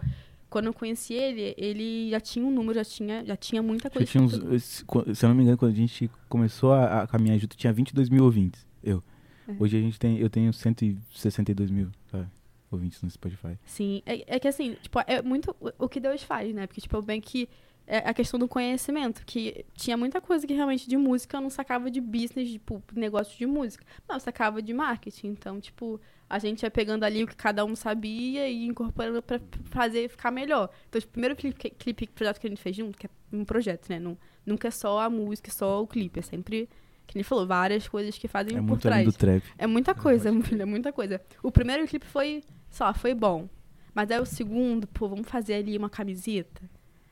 quando 0.49 0.67
eu 0.67 0.73
conheci 0.75 1.15
ele, 1.15 1.55
ele 1.57 2.11
já 2.11 2.19
tinha 2.21 2.45
um 2.45 2.51
número, 2.51 2.75
já 2.75 2.85
tinha, 2.85 3.25
já 3.25 3.37
tinha 3.37 3.63
muita 3.63 3.89
coisa. 3.91 4.07
tinha 4.11 4.23
uns, 4.23 4.33
se 4.63 4.85
eu 5.25 5.29
não 5.29 5.35
me 5.35 5.43
engano, 5.43 5.57
quando 5.59 5.73
a 5.73 5.77
gente 5.77 6.11
começou 6.29 6.73
a, 6.73 7.03
a 7.03 7.07
caminhar 7.07 7.39
junto, 7.39 7.57
tinha 7.57 7.73
22 7.73 8.09
mil 8.09 8.25
ouvintes. 8.25 8.67
Eu. 8.83 9.03
É. 9.47 9.53
Hoje 9.59 9.77
a 9.77 9.81
gente 9.81 9.99
tem, 9.99 10.19
eu 10.19 10.29
tenho 10.31 10.53
162 10.53 11.71
mil 11.71 11.89
sabe, 12.11 12.27
ouvintes 12.71 13.03
no 13.03 13.11
Spotify. 13.11 13.59
Sim, 13.65 14.03
é, 14.07 14.37
é 14.37 14.39
que 14.41 14.49
assim, 14.49 14.75
tipo, 14.81 14.99
é 15.07 15.21
muito 15.23 15.55
o- 15.79 15.89
que 15.89 15.99
Deus 16.01 16.23
faz, 16.23 16.55
né? 16.55 16.67
Porque, 16.67 16.81
tipo, 16.81 17.01
bem 17.03 17.21
que 17.21 17.49
é 17.87 17.99
a 18.09 18.15
questão 18.15 18.39
do 18.39 18.47
conhecimento, 18.47 19.25
que 19.27 19.65
tinha 19.75 19.97
muita 19.97 20.21
coisa 20.21 20.47
que 20.47 20.55
realmente 20.55 20.89
de 20.89 20.97
música 20.97 21.37
eu 21.37 21.41
não 21.41 21.51
sacava 21.51 21.91
de 21.91 22.01
business, 22.01 22.49
tipo, 22.51 22.81
negócio 22.95 23.37
de 23.37 23.47
música, 23.47 23.85
mas 24.07 24.17
eu 24.17 24.21
sacava 24.21 24.63
de 24.63 24.73
marketing. 24.73 25.29
Então, 25.29 25.61
tipo, 25.61 26.01
a 26.29 26.39
gente 26.39 26.63
ia 26.63 26.71
pegando 26.71 27.03
ali 27.03 27.25
o 27.25 27.27
que 27.27 27.35
cada 27.35 27.65
um 27.65 27.75
sabia 27.75 28.49
e 28.49 28.65
incorporando 28.67 29.21
pra 29.21 29.41
fazer 29.65 30.09
ficar 30.09 30.31
melhor. 30.31 30.71
Então, 30.89 31.01
tipo, 31.01 31.11
o 31.11 31.13
primeiro 31.15 31.35
clipe, 31.35 31.71
clipe 31.71 32.07
projeto 32.09 32.39
que 32.41 32.47
a 32.47 32.51
gente 32.51 32.63
fez 32.63 32.77
junto, 32.77 32.97
que 32.97 33.07
é 33.07 33.11
um 33.33 33.45
projeto, 33.45 33.89
né? 33.89 33.99
Não, 33.99 34.17
nunca 34.47 34.69
é 34.69 34.71
só 34.71 35.01
a 35.01 35.11
música, 35.11 35.51
só 35.51 35.83
o 35.83 35.87
clipe, 35.89 36.21
é 36.21 36.23
sempre, 36.23 36.69
que 37.09 37.19
ele 37.19 37.25
falou, 37.25 37.45
várias 37.45 37.89
coisas 37.89 38.17
que 38.17 38.29
fazem 38.29 38.57
É 38.57 38.61
por 38.61 38.67
muito 38.69 38.83
trás. 38.83 38.95
além 38.99 39.07
do 39.07 39.13
trap. 39.13 39.43
É 39.59 39.67
muita 39.67 39.97
coisa, 39.97 40.29
é 40.63 40.65
muita 40.65 40.93
coisa. 40.93 41.21
O 41.43 41.51
primeiro 41.51 41.85
clipe 41.89 42.07
foi, 42.07 42.45
sei 42.71 42.87
lá, 42.87 42.95
foi 42.95 43.15
bom. 43.15 43.49
Mas 43.95 44.11
aí 44.11 44.21
o 44.21 44.25
segundo, 44.27 44.87
pô, 44.87 45.09
vamos 45.09 45.29
fazer 45.29 45.55
ali 45.55 45.77
uma 45.77 45.91
camiseta. 45.91 46.63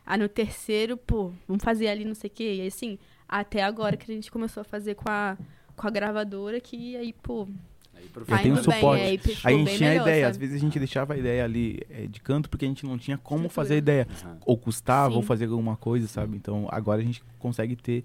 Aí 0.06 0.18
no 0.18 0.28
terceiro, 0.28 0.96
pô, 0.96 1.32
vamos 1.46 1.62
fazer 1.62 1.88
ali 1.88 2.04
não 2.04 2.14
sei 2.14 2.28
o 2.28 2.32
quê. 2.32 2.54
E 2.54 2.60
aí, 2.62 2.66
assim, 2.68 2.98
até 3.28 3.62
agora 3.62 3.96
que 3.96 4.10
a 4.10 4.14
gente 4.14 4.30
começou 4.30 4.60
a 4.62 4.64
fazer 4.64 4.94
com 4.94 5.10
a, 5.10 5.36
com 5.76 5.86
a 5.86 5.90
gravadora, 5.90 6.60
que 6.60 6.96
aí, 6.96 7.12
pô, 7.12 7.46
Aí, 7.94 8.08
Tá 8.24 8.38
tem 8.38 8.52
um 8.52 8.56
indo 8.58 8.68
bem, 8.70 8.80
suporte. 8.80 9.02
aí 9.02 9.08
a 9.08 9.58
gente 9.58 9.76
tinha 9.76 9.90
a 9.90 9.92
melhor, 9.92 10.02
ideia, 10.02 10.22
sabe? 10.26 10.30
às 10.30 10.36
vezes 10.36 10.54
a 10.54 10.58
gente 10.60 10.78
deixava 10.78 11.14
a 11.14 11.18
ideia 11.18 11.42
ali 11.44 11.80
é, 11.90 12.06
de 12.06 12.20
canto 12.20 12.48
porque 12.48 12.64
a 12.64 12.68
gente 12.68 12.86
não 12.86 12.96
tinha 12.96 13.18
como 13.18 13.46
Estrutura. 13.46 13.54
fazer 13.54 13.74
a 13.74 13.76
ideia. 13.78 14.08
Aham. 14.22 14.38
Ou 14.46 14.56
custava, 14.56 15.14
ou 15.16 15.20
Sim. 15.22 15.26
fazer 15.26 15.46
alguma 15.46 15.76
coisa, 15.76 16.06
sabe? 16.06 16.36
Então 16.36 16.68
agora 16.70 17.00
a 17.02 17.04
gente 17.04 17.24
consegue 17.40 17.74
ter. 17.74 18.04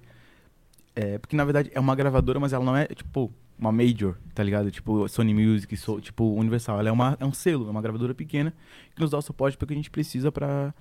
é, 0.95 1.19
porque 1.19 1.35
na 1.35 1.45
verdade 1.45 1.69
é 1.73 1.79
uma 1.79 1.95
gravadora, 1.95 2.39
mas 2.39 2.53
ela 2.53 2.65
não 2.65 2.75
é 2.75 2.85
tipo 2.87 3.31
uma 3.63 3.71
major, 3.71 4.17
tá 4.35 4.43
ligado? 4.43 4.69
Tipo 4.71 5.07
Sony 5.07 5.33
Music, 5.33 5.75
so- 5.77 6.01
tipo 6.01 6.23
Universal. 6.35 6.79
Ela 6.79 6.89
é, 6.89 6.91
uma, 6.91 7.17
é 7.19 7.25
um 7.25 7.33
selo, 7.33 7.67
é 7.67 7.71
uma 7.71 7.81
gravadora 7.81 8.13
pequena 8.13 8.53
que 8.93 9.01
nos 9.01 9.11
dá 9.11 9.17
o 9.17 9.21
suporte 9.21 9.57
porque 9.57 9.73
a 9.73 9.77
gente 9.77 9.89
precisa 9.89 10.31
pra. 10.31 10.73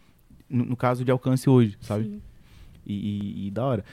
No, 0.48 0.64
no 0.64 0.76
caso 0.76 1.04
de 1.04 1.10
alcance 1.10 1.48
hoje, 1.48 1.76
sabe? 1.80 2.04
sim. 2.04 2.22
E, 2.84 2.94
e- 2.94 3.46
e 3.46 3.50
da 3.50 3.64
hora. 3.64 3.84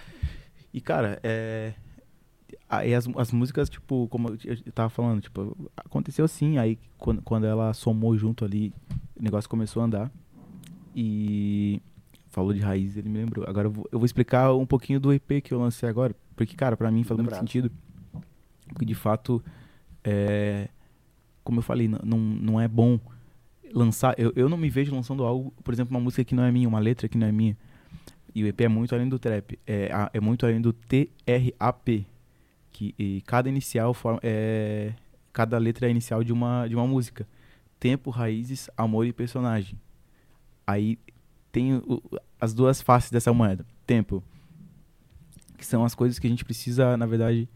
E, 0.73 0.81
cara, 0.81 1.19
é. 1.23 1.73
Aí 2.67 2.93
as, 2.93 3.07
as 3.15 3.31
músicas, 3.31 3.69
tipo, 3.69 4.07
como 4.09 4.29
eu 4.43 4.71
tava 4.73 4.89
falando, 4.89 5.21
tipo, 5.21 5.55
aconteceu 5.77 6.25
assim, 6.25 6.57
aí 6.57 6.77
quando, 6.97 7.21
quando 7.21 7.45
ela 7.45 7.73
somou 7.73 8.15
junto 8.17 8.43
ali, 8.45 8.73
o 9.19 9.23
negócio 9.23 9.49
começou 9.49 9.81
a 9.81 9.85
andar. 9.85 10.11
E 10.95 11.81
falou 12.29 12.53
de 12.53 12.59
raiz, 12.59 12.97
ele 12.97 13.09
me 13.09 13.17
lembrou. 13.19 13.45
Agora 13.47 13.67
eu 13.67 13.71
vou, 13.71 13.87
eu 13.91 13.99
vou 13.99 14.05
explicar 14.05 14.53
um 14.53 14.65
pouquinho 14.65 14.99
do 14.99 15.13
EP 15.13 15.41
que 15.43 15.53
eu 15.53 15.59
lancei 15.59 15.87
agora, 15.87 16.15
porque, 16.35 16.55
cara, 16.55 16.75
pra 16.75 16.91
mim 16.91 17.03
faz 17.03 17.17
muito 17.17 17.29
sentido. 17.39 17.71
Porque 18.69 18.85
de 18.85 18.95
fato, 18.95 19.43
é, 20.03 20.69
como 21.43 21.59
eu 21.59 21.63
falei, 21.63 21.87
não, 21.87 22.17
não 22.17 22.61
é 22.61 22.67
bom 22.67 22.99
lançar. 23.73 24.15
Eu, 24.17 24.31
eu 24.35 24.47
não 24.49 24.57
me 24.57 24.69
vejo 24.69 24.93
lançando 24.93 25.23
algo, 25.23 25.51
por 25.63 25.73
exemplo, 25.73 25.95
uma 25.95 26.03
música 26.03 26.23
que 26.23 26.33
não 26.35 26.43
é 26.43 26.51
minha, 26.51 26.67
uma 26.67 26.79
letra 26.79 27.07
que 27.07 27.17
não 27.17 27.27
é 27.27 27.31
minha. 27.31 27.57
E 28.33 28.43
o 28.43 28.47
EP 28.47 28.61
é 28.61 28.67
muito 28.67 28.93
além 28.93 29.09
do 29.09 29.17
trap, 29.17 29.57
é, 29.65 29.89
é 30.13 30.19
muito 30.19 30.45
além 30.45 30.61
do 30.61 30.71
TRAP, 30.71 32.05
que 32.71 33.23
cada 33.25 33.49
inicial 33.49 33.93
forma, 33.93 34.19
é 34.23 34.93
cada 35.33 35.57
letra 35.57 35.87
é 35.87 35.91
inicial 35.91 36.23
de 36.23 36.31
uma 36.31 36.67
de 36.67 36.75
uma 36.75 36.85
música. 36.87 37.27
Tempo, 37.79 38.09
raízes, 38.09 38.69
amor 38.77 39.05
e 39.07 39.13
personagem. 39.13 39.79
Aí 40.65 40.97
tem 41.51 41.75
o- 41.75 42.01
as 42.39 42.53
duas 42.53 42.81
faces 42.81 43.09
dessa 43.09 43.33
moeda. 43.33 43.65
Tempo, 43.85 44.23
que 45.57 45.65
são 45.65 45.83
as 45.83 45.95
coisas 45.95 46.19
que 46.19 46.27
a 46.27 46.29
gente 46.29 46.45
precisa, 46.45 46.95
na 46.97 47.05
verdade, 47.05 47.49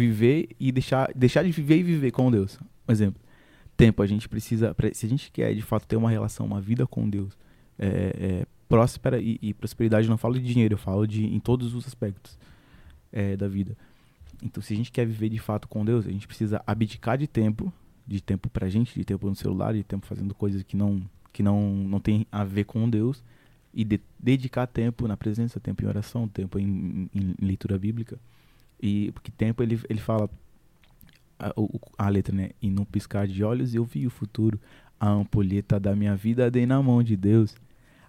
viver 0.00 0.48
e 0.58 0.72
deixar 0.72 1.12
deixar 1.14 1.42
de 1.44 1.50
viver 1.52 1.78
e 1.78 1.82
viver 1.82 2.10
com 2.10 2.30
Deus. 2.30 2.58
Um 2.88 2.92
exemplo. 2.92 3.20
Tempo, 3.76 4.02
a 4.02 4.06
gente 4.06 4.28
precisa, 4.28 4.74
se 4.92 5.06
a 5.06 5.08
gente 5.08 5.30
quer 5.30 5.54
de 5.54 5.62
fato 5.62 5.86
ter 5.86 5.96
uma 5.96 6.10
relação, 6.10 6.44
uma 6.46 6.60
vida 6.60 6.86
com 6.86 7.08
Deus, 7.08 7.36
é, 7.78 7.86
é, 8.42 8.46
próspera 8.68 9.18
e, 9.20 9.38
e 9.40 9.54
prosperidade, 9.54 10.08
não 10.08 10.18
falo 10.18 10.34
de 10.34 10.44
dinheiro, 10.44 10.74
eu 10.74 10.78
falo 10.78 11.06
de 11.06 11.24
em 11.24 11.40
todos 11.40 11.74
os 11.74 11.86
aspectos 11.86 12.38
é, 13.10 13.36
da 13.36 13.48
vida. 13.48 13.76
Então, 14.42 14.62
se 14.62 14.74
a 14.74 14.76
gente 14.76 14.92
quer 14.92 15.06
viver 15.06 15.28
de 15.30 15.38
fato 15.38 15.66
com 15.66 15.84
Deus, 15.84 16.06
a 16.06 16.10
gente 16.10 16.26
precisa 16.26 16.62
abdicar 16.66 17.16
de 17.16 17.26
tempo, 17.26 17.72
de 18.06 18.20
tempo 18.22 18.50
pra 18.50 18.68
gente, 18.68 18.92
de 18.98 19.04
tempo 19.04 19.26
no 19.28 19.34
celular, 19.34 19.72
de 19.74 19.82
tempo 19.82 20.06
fazendo 20.06 20.34
coisas 20.34 20.62
que 20.62 20.76
não 20.76 21.02
que 21.32 21.42
não 21.42 21.60
não 21.92 22.00
tem 22.00 22.26
a 22.30 22.44
ver 22.44 22.64
com 22.64 22.88
Deus 22.90 23.22
e 23.72 23.84
de- 23.84 24.00
dedicar 24.18 24.66
tempo 24.66 25.06
na 25.08 25.16
presença, 25.16 25.60
tempo 25.60 25.84
em 25.84 25.86
oração, 25.86 26.26
tempo 26.28 26.58
em, 26.58 27.08
em- 27.14 27.34
em 27.40 27.46
leitura 27.46 27.78
bíblica. 27.78 28.18
E 28.82 29.10
porque 29.12 29.30
tempo 29.30 29.62
ele 29.62 29.80
ele 29.88 30.00
fala 30.00 30.28
a, 31.38 31.52
a 31.98 32.08
letra, 32.08 32.34
né? 32.34 32.50
E 32.60 32.70
num 32.70 32.84
piscar 32.84 33.26
de 33.26 33.42
olhos 33.42 33.74
eu 33.74 33.84
vi 33.84 34.06
o 34.06 34.10
futuro, 34.10 34.60
a 34.98 35.08
ampulheta 35.08 35.80
da 35.80 35.96
minha 35.96 36.14
vida 36.14 36.50
dei 36.50 36.66
na 36.66 36.82
mão 36.82 37.02
de 37.02 37.16
Deus. 37.16 37.54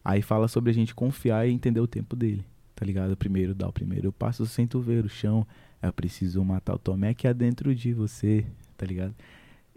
Aí 0.03 0.21
fala 0.21 0.47
sobre 0.47 0.71
a 0.71 0.73
gente 0.73 0.95
confiar 0.95 1.47
e 1.47 1.51
entender 1.51 1.79
o 1.79 1.87
tempo 1.87 2.15
dele, 2.15 2.43
tá 2.75 2.85
ligado? 2.85 3.15
Primeiro 3.15 3.53
dá 3.53 3.67
o 3.67 3.73
primeiro 3.73 4.11
passo 4.11 4.45
sem 4.45 4.67
tu 4.67 4.79
ver 4.81 5.05
o 5.05 5.09
chão. 5.09 5.45
É 5.81 5.91
preciso 5.91 6.43
matar 6.43 6.75
o 6.75 6.79
Tomé 6.79 7.13
que 7.13 7.27
há 7.27 7.33
dentro 7.33 7.73
de 7.73 7.93
você, 7.93 8.45
tá 8.77 8.85
ligado? 8.85 9.15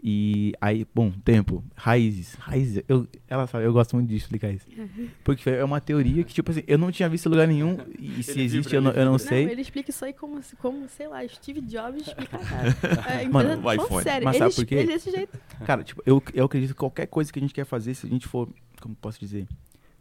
E 0.07 0.53
aí, 0.61 0.85
bom, 0.93 1.09
tempo, 1.23 1.63
raízes. 1.75 2.35
Raízes, 2.35 2.83
eu, 2.87 3.07
ela 3.27 3.47
sabe, 3.47 3.65
eu 3.65 3.73
gosto 3.73 3.95
muito 3.95 4.07
de 4.07 4.15
explicar 4.15 4.51
isso. 4.51 4.67
Porque 5.25 5.49
é 5.49 5.63
uma 5.63 5.81
teoria 5.81 6.23
que, 6.23 6.31
tipo 6.31 6.51
assim, 6.51 6.61
eu 6.67 6.77
não 6.77 6.91
tinha 6.91 7.09
visto 7.09 7.25
em 7.25 7.29
lugar 7.29 7.47
nenhum. 7.47 7.75
E 7.97 8.21
se 8.21 8.29
Ele 8.31 8.43
existe, 8.43 8.75
eu 8.75 8.83
não, 8.83 8.91
ele 8.91 8.99
eu 8.99 9.05
não 9.05 9.17
vibra. 9.17 9.27
sei. 9.29 9.45
Não, 9.45 9.51
ele 9.51 9.61
explica 9.61 9.89
isso 9.89 10.05
aí 10.05 10.13
como, 10.13 10.39
como 10.59 10.87
sei 10.87 11.07
lá, 11.07 11.27
Steve 11.27 11.59
Jobs 11.61 12.05
explica 12.07 12.37
nada. 12.37 12.77
É, 13.09 13.27
Mano, 13.27 13.53
empresa- 13.53 13.57
o 13.59 13.63
falando 13.63 13.83
iPhone. 13.85 14.03
sério, 14.03 14.25
Mas 14.25 14.35
ele 14.35 14.43
sabe 14.43 14.55
por 14.55 14.65
quê? 14.67 14.75
explica 14.75 14.93
desse 14.93 15.09
jeito. 15.11 15.39
Cara, 15.65 15.83
tipo, 15.83 16.03
eu, 16.05 16.21
eu 16.35 16.45
acredito 16.45 16.69
que 16.69 16.75
qualquer 16.75 17.07
coisa 17.07 17.33
que 17.33 17.39
a 17.39 17.41
gente 17.41 17.53
quer 17.55 17.65
fazer, 17.65 17.95
se 17.95 18.05
a 18.05 18.09
gente 18.09 18.27
for, 18.27 18.47
como 18.79 18.93
posso 18.93 19.19
dizer, 19.19 19.47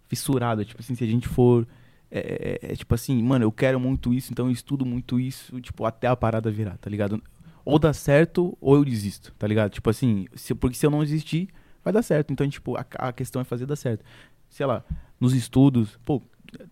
fissurado, 0.07 0.63
tipo 0.67 0.83
assim, 0.83 0.95
se 0.95 1.03
a 1.03 1.07
gente 1.07 1.27
for, 1.29 1.67
é, 2.11 2.59
é, 2.63 2.73
é, 2.73 2.77
tipo 2.77 2.95
assim, 2.95 3.23
mano, 3.23 3.47
eu 3.47 3.51
quero 3.53 3.81
muito 3.81 4.13
isso, 4.13 4.31
então 4.33 4.47
eu 4.49 4.53
estudo 4.53 4.85
muito 4.85 5.19
isso, 5.19 5.59
tipo, 5.63 5.87
até 5.87 6.09
a 6.09 6.15
parada 6.15 6.51
virar, 6.51 6.77
tá 6.77 6.91
ligado? 6.91 7.23
Ou 7.65 7.79
dá 7.79 7.93
certo 7.93 8.57
ou 8.61 8.77
eu 8.77 8.85
desisto, 8.85 9.35
tá 9.39 9.47
ligado? 9.47 9.71
Tipo 9.71 9.91
assim, 9.91 10.27
se, 10.35 10.55
porque 10.55 10.77
se 10.77 10.85
eu 10.85 10.91
não 10.91 11.03
desistir, 11.03 11.49
vai 11.83 11.93
dar 11.93 12.03
certo. 12.03 12.33
Então, 12.33 12.49
tipo, 12.49 12.77
a, 12.77 12.85
a 12.99 13.13
questão 13.13 13.41
é 13.41 13.45
fazer 13.45 13.67
dar 13.67 13.77
certo. 13.77 14.05
Sei 14.49 14.67
lá, 14.67 14.85
nos 15.21 15.35
estudos, 15.35 15.99
pô, 16.05 16.23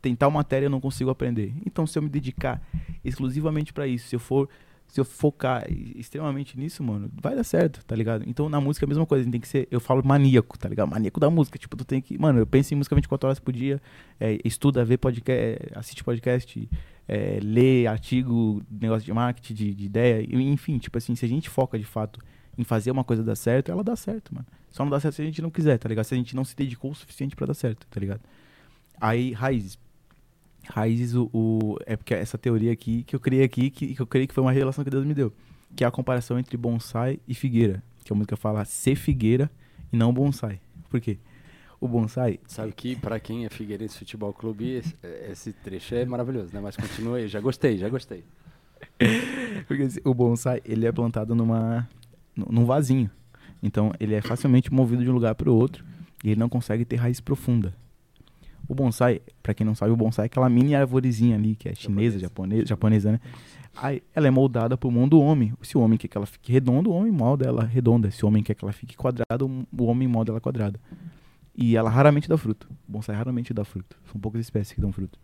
tem 0.00 0.14
tal 0.14 0.30
matéria 0.30 0.66
eu 0.66 0.70
não 0.70 0.80
consigo 0.80 1.10
aprender. 1.10 1.54
Então, 1.66 1.86
se 1.86 1.98
eu 1.98 2.02
me 2.02 2.08
dedicar 2.08 2.60
exclusivamente 3.04 3.72
pra 3.72 3.86
isso, 3.86 4.08
se 4.08 4.16
eu 4.16 4.20
for 4.20 4.48
se 4.92 5.00
eu 5.00 5.06
focar 5.06 5.64
extremamente 5.96 6.58
nisso, 6.58 6.84
mano, 6.84 7.10
vai 7.14 7.34
dar 7.34 7.44
certo, 7.44 7.82
tá 7.82 7.96
ligado? 7.96 8.24
Então 8.28 8.46
na 8.50 8.60
música 8.60 8.84
é 8.84 8.86
a 8.86 8.90
mesma 8.90 9.06
coisa, 9.06 9.30
tem 9.30 9.40
que 9.40 9.48
ser, 9.48 9.66
eu 9.70 9.80
falo 9.80 10.02
maníaco, 10.04 10.58
tá 10.58 10.68
ligado? 10.68 10.90
Maníaco 10.90 11.18
da 11.18 11.30
música, 11.30 11.58
tipo, 11.58 11.74
tu 11.78 11.82
tem 11.82 11.98
que, 11.98 12.18
mano, 12.18 12.40
eu 12.40 12.46
penso 12.46 12.74
em 12.74 12.76
música 12.76 12.94
24 12.94 13.26
horas 13.26 13.40
por 13.40 13.54
dia, 13.54 13.80
é, 14.20 14.38
estuda, 14.44 14.84
vê 14.84 14.98
podcast, 14.98 15.58
assiste 15.74 16.04
podcast, 16.04 16.68
é, 17.08 17.38
lê 17.42 17.86
artigo, 17.86 18.62
negócio 18.70 19.04
de 19.04 19.12
marketing, 19.12 19.54
de, 19.54 19.74
de 19.74 19.84
ideia, 19.84 20.26
enfim, 20.30 20.78
tipo 20.78 20.96
assim, 20.98 21.14
se 21.14 21.24
a 21.24 21.28
gente 21.28 21.48
foca 21.48 21.78
de 21.78 21.84
fato 21.84 22.20
em 22.56 22.64
fazer 22.64 22.90
uma 22.90 23.04
coisa 23.04 23.22
dar 23.22 23.36
certo, 23.36 23.72
ela 23.72 23.82
dá 23.82 23.96
certo, 23.96 24.34
mano. 24.34 24.46
Só 24.70 24.84
não 24.84 24.90
dá 24.90 25.00
certo 25.00 25.16
se 25.16 25.22
a 25.22 25.24
gente 25.24 25.42
não 25.42 25.50
quiser, 25.50 25.78
tá 25.78 25.88
ligado? 25.88 26.04
Se 26.04 26.14
a 26.14 26.16
gente 26.16 26.34
não 26.34 26.44
se 26.44 26.56
dedicou 26.56 26.90
o 26.90 26.94
suficiente 26.94 27.36
para 27.36 27.46
dar 27.46 27.54
certo, 27.54 27.86
tá 27.86 28.00
ligado? 28.00 28.20
Aí, 29.00 29.32
raízes. 29.32 29.78
Raízes, 30.68 31.14
o, 31.14 31.28
o, 31.32 31.76
é 31.86 31.96
porque 31.96 32.14
essa 32.14 32.38
teoria 32.38 32.72
aqui 32.72 33.02
que 33.02 33.16
eu 33.16 33.20
criei 33.20 33.42
aqui, 33.42 33.68
que, 33.70 33.94
que 33.94 34.00
eu 34.00 34.06
creio 34.06 34.28
que 34.28 34.34
foi 34.34 34.42
uma 34.42 34.52
revelação 34.52 34.84
que 34.84 34.90
Deus 34.90 35.04
me 35.04 35.12
deu. 35.12 35.32
Que 35.74 35.84
é 35.84 35.86
a 35.86 35.90
comparação 35.90 36.38
entre 36.38 36.56
bonsai 36.56 37.18
e 37.26 37.34
figueira. 37.34 37.82
Que 38.04 38.12
a 38.12 38.16
música 38.16 38.36
fala 38.36 38.64
ser 38.64 38.94
figueira 38.94 39.50
e 39.92 39.96
não 39.96 40.12
bonsai. 40.12 40.60
Por 40.88 41.00
quê? 41.00 41.18
O 41.82 41.88
bonsai. 41.88 42.38
Sabe 42.46 42.70
que 42.70 42.94
para 42.94 43.18
quem 43.18 43.44
é 43.44 43.48
Figueirense 43.48 43.98
Futebol 43.98 44.32
Clube, 44.32 44.70
esse, 44.70 44.94
esse, 45.28 45.52
trecho 45.52 45.96
é 45.96 46.04
maravilhoso, 46.04 46.54
né? 46.54 46.60
Mas 46.62 46.76
continua 46.76 47.16
aí, 47.16 47.26
já 47.26 47.40
gostei, 47.40 47.76
já 47.76 47.88
gostei. 47.88 48.22
Porque 49.66 49.88
o 50.04 50.14
bonsai, 50.14 50.62
ele 50.64 50.86
é 50.86 50.92
plantado 50.92 51.34
numa, 51.34 51.88
num 52.36 52.64
vasinho. 52.64 53.10
Então, 53.60 53.92
ele 53.98 54.14
é 54.14 54.22
facilmente 54.22 54.72
movido 54.72 55.02
de 55.02 55.10
um 55.10 55.12
lugar 55.12 55.34
para 55.34 55.50
o 55.50 55.56
outro 55.56 55.84
e 56.22 56.30
ele 56.30 56.38
não 56.38 56.48
consegue 56.48 56.84
ter 56.84 56.94
raiz 56.94 57.18
profunda. 57.20 57.74
O 58.68 58.76
bonsai, 58.76 59.20
para 59.42 59.52
quem 59.52 59.66
não 59.66 59.74
sabe, 59.74 59.90
o 59.90 59.96
bonsai 59.96 60.26
é 60.26 60.26
aquela 60.26 60.48
mini 60.48 60.76
arvorezinha 60.76 61.34
ali, 61.34 61.56
que 61.56 61.68
é 61.68 61.74
chinesa, 61.74 62.16
japonesa, 62.16 62.64
japonesa 62.64 63.10
né? 63.10 63.20
Aí, 63.74 64.04
ela 64.14 64.28
é 64.28 64.30
moldada 64.30 64.78
por 64.78 64.92
mão 64.92 65.08
do 65.08 65.18
homem. 65.18 65.52
Se 65.62 65.76
o 65.76 65.80
homem 65.80 65.98
quer 65.98 66.06
que 66.06 66.16
ela 66.16 66.26
fique 66.26 66.52
redonda, 66.52 66.88
o 66.88 66.92
homem 66.92 67.10
molda 67.10 67.44
ela 67.44 67.64
redonda. 67.64 68.08
Se 68.12 68.24
o 68.24 68.28
homem 68.28 68.40
quer 68.40 68.54
que 68.54 68.64
ela 68.64 68.72
fique 68.72 68.96
quadrada, 68.96 69.44
o 69.44 69.82
homem 69.82 70.06
molda 70.06 70.30
ela 70.30 70.40
quadrada. 70.40 70.78
E 71.54 71.76
ela 71.76 71.90
raramente 71.90 72.28
dá 72.28 72.36
fruto. 72.36 72.68
O 72.88 72.92
bonsai 72.92 73.14
raramente 73.14 73.52
dá 73.52 73.64
fruto. 73.64 73.96
São 74.10 74.20
poucas 74.20 74.40
espécies 74.40 74.72
que 74.74 74.80
dão 74.80 74.92
fruto. 74.92 75.18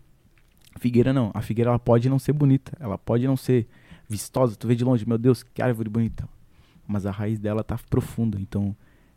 Figueira 0.79 1.13
não. 1.13 1.31
A 1.35 1.41
figueira 1.41 1.71
ela 1.71 1.79
pode 1.79 2.09
não 2.09 2.19
ser 2.19 2.33
bonita. 2.33 2.73
Ela 2.79 2.99
pode 2.99 3.27
não 3.27 3.37
ser 3.37 3.67
vistosa. 4.09 4.57
Tu 4.57 4.67
vê 4.67 4.75
de 4.75 4.85
longe, 4.85 5.09
meu 5.09 5.19
Deus, 5.19 5.43
que 5.43 5.63
árvore 5.63 5.89
bonita. 5.89 6.29
Mas 6.87 7.07
a 7.07 7.11
raiz 7.11 7.39
dela 7.39 7.65
tá 7.65 7.79
profunda. 7.89 8.39
Então, 8.41 8.77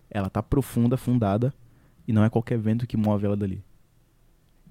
ela 0.10 0.30
tá 0.30 0.42
profunda, 0.42 0.96
fundada. 0.96 1.54
E 2.08 2.14
não 2.14 2.24
é 2.24 2.30
qualquer 2.30 2.58
vento 2.58 2.88
que 2.88 2.98
move 2.98 3.26
ela 3.26 3.36
dali 3.36 3.64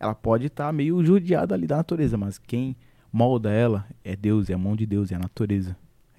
ela 0.00 0.14
pode 0.14 0.46
estar 0.46 0.66
tá 0.66 0.72
meio 0.72 1.04
judiada 1.04 1.54
ali 1.54 1.66
da 1.66 1.76
natureza, 1.76 2.16
mas 2.16 2.38
quem 2.38 2.74
molda 3.12 3.50
ela 3.50 3.86
é 4.02 4.16
Deus, 4.16 4.48
é 4.48 4.54
a 4.54 4.58
mão 4.58 4.74
de 4.74 4.86
Deus, 4.86 5.12
é 5.12 5.14
a 5.14 5.18
natureza. 5.18 5.76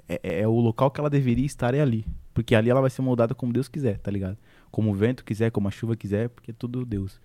É, 0.07 0.19
é, 0.21 0.41
é, 0.41 0.47
o 0.47 0.59
local 0.59 0.91
que 0.91 0.99
ela 0.99 1.09
deveria 1.09 1.45
estar 1.45 1.73
é 1.73 1.81
ali. 1.81 2.05
Porque 2.31 2.53
ali 2.53 2.69
ela 2.69 2.79
vai 2.79 2.91
ser 2.91 3.01
moldada 3.01 3.33
como 3.33 3.51
Deus 3.51 3.67
quiser, 3.67 3.97
tá 3.97 4.11
ligado? 4.11 4.37
Como 4.71 4.91
o 4.91 4.93
vento 4.93 5.23
quiser, 5.25 5.51
como 5.51 5.67
a 5.67 5.71
chuva 5.71 5.95
quiser, 5.95 6.29
porque 6.29 6.51
é 6.51 6.53
tudo 6.53 6.85
Deus. 6.85 7.19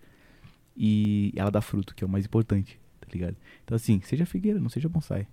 E 0.77 1.33
ela 1.37 1.51
dá 1.51 1.61
fruto, 1.61 1.95
que 1.95 2.05
é 2.05 2.07
o 2.07 2.11
mais 2.11 2.27
importante, 2.27 2.79
tá 3.01 3.07
ligado? 3.13 3.37
Então 3.65 3.75
assim, 3.75 4.01
seja 4.03 4.27
figueira, 4.27 4.61
não 4.61 4.69
seja 4.69 4.89
bonsai, 4.89 5.27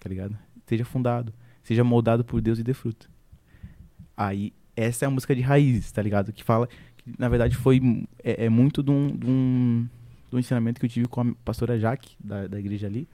tá 0.00 0.08
ligado? 0.08 0.36
Seja 0.66 0.84
fundado, 0.84 1.32
seja 1.62 1.84
moldado 1.84 2.24
por 2.24 2.40
Deus 2.40 2.58
e 2.58 2.62
dê 2.62 2.74
fruto. 2.74 3.08
Aí, 4.16 4.52
essa 4.74 5.04
é 5.04 5.06
a 5.06 5.10
música 5.10 5.34
de 5.34 5.40
raízes, 5.40 5.92
tá 5.92 6.02
ligado? 6.02 6.32
Que 6.32 6.42
fala, 6.42 6.68
que, 6.96 7.14
na 7.18 7.28
verdade 7.28 7.56
foi, 7.56 8.06
é, 8.22 8.46
é 8.46 8.48
muito 8.48 8.82
de 8.82 8.90
um, 8.90 9.16
de 9.16 9.26
um 9.26 9.88
do 10.30 10.38
ensinamento 10.38 10.80
que 10.80 10.86
eu 10.86 10.90
tive 10.90 11.08
com 11.08 11.20
a 11.20 11.34
pastora 11.44 11.78
Jaque, 11.78 12.16
da, 12.18 12.46
da 12.46 12.58
igreja 12.58 12.86
ali, 12.86 13.08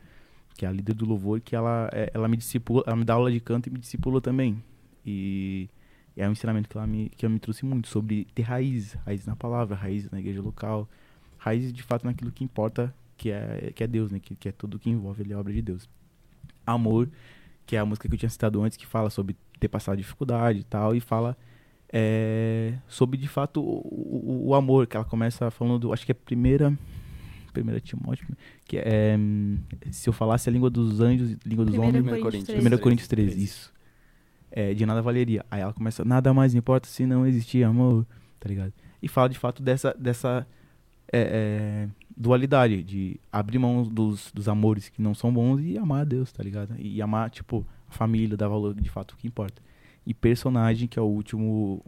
que 0.57 0.65
é 0.65 0.69
a 0.69 0.73
líder 0.73 0.95
do 0.95 1.07
louvor, 1.07 1.41
que 1.41 1.55
ela, 1.55 1.89
é, 1.93 2.11
ela 2.13 2.29
me 2.29 2.37
discipula, 2.37 2.83
ela 2.87 2.97
me 2.97 3.05
dá 3.05 3.15
aula 3.15 3.31
de 3.31 3.41
canto 3.41 3.69
e 3.69 3.71
me 3.71 3.79
discipula 3.79 4.21
também. 4.21 4.63
E 5.05 5.69
é 6.17 6.29
um 6.29 6.33
ensinamento 6.33 6.69
que 6.69 6.77
ela 6.77 6.87
me, 6.87 7.09
que 7.11 7.25
ela 7.25 7.33
me 7.33 7.41
trouxe 7.41 7.65
muito 7.65 7.89
sobre 7.89 8.27
ter 8.35 8.43
raiz, 8.43 8.95
raiz 9.07 9.25
na 9.27 9.35
palavra, 9.35 9.75
raiz 9.75 10.11
na 10.11 10.21
igreja 10.21 10.43
local, 10.43 10.89
raiz 11.39 11.73
de 11.73 11.83
fato 11.83 12.05
naquilo 12.05 12.31
que 12.31 12.45
importa, 12.45 12.95
que 13.17 13.31
é, 13.31 13.73
que 13.75 13.83
é 13.83 13.87
Deus, 13.87 14.11
né? 14.11 14.21
Que, 14.21 14.35
que 14.35 14.49
é 14.49 14.53
tudo 14.53 14.79
que 14.79 14.91
envolve 14.91 15.23
ali 15.23 15.33
a 15.33 15.39
obra 15.39 15.53
de 15.53 15.63
Deus. 15.63 15.89
Amor, 16.67 17.09
que 17.67 17.77
é 17.77 17.79
a 17.79 17.85
música 17.85 18.09
que 18.09 18.15
eu 18.15 18.19
tinha 18.19 18.31
citado 18.31 18.63
antes, 18.63 18.77
que 18.77 18.87
fala 18.87 19.11
sobre 19.11 19.37
ter 19.59 19.69
passado 19.69 19.97
dificuldade 19.97 20.61
e 20.61 20.65
tal, 20.65 20.95
e 20.95 21.01
fala 21.01 21.37
é, 21.93 22.75
sobre 22.89 23.17
de 23.17 23.29
fato 23.29 23.61
o, 23.61 24.45
o, 24.45 24.49
o, 24.49 24.55
amor, 24.55 24.87
que 24.87 24.97
ela 24.97 25.05
começa 25.05 25.51
falando, 25.51 25.93
acho 25.93 26.05
que 26.05 26.13
é 26.13 26.15
a 26.15 26.25
primeira 26.25 26.71
1 26.71 27.81
Timóteo, 27.81 28.27
que 28.65 28.79
é, 28.79 29.17
se 29.91 30.09
eu 30.09 30.13
falasse 30.13 30.49
a 30.49 30.53
língua 30.53 30.71
dos 30.71 31.01
anjos, 31.01 31.37
língua 31.45 31.65
dos 31.65 31.77
homens, 31.77 32.05
1 32.05 32.21
Coríntios, 32.21 32.67
1 32.67 32.79
Coríntios 32.79 33.09
13, 33.09 33.43
isso. 33.43 33.72
É, 34.55 34.75
de 34.75 34.85
nada 34.85 35.01
valeria. 35.01 35.45
Aí 35.51 35.63
ela 35.63 35.73
começa, 35.73 36.05
nada 36.05 36.33
mais 36.35 36.55
importa 36.55 36.87
se 36.87 37.07
não 37.07 37.27
existir 37.27 37.65
amor, 37.65 38.07
tá 38.39 38.49
ligado? 38.49 38.73
E 39.03 39.09
fala 39.09 39.29
de 39.29 39.39
fato 39.39 39.63
dessa, 39.63 39.95
dessa 39.99 40.47
é, 41.11 41.21
é, 41.21 41.89
dualidade, 42.15 42.83
de 42.83 43.19
abrir 43.33 43.59
mão 43.59 43.83
dos, 43.83 44.31
dos 44.33 44.49
amores 44.49 44.89
que 44.91 45.01
não 45.01 45.15
são 45.15 45.33
bons 45.33 45.61
e 45.63 45.79
amar 45.79 46.03
a 46.03 46.05
Deus, 46.05 46.31
tá 46.31 46.43
ligado? 46.43 46.75
E, 46.79 47.01
amar, 47.01 47.31
tipo, 47.31 47.67
a 47.89 47.93
família, 47.93 48.37
dar 48.37 48.49
valor 48.49 48.75
de 48.75 48.91
fato 48.91 49.13
o 49.13 49.17
que 49.17 49.27
importa. 49.27 49.63
E 50.07 50.13
personagem, 50.13 50.87
que 50.87 50.99
é 50.99 51.03
o 51.03 51.07
último, 51.07 51.83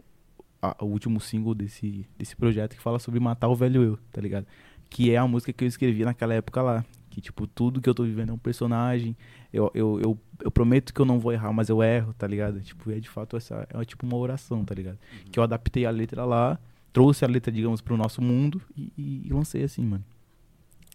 o 0.79 0.85
último 0.85 1.21
single 1.21 1.53
desse, 1.53 2.07
desse 2.17 2.35
projeto, 2.35 2.75
que 2.75 2.81
fala 2.81 2.97
sobre 2.97 3.19
matar 3.19 3.47
o 3.47 3.55
velho 3.55 3.83
eu, 3.83 3.99
tá 4.11 4.19
ligado? 4.19 4.47
que 4.89 5.11
é 5.11 5.17
a 5.17 5.27
música 5.27 5.51
que 5.51 5.63
eu 5.63 5.67
escrevi 5.67 6.05
naquela 6.05 6.33
época 6.33 6.61
lá. 6.61 6.85
Que, 7.09 7.21
tipo, 7.21 7.47
tudo 7.47 7.81
que 7.81 7.89
eu 7.89 7.95
tô 7.95 8.03
vivendo 8.03 8.29
é 8.29 8.33
um 8.33 8.37
personagem. 8.37 9.15
Eu, 9.55 9.71
eu, 9.73 10.01
eu, 10.01 10.19
eu 10.43 10.51
prometo 10.51 10.93
que 10.93 10.99
eu 10.99 11.05
não 11.05 11.17
vou 11.17 11.31
errar, 11.31 11.53
mas 11.53 11.69
eu 11.69 11.81
erro, 11.81 12.13
tá 12.13 12.27
ligado? 12.27 12.59
Tipo, 12.59 12.91
é 12.91 12.99
de 12.99 13.07
fato 13.07 13.37
essa. 13.37 13.65
É 13.73 13.85
tipo 13.85 14.05
uma 14.05 14.17
oração, 14.17 14.65
tá 14.65 14.75
ligado? 14.75 14.97
Uhum. 15.13 15.31
Que 15.31 15.39
eu 15.39 15.43
adaptei 15.43 15.85
a 15.85 15.89
letra 15.89 16.25
lá, 16.25 16.59
trouxe 16.91 17.23
a 17.23 17.27
letra, 17.27 17.51
digamos, 17.53 17.79
pro 17.79 17.95
nosso 17.95 18.21
mundo 18.21 18.61
e, 18.75 18.91
e, 18.97 19.27
e 19.27 19.33
lancei 19.33 19.63
assim, 19.63 19.85
mano. 19.85 20.03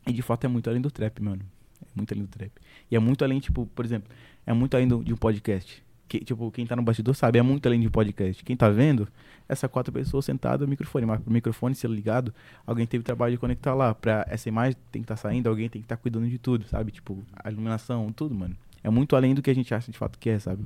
E 0.07 0.13
de 0.13 0.21
fato 0.21 0.45
é 0.45 0.49
muito 0.49 0.69
além 0.69 0.83
do 0.83 0.91
trap, 0.91 1.23
mano. 1.23 1.43
É 1.81 1.89
muito 1.97 2.13
além 2.13 2.25
do 2.25 2.29
trap. 2.29 2.53
E 2.91 2.97
é 2.97 2.99
muito 2.99 3.25
além, 3.25 3.41
tipo, 3.41 3.67
por 3.75 3.83
exemplo, 3.83 4.13
é 4.45 4.53
muito 4.53 4.75
além 4.75 4.87
do, 4.87 5.03
de 5.03 5.15
um 5.15 5.17
podcast 5.17 5.83
que, 6.11 6.19
tipo, 6.19 6.51
quem 6.51 6.67
tá 6.67 6.75
no 6.75 6.83
bastidor 6.83 7.15
sabe, 7.15 7.39
é 7.39 7.43
muito 7.43 7.65
além 7.67 7.81
de 7.81 7.89
podcast. 7.89 8.43
Quem 8.43 8.57
tá 8.57 8.69
vendo, 8.69 9.07
essa 9.49 9.69
quatro 9.69 9.93
pessoas 9.93 10.25
sentadas 10.25 10.63
no 10.63 10.69
microfone, 10.69 11.07
mas 11.07 11.21
pro 11.21 11.33
microfone 11.33 11.73
ser 11.73 11.89
ligado, 11.89 12.35
alguém 12.67 12.85
teve 12.85 13.05
trabalho 13.05 13.31
de 13.31 13.39
conectar 13.39 13.75
lá. 13.75 13.95
Pra 13.95 14.27
essa 14.29 14.49
imagem 14.49 14.77
tem 14.91 15.03
que 15.03 15.05
estar 15.05 15.15
tá 15.15 15.23
saindo, 15.23 15.49
alguém 15.49 15.69
tem 15.69 15.81
que 15.81 15.87
estar 15.87 15.97
tá 15.97 16.03
cuidando 16.03 16.29
de 16.29 16.37
tudo, 16.37 16.67
sabe? 16.67 16.91
Tipo, 16.91 17.23
a 17.33 17.49
iluminação, 17.49 18.11
tudo, 18.13 18.35
mano. 18.35 18.57
É 18.83 18.91
muito 18.91 19.15
além 19.15 19.37
do 19.37 19.41
que 19.41 19.49
a 19.49 19.55
gente 19.55 19.73
acha 19.73 19.93
de 19.93 19.97
fato 19.97 20.19
que 20.19 20.31
é, 20.31 20.39
sabe? 20.41 20.65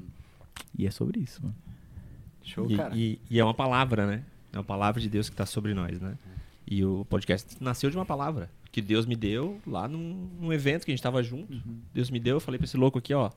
E 0.79 0.87
é 0.87 0.91
sobre 0.91 1.21
isso, 1.21 1.43
mano. 1.43 1.55
Show, 2.43 2.71
e, 2.71 2.77
cara. 2.79 2.97
E, 2.97 3.21
e 3.29 3.39
é 3.39 3.45
uma 3.45 3.53
palavra, 3.53 4.07
né? 4.07 4.23
É 4.51 4.57
uma 4.57 4.65
palavra 4.65 4.99
de 4.99 5.11
Deus 5.11 5.29
que 5.29 5.37
tá 5.37 5.45
sobre 5.45 5.75
nós, 5.75 6.01
né? 6.01 6.17
E 6.67 6.83
o 6.83 7.05
podcast 7.05 7.55
nasceu 7.61 7.91
de 7.91 7.99
uma 7.99 8.07
palavra 8.07 8.49
que 8.73 8.81
Deus 8.81 9.05
me 9.05 9.15
deu 9.15 9.61
lá 9.67 9.87
num, 9.87 10.27
num 10.41 10.53
evento 10.55 10.87
que 10.87 10.91
a 10.91 10.95
gente 10.95 11.03
tava 11.03 11.23
junto. 11.23 11.53
Uhum. 11.53 11.81
Deus 11.93 12.11
me 12.11 12.19
deu, 12.19 12.37
eu 12.37 12.41
falei 12.41 12.57
pra 12.57 12.65
esse 12.65 12.79
louco 12.79 12.99
aqui, 12.99 13.13
ó 13.13 13.31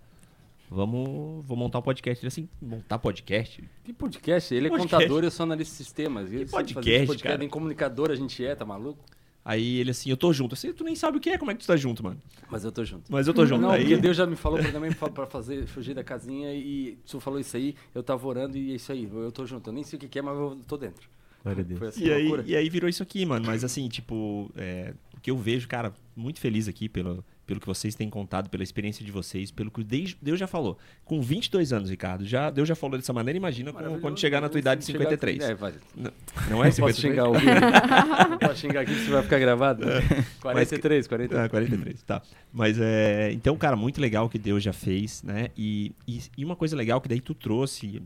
Vamos, 0.70 1.46
vou 1.46 1.58
montar 1.58 1.80
um 1.80 1.82
podcast. 1.82 2.24
Ele 2.24 2.28
assim, 2.28 2.50
montar 2.62 3.00
podcast? 3.00 3.64
Que 3.84 3.94
podcast? 3.94 4.54
Ele 4.54 4.68
é 4.68 4.70
podcast. 4.70 4.96
contador 4.96 5.24
e 5.24 5.28
eu 5.28 5.32
sou 5.32 5.46
analista 5.46 5.78
de 5.78 5.84
sistemas. 5.84 6.30
Que 6.30 6.46
podcast, 6.46 6.74
podcast, 6.74 7.24
cara? 7.24 7.44
Em 7.44 7.50
comunicador 7.50 8.12
a 8.12 8.16
gente 8.16 8.46
é, 8.46 8.54
tá 8.54 8.66
maluco? 8.66 9.04
Aí 9.46 9.78
ele 9.78 9.92
assim, 9.92 10.10
eu 10.10 10.18
tô 10.18 10.34
junto. 10.34 10.54
Assim, 10.54 10.74
tu 10.74 10.84
nem 10.84 10.94
sabe 10.94 11.18
o 11.18 11.22
que 11.22 11.30
é, 11.30 11.38
como 11.38 11.50
é 11.52 11.54
que 11.54 11.62
tu 11.62 11.68
tá 11.68 11.78
junto, 11.78 12.04
mano? 12.04 12.22
Mas 12.52 12.66
eu 12.66 12.72
tô 12.72 12.84
junto. 12.84 13.10
Mas 13.10 13.30
eu 13.30 13.34
tô 13.34 13.46
junto. 13.46 13.62
Não, 13.62 13.72
aí... 13.72 13.80
porque 13.80 13.96
Deus 13.96 14.18
já 14.18 14.26
me 14.26 14.36
falou 14.36 14.60
também 14.72 14.92
pra 14.92 15.26
fazer, 15.26 15.66
fugir 15.68 15.94
da 15.94 16.04
casinha 16.04 16.54
e 16.54 16.98
tu 17.06 17.22
falou 17.22 17.40
isso 17.40 17.56
aí, 17.56 17.74
eu 17.96 18.04
tava 18.04 18.28
orando 18.28 18.58
e 18.58 18.74
é 18.74 18.76
isso 18.76 18.92
aí, 18.92 19.10
eu 19.10 19.32
tô 19.32 19.46
junto. 19.46 19.70
Eu 19.70 19.74
nem 19.74 19.86
sei 19.86 19.98
o 19.98 20.00
que 20.02 20.20
é, 20.20 20.22
mas 20.22 20.38
eu 20.38 20.60
tô 20.68 20.76
dentro. 20.76 21.10
Glória 21.44 21.62
a 21.62 21.66
Deus. 21.66 21.82
Assim, 21.82 22.04
e, 22.04 22.12
aí, 22.12 22.44
e 22.46 22.56
aí 22.58 22.70
virou 22.70 22.90
isso 22.90 23.02
aqui, 23.02 23.26
mano. 23.26 23.46
Mas 23.46 23.64
assim, 23.64 23.88
tipo, 23.88 24.52
é, 24.58 24.94
o 25.16 25.22
que 25.22 25.32
eu 25.32 25.38
vejo, 25.38 25.66
cara, 25.66 25.94
muito 26.14 26.42
feliz 26.42 26.68
aqui 26.68 26.90
pelo, 26.90 27.24
pelo 27.48 27.62
que 27.62 27.66
vocês 27.66 27.96
têm 27.96 28.10
contado, 28.10 28.50
pela 28.50 28.62
experiência 28.62 29.04
de 29.04 29.12
vocês, 29.12 29.50
pelo 29.50 29.72
que 29.72 29.82
Deus 29.84 30.38
já 30.38 30.46
falou. 30.46 30.78
Com 31.06 31.22
22 31.22 31.72
anos, 31.72 31.90
Ricardo, 31.90 32.26
já, 32.26 32.50
Deus 32.50 32.68
já 32.68 32.76
falou 32.76 32.98
dessa 32.98 33.14
maneira, 33.14 33.38
imagina 33.38 33.72
quando 33.74 34.20
chegar 34.20 34.42
na 34.42 34.50
tua 34.50 34.60
idade 34.60 34.82
de 34.82 34.86
53. 34.86 35.40
É, 35.42 35.56
vai. 35.56 35.74
Não, 35.96 36.12
não 36.50 36.64
é 36.64 36.70
53? 36.70 36.78
Posso 36.80 37.02
xingar 37.02 37.24
alguém? 37.24 37.48
Posso 38.40 38.60
xingar 38.60 38.82
aqui, 38.82 38.94
você 38.94 39.10
vai 39.10 39.24
ficar 39.24 39.40
gravado? 39.40 39.86
43, 40.42 41.08
43. 41.08 41.42
Ah, 41.42 41.50
43, 41.50 42.04
tá. 42.04 42.22
Mas, 42.52 42.78
é, 42.80 43.32
então, 43.32 43.56
cara, 43.58 43.78
muito 43.78 44.02
legal 44.02 44.26
o 44.26 44.30
que 44.30 44.38
Deus 44.38 44.62
já 44.62 44.74
fez, 44.74 45.24
né? 45.24 45.48
E, 45.58 45.94
e, 46.06 46.22
e 46.38 46.44
uma 46.44 46.56
coisa 46.56 46.76
legal 46.76 47.00
que 47.00 47.08
daí 47.08 47.22
tu 47.22 47.34
trouxe 47.34 48.02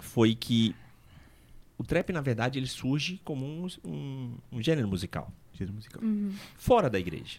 foi 0.00 0.34
que 0.34 0.74
o 1.78 1.84
trap, 1.84 2.12
na 2.12 2.20
verdade, 2.20 2.58
ele 2.58 2.66
surge 2.66 3.20
como 3.24 3.46
um, 3.46 3.68
um, 3.84 4.34
um 4.50 4.60
gênero 4.60 4.88
musical. 4.88 5.32
Gênero 5.52 5.74
musical. 5.74 6.02
Uhum. 6.02 6.32
Fora 6.56 6.90
da 6.90 6.98
igreja. 6.98 7.38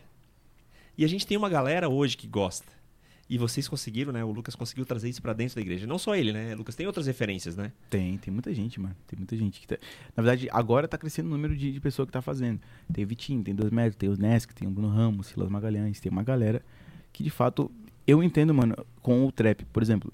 E 0.97 1.03
a 1.03 1.07
gente 1.07 1.25
tem 1.25 1.37
uma 1.37 1.49
galera 1.49 1.89
hoje 1.89 2.15
que 2.15 2.27
gosta. 2.27 2.71
E 3.29 3.37
vocês 3.37 3.67
conseguiram, 3.67 4.11
né? 4.11 4.23
O 4.23 4.31
Lucas 4.31 4.53
conseguiu 4.53 4.85
trazer 4.85 5.09
isso 5.09 5.21
pra 5.21 5.33
dentro 5.33 5.55
da 5.55 5.61
igreja. 5.61 5.87
Não 5.87 5.97
só 5.97 6.15
ele, 6.15 6.33
né? 6.33 6.53
Lucas 6.55 6.75
tem 6.75 6.85
outras 6.85 7.07
referências, 7.07 7.55
né? 7.55 7.71
Tem, 7.89 8.17
tem 8.17 8.31
muita 8.31 8.53
gente, 8.53 8.79
mano. 8.79 8.95
Tem 9.07 9.17
muita 9.17 9.35
gente 9.35 9.61
que 9.61 9.67
tá... 9.67 9.77
Na 10.15 10.21
verdade, 10.21 10.49
agora 10.51 10.87
tá 10.87 10.97
crescendo 10.97 11.27
o 11.27 11.29
número 11.31 11.55
de, 11.55 11.71
de 11.71 11.79
pessoas 11.79 12.05
que 12.05 12.11
tá 12.11 12.21
fazendo. 12.21 12.59
Tem 12.93 13.03
o 13.03 13.07
Vitinho, 13.07 13.41
tem 13.41 13.55
Dois 13.55 13.71
Metros, 13.71 13.95
tem 13.95 14.09
o 14.09 14.17
Nesk, 14.17 14.53
tem 14.53 14.67
o 14.67 14.71
Bruno 14.71 14.89
Ramos, 14.89 15.27
Silas 15.27 15.49
Magalhães, 15.49 15.99
tem 15.99 16.11
uma 16.11 16.21
galera 16.21 16.61
que 17.11 17.23
de 17.23 17.29
fato 17.29 17.71
eu 18.05 18.21
entendo, 18.21 18.53
mano, 18.53 18.75
com 19.01 19.25
o 19.25 19.31
trap. 19.31 19.65
Por 19.65 19.81
exemplo, 19.81 20.11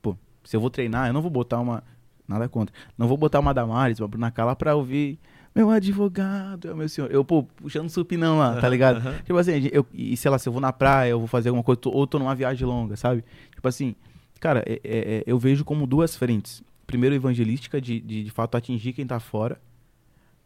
pô, 0.00 0.16
se 0.44 0.56
eu 0.56 0.60
vou 0.60 0.70
treinar, 0.70 1.08
eu 1.08 1.12
não 1.12 1.22
vou 1.22 1.30
botar 1.30 1.60
uma. 1.60 1.82
Nada 2.26 2.48
contra. 2.48 2.74
Não 2.96 3.06
vou 3.06 3.18
botar 3.18 3.40
uma 3.40 3.52
Damares, 3.52 4.00
uma 4.00 4.08
Bruna 4.08 4.30
Cala 4.30 4.56
pra 4.56 4.74
ouvir. 4.74 5.18
Meu 5.54 5.70
advogado, 5.70 6.68
é 6.68 6.72
o 6.72 6.76
meu 6.76 6.88
senhor. 6.88 7.10
Eu, 7.12 7.24
pô, 7.24 7.44
puxando 7.44 7.88
supinão 7.88 8.38
lá, 8.38 8.60
tá 8.60 8.68
ligado? 8.68 8.96
Aham. 8.96 9.18
Tipo 9.24 9.36
assim, 9.38 9.68
eu, 9.72 9.86
e 9.94 10.16
sei 10.16 10.30
lá, 10.30 10.38
se 10.38 10.48
eu 10.48 10.52
vou 10.52 10.60
na 10.60 10.72
praia, 10.72 11.10
eu 11.10 11.18
vou 11.18 11.28
fazer 11.28 11.50
alguma 11.50 11.62
coisa, 11.62 11.80
tô- 11.80 11.90
ou 11.92 12.06
tô 12.06 12.18
numa 12.18 12.34
viagem 12.34 12.66
longa, 12.66 12.96
sabe? 12.96 13.22
Tipo 13.54 13.68
assim, 13.68 13.94
cara, 14.40 14.64
é- 14.66 14.80
é- 14.82 15.14
é, 15.18 15.24
eu 15.26 15.38
vejo 15.38 15.64
como 15.64 15.86
duas 15.86 16.16
frentes. 16.16 16.62
Primeiro, 16.86 17.14
evangelística, 17.14 17.80
de, 17.80 18.00
de, 18.00 18.24
de 18.24 18.30
fato 18.30 18.56
atingir 18.56 18.92
quem 18.92 19.06
tá 19.06 19.20
fora. 19.20 19.60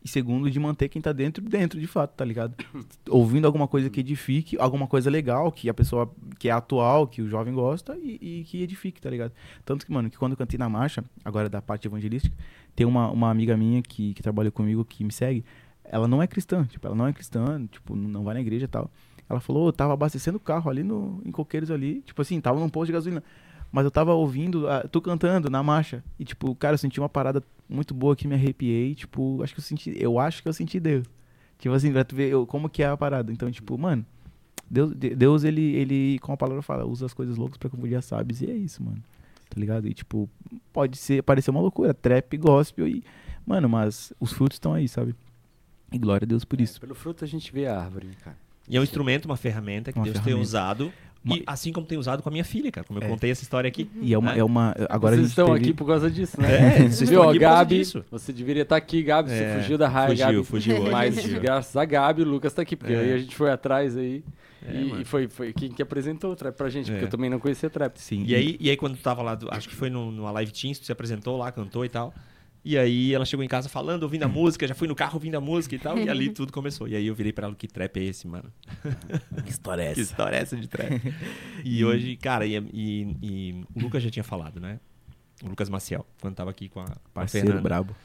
E 0.05 0.09
segundo, 0.09 0.49
de 0.49 0.61
manter 0.61 0.89
quem 0.89 1.03
tá 1.03 1.11
dentro, 1.13 1.43
dentro 1.43 1.81
de 1.81 1.87
fato, 1.87 2.13
tá 2.15 2.25
ligado? 2.25 2.55
Ouvindo 3.11 3.47
alguma 3.47 3.67
coisa 3.67 3.91
que 3.91 3.99
edifique, 4.01 4.57
alguma 4.61 4.87
coisa 4.87 5.11
legal, 5.11 5.51
que 5.51 5.69
a 5.69 5.75
pessoa, 5.75 6.09
que 6.39 6.49
é 6.49 6.53
atual, 6.53 7.07
que 7.09 7.21
o 7.21 7.29
jovem 7.29 7.53
gosta 7.53 7.97
e, 7.97 8.19
e 8.41 8.45
que 8.45 8.63
edifique, 8.63 9.01
tá 9.01 9.11
ligado? 9.11 9.33
Tanto 9.65 9.85
que, 9.85 9.91
mano, 9.93 10.09
que 10.09 10.17
quando 10.17 10.33
eu 10.33 10.39
cantei 10.39 10.57
na 10.59 10.69
marcha, 10.69 11.03
agora 11.25 11.49
da 11.49 11.61
parte 11.61 11.89
evangelística, 11.89 12.33
tem 12.79 12.87
uma, 12.87 13.11
uma 13.11 13.29
amiga 13.29 13.57
minha 13.57 13.83
que, 13.83 14.15
que 14.15 14.23
trabalha 14.23 14.53
comigo, 14.53 14.85
que 14.85 15.03
me 15.03 15.11
segue, 15.11 15.45
ela 15.83 16.07
não 16.07 16.23
é 16.23 16.29
cristã, 16.29 16.65
tipo, 16.65 16.87
ela 16.87 16.95
não 16.95 17.09
é 17.09 17.13
cristã, 17.13 17.67
tipo, 17.73 17.97
não 17.97 18.23
vai 18.23 18.35
na 18.35 18.41
igreja 18.41 18.67
e 18.67 18.69
tal. 18.69 18.89
Ela 19.29 19.41
falou, 19.41 19.67
eu 19.67 19.73
tava 19.73 19.95
abastecendo 19.95 20.37
o 20.37 20.41
carro 20.41 20.71
ali 20.71 20.85
no, 20.85 21.21
em 21.27 21.33
Coqueiros 21.33 21.73
ali, 21.73 22.03
tipo 22.03 22.23
assim, 22.23 22.41
tava 22.41 22.61
num 22.61 22.69
posto 22.69 22.87
de 22.87 22.93
gasolina. 22.93 23.21
Mas 23.73 23.85
eu 23.85 23.91
tava 23.91 24.15
ouvindo, 24.15 24.69
ah, 24.69 24.87
tu 24.91 25.01
cantando 25.01 25.51
na 25.51 25.61
marcha. 25.61 26.05
E, 26.21 26.25
tipo, 26.25 26.55
cara, 26.55 26.75
eu 26.75 26.79
senti 26.79 27.01
uma 27.01 27.09
parada 27.09 27.43
muito 27.69 27.93
boa 27.93 28.15
que 28.15 28.29
me 28.29 28.35
arrepiei. 28.37 28.95
Tipo, 28.95 29.43
acho 29.43 29.53
que 29.53 29.59
eu 29.61 29.65
senti. 29.65 29.93
Eu 30.01 30.19
acho 30.21 30.41
que 30.43 30.49
eu 30.49 30.53
senti 30.55 30.79
Deus. 30.81 31.05
Tipo 31.59 31.75
assim, 31.75 31.93
pra 31.93 32.05
tu 32.05 32.15
ver 32.17 32.31
eu- 32.31 32.47
como 32.47 32.69
que 32.71 32.83
é 32.83 32.87
a 32.87 32.97
parada. 32.97 33.31
Então, 33.33 33.51
tipo, 33.51 33.77
mano, 33.77 34.07
Deus, 34.71 34.95
de- 34.95 35.15
Deus 35.15 35.43
ele, 35.45 35.75
ele, 35.77 36.19
como 36.21 36.33
a 36.35 36.37
palavra 36.39 36.63
fala, 36.63 36.87
usa 36.87 37.05
as 37.07 37.13
coisas 37.13 37.37
loucas 37.37 37.59
pra 37.59 37.69
confundir 37.69 37.97
as 37.99 38.05
sábios. 38.07 38.41
E 38.41 38.51
é 38.51 38.55
isso, 38.55 38.83
mano. 38.83 39.03
Tá 39.51 39.59
ligado? 39.59 39.87
E, 39.89 39.95
tipo, 39.95 40.29
pode 40.73 40.97
ser, 40.99 41.23
parecer 41.23 41.51
uma 41.51 41.61
loucura. 41.61 41.95
Trap, 41.95 42.37
gospel 42.37 42.87
e. 42.89 43.03
Mano, 43.47 43.69
mas 43.69 44.13
os 44.21 44.33
frutos 44.33 44.57
estão 44.57 44.75
aí, 44.75 44.87
sabe? 44.89 45.15
E 45.91 45.99
glória 45.99 46.25
a 46.25 46.29
Deus 46.29 46.45
por 46.45 46.61
isso. 46.61 46.79
Pelo 46.81 46.95
fruto 46.95 47.25
a 47.25 47.29
gente 47.29 47.51
vê 47.53 47.67
a 47.67 47.81
árvore, 47.81 48.09
né, 48.09 48.13
cara. 48.23 48.37
E 48.69 48.77
é 48.77 48.81
um 48.81 48.83
instrumento, 48.83 49.25
uma 49.25 49.37
ferramenta 49.39 49.91
que 49.91 49.99
Uma 49.99 50.05
Deus 50.05 50.17
tem 50.17 50.25
ferramenta. 50.25 50.47
usado. 50.47 50.93
E 51.27 51.43
assim 51.47 51.73
como 51.73 51.87
tem 51.87 51.99
usado 51.99 52.23
com 52.23 52.29
a 52.29 52.33
minha 52.33 52.45
filha, 52.45 52.71
cara. 52.71 52.87
Como 52.87 52.99
eu 53.01 53.05
É. 53.05 53.09
contei 53.09 53.31
essa 53.31 53.43
história 53.43 53.69
aqui. 53.69 53.91
E 54.01 54.15
é 54.15 54.19
uma. 54.19 54.33
né? 54.33 54.39
É 54.39 54.45
uma 54.45 54.75
agora 54.89 55.15
vocês 55.15 55.19
a 55.19 55.23
gente 55.23 55.29
estão 55.31 55.47
teve- 55.47 55.59
aqui 55.59 55.73
por 55.75 55.87
causa 55.87 56.11
disso, 56.11 56.41
né? 56.41 56.49
É, 56.49 56.79
vocês 56.89 57.01
Viu, 57.11 57.19
estão 57.19 57.21
ó, 57.27 57.31
aqui 57.31 57.39
por 57.39 57.45
causa 57.45 57.57
Gabi, 57.59 57.79
disso. 57.79 58.05
você 58.11 58.33
deveria 58.33 58.63
estar 58.63 58.77
aqui, 58.77 59.03
Gabi. 59.03 59.31
Você 59.31 59.43
É, 59.45 59.59
fugiu 59.61 59.77
da 59.79 59.89
raia, 59.89 60.09
fugiu, 60.11 60.27
Gabi. 60.27 60.45
fugiu 60.45 60.91
Mas 60.91 61.21
fugiu. 61.21 61.41
graças 61.41 61.77
a 61.77 61.85
Gabi, 61.85 62.23
o 62.23 62.25
Lucas 62.25 62.53
tá 62.55 62.63
aqui, 62.63 62.77
porque 62.77 62.93
É. 62.93 63.01
aí 63.01 63.13
a 63.15 63.19
gente 63.19 63.35
foi 63.37 63.51
atrás 63.51 63.97
aí. 63.97 64.23
É, 64.67 64.73
e 64.75 65.03
e 65.03 65.05
foi, 65.05 65.29
foi 65.29 65.53
quem 65.53 65.71
que 65.71 65.83
apresentou 65.83 66.33
o 66.33 66.37
trap 66.37 66.55
pra 66.57 66.69
gente, 66.69 66.87
porque 66.91 67.05
É. 67.05 67.07
eu 67.07 67.11
também 67.11 67.29
não 67.31 67.39
conhecia 67.39 67.69
trap. 67.71 67.97
Sim. 68.01 68.25
E 68.27 68.35
aí, 68.35 68.57
e 68.59 68.71
aí 68.71 68.77
quando 68.77 68.97
tu 68.97 69.03
tava 69.03 69.21
lá, 69.23 69.37
acho 69.51 69.69
que 69.69 69.75
foi 69.75 69.91
no- 69.91 70.11
numa 70.11 70.31
live 70.31 70.51
Teams, 70.53 70.79
tu 70.79 70.87
se 70.87 70.93
apresentou 70.93 71.37
lá, 71.37 71.51
cantou 71.53 71.85
e 71.85 71.89
tal. 71.89 72.13
E 72.65 72.77
aí 72.77 73.15
ela 73.15 73.25
chegou 73.25 73.43
em 73.45 73.49
casa 73.49 73.69
falando, 73.69 74.03
ouvindo 74.03 74.25
a 74.25 74.29
música, 74.29 74.67
já 74.67 74.75
fui 74.75 74.87
no 74.89 74.95
carro 74.95 75.15
ouvindo 75.15 75.37
a 75.37 75.41
música 75.41 75.75
e 75.75 75.79
tal, 75.79 75.97
e 75.99 76.09
ali 76.09 76.29
tudo 76.31 76.53
começou. 76.53 76.87
E 76.89 76.95
aí 76.97 77.07
eu 77.07 77.15
virei 77.15 77.33
pra 77.33 77.47
ela, 77.47 77.55
que 77.55 77.67
trap 77.69 77.97
é 77.99 78.05
esse, 78.05 78.27
mano? 78.27 78.53
Que 79.45 79.51
história 79.51 79.83
é 79.83 79.87
Que 79.95 80.01
essa? 80.01 80.11
história 80.11 80.37
é 80.37 80.41
essa 80.41 80.57
de 80.57 80.67
trap? 80.69 81.01
e 81.65 81.85
hoje, 81.85 82.17
cara, 82.17 82.45
e, 82.47 82.57
e- 82.73 83.17
e 83.23 83.65
o 83.75 83.81
Lucas 83.83 84.03
já 84.03 84.11
tinha 84.11 84.25
falado, 84.25 84.61
né? 84.61 84.79
O 85.43 85.49
Lucas 85.49 85.69
Maciel, 85.69 86.05
quando 86.21 86.35
tava 86.35 86.51
aqui 86.51 86.69
com 86.69 86.81
a, 86.81 86.85
com 86.87 86.93
a 86.93 86.99
Parceiro 87.15 87.47
Fernanda, 87.47 87.63
brabo. 87.69 87.97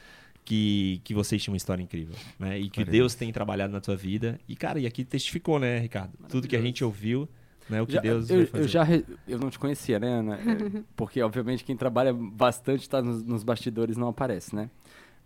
que, 0.46 1.02
que 1.04 1.14
vocês 1.14 1.42
tinham 1.42 1.54
uma 1.54 1.58
história 1.58 1.82
incrível, 1.82 2.16
né? 2.38 2.60
E 2.60 2.70
que 2.70 2.86
Deus 2.86 3.16
tem 3.16 3.32
trabalhado 3.32 3.74
na 3.74 3.82
tua 3.82 3.96
vida. 3.96 4.40
E, 4.48 4.56
cara, 4.56 4.80
e 4.80 4.86
aqui 4.86 5.04
testificou, 5.04 5.58
né, 5.60 5.80
Ricardo? 5.80 6.14
Tudo 6.30 6.48
que 6.48 6.56
a 6.56 6.62
gente 6.62 6.84
ouviu, 6.84 7.28
né? 7.70 7.82
O 7.82 7.86
que 7.88 7.94
Já- 7.94 8.02
Deus 8.02 8.30
eu, 8.30 8.38
vai 8.38 8.46
fazer. 8.48 8.64
eu 8.64 8.68
já 8.68 8.84
re- 8.84 9.06
eu 9.28 9.40
não 9.40 9.50
te 9.50 9.58
conhecia, 9.60 10.00
né, 10.00 10.08
Ana? 10.20 10.36
É, 10.36 10.82
Porque, 10.96 11.22
obviamente, 11.22 11.64
quem 11.64 11.76
trabalha 11.76 12.14
bastante 12.14 12.90
tá 12.90 13.02
nos, 13.02 13.24
nos 13.24 13.44
bastidores 13.44 13.98
não 13.98 14.08
aparece, 14.10 14.56
né? 14.56 14.70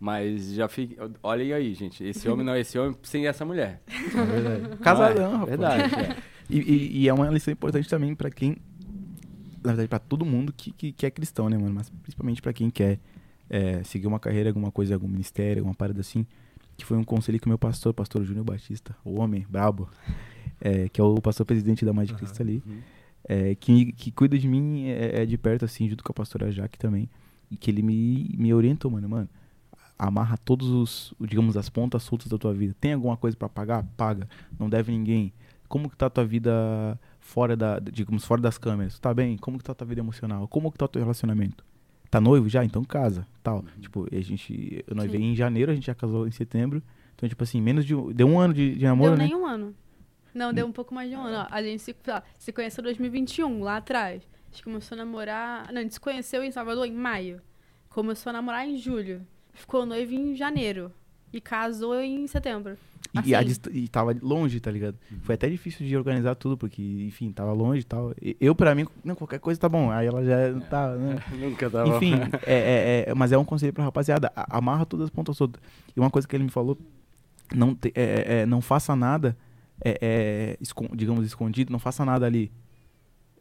Mas 0.00 0.52
já 0.52 0.68
fica. 0.68 1.10
Olhem 1.22 1.52
aí, 1.52 1.74
gente. 1.74 2.04
Esse 2.04 2.28
homem 2.28 2.46
não 2.46 2.52
é 2.52 2.60
esse 2.60 2.78
homem 2.78 2.96
sem 3.02 3.26
essa 3.26 3.44
mulher. 3.44 3.82
É 3.88 4.24
verdade. 4.24 4.76
Casadão, 4.78 5.24
é? 5.24 5.32
rapaz. 5.32 5.48
Verdade. 5.48 5.94
é. 6.00 6.16
E, 6.48 6.58
e- 6.60 6.98
e 7.02 7.08
é 7.08 7.12
uma 7.12 7.28
lição 7.30 7.52
importante 7.52 7.88
também 7.88 8.14
pra 8.14 8.30
quem. 8.30 8.56
Na 9.64 9.70
verdade, 9.72 9.88
pra 9.88 9.98
todo 9.98 10.24
mundo 10.24 10.52
que, 10.56 10.70
que, 10.70 10.92
que 10.92 11.04
é 11.04 11.10
cristão, 11.10 11.48
né, 11.48 11.58
mano? 11.58 11.74
Mas 11.74 11.90
principalmente 11.90 12.40
pra 12.40 12.52
quem 12.52 12.70
quer 12.70 13.00
é, 13.50 13.82
seguir 13.82 14.06
uma 14.06 14.20
carreira, 14.20 14.50
alguma 14.50 14.70
coisa, 14.70 14.94
algum 14.94 15.08
ministério, 15.08 15.62
alguma 15.62 15.74
parada 15.74 16.00
assim. 16.00 16.24
Que 16.76 16.84
foi 16.84 16.96
um 16.96 17.02
conselho 17.02 17.40
que 17.40 17.46
o 17.46 17.48
meu 17.48 17.58
pastor, 17.58 17.92
pastor 17.92 18.22
Júnior 18.22 18.44
Batista, 18.44 18.94
o 19.04 19.18
homem 19.18 19.44
brabo, 19.50 19.90
é, 20.60 20.88
que 20.88 21.00
é 21.00 21.04
o 21.04 21.20
pastor 21.20 21.46
presidente 21.46 21.84
da 21.84 21.92
Mãe 21.92 22.06
de 22.06 22.14
Cristo 22.14 22.40
ali, 22.42 22.62
Uhum. 22.66 22.78
é, 23.24 23.54
que, 23.54 23.92
que 23.92 24.10
cuida 24.10 24.38
de 24.38 24.48
mim 24.48 24.86
é, 24.86 25.22
é 25.22 25.26
de 25.26 25.36
perto, 25.38 25.64
assim, 25.64 25.88
junto 25.88 26.02
com 26.04 26.12
a 26.12 26.14
pastora 26.14 26.50
Jaque 26.50 26.78
também. 26.78 27.08
E 27.50 27.56
que 27.56 27.70
ele 27.70 27.82
me, 27.82 28.34
me 28.36 28.52
orientou, 28.52 28.90
mano, 28.90 29.08
mano. 29.08 29.28
Amarra 29.98 30.36
todos 30.36 30.68
os, 30.68 31.14
digamos, 31.20 31.56
as 31.56 31.68
pontas 31.68 32.02
soltas 32.02 32.28
da 32.28 32.38
tua 32.38 32.52
vida. 32.54 32.74
Tem 32.80 32.92
alguma 32.92 33.16
coisa 33.16 33.36
pra 33.36 33.48
pagar? 33.48 33.84
Paga. 33.96 34.28
Não 34.58 34.68
deve 34.68 34.92
ninguém. 34.92 35.32
Como 35.66 35.88
que 35.90 35.96
tá 35.96 36.06
a 36.06 36.10
tua 36.10 36.24
vida 36.24 36.98
fora 37.20 37.56
da, 37.56 37.78
digamos, 37.78 38.24
fora 38.24 38.40
das 38.40 38.58
câmeras? 38.58 38.98
Tá 38.98 39.12
bem? 39.12 39.36
Como 39.36 39.58
que 39.58 39.64
tá 39.64 39.72
a 39.72 39.74
tua 39.74 39.86
vida 39.86 40.00
emocional? 40.00 40.46
Como 40.46 40.70
que 40.70 40.78
tá 40.78 40.84
o 40.84 40.88
teu 40.88 41.02
relacionamento? 41.02 41.64
Tá 42.10 42.20
noivo 42.20 42.48
já? 42.48 42.64
Então 42.64 42.84
casa, 42.84 43.26
tal. 43.42 43.64
Tipo, 43.80 44.06
a 44.10 44.20
gente, 44.20 44.84
eu 44.86 44.94
noivei 44.94 45.20
em 45.20 45.34
janeiro, 45.34 45.72
a 45.72 45.74
gente 45.74 45.86
já 45.86 45.94
casou 45.94 46.28
em 46.28 46.30
setembro. 46.30 46.82
Então, 47.16 47.28
tipo 47.28 47.42
assim, 47.42 47.60
menos 47.60 47.84
de, 47.84 47.94
deu 48.14 48.28
um 48.28 48.38
ano 48.38 48.54
de, 48.54 48.76
de 48.76 48.84
namoro, 48.84 49.10
deu 49.10 49.18
né? 49.18 49.24
nem 49.26 49.34
um 49.34 49.46
ano. 49.46 49.74
Não, 50.34 50.52
deu 50.52 50.66
um 50.66 50.72
pouco 50.72 50.94
mais 50.94 51.08
de 51.10 51.16
um 51.16 51.20
ano. 51.22 51.46
ó. 51.50 51.54
A 51.54 51.62
gente 51.62 51.82
se, 51.82 51.94
ó, 52.08 52.20
se 52.38 52.52
conheceu 52.52 52.82
em 52.82 52.84
2021, 52.84 53.62
lá 53.62 53.76
atrás. 53.78 54.22
A 54.22 54.50
gente 54.52 54.62
começou 54.64 54.94
a 54.96 54.98
namorar. 54.98 55.72
Não, 55.72 55.78
a 55.80 55.82
gente 55.82 55.94
se 55.94 56.00
conheceu 56.00 56.42
em 56.42 56.50
Salvador 56.50 56.86
em 56.86 56.92
maio. 56.92 57.40
Começou 57.88 58.30
a 58.30 58.32
namorar 58.32 58.66
em 58.68 58.76
julho. 58.76 59.22
Ficou 59.52 59.84
noivo 59.84 60.12
em 60.14 60.34
janeiro. 60.36 60.92
E 61.32 61.40
casou 61.40 62.00
em 62.00 62.26
setembro. 62.26 62.76
E, 63.24 63.34
a 63.34 63.40
Assim. 63.40 63.54
e 63.72 63.88
tava 63.88 64.14
longe, 64.22 64.60
tá 64.60 64.70
ligado? 64.70 64.96
Foi 65.22 65.34
até 65.34 65.48
difícil 65.48 65.86
de 65.86 65.94
organizar 65.96 66.34
tudo, 66.34 66.56
porque, 66.56 66.82
enfim, 66.82 67.30
tava 67.32 67.52
longe 67.52 67.80
e 67.80 67.84
tal. 67.84 68.14
Eu, 68.40 68.54
pra 68.54 68.74
mim, 68.74 68.86
não, 69.04 69.14
qualquer 69.14 69.38
coisa 69.38 69.58
tá 69.60 69.68
bom. 69.68 69.90
Aí 69.90 70.06
ela 70.06 70.24
já 70.24 70.58
tá, 70.70 70.94
né? 70.94 71.16
Nunca 71.38 71.68
tava. 71.68 71.96
Enfim, 71.96 72.14
é, 72.46 73.04
é- 73.06 73.10
é- 73.10 73.14
mas 73.14 73.32
é 73.32 73.36
um 73.38 73.44
conselho 73.44 73.72
pra 73.72 73.84
rapaziada. 73.84 74.32
a- 74.34 74.56
Amarra 74.56 74.86
todas 74.86 75.04
as 75.04 75.10
pontas 75.10 75.36
soltas. 75.36 75.60
E 75.94 76.00
uma 76.00 76.10
coisa 76.10 76.26
que 76.26 76.34
ele 76.34 76.44
me 76.44 76.50
falou, 76.50 76.78
não, 77.54 77.74
te- 77.74 77.92
é- 77.94 78.02
é- 78.02 78.40
é, 78.40 78.46
não 78.46 78.60
faça 78.62 78.94
nada, 78.96 79.36
é, 79.84 79.98
é, 80.00 80.56
escon- 80.60 80.90
digamos, 80.94 81.26
escondido, 81.26 81.70
não 81.72 81.78
faça 81.78 82.04
nada 82.04 82.26
ali. 82.26 82.50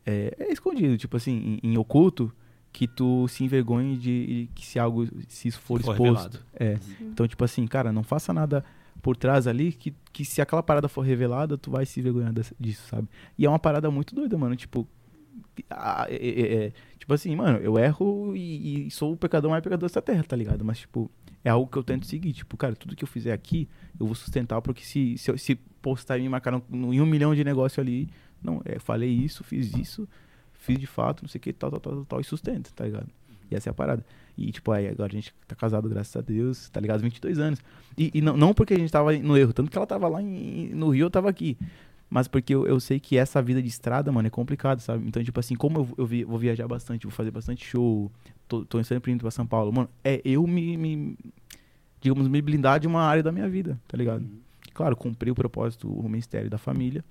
É, 0.05 0.35
é 0.39 0.51
escondido, 0.53 0.97
tipo 0.97 1.17
assim, 1.17 1.59
em, 1.63 1.71
em 1.71 1.77
oculto, 1.77 2.31
que 2.71 2.87
tu 2.87 3.27
se 3.27 3.43
envergonhe 3.43 3.97
de 3.97 4.49
que 4.53 4.65
se 4.65 4.77
algo, 4.79 5.07
se 5.27 5.47
isso 5.47 5.59
for, 5.59 5.81
For 5.81 5.91
exposto. 5.93 5.99
revelado. 5.99 6.39
É. 6.59 6.77
Então, 7.01 7.27
tipo 7.27 7.43
assim, 7.43 7.65
cara, 7.65 7.91
não 7.91 8.03
faça 8.03 8.31
nada 8.33 8.63
por 9.01 9.15
trás 9.17 9.47
ali 9.47 9.71
que, 9.71 9.93
que 10.13 10.23
se 10.25 10.41
aquela 10.41 10.61
parada 10.63 10.87
for 10.87 11.01
revelada, 11.01 11.57
tu 11.57 11.71
vai 11.71 11.85
se 11.85 11.99
envergonhar 11.99 12.31
dessa- 12.33 12.55
disso, 12.59 12.87
sabe? 12.87 13.07
E 13.37 13.45
é 13.45 13.49
uma 13.49 13.59
parada 13.59 13.89
muito 13.91 14.13
doida, 14.13 14.37
mano. 14.37 14.55
Tipo, 14.55 14.87
a- 15.69 16.07
é- 16.09 16.15
é- 16.15 16.65
é- 16.67 16.73
tipo 16.99 17.13
assim, 17.13 17.35
mano, 17.35 17.57
eu 17.59 17.77
erro 17.79 18.35
e, 18.35 18.87
e 18.87 18.91
sou 18.91 19.13
o 19.13 19.17
pecador 19.17 19.49
mais 19.49 19.63
pecador 19.63 19.87
dessa 19.89 20.01
terra, 20.01 20.23
tá 20.23 20.35
ligado? 20.35 20.63
Mas, 20.63 20.79
tipo, 20.79 21.09
é 21.47 21.49
algo 21.49 21.69
que 21.71 21.77
eu 21.77 21.83
tento 21.83 22.05
seguir. 22.05 22.33
Tipo, 22.33 22.57
cara, 22.57 22.75
tudo 22.75 22.95
que 22.95 23.03
eu 23.03 23.07
fizer 23.07 23.31
aqui, 23.31 23.67
eu 23.99 24.05
vou 24.05 24.15
sustentar, 24.15 24.61
porque 24.61 24.83
se, 24.83 25.17
se, 25.17 25.37
se 25.37 25.55
postar 25.81 26.17
e 26.17 26.21
me 26.21 26.29
marcar 26.29 26.53
em 26.71 27.01
um 27.01 27.05
milhão 27.05 27.33
de 27.33 27.43
negócio 27.43 27.79
ali, 27.81 28.09
não, 28.43 28.61
é, 28.65 28.77
falei 28.79 29.09
isso, 29.09 29.43
fiz 29.43 29.73
isso, 29.75 30.07
fiz 30.53 30.77
de 30.77 30.87
fato, 30.87 31.21
não 31.23 31.29
sei 31.29 31.39
o 31.39 31.41
que, 31.41 31.53
tal, 31.53 31.71
tal, 31.71 31.79
tal, 31.79 32.05
tal, 32.05 32.19
e 32.19 32.23
sustento, 32.23 32.73
tá 32.73 32.83
ligado? 32.85 33.07
E 33.49 33.55
essa 33.55 33.69
é 33.69 33.71
a 33.71 33.73
parada. 33.73 34.05
E, 34.37 34.51
tipo, 34.51 34.71
aí 34.71 34.87
agora 34.87 35.09
a 35.11 35.15
gente 35.15 35.33
tá 35.47 35.55
casado, 35.55 35.87
graças 35.89 36.15
a 36.15 36.21
Deus, 36.21 36.69
tá 36.69 36.79
ligado? 36.81 36.99
22 37.01 37.39
anos. 37.39 37.59
E, 37.97 38.11
e 38.13 38.21
não, 38.21 38.35
não 38.35 38.53
porque 38.53 38.73
a 38.73 38.77
gente 38.77 38.91
tava 38.91 39.13
no 39.17 39.37
erro, 39.37 39.53
tanto 39.53 39.71
que 39.71 39.77
ela 39.77 39.87
tava 39.87 40.07
lá 40.09 40.21
em- 40.21 40.69
no 40.75 40.89
Rio, 40.89 41.05
eu 41.05 41.09
tava 41.09 41.29
aqui. 41.29 41.57
Mas 42.09 42.27
porque 42.27 42.53
eu, 42.53 42.65
eu 42.67 42.79
sei 42.79 42.99
que 42.99 43.17
essa 43.17 43.41
vida 43.41 43.61
de 43.61 43.67
estrada, 43.67 44.11
mano, 44.11 44.27
é 44.27 44.29
complicado, 44.29 44.79
sabe? 44.79 45.07
Então, 45.07 45.23
tipo 45.23 45.39
assim, 45.39 45.55
como 45.55 45.79
eu, 45.79 45.89
eu 45.97 46.05
vi- 46.05 46.23
vou 46.23 46.37
viajar 46.37 46.67
bastante, 46.67 47.03
vou 47.07 47.11
fazer 47.11 47.31
bastante 47.31 47.65
show, 47.65 48.11
tô, 48.47 48.65
tô 48.65 48.83
sempre 48.83 49.11
indo 49.11 49.21
pra 49.21 49.31
São 49.31 49.45
Paulo, 49.45 49.71
mano, 49.73 49.89
é 50.03 50.21
eu 50.25 50.45
me, 50.47 50.77
me- 50.77 51.17
digamos, 52.01 52.27
me 52.27 52.41
blindar 52.41 52.79
de 52.79 52.87
uma 52.87 53.01
área 53.01 53.21
da 53.23 53.31
minha 53.31 53.49
vida, 53.49 53.79
tá 53.87 53.97
ligado? 53.97 54.25
Claro, 54.73 54.95
cumprir 54.95 55.31
o 55.31 55.35
propósito, 55.35 55.89
o 55.91 56.07
ministério 56.07 56.49
da 56.49 56.57
família, 56.57 57.03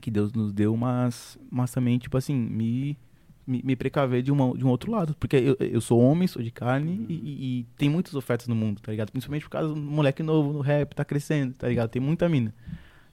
que 0.00 0.10
Deus 0.10 0.32
nos 0.32 0.52
deu, 0.52 0.76
mas, 0.76 1.38
mas 1.50 1.70
também, 1.70 1.98
tipo 1.98 2.16
assim, 2.16 2.34
me, 2.34 2.98
me, 3.46 3.62
me 3.64 3.74
precaver 3.76 4.22
de, 4.22 4.30
uma, 4.30 4.56
de 4.56 4.64
um 4.64 4.68
outro 4.68 4.90
lado. 4.92 5.16
Porque 5.18 5.36
eu, 5.36 5.56
eu 5.58 5.80
sou 5.80 5.98
homem, 5.98 6.28
sou 6.28 6.42
de 6.42 6.50
carne 6.50 7.06
e, 7.08 7.14
e- 7.14 7.60
e 7.60 7.66
tem 7.78 7.88
muitas 7.88 8.14
ofertas 8.14 8.46
no 8.48 8.54
mundo, 8.54 8.80
tá 8.82 8.90
ligado? 8.92 9.10
Principalmente 9.10 9.44
por 9.44 9.50
causa 9.50 9.72
do 9.72 9.76
moleque 9.80 10.22
novo 10.22 10.52
no 10.52 10.60
rap, 10.60 10.94
tá 10.94 11.04
crescendo, 11.04 11.54
tá 11.54 11.68
ligado? 11.68 11.88
Tem 11.88 12.02
muita 12.02 12.28
mina. 12.28 12.52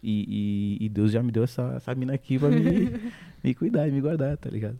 E, 0.03 0.77
e, 0.81 0.85
e 0.85 0.89
Deus 0.89 1.11
já 1.11 1.21
me 1.23 1.31
deu 1.31 1.43
essa, 1.43 1.73
essa 1.77 1.95
mina 1.95 2.13
aqui 2.13 2.37
pra 2.37 2.49
me, 2.49 2.91
me 3.43 3.53
cuidar 3.55 3.87
e 3.87 3.91
me 3.91 4.01
guardar, 4.01 4.35
tá 4.37 4.49
ligado? 4.49 4.77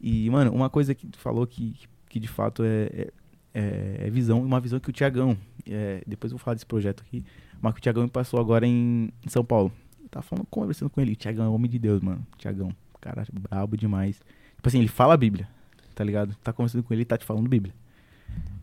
E, 0.00 0.30
mano, 0.30 0.52
uma 0.52 0.70
coisa 0.70 0.94
que 0.94 1.06
tu 1.08 1.18
falou 1.18 1.44
que, 1.46 1.72
que 1.72 1.88
de 2.16 2.28
fato 2.28 2.62
é, 2.64 3.08
é, 3.52 4.06
é 4.06 4.10
visão, 4.10 4.40
uma 4.40 4.60
visão 4.60 4.78
que 4.78 4.88
o 4.88 4.92
Tiagão, 4.92 5.36
é, 5.66 6.02
depois 6.06 6.30
eu 6.30 6.38
vou 6.38 6.44
falar 6.44 6.54
desse 6.54 6.66
projeto 6.66 7.02
aqui, 7.02 7.24
mas 7.60 7.74
que 7.74 7.80
o 7.80 7.82
Tiagão 7.82 8.04
me 8.04 8.10
passou 8.10 8.38
agora 8.38 8.66
em, 8.66 9.12
em 9.24 9.28
São 9.28 9.44
Paulo. 9.44 9.72
Eu 10.00 10.08
tava 10.08 10.22
falando, 10.22 10.46
conversando 10.46 10.88
com 10.88 11.00
ele, 11.00 11.12
o 11.12 11.16
Tiagão 11.16 11.44
é 11.44 11.48
homem 11.48 11.70
de 11.70 11.78
Deus, 11.78 12.00
mano. 12.00 12.24
Tiagão, 12.36 12.72
cara, 13.00 13.26
brabo 13.32 13.76
demais. 13.76 14.20
Tipo 14.56 14.68
assim, 14.68 14.78
ele 14.78 14.88
fala 14.88 15.14
a 15.14 15.16
Bíblia, 15.16 15.48
tá 15.94 16.04
ligado? 16.04 16.36
Tá 16.36 16.52
conversando 16.52 16.82
com 16.84 16.94
ele, 16.94 17.02
ele 17.02 17.06
tá 17.06 17.18
te 17.18 17.24
falando 17.24 17.48
Bíblia. 17.48 17.74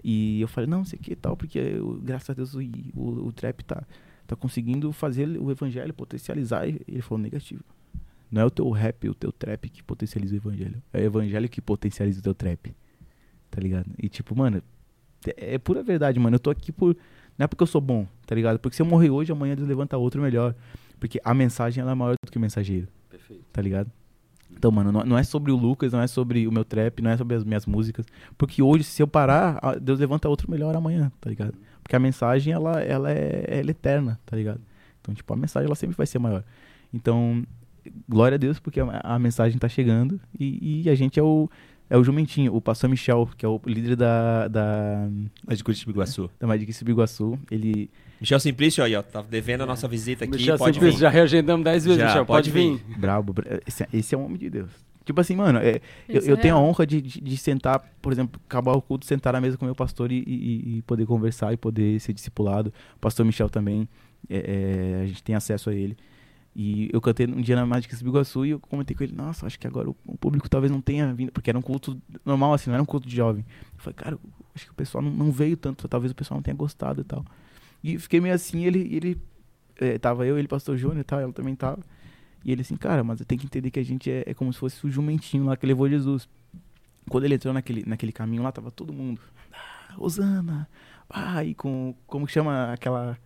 E 0.04 0.40
eu 0.40 0.48
falei, 0.48 0.70
não, 0.70 0.86
sei 0.86 1.00
que 1.00 1.16
tal, 1.16 1.36
porque 1.36 1.58
eu, 1.58 2.00
graças 2.04 2.30
a 2.30 2.34
Deus 2.34 2.54
o, 2.54 2.60
o, 2.96 3.28
o 3.28 3.32
trap 3.32 3.64
tá, 3.64 3.84
tá 4.28 4.36
conseguindo 4.36 4.92
fazer 4.94 5.28
o 5.40 5.50
evangelho, 5.50 5.94
potencializar. 5.94 6.68
E 6.68 6.80
ele 6.88 7.02
falou 7.02 7.22
negativo. 7.22 7.64
Não 8.32 8.42
é 8.42 8.46
o 8.46 8.52
teu 8.52 8.70
rap, 8.70 9.10
o 9.10 9.16
teu 9.16 9.32
trap 9.32 9.68
que 9.70 9.82
potencializa 9.82 10.36
o 10.36 10.38
evangelho. 10.38 10.82
É 10.94 11.00
o 11.00 11.04
evangelho 11.06 11.50
que 11.50 11.62
potencializa 11.62 12.20
o 12.20 12.24
teu 12.24 12.36
trap. 12.36 12.76
Tá 13.56 13.62
ligado? 13.62 13.86
E 13.98 14.10
tipo, 14.10 14.36
mano, 14.36 14.62
é, 15.26 15.56
é 15.56 15.58
pura 15.58 15.82
verdade, 15.82 16.20
mano. 16.20 16.36
Eu 16.36 16.40
tô 16.40 16.50
aqui 16.50 16.74
por. 16.74 16.94
Não 17.38 17.46
é 17.46 17.48
porque 17.48 17.64
eu 17.64 17.68
sou 17.68 17.80
bom, 17.80 18.06
tá 18.26 18.36
ligado? 18.36 18.60
Porque 18.60 18.76
se 18.76 18.82
eu 18.82 18.86
morrer 18.86 19.10
hoje, 19.10 19.32
amanhã 19.32 19.56
Deus 19.56 19.68
levanta 19.68 19.96
outro 19.98 20.22
melhor. 20.22 20.54
Porque 21.00 21.22
a 21.24 21.34
mensagem 21.34 21.82
ela 21.82 21.92
é 21.92 21.96
maior 21.96 22.16
do 22.22 22.30
que 22.30 22.38
o 22.38 22.42
mensageiro. 22.42 22.88
Perfeito. 23.10 23.46
Tá 23.54 23.62
ligado? 23.62 23.90
Então, 24.52 24.72
mano, 24.72 24.92
não, 24.92 25.06
não 25.06 25.18
é 25.18 25.24
sobre 25.24 25.54
o 25.54 25.56
Lucas, 25.56 25.94
não 25.94 26.02
é 26.02 26.08
sobre 26.08 26.46
o 26.48 26.52
meu 26.52 26.66
trap, 26.66 27.02
não 27.02 27.12
é 27.12 27.18
sobre 27.18 27.36
as 27.36 27.46
minhas 27.46 27.66
músicas. 27.66 28.06
Porque 28.38 28.62
hoje, 28.62 28.84
se 28.84 29.02
eu 29.02 29.08
parar, 29.08 29.60
Deus 29.82 30.00
levanta 30.00 30.28
outro 30.28 30.52
melhor 30.52 30.76
amanhã, 30.76 31.12
tá 31.22 31.30
ligado? 31.30 31.56
Porque 31.82 31.96
a 31.96 32.00
mensagem, 32.00 32.52
ela, 32.52 32.82
ela, 32.82 33.10
é, 33.10 33.46
ela 33.48 33.70
é 33.70 33.72
eterna, 33.72 34.20
tá 34.26 34.36
ligado? 34.36 34.62
Então, 35.00 35.16
tipo, 35.16 35.34
a 35.34 35.38
mensagem, 35.38 35.68
ela 35.68 35.76
sempre 35.76 35.96
vai 35.96 36.06
ser 36.06 36.20
maior. 36.20 36.44
Então, 36.94 37.46
glória 38.08 38.36
a 38.36 38.40
Deus, 38.40 38.60
porque 38.60 38.80
a, 38.82 39.02
a 39.04 39.20
mensagem 39.20 39.58
tá 39.58 39.70
chegando 39.70 40.20
e, 40.38 40.84
e 40.84 40.90
a 40.90 40.96
gente 40.96 41.20
é 41.20 41.24
o, 41.24 41.50
é 41.90 41.98
o 41.98 42.04
jumentinho. 42.04 42.56
O 42.56 42.62
pastor 42.62 42.90
Michel, 42.90 43.30
que 43.38 43.46
é 43.46 43.50
o 43.50 43.60
líder 43.66 43.96
da, 43.96 44.48
da, 44.48 45.08
Mas 45.46 45.58
de 45.60 45.64
Curitiba 45.64 45.92
Iguaçu. 45.92 46.30
da 46.40 46.48
Madiquice 46.48 46.84
Biguaçu, 46.84 47.38
ele... 47.52 47.90
Michel 48.20 48.40
Simplício 48.40 48.84
aí, 48.84 48.96
ó. 48.96 49.02
Tá 49.04 49.22
devendo 49.22 49.62
a 49.62 49.66
nossa 49.66 49.88
visita 49.88 50.24
aqui. 50.24 50.34
Michel, 50.38 50.58
pode 50.58 50.76
sempre 50.76 50.92
vir. 50.92 50.98
já 50.98 51.10
reagendamos 51.10 51.64
10 51.66 51.86
vezes, 51.86 52.00
Já, 52.00 52.06
Michel. 52.08 52.26
Pode, 52.26 52.50
pode 52.50 52.52
vir. 52.52 52.78
vir. 52.88 52.98
Brabo, 52.98 53.34
bra- 53.34 53.60
esse, 53.68 53.86
esse 53.94 54.16
é 54.16 54.18
um 54.18 54.26
homem 54.26 54.38
de 54.38 54.50
Deus. 54.50 54.70
Tipo 55.04 55.22
assim, 55.22 55.36
mano, 55.36 55.60
é, 55.60 55.82
eu, 56.10 56.22
eu 56.22 56.34
é 56.36 56.38
tenho 56.40 56.56
a 56.56 56.60
honra 56.60 56.88
de, 56.88 57.00
de, 57.00 57.22
de 57.22 57.38
sentar, 57.38 57.80
por 58.02 58.12
exemplo, 58.12 58.42
acabar 58.48 58.72
o 58.72 58.82
culto, 58.82 59.06
sentar 59.06 59.34
na 59.34 59.40
mesa 59.42 59.56
com 59.58 59.66
o 59.66 59.68
meu 59.68 59.76
pastor 59.76 60.12
e, 60.12 60.24
e- 60.26 60.78
e 60.78 60.82
poder 60.82 61.06
conversar 61.06 61.54
e 61.54 61.58
poder 61.58 62.00
ser 62.00 62.12
discipulado. 62.14 62.74
O 62.96 63.00
pastor 63.00 63.24
Michel 63.26 63.48
também, 63.50 63.88
é, 64.28 64.96
é, 64.98 65.02
a 65.04 65.06
gente 65.06 65.22
tem 65.22 65.36
acesso 65.36 65.70
a 65.70 65.76
ele. 65.76 65.96
E 66.56 66.90
eu 66.94 67.02
cantei 67.02 67.28
um 67.28 67.42
dia 67.42 67.56
na 67.56 67.66
Mágica 67.66 67.98
Biguaçu 67.98 68.46
e 68.46 68.52
eu 68.52 68.60
comentei 68.60 68.96
com 68.96 69.04
ele, 69.04 69.14
nossa, 69.14 69.46
acho 69.46 69.60
que 69.60 69.68
agora 69.68 69.90
o, 69.90 69.96
o 70.06 70.18
público 70.18 70.50
talvez 70.50 70.72
não 70.72 70.80
tenha 70.80 71.14
vindo, 71.14 71.30
porque 71.32 71.50
era 71.50 71.60
um 71.60 71.62
culto 71.62 72.02
normal, 72.24 72.54
assim, 72.54 72.70
não 72.70 72.76
era 72.76 72.84
um 72.84 72.86
culto 72.86 73.10
de 73.10 73.16
jovem. 73.16 73.46
Eu 73.74 73.80
falei, 73.80 73.94
cara, 73.94 74.16
eu 74.16 74.20
acho 74.56 74.66
que 74.66 74.72
o 74.72 74.76
pessoal 74.76 75.04
não, 75.04 75.12
não 75.12 75.32
veio 75.32 75.58
tanto, 75.58 75.86
talvez 75.90 76.14
o 76.14 76.16
pessoal 76.16 76.38
não 76.38 76.42
tenha 76.42 76.56
gostado 76.56 77.02
e 77.02 77.04
tal. 77.04 77.26
E 77.84 78.00
fiquei 78.00 78.22
meio 78.22 78.34
assim, 78.34 78.64
ele, 78.64 78.80
ele 78.96 79.22
é, 79.78 79.98
tava 79.98 80.26
eu, 80.26 80.40
ele, 80.40 80.48
pastor 80.48 80.78
Júnior 80.78 81.02
e 81.02 81.04
tal, 81.04 81.20
ela 81.20 81.34
também 81.34 81.56
tava. 81.56 81.80
E 82.44 82.54
ele 82.54 82.62
assim, 82.62 82.78
cara, 82.78 83.04
mas 83.04 83.20
tem 83.26 83.38
que 83.38 83.46
entender 83.46 83.70
que 83.70 83.80
a 83.80 83.84
gente 83.84 84.10
é, 84.10 84.24
é 84.26 84.34
como 84.34 84.54
se 84.54 84.60
fosse 84.60 84.86
o 84.86 84.90
jumentinho 84.90 85.44
lá 85.44 85.58
que 85.58 85.66
levou 85.66 85.90
Jesus. 85.90 86.30
Quando 87.10 87.26
ele 87.26 87.36
entrou 87.36 87.54
naquele, 87.54 87.84
naquele 87.86 88.12
caminho 88.14 88.44
lá, 88.44 88.52
tava 88.52 88.72
todo 88.72 88.94
mundo. 88.94 89.20
Ah, 89.52 89.96
Osana! 89.98 90.70
Ah, 91.10 91.44
e 91.44 91.54
com. 91.54 91.94
Como 92.08 92.26
que 92.26 92.32
chama 92.32 92.72
aquela. 92.72 93.18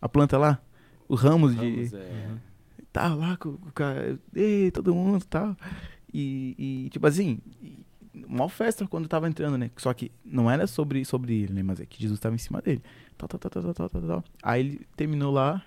A 0.00 0.08
planta 0.08 0.36
lá? 0.36 0.60
O 1.08 1.14
ramos, 1.14 1.54
Vamos, 1.54 1.90
de. 1.90 1.96
é, 1.96 2.30
Tá 2.98 3.14
lá 3.14 3.36
com 3.36 3.50
o 3.50 3.72
cara. 3.72 4.18
Ei, 4.34 4.70
todo 4.72 4.92
mundo 4.94 5.22
e 5.22 5.26
tal. 5.26 5.56
E, 6.12 6.54
e, 6.86 6.90
tipo 6.90 7.06
assim. 7.06 7.38
e- 7.62 7.84
Uma 8.26 8.48
festa 8.48 8.86
quando 8.88 9.04
eu 9.04 9.08
tava 9.08 9.28
entrando, 9.28 9.56
né? 9.56 9.70
Só 9.76 9.94
que 9.94 10.10
não 10.24 10.50
era 10.50 10.66
sobre, 10.66 11.04
sobre 11.04 11.42
ele, 11.42 11.52
né? 11.52 11.62
Mas 11.62 11.78
é 11.80 11.86
que 11.86 12.00
Jesus 12.02 12.18
tava 12.18 12.34
em 12.34 12.38
cima 12.38 12.60
dele. 12.60 12.82
Tal, 13.16 13.28
tal, 13.28 13.38
tal, 13.38 13.50
tal, 13.62 13.74
tal, 13.74 13.88
tal, 13.88 14.02
tal. 14.02 14.24
Aí 14.42 14.60
ele 14.60 14.80
terminou 14.96 15.32
lá, 15.32 15.62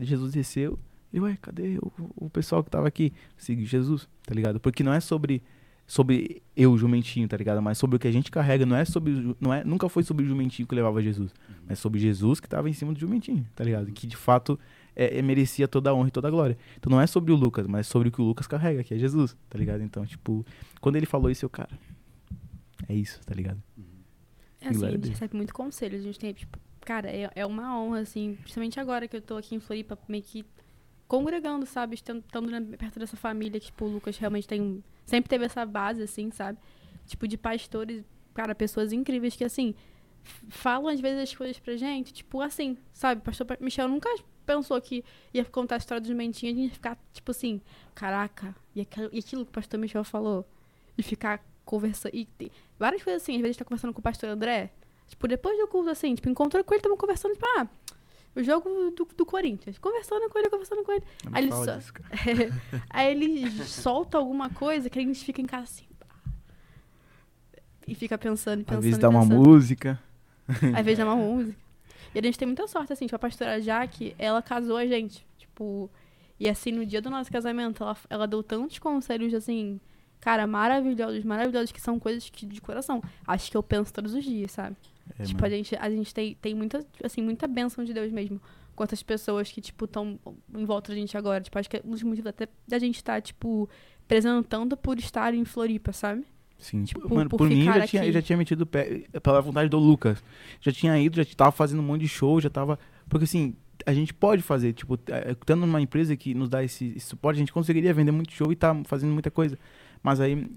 Jesus 0.00 0.32
desceu. 0.32 0.76
E 1.12 1.20
ué, 1.20 1.38
cadê 1.40 1.78
o, 1.78 1.92
o 2.26 2.28
pessoal 2.30 2.64
que 2.64 2.70
tava 2.70 2.88
aqui? 2.88 3.12
Siga 3.36 3.64
Jesus, 3.64 4.08
tá 4.24 4.34
ligado? 4.34 4.58
Porque 4.58 4.82
não 4.82 4.92
é 4.92 4.98
sobre 5.00 5.42
sobre 5.86 6.42
eu, 6.56 6.76
jumentinho, 6.76 7.28
tá 7.28 7.36
ligado? 7.36 7.62
Mas 7.62 7.78
sobre 7.78 7.94
o 7.94 7.98
que 8.00 8.08
a 8.08 8.12
gente 8.12 8.28
carrega, 8.28 8.66
não 8.66 8.74
é 8.76 8.84
sobre 8.84 9.36
não 9.40 9.54
é, 9.54 9.62
nunca 9.62 9.88
foi 9.88 10.02
sobre 10.02 10.24
o 10.24 10.28
jumentinho 10.28 10.66
que 10.66 10.74
levava 10.74 11.00
Jesus, 11.00 11.32
mas 11.64 11.78
sobre 11.78 12.00
Jesus 12.00 12.40
que 12.40 12.48
tava 12.48 12.68
em 12.68 12.72
cima 12.72 12.92
do 12.92 12.98
jumentinho, 12.98 13.46
tá 13.54 13.62
ligado? 13.62 13.86
Que 13.92 14.04
de 14.04 14.16
fato 14.16 14.58
é, 14.96 15.18
é- 15.18 15.22
merecia 15.22 15.68
toda 15.68 15.90
a 15.90 15.94
honra 15.94 16.08
e 16.08 16.10
toda 16.10 16.26
a 16.26 16.30
glória. 16.30 16.56
Então 16.76 16.90
não 16.90 17.00
é 17.00 17.06
sobre 17.06 17.32
o 17.32 17.36
Lucas, 17.36 17.66
mas 17.66 17.86
sobre 17.86 18.08
o 18.08 18.12
que 18.12 18.20
o 18.20 18.24
Lucas 18.24 18.46
carrega, 18.46 18.82
que 18.82 18.94
é 18.94 18.98
Jesus, 18.98 19.36
tá 19.48 19.58
ligado? 19.58 19.82
Então, 19.82 20.04
tipo, 20.06 20.44
quando 20.80 20.96
ele 20.96 21.06
falou 21.06 21.30
isso, 21.30 21.44
eu, 21.44 21.50
cara, 21.50 21.78
é 22.88 22.94
isso, 22.94 23.20
tá 23.24 23.34
ligado? 23.34 23.62
É 24.60 24.68
assim, 24.68 24.86
a 24.86 24.90
gente 24.90 25.08
recebe 25.10 25.36
muito 25.36 25.54
conselho. 25.54 25.98
A 25.98 26.02
gente 26.02 26.18
tem, 26.18 26.32
tipo, 26.32 26.58
cara, 26.80 27.08
é, 27.10 27.30
é 27.34 27.46
uma 27.46 27.78
honra, 27.78 28.00
assim, 28.00 28.36
principalmente 28.40 28.80
agora 28.80 29.06
que 29.06 29.16
eu 29.16 29.20
tô 29.20 29.36
aqui 29.36 29.54
em 29.54 29.60
Floripa, 29.60 29.98
meio 30.08 30.22
que 30.22 30.44
congregando, 31.06 31.66
sabe? 31.66 31.94
Estando, 31.94 32.24
perto 32.78 32.98
dessa 32.98 33.16
família 33.16 33.60
que, 33.60 33.66
tipo, 33.66 33.84
o 33.84 33.88
Lucas 33.88 34.16
realmente 34.16 34.48
tem. 34.48 34.82
Sempre 35.04 35.28
teve 35.28 35.44
essa 35.44 35.64
base, 35.64 36.02
assim, 36.02 36.30
sabe? 36.30 36.58
Tipo, 37.06 37.28
de 37.28 37.36
pastores, 37.36 38.04
cara, 38.34 38.54
pessoas 38.54 38.92
incríveis 38.92 39.36
que, 39.36 39.44
assim, 39.44 39.74
falam 40.48 40.88
às 40.88 41.00
vezes 41.00 41.22
as 41.22 41.34
coisas 41.34 41.58
pra 41.58 41.76
gente, 41.76 42.12
tipo, 42.12 42.40
assim, 42.40 42.76
sabe? 42.92 43.20
Pastor 43.22 43.46
Pa- 43.46 43.56
Michel 43.60 43.88
nunca 43.88 44.08
pensou 44.44 44.80
que 44.80 45.04
ia 45.34 45.44
contar 45.44 45.76
a 45.76 45.78
história 45.78 46.00
dos 46.00 46.10
mentinhos 46.10 46.56
e 46.56 46.60
a 46.60 46.62
gente 46.62 46.70
ia 46.70 46.74
ficar, 46.74 46.98
tipo 47.12 47.30
assim, 47.30 47.60
caraca, 47.94 48.54
e 48.74 48.80
aquilo, 48.80 49.08
e 49.12 49.18
aquilo 49.18 49.44
que 49.44 49.50
o 49.50 49.52
pastor 49.54 49.78
Michel 49.80 50.04
falou? 50.04 50.46
E 50.96 51.02
ficar 51.02 51.44
conversando. 51.64 52.14
E 52.14 52.24
tem 52.26 52.50
várias 52.78 53.02
coisas 53.02 53.22
assim, 53.22 53.32
às 53.32 53.38
vezes 53.38 53.50
a 53.50 53.52
gente 53.52 53.58
tá 53.58 53.64
conversando 53.64 53.92
com 53.92 54.00
o 54.00 54.02
pastor 54.02 54.28
André, 54.30 54.70
tipo, 55.08 55.26
depois 55.28 55.58
do 55.58 55.66
culto, 55.66 55.90
assim, 55.90 56.14
tipo, 56.14 56.28
encontrou 56.28 56.62
com 56.64 56.74
ele, 56.74 56.82
tamo 56.82 56.96
conversando, 56.96 57.32
tipo, 57.34 57.46
ah, 57.58 57.66
o 58.34 58.42
jogo 58.42 58.68
do, 58.90 59.04
do 59.16 59.24
Corinthians. 59.26 59.78
Conversando 59.78 60.28
com 60.28 60.38
ele, 60.38 60.50
conversando 60.50 60.82
com 60.84 60.92
ele. 60.92 61.02
Não 61.24 61.32
Aí 61.34 61.42
ele 61.44 61.52
só- 61.52 61.76
disso, 61.76 61.92
cara. 61.92 62.08
Aí 62.90 63.10
ele 63.10 63.50
solta 63.64 64.18
alguma 64.18 64.50
coisa 64.50 64.90
que 64.90 64.98
a 64.98 65.02
gente 65.02 65.24
fica 65.24 65.40
em 65.40 65.46
casa 65.46 65.64
assim. 65.64 65.86
E 67.88 67.94
fica 67.94 68.18
pensando, 68.18 68.64
pensando. 68.64 68.78
Às 68.78 68.84
vezes 68.84 68.98
dá 68.98 69.08
uma 69.08 69.24
música. 69.24 70.00
Às 70.48 70.84
vezes 70.84 70.98
dá 70.98 71.04
uma 71.04 71.16
música. 71.16 71.58
E 72.14 72.18
a 72.18 72.22
gente 72.22 72.38
tem 72.38 72.46
muita 72.46 72.66
sorte, 72.66 72.92
assim, 72.92 73.06
tipo, 73.06 73.16
a 73.16 73.18
pastora 73.18 73.60
Jaque, 73.60 74.14
ela 74.18 74.40
casou 74.40 74.76
a 74.76 74.86
gente. 74.86 75.26
Tipo, 75.36 75.90
e 76.38 76.48
assim, 76.48 76.72
no 76.72 76.84
dia 76.84 77.00
do 77.00 77.10
nosso 77.10 77.30
casamento, 77.30 77.82
ela, 77.82 77.96
ela 78.08 78.26
deu 78.26 78.42
tantos 78.42 78.78
conselhos, 78.78 79.34
assim, 79.34 79.80
cara, 80.20 80.46
maravilhosos, 80.46 81.24
maravilhosos, 81.24 81.72
que 81.72 81.80
são 81.80 81.98
coisas 81.98 82.28
que, 82.30 82.46
de 82.46 82.60
coração, 82.60 83.02
acho 83.26 83.50
que 83.50 83.56
eu 83.56 83.62
penso 83.62 83.92
todos 83.92 84.14
os 84.14 84.24
dias, 84.24 84.52
sabe? 84.52 84.76
É, 85.18 85.24
tipo, 85.24 85.44
a 85.44 85.48
gente, 85.48 85.76
a 85.76 85.90
gente 85.90 86.12
tem, 86.14 86.34
tem 86.34 86.54
muita, 86.54 86.84
assim, 87.02 87.22
muita 87.22 87.46
bênção 87.46 87.84
de 87.84 87.92
Deus 87.92 88.12
mesmo. 88.12 88.40
Quantas 88.74 89.02
pessoas 89.02 89.50
que, 89.50 89.60
tipo, 89.60 89.86
estão 89.86 90.18
em 90.54 90.64
volta 90.64 90.92
da 90.92 90.98
gente 90.98 91.16
agora. 91.16 91.42
Tipo, 91.42 91.58
acho 91.58 91.70
que 91.70 91.78
é 91.78 91.82
um 91.84 91.90
dos 91.90 92.02
motivos 92.02 92.28
até 92.28 92.48
da 92.68 92.78
gente 92.78 92.96
estar, 92.96 93.22
tipo, 93.22 93.68
prezando 94.06 94.42
tanto 94.46 94.76
por 94.76 94.98
estar 94.98 95.32
em 95.32 95.44
Floripa, 95.44 95.92
sabe? 95.92 96.26
Sim, 96.58 96.84
tipo, 96.84 97.12
mano, 97.14 97.28
por 97.28 97.38
por, 97.38 97.48
mim 97.48 97.64
já 97.64 97.86
tinha, 97.86 98.12
já 98.12 98.22
tinha 98.22 98.36
metido 98.36 98.62
o 98.62 98.66
pé 98.66 99.04
pela 99.22 99.40
vontade 99.40 99.68
do 99.68 99.78
Lucas. 99.78 100.22
Já 100.60 100.72
tinha 100.72 100.98
ido, 100.98 101.16
já 101.16 101.24
tava 101.36 101.52
fazendo 101.52 101.80
um 101.80 101.82
monte 101.82 102.02
de 102.02 102.08
show, 102.08 102.40
já 102.40 102.48
tava. 102.48 102.78
Porque 103.08 103.24
assim, 103.24 103.54
a 103.84 103.92
gente 103.92 104.14
pode 104.14 104.42
fazer, 104.42 104.72
tipo, 104.72 104.98
eh, 105.08 105.32
estando 105.32 105.60
numa 105.60 105.80
empresa 105.80 106.16
que 106.16 106.34
nos 106.34 106.48
dá 106.48 106.64
esse, 106.64 106.94
esse 106.96 107.06
suporte, 107.06 107.36
a 107.36 107.40
gente 107.40 107.52
conseguiria 107.52 107.92
vender 107.92 108.12
muito 108.12 108.32
show 108.32 108.50
e 108.50 108.56
tá 108.56 108.74
fazendo 108.84 109.12
muita 109.12 109.30
coisa. 109.30 109.58
Mas 110.02 110.20
aí, 110.20 110.48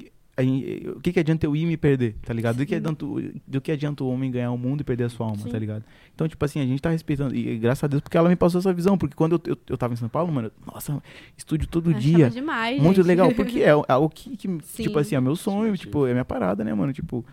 o 0.95 0.99
que, 1.01 1.11
que 1.13 1.19
adianta 1.19 1.45
eu 1.45 1.55
ir 1.55 1.61
e 1.63 1.65
me 1.65 1.77
perder, 1.77 2.15
tá 2.21 2.33
ligado? 2.33 2.57
Do 2.57 2.65
que, 2.65 2.75
adianta, 2.75 3.05
o- 3.05 3.21
do 3.47 3.59
que 3.61 3.71
adianta 3.71 4.03
o 4.03 4.09
homem 4.09 4.29
ganhar 4.31 4.51
o 4.51 4.57
mundo 4.57 4.81
e 4.81 4.83
perder 4.83 5.05
a 5.05 5.09
sua 5.09 5.25
alma, 5.27 5.43
Sim. 5.43 5.49
tá 5.49 5.57
ligado? 5.59 5.83
Então, 6.13 6.27
tipo 6.27 6.43
assim, 6.45 6.59
a 6.59 6.65
gente 6.65 6.81
tá 6.81 6.89
respeitando. 6.89 7.35
E 7.35 7.57
graças 7.57 7.83
a 7.83 7.87
Deus, 7.87 8.01
porque 8.01 8.17
ela 8.17 8.29
me 8.29 8.35
passou 8.35 8.59
essa 8.59 8.71
visão. 8.73 8.97
Porque 8.97 9.15
quando 9.15 9.33
eu, 9.45 9.53
eu, 9.53 9.57
eu 9.69 9.77
tava 9.77 9.93
em 9.93 9.97
São 9.97 10.09
Paulo, 10.09 10.31
mano, 10.31 10.51
nossa, 10.65 11.01
estúdio 11.37 11.67
todo 11.67 11.89
Achava 11.89 12.01
dia. 12.03 12.29
demais, 12.29 12.81
Muito 12.81 12.97
gente. 12.97 13.07
legal, 13.07 13.31
porque 13.33 13.61
é 13.61 13.69
algo 13.69 14.09
que, 14.09 14.35
que, 14.37 14.47
Sim. 14.63 14.83
tipo 14.83 14.99
assim, 14.99 15.15
é 15.15 15.21
meu 15.21 15.35
sonho, 15.35 15.75
Sim, 15.75 15.81
tipo, 15.83 16.05
é 16.05 16.11
minha 16.11 16.25
parada, 16.25 16.63
né, 16.63 16.73
mano? 16.73 16.93
Tipo, 16.93 17.25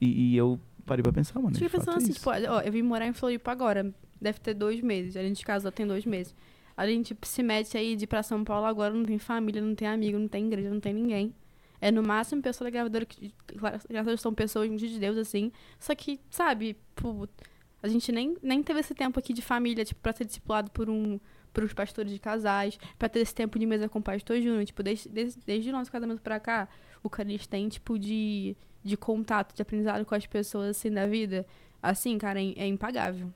e, 0.00 0.32
e 0.32 0.36
eu 0.36 0.58
parei 0.84 1.02
pra 1.02 1.12
pensar, 1.12 1.40
mano. 1.40 1.54
Fiquei 1.54 1.68
pensando 1.68 1.94
é 1.94 1.96
assim, 1.98 2.12
tipo, 2.12 2.30
ó, 2.30 2.60
eu 2.60 2.70
vim 2.72 2.82
morar 2.82 3.06
em 3.06 3.12
Floripa 3.12 3.50
agora. 3.50 3.92
Deve 4.20 4.38
ter 4.40 4.54
dois 4.54 4.80
meses. 4.80 5.16
A 5.16 5.22
gente 5.22 5.44
casou 5.44 5.70
tem 5.72 5.86
dois 5.86 6.06
meses. 6.06 6.34
A 6.76 6.86
gente 6.86 7.06
tipo, 7.08 7.26
se 7.26 7.42
mete 7.42 7.76
aí 7.76 7.96
de 7.96 8.04
ir 8.04 8.06
pra 8.06 8.22
São 8.22 8.44
Paulo 8.44 8.66
agora, 8.66 8.92
não 8.92 9.02
tem 9.04 9.18
família, 9.18 9.62
não 9.62 9.74
tem 9.74 9.88
amigo, 9.88 10.18
não 10.18 10.28
tem 10.28 10.46
igreja, 10.46 10.68
não 10.70 10.78
tem 10.80 10.92
ninguém. 10.92 11.32
É 11.80 11.90
no 11.90 12.02
máximo 12.02 12.42
pessoa 12.42 12.66
da 12.66 12.70
gravadora 12.70 13.04
que, 13.04 13.34
Deus, 14.04 14.20
são 14.20 14.32
pessoas 14.32 14.68
de 14.80 14.98
Deus, 14.98 15.16
assim. 15.16 15.52
Só 15.78 15.94
que, 15.94 16.20
sabe, 16.30 16.76
pô, 16.94 17.28
a 17.82 17.88
gente 17.88 18.10
nem, 18.12 18.36
nem 18.42 18.62
teve 18.62 18.80
esse 18.80 18.94
tempo 18.94 19.18
aqui 19.18 19.32
de 19.32 19.42
família, 19.42 19.84
tipo, 19.84 20.00
pra 20.00 20.12
ser 20.12 20.24
discipulado 20.24 20.70
por 20.70 20.88
um 20.88 21.18
por 21.52 21.64
uns 21.64 21.72
pastores 21.72 22.12
de 22.12 22.18
casais, 22.18 22.78
pra 22.98 23.08
ter 23.08 23.20
esse 23.20 23.34
tempo 23.34 23.58
de 23.58 23.64
mesa 23.64 23.88
com 23.88 23.98
o 23.98 24.02
pastor 24.02 24.36
Júnior. 24.36 24.62
Tipo, 24.66 24.82
desde, 24.82 25.08
desde, 25.08 25.40
desde 25.40 25.70
o 25.70 25.72
nosso 25.72 25.90
casamento 25.90 26.20
pra 26.20 26.38
cá, 26.38 26.68
o 27.02 27.08
gente 27.24 27.48
tem, 27.48 27.66
tipo, 27.66 27.98
de, 27.98 28.54
de 28.84 28.94
contato, 28.94 29.54
de 29.54 29.62
aprendizado 29.62 30.04
com 30.04 30.14
as 30.14 30.26
pessoas, 30.26 30.76
assim, 30.76 30.90
da 30.90 31.06
vida, 31.06 31.46
assim, 31.82 32.18
cara, 32.18 32.38
é, 32.38 32.52
é 32.58 32.66
impagável. 32.66 33.32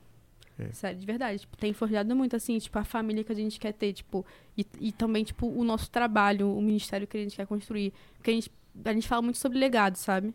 É. 0.59 0.71
Sério, 0.73 0.99
de 0.99 1.05
verdade. 1.05 1.39
Tipo, 1.39 1.57
tem 1.57 1.73
forjado 1.73 2.15
muito, 2.15 2.35
assim, 2.35 2.57
tipo, 2.59 2.77
a 2.77 2.83
família 2.83 3.23
que 3.23 3.31
a 3.31 3.35
gente 3.35 3.59
quer 3.59 3.73
ter, 3.73 3.93
tipo, 3.93 4.25
e, 4.57 4.65
e 4.79 4.91
também, 4.91 5.23
tipo, 5.23 5.47
o 5.47 5.63
nosso 5.63 5.89
trabalho, 5.89 6.55
o 6.55 6.61
ministério 6.61 7.07
que 7.07 7.17
a 7.17 7.21
gente 7.21 7.35
quer 7.35 7.47
construir. 7.47 7.93
Porque 8.17 8.31
a 8.31 8.33
gente, 8.33 8.51
a 8.85 8.93
gente 8.93 9.07
fala 9.07 9.21
muito 9.21 9.37
sobre 9.37 9.57
legado, 9.57 9.95
sabe? 9.95 10.33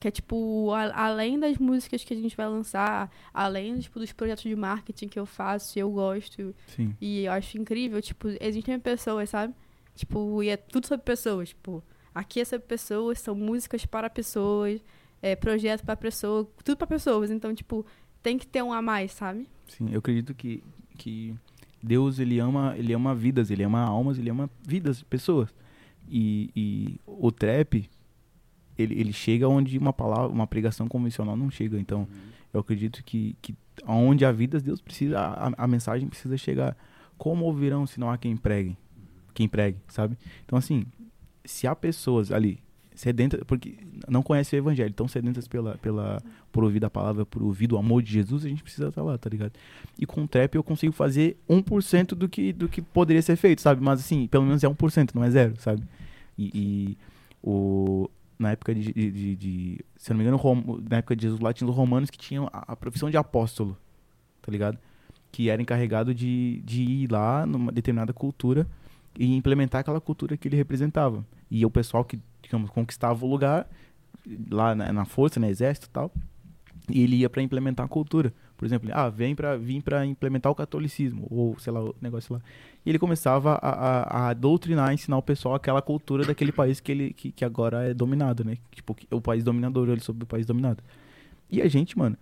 Que 0.00 0.08
é, 0.08 0.10
tipo, 0.10 0.72
a- 0.72 0.92
além 1.06 1.38
das 1.38 1.58
músicas 1.58 2.04
que 2.04 2.14
a 2.14 2.16
gente 2.16 2.36
vai 2.36 2.46
lançar, 2.48 3.10
além, 3.34 3.78
tipo, 3.78 3.98
dos 3.98 4.12
projetos 4.12 4.44
de 4.44 4.54
marketing 4.56 5.08
que 5.08 5.18
eu 5.18 5.26
faço 5.26 5.78
e 5.78 5.80
eu 5.82 5.90
gosto, 5.90 6.54
Sim. 6.68 6.94
e 7.00 7.24
eu 7.24 7.32
acho 7.32 7.58
incrível, 7.58 8.00
tipo, 8.00 8.28
existem 8.40 8.78
pessoas, 8.78 9.30
sabe? 9.30 9.54
Tipo, 9.96 10.42
e 10.42 10.48
é 10.50 10.56
tudo 10.56 10.86
sobre 10.86 11.04
pessoas, 11.04 11.48
tipo, 11.48 11.82
aqui 12.14 12.40
é 12.40 12.44
sobre 12.44 12.66
pessoas, 12.68 13.18
são 13.20 13.34
músicas 13.34 13.84
para 13.84 14.08
pessoas, 14.08 14.80
é 15.20 15.34
projeto 15.34 15.84
para 15.84 15.96
pessoas, 15.96 16.46
tudo 16.64 16.76
para 16.76 16.86
pessoas, 16.86 17.28
então, 17.32 17.52
tipo, 17.52 17.84
tem 18.28 18.36
que 18.36 18.46
ter 18.46 18.62
um 18.62 18.74
a 18.74 18.82
mais, 18.82 19.12
sabe? 19.12 19.48
Sim, 19.66 19.88
eu 19.90 20.00
acredito 20.00 20.34
que, 20.34 20.62
que 20.98 21.34
Deus 21.82 22.18
ele 22.18 22.38
ama, 22.38 22.74
ele 22.76 22.92
ama 22.92 23.14
vidas, 23.14 23.50
ele 23.50 23.62
ama 23.62 23.80
almas, 23.80 24.18
ele 24.18 24.28
ama 24.28 24.50
vidas, 24.62 25.02
pessoas. 25.02 25.48
E, 26.06 26.50
e 26.54 27.00
o 27.06 27.32
trap 27.32 27.88
ele, 28.76 29.00
ele 29.00 29.12
chega 29.14 29.48
onde 29.48 29.78
uma 29.78 29.94
palavra, 29.94 30.28
uma 30.28 30.46
pregação 30.46 30.86
convencional 30.86 31.38
não 31.38 31.50
chega. 31.50 31.80
Então, 31.80 32.06
eu 32.52 32.60
acredito 32.60 33.02
que, 33.02 33.34
que 33.40 33.54
onde 33.86 34.26
há 34.26 34.32
vidas, 34.32 34.62
Deus 34.62 34.82
precisa, 34.82 35.18
a, 35.18 35.64
a 35.64 35.66
mensagem 35.66 36.06
precisa 36.06 36.36
chegar. 36.36 36.76
Como 37.16 37.46
ouvirão 37.46 37.86
se 37.86 37.98
não 37.98 38.10
há 38.10 38.18
quem 38.18 38.36
pregue? 38.36 38.76
Quem 39.32 39.48
pregue, 39.48 39.78
sabe? 39.88 40.18
Então, 40.44 40.58
assim, 40.58 40.84
se 41.46 41.66
há 41.66 41.74
pessoas 41.74 42.30
ali 42.30 42.60
sedentas, 43.00 43.40
porque 43.46 43.76
não 44.08 44.22
conhecem 44.22 44.58
o 44.58 44.62
evangelho, 44.62 44.92
tão 44.92 45.06
sedentas 45.06 45.46
pela, 45.46 45.76
pela, 45.78 46.20
por 46.50 46.64
ouvir 46.64 46.80
da 46.80 46.90
palavra, 46.90 47.24
por 47.24 47.42
ouvir 47.42 47.66
do 47.68 47.76
amor 47.78 48.02
de 48.02 48.12
Jesus, 48.12 48.44
a 48.44 48.48
gente 48.48 48.62
precisa 48.62 48.88
estar 48.88 49.02
lá, 49.02 49.16
tá 49.16 49.30
ligado? 49.30 49.52
E 49.98 50.04
com 50.04 50.24
o 50.24 50.28
trap 50.28 50.54
eu 50.56 50.62
consigo 50.64 50.92
fazer 50.92 51.36
1% 51.48 52.08
do 52.14 52.28
que, 52.28 52.52
do 52.52 52.68
que 52.68 52.82
poderia 52.82 53.22
ser 53.22 53.36
feito, 53.36 53.62
sabe? 53.62 53.82
Mas 53.82 54.00
assim, 54.00 54.26
pelo 54.26 54.44
menos 54.44 54.64
é 54.64 54.68
1%, 54.68 55.10
não 55.14 55.22
é 55.22 55.30
zero, 55.30 55.54
sabe? 55.60 55.82
E, 56.36 56.50
e 56.54 56.98
o, 57.42 58.10
na 58.38 58.50
época 58.50 58.74
de, 58.74 58.92
de, 58.92 59.10
de- 59.12 59.36
de- 59.36 59.78
Se 59.96 60.10
não 60.10 60.16
me 60.18 60.22
engano, 60.24 60.36
Rom- 60.36 60.80
na 60.90 60.96
época 60.98 61.14
de 61.14 61.22
Jesus 61.22 61.40
lá 61.40 61.52
tinha 61.52 61.70
os 61.70 61.76
romanos 61.76 62.10
que 62.10 62.18
tinham 62.18 62.48
a, 62.52 62.72
a 62.72 62.76
profissão 62.76 63.08
de 63.10 63.16
apóstolo, 63.16 63.76
tá 64.42 64.50
ligado? 64.50 64.76
Que 65.30 65.48
era 65.50 65.62
encarregado 65.62 66.12
de, 66.12 66.60
de 66.64 66.82
ir 66.82 67.12
lá 67.12 67.46
numa 67.46 67.70
determinada 67.70 68.12
cultura 68.12 68.66
e 69.16 69.36
implementar 69.36 69.80
aquela 69.82 70.00
cultura 70.00 70.36
que 70.36 70.48
ele 70.48 70.56
representava. 70.56 71.24
E 71.50 71.64
o 71.64 71.70
pessoal 71.70 72.04
que, 72.04 72.18
digamos, 72.48 72.70
conquistava 72.70 73.24
o 73.24 73.28
lugar 73.28 73.68
lá 74.50 74.74
na, 74.74 74.92
na 74.92 75.04
força, 75.04 75.38
no 75.38 75.46
exército 75.46 75.86
e 75.86 75.90
tal, 75.90 76.10
e 76.90 77.02
ele 77.02 77.16
ia 77.16 77.28
para 77.28 77.42
implementar 77.42 77.84
a 77.84 77.88
cultura. 77.88 78.32
Por 78.56 78.64
exemplo, 78.64 78.90
ah, 78.92 79.08
vem 79.08 79.34
para 79.36 79.56
vir 79.56 79.82
para 79.82 80.04
implementar 80.04 80.50
o 80.50 80.54
catolicismo 80.54 81.26
ou 81.30 81.56
sei 81.58 81.72
lá, 81.72 81.80
o 81.80 81.94
negócio 82.00 82.34
lá. 82.34 82.40
E 82.84 82.90
ele 82.90 82.98
começava 82.98 83.54
a, 83.62 83.70
a, 83.70 84.28
a 84.30 84.32
doutrinar, 84.32 84.92
ensinar 84.92 85.16
o 85.16 85.22
pessoal 85.22 85.54
aquela 85.54 85.80
cultura 85.80 86.24
daquele 86.24 86.50
país 86.50 86.80
que 86.80 86.90
ele 86.90 87.12
que, 87.12 87.30
que 87.30 87.44
agora 87.44 87.88
é 87.88 87.94
dominado, 87.94 88.42
né? 88.42 88.58
Tipo, 88.72 88.96
o 89.12 89.20
país 89.20 89.44
dominador, 89.44 89.88
ele 89.88 90.00
sobre 90.00 90.24
o 90.24 90.26
país 90.26 90.44
dominado. 90.44 90.82
E 91.48 91.62
a 91.62 91.68
gente, 91.68 91.96
mano, 91.96 92.16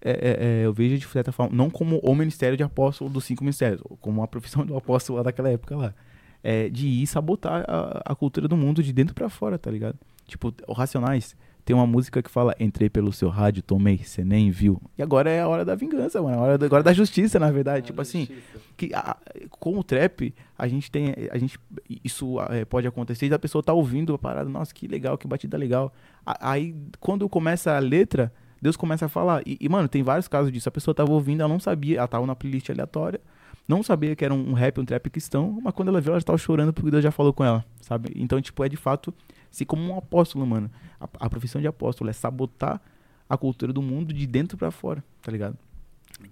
é, 0.00 0.10
é, 0.10 0.46
é, 0.62 0.66
eu 0.66 0.72
vejo 0.72 0.98
de 0.98 1.06
certa 1.06 1.30
forma, 1.30 1.54
não 1.54 1.70
como 1.70 1.98
o 1.98 2.14
ministério 2.14 2.56
de 2.56 2.62
apóstolo 2.62 3.10
dos 3.10 3.24
cinco 3.24 3.44
mistérios, 3.44 3.80
como 4.00 4.22
a 4.22 4.28
profissão 4.28 4.64
do 4.66 4.76
apóstolo 4.76 5.18
lá 5.18 5.22
daquela 5.22 5.50
época 5.50 5.76
lá. 5.76 5.94
É, 6.42 6.68
de 6.68 6.86
ir 6.86 7.06
sabotar 7.06 7.64
a, 7.68 8.12
a 8.12 8.14
cultura 8.14 8.46
do 8.46 8.56
mundo 8.56 8.82
de 8.82 8.92
dentro 8.92 9.14
pra 9.14 9.28
fora, 9.28 9.58
tá 9.58 9.70
ligado? 9.70 9.98
Tipo, 10.26 10.54
o 10.68 10.72
Racionais 10.72 11.34
tem 11.64 11.74
uma 11.74 11.86
música 11.86 12.22
que 12.22 12.30
fala: 12.30 12.54
Entrei 12.60 12.88
pelo 12.88 13.12
seu 13.12 13.28
rádio, 13.28 13.62
tomei, 13.62 13.98
você 13.98 14.22
nem 14.24 14.50
viu. 14.50 14.80
E 14.96 15.02
agora 15.02 15.28
é 15.28 15.40
a 15.40 15.48
hora 15.48 15.64
da 15.64 15.74
vingança, 15.74 16.22
mano. 16.22 16.36
É 16.36 16.38
a 16.38 16.40
hora 16.42 16.58
da, 16.58 16.66
agora 16.66 16.82
da 16.82 16.92
justiça, 16.92 17.38
na 17.40 17.50
verdade. 17.50 17.86
tipo 17.86 18.00
assim, 18.00 18.28
que 18.76 18.94
a- 18.94 19.16
com 19.50 19.76
o 19.78 19.82
trap, 19.82 20.32
a 20.56 20.68
gente 20.68 20.90
tem. 20.90 21.12
A 21.32 21.36
gente, 21.38 21.58
isso 22.04 22.36
é, 22.50 22.64
pode 22.64 22.86
acontecer 22.86 23.26
e 23.26 23.34
a 23.34 23.38
pessoa 23.38 23.62
tá 23.62 23.72
ouvindo 23.72 24.14
a 24.14 24.18
parada, 24.18 24.48
nossa, 24.48 24.72
que 24.72 24.86
legal, 24.86 25.18
que 25.18 25.26
batida 25.26 25.56
legal. 25.56 25.92
A- 26.24 26.52
Aí, 26.52 26.74
quando 27.00 27.28
começa 27.28 27.74
a 27.76 27.78
letra, 27.80 28.32
Deus 28.62 28.76
começa 28.76 29.06
a 29.06 29.08
falar. 29.08 29.42
E, 29.44 29.58
e, 29.60 29.68
mano, 29.68 29.88
tem 29.88 30.02
vários 30.04 30.28
casos 30.28 30.52
disso. 30.52 30.68
A 30.68 30.72
pessoa 30.72 30.94
tava 30.94 31.10
ouvindo, 31.10 31.40
ela 31.40 31.48
não 31.52 31.60
sabia, 31.60 31.98
ela 31.98 32.08
tava 32.08 32.24
na 32.26 32.36
playlist 32.36 32.70
aleatória, 32.70 33.20
não 33.68 33.82
sabia 33.82 34.16
que 34.16 34.24
era 34.24 34.32
um 34.32 34.54
rap, 34.54 34.80
um 34.80 34.84
trap 34.84 35.10
cristão, 35.10 35.60
mas 35.62 35.74
quando 35.74 35.88
ela 35.88 36.00
viu, 36.00 36.12
ela 36.12 36.20
já 36.20 36.24
tava 36.24 36.38
chorando 36.38 36.72
porque 36.72 36.90
Deus 36.90 37.02
já 37.02 37.10
falou 37.10 37.34
com 37.34 37.44
ela, 37.44 37.64
sabe? 37.82 38.10
Então, 38.16 38.40
tipo, 38.40 38.64
é 38.64 38.68
de 38.68 38.76
fato 38.76 39.12
se 39.50 39.64
como 39.66 39.82
um 39.82 39.96
apóstolo, 39.96 40.46
mano. 40.46 40.70
A, 40.98 41.08
a 41.26 41.30
profissão 41.30 41.60
de 41.60 41.66
apóstolo 41.66 42.08
é 42.08 42.12
sabotar 42.14 42.80
a 43.28 43.36
cultura 43.36 43.72
do 43.72 43.82
mundo 43.82 44.12
de 44.12 44.26
dentro 44.26 44.56
pra 44.56 44.70
fora, 44.70 45.04
tá 45.20 45.30
ligado? 45.30 45.58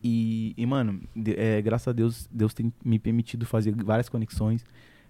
E, 0.02 0.54
e, 0.56 0.64
mano, 0.64 1.00
é, 1.36 1.60
graças 1.60 1.88
a 1.88 1.92
Deus, 1.92 2.26
Deus 2.32 2.54
tem 2.54 2.72
me 2.82 2.98
permitido 2.98 3.44
fazer 3.44 3.74
várias 3.84 4.08
conexões, 4.08 4.64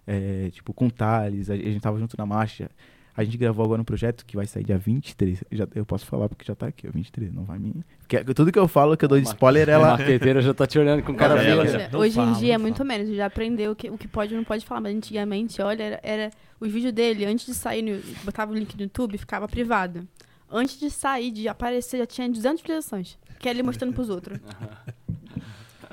é, 0.07 0.51
tipo, 0.51 0.73
com 0.75 0.91
Thales, 0.91 1.49
a, 1.49 1.55
a 1.55 1.57
gente 1.57 1.81
tava 1.81 1.99
junto 1.99 2.17
na 2.19 2.27
marcha. 2.27 2.71
A 3.17 3.25
gente 3.25 3.39
gravou 3.39 3.65
agora 3.65 3.81
um 3.81 3.85
projeto 3.85 4.27
que 4.27 4.37
vai 4.37 4.47
sair 4.47 4.63
dia 4.65 4.77
23. 4.77 5.43
Já, 5.51 5.67
eu 5.75 5.87
posso 5.87 6.05
falar 6.05 6.29
porque 6.29 6.45
já 6.45 6.55
tá 6.55 6.67
aqui, 6.67 6.87
ó, 6.87 6.91
23, 6.93 7.33
não 7.33 7.45
vai 7.45 7.59
me... 7.59 7.73
Porque 8.01 8.23
tudo 8.35 8.53
que 8.53 8.59
eu 8.59 8.69
falo, 8.69 8.95
que 8.97 9.05
eu 9.05 9.09
dou 9.09 9.19
de 9.19 9.27
spoiler, 9.27 9.69
A 9.69 9.73
ela... 9.73 9.89
marqueteira 9.97 10.43
já 10.43 10.53
tá 10.53 10.67
te 10.67 10.79
olhando 10.79 11.03
com 11.03 11.15
cara 11.15 11.35
Não, 11.35 11.41
feia. 11.41 11.53
ela 11.53 11.67
já. 11.67 11.79
já- 11.79 11.89
não 11.89 12.01
hoje 12.01 12.15
fala, 12.17 12.31
em 12.31 12.35
dia 12.35 12.55
é 12.55 12.59
muito 12.59 12.77
fala. 12.79 12.89
menos, 12.89 13.17
já 13.17 13.25
aprendeu 13.27 13.73
o 13.73 13.77
que, 13.77 13.89
o 13.89 13.97
que 13.97 14.07
pode 14.07 14.35
e 14.35 14.37
não 14.37 14.45
pode 14.45 14.67
falar, 14.67 14.83
mas 14.83 14.95
antigamente, 14.95 15.63
olha, 15.63 15.83
era, 15.83 16.01
era 16.03 16.31
os 16.61 16.71
vídeos 16.71 16.93
dele, 16.93 17.25
antes 17.25 17.47
de 17.47 17.55
sair, 17.55 17.81
no, 17.83 17.99
botava 18.23 18.53
o 18.53 18.55
link 18.55 18.75
no 18.77 18.83
YouTube, 18.83 19.17
ficava 19.17 19.49
privado. 19.49 20.07
Antes 20.51 20.79
de 20.79 20.91
sair, 20.91 21.31
de 21.31 21.49
aparecer, 21.49 21.99
já 21.99 22.07
tinha 22.07 22.29
200 22.29 22.61
visualizações, 22.63 23.19
que 23.41 23.49
é 23.49 23.51
ele 23.51 23.63
mostrando 23.63 23.95
pros 23.95 24.11
outros. 24.11 24.39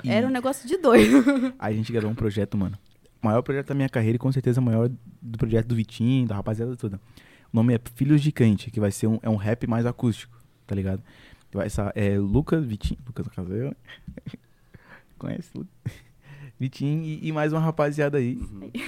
Era 0.04 0.26
um 0.26 0.30
negócio 0.30 0.68
de 0.68 0.76
doido. 0.76 1.24
a 1.58 1.72
gente 1.72 1.90
gravou 1.90 2.10
um 2.10 2.14
projeto, 2.14 2.56
mano. 2.58 2.76
O 3.24 3.26
maior 3.26 3.40
projeto 3.40 3.68
da 3.68 3.74
minha 3.74 3.88
carreira 3.88 4.16
e 4.16 4.18
com 4.18 4.30
certeza 4.30 4.60
o 4.60 4.62
maior 4.62 4.90
do 5.22 5.38
projeto 5.38 5.66
do 5.66 5.74
Vitinho, 5.74 6.26
da 6.28 6.34
rapaziada 6.34 6.76
toda. 6.76 7.00
O 7.50 7.56
nome 7.56 7.74
é 7.74 7.80
Filhos 7.94 8.20
de 8.20 8.30
Crente, 8.30 8.70
que 8.70 8.78
vai 8.78 8.90
ser 8.92 9.06
um, 9.06 9.18
é 9.22 9.30
um 9.30 9.36
rap 9.36 9.66
mais 9.66 9.86
acústico, 9.86 10.36
tá 10.66 10.74
ligado? 10.74 11.02
Vai 11.50 11.70
ser, 11.70 11.90
é 11.94 12.18
Lucas, 12.18 12.62
Vitinho, 12.66 13.00
Lucas 13.06 13.26
Casel, 13.28 13.74
conhece 15.18 15.48
o 15.54 15.60
Lucas? 15.60 15.72
Vitinho 16.60 17.02
e, 17.02 17.26
e 17.28 17.32
mais 17.32 17.50
uma 17.52 17.60
rapaziada 17.60 18.18
aí. 18.18 18.38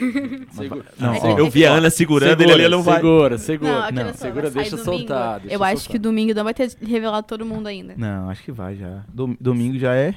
Segura. 0.52 0.84
Não, 0.98 1.14
É 1.14 1.18
ó, 1.20 1.38
Eu 1.38 1.50
vi 1.50 1.64
a 1.66 1.72
Ana 1.72 1.88
segurando, 1.90 2.40
ele 2.42 2.52
ali 2.52 2.68
não 2.68 2.82
vai. 2.82 2.96
Segura, 2.96 3.38
segura. 3.38 3.90
Não, 3.90 4.04
Não, 4.04 4.12
só 4.12 4.18
segura, 4.26 4.50
sair 4.50 4.62
deixa 4.62 4.76
domingo. 4.76 4.98
soltar. 4.98 5.40
deixa 5.40 5.54
Eu 5.56 5.64
acho 5.64 5.76
soltar. 5.78 5.92
que 5.92 5.98
domingo 5.98 6.34
não 6.34 6.44
vai 6.44 6.52
ter 6.54 6.70
revelado 6.82 7.26
todo 7.26 7.44
mundo 7.44 7.66
ainda. 7.66 7.94
Não, 7.96 8.28
acho 8.30 8.42
que 8.44 8.52
vai 8.52 8.76
já. 8.76 9.02
Dom- 9.08 9.34
domingo 9.40 9.78
já 9.78 9.94
é. 9.94 10.14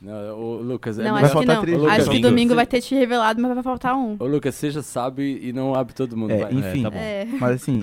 Não, 0.00 0.38
ô, 0.38 0.56
Lucas, 0.60 0.98
é 0.98 1.04
Não, 1.04 1.12
vai 1.12 1.22
melhor- 1.22 1.24
acho 1.24 1.40
que 1.40 1.46
faltar 1.46 1.56
não. 1.56 1.62
três. 1.62 1.84
Acho 1.84 1.98
que 2.00 2.04
Domingo. 2.06 2.28
domingo 2.28 2.54
vai 2.54 2.66
ter 2.66 2.80
te 2.82 2.94
revelado, 2.94 3.40
mas 3.40 3.54
vai 3.54 3.62
faltar 3.62 3.96
um. 3.96 4.16
Ô, 4.18 4.26
Lucas, 4.26 4.54
seja 4.54 4.82
sábio 4.82 5.24
e 5.24 5.52
não 5.52 5.74
abre 5.74 5.94
todo 5.94 6.16
mundo. 6.16 6.32
É, 6.32 6.38
vai. 6.44 6.52
enfim. 6.54 6.82
tá 6.82 6.90
bom. 6.90 6.98
É. 6.98 7.24
Mas 7.40 7.50
assim. 7.62 7.80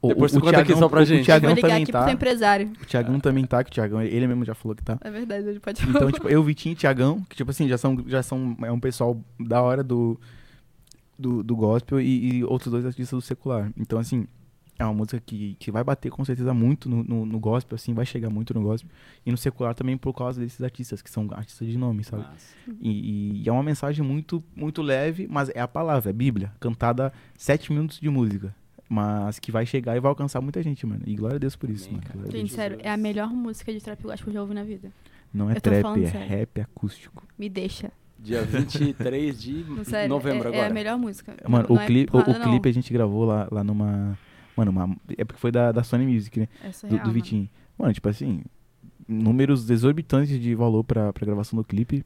O, 0.00 0.08
Depois 0.08 0.34
o, 0.34 0.40
conta 0.40 0.56
aqui 0.56 0.66
Thiagão- 0.68 0.78
só 0.80 0.88
pra 0.88 1.02
o- 1.02 1.04
gente. 1.04 1.14
O 1.14 1.18
Vou 1.18 1.24
Thiagão 1.26 1.50
ligar 1.54 1.68
também 1.68 1.82
aqui 1.84 1.92
pro 1.92 2.00
tá. 2.00 2.04
seu 2.06 2.14
empresário. 2.14 2.72
O 2.82 2.86
Thiagão 2.86 3.20
também 3.20 3.44
tá, 3.44 3.62
que 3.62 3.70
o 3.70 3.72
Thiagão, 3.74 4.02
ele 4.02 4.26
mesmo 4.26 4.44
já 4.44 4.54
falou 4.54 4.74
que 4.74 4.82
tá. 4.82 4.98
É 5.00 5.10
verdade, 5.10 5.46
ele 5.46 5.60
pode 5.60 5.80
falar. 5.80 5.94
Então, 5.94 6.10
tipo, 6.10 6.28
eu, 6.28 6.42
Vitinho 6.42 6.72
e 6.72 6.76
Tiagão, 6.76 7.22
que, 7.30 7.36
tipo 7.36 7.50
assim, 7.52 7.68
já 7.68 7.78
são, 7.78 8.02
já 8.08 8.20
são 8.22 8.56
é 8.62 8.72
um 8.72 8.80
pessoal 8.80 9.16
da 9.38 9.62
hora 9.62 9.84
do, 9.84 10.18
do, 11.18 11.42
do 11.44 11.54
gospel 11.54 12.00
e, 12.00 12.38
e 12.38 12.44
outros 12.44 12.72
dois 12.72 12.84
artistas 12.84 13.16
do 13.16 13.22
secular. 13.22 13.70
Então, 13.78 13.96
assim, 13.98 14.26
é 14.78 14.84
uma 14.84 14.94
música 14.94 15.20
que, 15.24 15.54
que 15.60 15.70
vai 15.70 15.84
bater 15.84 16.10
com 16.10 16.24
certeza 16.24 16.52
muito 16.54 16.88
no, 16.88 17.04
no, 17.04 17.26
no 17.26 17.38
gospel, 17.38 17.76
assim, 17.76 17.92
vai 17.94 18.04
chegar 18.06 18.30
muito 18.30 18.52
no 18.54 18.62
gospel. 18.62 18.90
E 19.24 19.30
no 19.30 19.36
secular 19.36 19.74
também 19.74 19.96
por 19.96 20.12
causa 20.12 20.40
desses 20.40 20.60
artistas, 20.62 21.00
que 21.02 21.10
são 21.10 21.28
artistas 21.32 21.68
de 21.68 21.76
nome, 21.78 22.02
sabe? 22.04 22.24
E, 22.80 22.90
e- 22.90 23.42
e 23.42 23.48
é 23.48 23.52
uma 23.52 23.62
mensagem 23.62 24.04
muito, 24.04 24.42
muito 24.56 24.82
leve, 24.82 25.28
mas 25.30 25.50
é 25.50 25.60
a 25.60 25.68
palavra, 25.68 26.10
é 26.10 26.12
a 26.12 26.14
Bíblia, 26.14 26.52
cantada 26.58 27.12
sete 27.36 27.72
minutos 27.72 28.00
de 28.00 28.08
música. 28.08 28.54
Mas 28.88 29.38
que 29.38 29.50
vai 29.50 29.64
chegar 29.64 29.96
e 29.96 30.00
vai 30.00 30.08
alcançar 30.10 30.40
muita 30.42 30.62
gente, 30.62 30.84
mano. 30.86 31.02
E 31.06 31.14
glória 31.16 31.36
a 31.36 31.38
Deus 31.38 31.56
por 31.56 31.70
isso, 31.70 31.88
Amém, 31.88 32.00
mano. 32.08 32.20
a 32.20 32.22
Deus. 32.28 32.32
Gente, 32.34 32.52
sério, 32.52 32.78
é 32.82 32.90
a 32.90 32.96
melhor 32.96 33.28
música 33.32 33.72
de 33.72 33.80
trap 33.80 34.02
gospel 34.02 34.24
que 34.24 34.28
eu 34.30 34.34
já 34.34 34.40
ouvi 34.42 34.52
na 34.54 34.64
vida. 34.64 34.90
Não 35.32 35.48
é 35.48 35.56
eu 35.56 35.60
trap, 35.62 36.02
é 36.04 36.10
sério. 36.10 36.28
rap 36.28 36.60
acústico. 36.60 37.26
Me 37.38 37.48
deixa. 37.48 37.90
Dia 38.18 38.42
23 38.42 39.40
de 39.40 39.64
sério, 39.84 40.08
novembro 40.10 40.48
é, 40.48 40.52
é 40.52 40.54
agora. 40.56 40.70
a 40.70 40.74
melhor 40.74 40.98
música. 40.98 41.34
Mano, 41.48 41.66
não 41.70 41.76
o, 41.76 41.80
é 41.80 41.86
clipe, 41.86 42.14
o, 42.14 42.18
o 42.20 42.22
porrada, 42.24 42.44
não. 42.44 42.50
clipe 42.52 42.68
a 42.68 42.72
gente 42.72 42.92
gravou 42.92 43.24
lá, 43.24 43.48
lá 43.50 43.64
numa. 43.64 44.16
Mano, 44.56 44.70
uma, 44.70 44.96
é 45.16 45.24
porque 45.24 45.40
foi 45.40 45.50
da, 45.50 45.72
da 45.72 45.82
Sony 45.82 46.06
Music, 46.06 46.38
né? 46.40 46.48
É 46.62 46.68
Do, 46.68 46.74
surreal, 46.74 46.98
do 46.98 47.02
mano. 47.08 47.12
Vitinho. 47.14 47.48
Mano, 47.78 47.92
tipo 47.92 48.08
assim, 48.08 48.42
números 49.08 49.68
exorbitantes 49.70 50.38
de 50.40 50.54
valor 50.54 50.84
pra, 50.84 51.12
pra 51.12 51.24
gravação 51.26 51.56
do 51.56 51.64
clipe. 51.64 52.04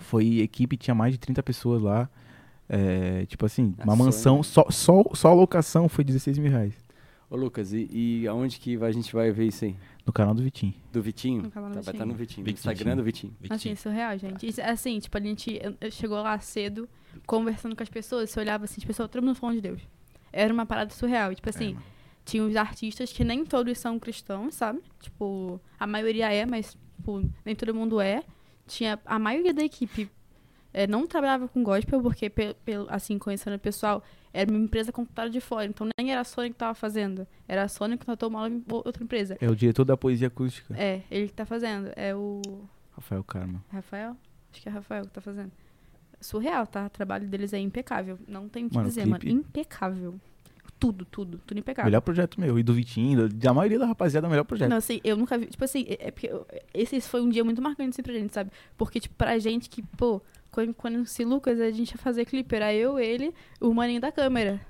Foi 0.00 0.40
equipe, 0.40 0.76
tinha 0.76 0.94
mais 0.94 1.12
de 1.12 1.18
30 1.18 1.42
pessoas 1.42 1.82
lá. 1.82 2.08
É, 2.68 3.26
tipo 3.26 3.44
assim, 3.46 3.74
A 3.78 3.84
uma 3.84 3.92
Sony- 3.96 4.04
mansão, 4.06 4.42
só, 4.42 4.66
só, 4.70 5.02
só 5.14 5.28
a 5.28 5.34
locação 5.34 5.88
foi 5.88 6.04
16 6.04 6.38
mil 6.38 6.50
reais. 6.50 6.74
Ô, 7.28 7.36
Lucas, 7.36 7.72
e, 7.72 7.88
e 7.92 8.28
aonde 8.28 8.58
que 8.58 8.76
vai- 8.76 8.90
a 8.90 8.92
gente 8.92 9.12
vai 9.12 9.30
ver 9.30 9.46
isso 9.46 9.64
aí? 9.64 9.76
No 10.06 10.12
canal 10.12 10.34
do 10.34 10.42
Vitinho. 10.42 10.74
Do 10.92 11.00
Vitinho? 11.02 11.42
No 11.42 11.50
canal 11.50 11.70
do 11.70 11.74
Tá, 11.74 11.80
vai 11.80 11.92
Vitinho. 11.92 11.94
estar 11.94 12.06
no 12.06 12.14
Vitinho. 12.14 12.40
No 12.40 12.46
Vitinho. 12.46 12.72
Instagram 12.72 12.96
do 12.96 13.02
Vitinho. 13.04 13.32
Assim, 13.48 13.74
surreal, 13.76 14.18
gente. 14.18 14.46
Isso, 14.46 14.60
assim, 14.62 14.98
tipo, 14.98 15.16
a 15.16 15.20
gente 15.20 15.60
chegou 15.92 16.20
lá 16.22 16.38
cedo, 16.40 16.88
conversando 17.26 17.76
com 17.76 17.82
as 17.82 17.88
pessoas, 17.88 18.30
você 18.30 18.40
olhava 18.40 18.64
assim, 18.64 18.76
as 18.78 18.84
pessoas, 18.84 19.08
todo 19.10 19.22
mundo 19.24 19.36
falando 19.36 19.56
de 19.56 19.62
Deus. 19.62 19.80
Era 20.32 20.52
uma 20.52 20.66
parada 20.66 20.90
surreal. 20.92 21.32
E, 21.32 21.34
tipo 21.36 21.48
assim, 21.50 21.76
tinha 22.24 22.44
os 22.44 22.54
artistas 22.56 23.12
que 23.12 23.24
nem 23.24 23.44
todos 23.44 23.78
são 23.78 23.98
cristãos, 23.98 24.54
sabe? 24.54 24.80
Tipo, 25.00 25.60
a 25.78 25.86
maioria 25.86 26.32
é, 26.32 26.46
mas 26.46 26.76
tipo, 26.96 27.22
nem 27.44 27.54
todo 27.56 27.74
mundo 27.74 28.00
é. 28.00 28.22
Tinha 28.66 28.98
a 29.04 29.18
maioria 29.18 29.52
da 29.52 29.64
equipe 29.64 30.08
é, 30.72 30.86
não 30.86 31.04
trabalhava 31.06 31.48
com 31.48 31.62
gospel, 31.64 32.00
porque, 32.00 32.30
pe- 32.30 32.54
pelo- 32.64 32.86
assim, 32.88 33.18
conhecendo 33.18 33.56
o 33.56 33.58
pessoal, 33.58 34.04
era 34.32 34.48
uma 34.48 34.60
empresa 34.60 34.92
contratada 34.92 35.28
de 35.28 35.40
fora. 35.40 35.66
Então 35.66 35.88
nem 35.98 36.12
era 36.12 36.20
a 36.20 36.24
Sony 36.24 36.50
que 36.50 36.56
tava 36.56 36.74
fazendo. 36.74 37.26
Era 37.48 37.64
a 37.64 37.68
Sony 37.68 37.94
que 37.98 38.04
contratou 38.06 38.28
uma 38.28 38.48
outra 38.68 39.02
empresa. 39.02 39.36
É 39.40 39.48
o 39.50 39.56
diretor 39.56 39.84
da 39.84 39.96
poesia 39.96 40.28
acústica, 40.28 40.72
É, 40.78 41.02
ele 41.10 41.26
que 41.26 41.32
tá 41.34 41.44
fazendo. 41.44 41.90
É 41.96 42.14
o. 42.14 42.40
Rafael 42.92 43.24
Karma. 43.24 43.64
Rafael? 43.72 44.16
Acho 44.52 44.62
que 44.62 44.68
é 44.68 44.72
Rafael 44.72 45.02
que 45.06 45.10
tá 45.10 45.20
fazendo. 45.20 45.50
Surreal, 46.20 46.66
tá? 46.66 46.86
O 46.86 46.90
trabalho 46.90 47.26
deles 47.26 47.52
é 47.52 47.58
impecável. 47.58 48.18
Não 48.28 48.48
tem 48.48 48.66
o 48.66 48.68
que 48.70 48.76
Mano, 48.76 48.88
dizer, 48.88 49.06
mano. 49.06 49.18
clipe- 49.20 49.34
Impecável. 49.36 50.20
Tudo, 50.78 51.04
tudo. 51.04 51.38
Tudo 51.46 51.58
impecável. 51.58 51.86
Melhor 51.90 52.00
projeto 52.00 52.40
meu. 52.40 52.58
E 52.58 52.62
do 52.62 52.72
Vitinho, 52.72 53.28
da- 53.28 53.52
maioria 53.52 53.78
da 53.78 53.86
rapaziada, 53.86 54.26
o 54.26 54.30
melhor 54.30 54.44
projeto. 54.44 54.70
Não, 54.70 54.78
assim, 54.78 55.00
eu 55.04 55.16
nunca 55.16 55.36
vi. 55.36 55.46
Tipo 55.46 55.64
assim, 55.64 55.84
é 55.88 56.08
é 56.08 56.10
porque 56.10 56.26
eu- 56.28 56.46
esse 56.72 57.00
foi 57.02 57.20
um 57.20 57.28
dia 57.28 57.44
muito 57.44 57.60
marcante 57.60 57.90
assim, 57.90 58.02
pra 58.02 58.12
gente, 58.14 58.32
sabe? 58.32 58.50
Porque, 58.78 58.98
tipo, 59.00 59.14
pra 59.14 59.38
gente 59.38 59.68
que, 59.68 59.82
pô, 59.82 60.22
quando, 60.50 60.72
quando 60.74 61.04
se 61.06 61.22
Lucas, 61.24 61.60
a 61.60 61.70
gente 61.70 61.90
ia 61.92 61.98
fazer 61.98 62.24
clipe, 62.24 62.54
era 62.54 62.72
eu, 62.72 62.98
ele, 62.98 63.34
o 63.60 63.74
maninho 63.74 64.00
da 64.00 64.10
câmera. 64.10 64.60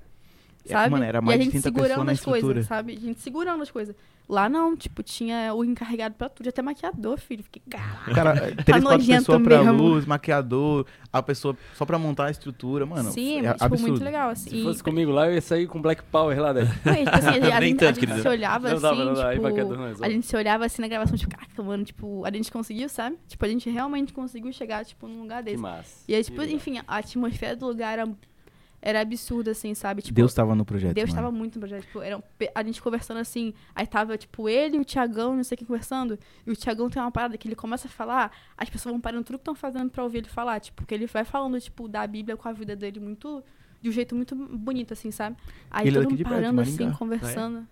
É, 0.67 0.73
Sabe? 0.73 0.91
mano, 0.91 1.05
era 1.05 1.19
e 1.19 1.23
mais 1.23 1.35
a 1.37 1.39
de 1.39 1.45
gente 1.45 1.53
30 1.63 1.73
pessoas 1.73 1.89
segurando 1.89 2.07
na 2.07 2.13
as 2.13 2.21
coisas, 2.21 2.67
sabe? 2.67 2.93
A 2.97 3.01
gente 3.01 3.21
segurando 3.21 3.63
as 3.63 3.71
coisas. 3.71 3.95
Lá 4.29 4.49
não, 4.49 4.77
tipo, 4.77 5.03
tinha 5.03 5.53
o 5.53 5.65
encarregado 5.65 6.15
pra 6.15 6.29
tudo, 6.29 6.49
até 6.49 6.63
maquiador, 6.63 7.19
filho. 7.19 7.43
Fiquei, 7.43 7.61
caralho. 7.69 8.15
Cara, 8.15 8.55
três, 8.65 8.85
quatro 8.85 9.05
pessoas 9.05 9.43
pra 9.43 9.65
mesmo. 9.65 9.83
luz, 9.83 10.07
maquiador, 10.07 10.87
a 11.13 11.21
pessoa 11.21 11.57
só 11.75 11.85
pra 11.85 11.99
montar 11.99 12.27
a 12.27 12.31
estrutura, 12.31 12.87
mano. 12.87 13.11
Sim, 13.11 13.45
é 13.45 13.53
tipo, 13.55 13.65
absurdo. 13.65 13.91
muito 13.91 14.05
legal, 14.05 14.31
assim. 14.31 14.51
Se 14.51 14.61
E- 14.61 14.63
fosse 14.63 14.85
comigo 14.85 15.11
lá, 15.11 15.27
eu 15.27 15.35
ia 15.35 15.41
sair 15.41 15.67
com 15.67 15.83
Black 15.83 16.05
Power 16.13 16.41
lá 16.41 16.53
daí. 16.53 16.65
Não, 16.85 16.93
e, 16.93 17.05
tipo 17.05 17.17
assim, 17.17 17.27
a, 17.29 17.33
gente- 17.41 17.53
a 17.53 17.61
gente, 17.61 17.77
tanto, 17.79 17.99
a 17.99 18.07
gente 18.07 18.23
se 18.23 18.29
olhava 18.29 18.69
Não 18.69 18.75
assim, 18.75 18.83
dava, 18.83 19.05
não 19.05 19.15
dava. 19.15 19.31
Que 19.31 19.35
é 19.47 19.63
tipo, 19.65 19.65
do 19.75 19.77
nós, 19.77 20.01
ó. 20.01 20.05
a 20.05 20.09
gente 20.11 20.27
se 20.27 20.37
olhava 20.37 20.65
assim 20.65 20.81
na 20.83 20.87
gravação, 20.89 21.17
tipo, 21.17 21.31
caraca, 21.35 21.63
mano, 21.65 21.83
tipo, 21.85 22.25
a 22.25 22.31
gente 22.31 22.53
conseguiu, 22.53 22.89
sabe? 22.89 23.17
Tipo, 23.27 23.45
a 23.45 23.49
gente 23.49 23.69
realmente 23.69 24.13
conseguiu 24.13 24.53
chegar, 24.53 24.85
tipo, 24.85 25.09
num 25.09 25.23
lugar 25.23 25.39
Que 25.43 25.51
desse. 25.51 25.57
massa. 25.63 26.05
E 26.07 26.15
aí, 26.15 26.21
Que 26.23 26.31
tipo, 26.31 26.41
legal. 26.41 26.55
enfim, 26.57 26.79
a 26.87 26.97
atmosfera 26.99 27.57
do 27.57 27.67
lugar 27.67 27.99
era, 27.99 28.09
era 28.83 29.01
absurda, 29.01 29.51
assim, 29.51 29.75
sabe? 29.75 30.03
Tipo, 30.03 30.15
Deus 30.15 30.33
tava 30.33 30.55
no 30.55 30.65
projeto. 30.65 30.95
Deus 30.95 31.11
mano. 31.11 31.23
tava 31.23 31.33
muito 31.33 31.57
no 31.57 31.61
projeto. 31.61 31.83
Tipo, 31.83 32.01
era 32.01 32.17
um 32.17 32.23
a 32.55 32.63
gente 32.63 32.81
conversando 32.81 33.19
assim, 33.19 33.53
aí 33.75 33.87
tava, 33.87 34.17
tipo, 34.17 34.49
ele 34.49 34.77
e 34.77 34.81
o 34.81 34.85
Tiagão, 34.85 35.37
não 35.37 35.45
sei 35.45 35.57
quem 35.57 35.67
conversando, 35.67 36.19
e 36.47 36.51
o 36.51 36.57
Tiagão 36.57 36.89
tem 36.89 37.01
uma 37.01 37.11
parada 37.11 37.37
que 37.37 37.47
ele 37.47 37.55
começa 37.55 37.87
a 37.89 37.91
falar, 37.91 38.33
as 38.57 38.71
pessoas 38.71 38.93
vão 38.93 39.01
parando 39.01 39.25
tudo 39.25 39.37
que 39.37 39.43
estão 39.43 39.55
fazendo 39.55 39.91
pra 39.91 40.03
ouvir 40.03 40.19
ele 40.19 40.29
falar, 40.29 40.61
tipo, 40.61 40.77
porque 40.77 40.95
ele 40.95 41.07
vai 41.07 41.25
falando, 41.25 41.61
tipo, 41.61 41.87
da 41.87 42.07
Bíblia 42.07 42.37
com 42.37 42.49
a 42.49 42.53
vida 42.53 42.75
dele 42.75 42.99
muito, 42.99 43.45
de 43.83 43.89
um 43.91 43.93
jeito 43.93 44.15
muito 44.15 44.35
bonito, 44.35 44.93
assim, 44.93 45.11
sabe? 45.11 45.37
Aí 45.71 45.87
Ele 45.87 45.99
é 45.99 46.01
todo 46.01 46.11
mundo 46.11 46.19
perto, 46.19 46.31
parando 46.31 46.61
assim, 46.61 46.91
conversando. 46.93 47.69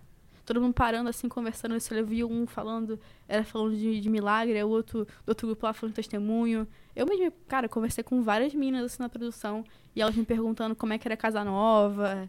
Todo 0.49 0.61
mundo 0.61 0.73
parando 0.73 1.07
assim, 1.07 1.29
conversando. 1.29 1.75
Eu 1.75 1.79
só 1.79 2.01
vi 2.01 2.23
um 2.23 2.47
falando, 2.47 2.99
era 3.27 3.43
falando 3.43 3.77
de, 3.77 4.01
de 4.01 4.09
milagre, 4.09 4.63
o 4.63 4.67
outro 4.67 5.05
do 5.23 5.29
outro 5.29 5.45
grupo 5.45 5.63
lá 5.63 5.73
falando 5.73 5.91
de 5.91 5.97
testemunho. 5.97 6.67
Eu 6.95 7.05
mesmo, 7.05 7.31
cara, 7.47 7.69
conversei 7.69 8.03
com 8.03 8.23
várias 8.23 8.51
meninas 8.55 8.85
assim 8.85 9.03
na 9.03 9.07
produção 9.07 9.63
e 9.95 10.01
elas 10.01 10.15
me 10.15 10.25
perguntando 10.25 10.75
como 10.75 10.91
é 10.91 10.97
que 10.97 11.07
era 11.07 11.15
casa 11.15 11.43
nova, 11.43 12.27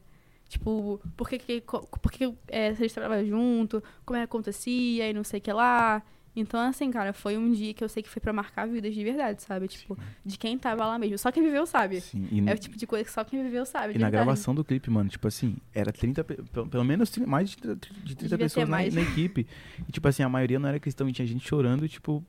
tipo, 0.50 1.00
por 1.16 1.30
que, 1.30 1.38
que, 1.38 1.62
por 1.62 2.12
que 2.12 2.34
é, 2.48 2.74
se 2.74 2.82
eles 2.82 2.92
trabalhavam 2.92 3.26
junto, 3.26 3.82
como 4.04 4.18
é 4.18 4.20
que 4.20 4.24
acontecia 4.24 5.08
e 5.08 5.14
não 5.14 5.24
sei 5.24 5.38
o 5.38 5.42
que 5.42 5.50
lá. 5.54 6.02
Então, 6.34 6.60
assim, 6.60 6.90
cara, 6.92 7.12
foi 7.12 7.36
um 7.36 7.52
dia 7.52 7.74
que 7.74 7.82
eu 7.82 7.88
sei 7.88 8.02
que 8.02 8.08
foi 8.08 8.20
pra 8.20 8.32
marcar 8.32 8.66
vidas 8.66 8.94
de 8.94 9.02
verdade, 9.02 9.42
sabe? 9.42 9.66
Tipo, 9.66 9.98
de 10.24 10.38
quem 10.38 10.56
tava 10.56 10.86
lá 10.86 10.98
mesmo. 10.98 11.18
Só 11.18 11.32
quem 11.32 11.42
viveu 11.42 11.66
sabe. 11.66 12.00
Sim, 12.00 12.28
É 12.46 12.54
o 12.54 12.58
tipo 12.58 12.76
de 12.76 12.86
coisa 12.86 13.04
que 13.04 13.10
só 13.10 13.24
quem 13.24 13.42
viveu 13.42 13.66
sabe. 13.66 13.94
e 13.96 13.98
na 13.98 14.08
gravação 14.08 14.54
do 14.54 14.64
clipe, 14.64 14.88
mano, 14.90 15.10
tipo 15.10 15.26
assim, 15.26 15.56
era 15.74 15.92
30, 15.92 16.22
pe- 16.22 16.38
pelo, 16.70 16.84
menos 16.84 17.16
mais 17.18 17.50
de 17.50 17.56
30, 17.58 17.74
de 18.04 18.14
30 18.14 18.16
Devia 18.22 18.38
pessoas 18.38 18.68
na, 18.68 18.76
na 18.78 19.00
equipe. 19.02 19.46
E, 19.88 19.92
tipo 19.92 20.06
assim, 20.06 20.22
a 20.22 20.28
maioria 20.28 20.58
não 20.60 20.68
era 20.68 20.78
cristão 20.78 21.08
e 21.08 21.12
tinha 21.12 21.26
gente 21.26 21.46
chorando, 21.46 21.88
tipo, 21.88 22.24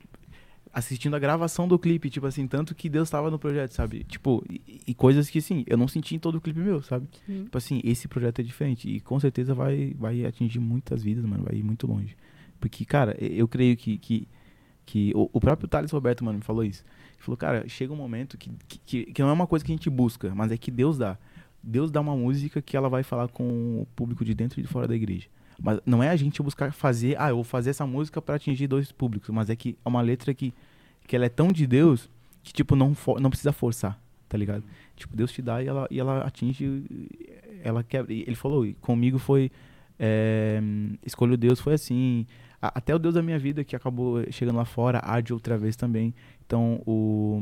assistindo 0.73 1.15
a 1.15 1.19
gravação 1.19 1.67
do 1.67 1.77
clipe, 1.77 2.09
tipo 2.09 2.25
assim, 2.25 2.47
tanto 2.47 2.73
que 2.73 2.87
Deus 2.89 3.09
tava 3.09 3.29
no 3.29 3.37
projeto, 3.37 3.71
sabe? 3.73 4.03
Tipo, 4.05 4.43
e, 4.49 4.81
e 4.87 4.93
coisas 4.93 5.29
que, 5.29 5.39
assim, 5.39 5.63
eu 5.67 5.77
não 5.77 5.87
senti 5.87 6.15
em 6.15 6.19
todo 6.19 6.35
o 6.35 6.41
clipe 6.41 6.59
meu, 6.59 6.81
sabe? 6.81 7.07
Sim. 7.25 7.43
Tipo 7.43 7.57
assim, 7.57 7.81
esse 7.83 8.07
projeto 8.07 8.39
é 8.39 8.43
diferente 8.43 8.89
e 8.89 8.99
com 8.99 9.19
certeza 9.19 9.53
vai, 9.53 9.93
vai 9.97 10.25
atingir 10.25 10.59
muitas 10.59 11.03
vidas, 11.03 11.25
mano, 11.25 11.43
vai 11.43 11.55
ir 11.59 11.63
muito 11.63 11.85
longe. 11.85 12.15
Porque, 12.61 12.85
cara, 12.85 13.17
eu 13.19 13.45
creio 13.47 13.75
que, 13.75 13.97
que, 13.97 14.27
que 14.85 15.11
o, 15.13 15.29
o 15.33 15.39
próprio 15.41 15.67
Thales 15.67 15.91
Roberto, 15.91 16.23
mano, 16.23 16.37
me 16.37 16.43
falou 16.45 16.63
isso. 16.63 16.85
Ele 17.15 17.23
falou, 17.23 17.35
cara, 17.37 17.67
chega 17.67 17.91
um 17.91 17.97
momento 17.97 18.37
que, 18.37 18.49
que- 18.85 19.05
que, 19.11 19.21
não 19.21 19.29
é 19.29 19.33
uma 19.33 19.47
coisa 19.47 19.65
que 19.65 19.71
a 19.71 19.75
gente 19.75 19.89
busca, 19.89 20.33
mas 20.33 20.51
é 20.51 20.57
que 20.57 20.71
Deus 20.71 20.97
dá. 20.97 21.17
Deus 21.61 21.91
dá 21.91 21.99
uma 21.99 22.15
música 22.15 22.61
que 22.61 22.77
ela 22.77 22.87
vai 22.87 23.03
falar 23.03 23.27
com 23.27 23.81
o 23.81 23.87
público 23.95 24.23
de 24.23 24.33
dentro 24.33 24.59
e 24.59 24.63
de 24.63 24.69
fora 24.69 24.87
da 24.87 24.95
igreja. 24.95 25.27
Mas 25.61 25.79
não 25.85 26.01
é 26.01 26.09
a 26.09 26.15
gente 26.15 26.41
buscar 26.41 26.71
fazer, 26.73 27.15
ah, 27.19 27.29
eu 27.29 27.35
vou 27.35 27.43
fazer 27.43 27.69
essa 27.71 27.85
música 27.85 28.19
pra 28.21 28.35
atingir 28.35 28.65
dois 28.67 28.91
públicos, 28.91 29.29
mas 29.29 29.49
é 29.49 29.55
que 29.55 29.77
é 29.83 29.89
uma 29.89 30.01
letra 30.01 30.33
que, 30.33 30.53
que 31.07 31.15
ela 31.15 31.25
é 31.25 31.29
tão 31.29 31.49
de 31.49 31.67
Deus 31.67 32.09
que, 32.41 32.51
tipo, 32.51 32.75
não, 32.75 32.95
for- 32.95 33.19
não 33.21 33.29
precisa 33.29 33.51
forçar, 33.51 34.01
tá 34.27 34.35
ligado? 34.37 34.63
Tipo, 34.95 35.15
Deus 35.15 35.31
te 35.31 35.41
dá 35.41 35.61
e 35.61 35.67
ela, 35.67 35.87
e 35.91 35.99
ela 35.99 36.21
atinge, 36.21 36.83
ela 37.63 37.83
quebra. 37.83 38.11
Ele 38.11 38.35
falou, 38.35 38.65
comigo 38.81 39.19
foi, 39.19 39.51
é, 39.99 40.59
escolho 41.05 41.37
Deus 41.37 41.59
foi 41.59 41.73
assim, 41.75 42.25
A- 42.61 42.71
até 42.75 42.93
o 42.93 42.99
Deus 42.99 43.15
da 43.15 43.21
minha 43.21 43.39
vida 43.39 43.63
que 43.63 43.75
acabou 43.75 44.23
chegando 44.31 44.57
lá 44.57 44.65
fora, 44.65 44.99
arde 44.99 45.33
outra 45.33 45.57
vez 45.57 45.75
também. 45.75 46.13
Então, 46.45 46.81
o, 46.85 47.41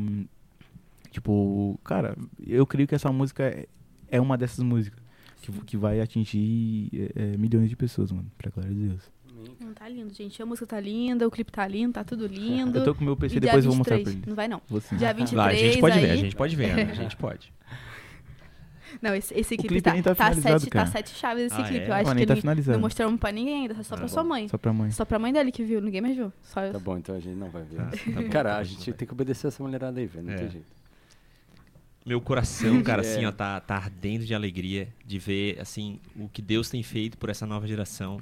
tipo, 1.12 1.80
cara, 1.84 2.16
eu 2.46 2.66
creio 2.66 2.88
que 2.88 2.96
essa 2.96 3.12
música 3.12 3.44
é, 3.44 3.68
é 4.10 4.22
uma 4.22 4.38
dessas 4.38 4.64
músicas 4.64 5.00
que, 5.42 5.52
que 5.66 5.78
vai 5.78 6.00
atingir 6.02 6.90
é, 6.94 7.34
é, 7.34 7.38
milhões 7.38 7.70
de 7.70 7.76
pessoas, 7.76 8.12
mano, 8.12 8.30
pra 8.38 8.52
glória 8.52 8.74
de 8.74 8.88
Deus. 8.90 9.02
Não, 9.60 9.74
tá 9.74 9.88
lindo, 9.88 10.14
gente. 10.14 10.42
A 10.42 10.46
música 10.46 10.68
tá 10.68 10.80
linda, 10.80 11.26
o 11.28 11.32
clipe 11.32 11.52
tá 11.52 11.66
lindo, 11.68 11.94
tá 11.94 12.04
tudo 12.04 12.28
lindo. 12.28 12.78
Eu 12.78 12.84
tô 12.84 12.94
com 12.94 13.02
o 13.02 13.06
meu 13.06 13.16
PC, 13.16 13.38
E 13.38 13.40
depois 13.40 13.64
eu 13.64 13.72
vou 13.72 13.78
mostrar 13.78 13.96
23, 13.96 14.18
pra 14.18 14.24
ele. 14.26 14.30
Não 14.30 14.36
vai, 14.36 14.48
não. 14.48 14.62
Vou 14.68 14.82
sim. 14.82 14.98
Dia 14.98 15.14
23 15.14 15.34
Lá, 15.34 15.46
a 15.48 15.54
gente 15.54 15.80
pode 15.80 15.98
aí... 15.98 16.06
ver, 16.06 16.12
a 16.12 16.16
gente 16.18 16.36
pode 16.36 16.56
ver, 16.56 16.76
né? 16.76 16.92
a 16.92 16.94
gente 16.94 17.16
pode. 17.18 17.54
Não, 19.02 19.14
esse, 19.16 19.34
esse 19.34 19.56
clipe, 19.58 19.68
clipe 19.68 19.82
tá, 19.82 19.94
nem 19.94 20.02
tá 20.02 20.16
tá, 20.16 20.26
finalizado, 20.26 20.60
sete, 20.62 20.70
cara. 20.70 20.86
tá 20.86 20.92
sete 20.92 21.10
chaves 21.16 21.44
esse 21.46 21.62
Ah, 21.62 21.64
clipe. 21.64 21.84
é? 21.86 21.88
Eu 21.90 21.94
acho 21.94 22.04
Pô, 22.04 22.16
que 22.16 22.26
tá 22.26 22.34
ele 22.52 22.62
não 22.72 22.80
mostramos 22.80 23.20
pra 23.20 23.32
ninguém 23.32 23.62
ainda, 23.62 23.76
só 23.84 23.94
Ah, 23.96 23.98
pra 23.98 24.08
bom. 24.08 24.14
sua 24.14 24.24
mãe. 24.24 24.48
Só 24.48 24.58
pra 24.58 24.74
mãe. 24.74 24.92
Só 24.92 25.06
pra 25.06 25.20
mãe 25.20 25.32
dele 25.34 25.52
que 25.52 25.64
viu, 25.64 25.82
ninguém 25.82 26.02
mais 26.02 26.16
viu. 26.16 26.32
Só 26.44 26.62
eu. 26.62 26.74
Tá 26.74 26.80
bom, 26.80 26.98
então 26.98 27.16
a 27.16 27.20
gente 27.20 27.36
não 27.36 27.50
vai 27.50 27.64
ver. 27.64 27.78
Tá, 27.78 27.90
tá. 27.90 28.24
Cara, 28.30 28.58
a 28.58 28.64
gente 28.64 28.92
tem 28.94 29.08
que 29.08 29.14
obedecer 29.14 29.48
essa 29.48 29.62
mulherada 29.64 30.00
aí, 30.00 30.06
velho. 30.08 30.26
Não 30.26 30.34
É. 30.34 30.38
tem 30.38 30.50
jeito. 30.50 30.80
Meu 32.06 32.20
coração, 32.22 32.82
cara, 32.82 33.02
assim, 33.04 33.24
É. 33.24 33.28
ó, 33.28 33.32
tá, 33.32 33.60
tá 33.60 33.76
ardendo 33.76 34.26
de 34.26 34.34
alegria 34.34 34.88
de 35.06 35.20
ver, 35.20 35.60
assim, 35.60 36.00
o 36.16 36.28
que 36.30 36.42
Deus 36.42 36.70
tem 36.70 36.82
feito 36.82 37.18
por 37.18 37.30
essa 37.30 37.46
nova 37.46 37.68
geração. 37.68 38.20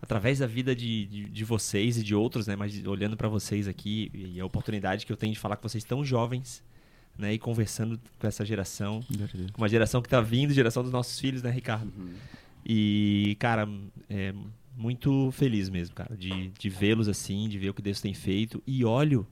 Através 0.00 0.38
da 0.38 0.46
vida 0.46 0.76
de, 0.76 1.06
de, 1.06 1.24
de 1.24 1.44
vocês 1.44 1.96
e 1.96 2.02
de 2.04 2.14
outros, 2.14 2.46
né? 2.46 2.54
Mas 2.54 2.84
olhando 2.86 3.16
pra 3.16 3.26
vocês 3.28 3.66
aqui 3.66 4.10
e 4.14 4.38
a 4.40 4.44
oportunidade 4.46 5.04
que 5.06 5.12
eu 5.12 5.16
tenho 5.16 5.32
de 5.32 5.38
falar 5.38 5.56
com 5.56 5.66
vocês 5.68 5.82
tão 5.82 6.04
jovens, 6.04 6.62
né? 7.18 7.34
E 7.34 7.38
conversando 7.38 8.00
com 8.18 8.26
essa 8.26 8.44
geração. 8.44 9.02
Com 9.52 9.62
uma 9.62 9.68
geração 9.68 10.02
que 10.02 10.08
tá 10.08 10.20
vindo, 10.20 10.52
geração 10.52 10.82
dos 10.82 10.92
nossos 10.92 11.18
filhos, 11.18 11.42
né, 11.42 11.50
Ricardo? 11.50 11.92
Uhum. 11.96 12.14
E, 12.64 13.36
cara, 13.38 13.68
é 14.10 14.34
muito 14.76 15.30
feliz 15.30 15.68
mesmo, 15.68 15.94
cara, 15.94 16.16
de, 16.16 16.48
de 16.48 16.68
vê-los 16.68 17.08
assim, 17.08 17.48
de 17.48 17.58
ver 17.58 17.70
o 17.70 17.74
que 17.74 17.80
Deus 17.80 18.00
tem 18.00 18.12
feito. 18.12 18.62
E 18.66 18.84
olho 18.84 19.26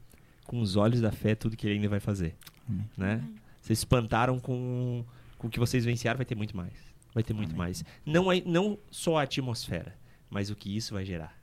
com 0.46 0.60
os 0.60 0.76
olhos 0.76 1.00
da 1.00 1.10
fé 1.10 1.34
tudo 1.34 1.56
que 1.56 1.66
ele 1.66 1.76
ainda 1.76 1.88
vai 1.88 2.00
fazer, 2.00 2.36
Amém. 2.68 2.88
né? 2.96 3.16
Vocês 3.60 3.78
se 3.78 3.84
espantaram 3.84 4.38
com, 4.38 5.04
com 5.38 5.46
o 5.46 5.50
que 5.50 5.58
vocês 5.58 5.84
venciaram, 5.84 6.18
vai 6.18 6.26
ter 6.26 6.34
muito 6.34 6.56
mais. 6.56 6.72
Vai 7.14 7.22
ter 7.22 7.32
muito 7.32 7.56
mais. 7.56 7.84
Não, 8.04 8.30
é, 8.30 8.42
não 8.44 8.78
só 8.90 9.18
a 9.18 9.22
atmosfera, 9.22 9.96
mas 10.28 10.50
o 10.50 10.56
que 10.56 10.74
isso 10.74 10.94
vai 10.94 11.04
gerar. 11.04 11.34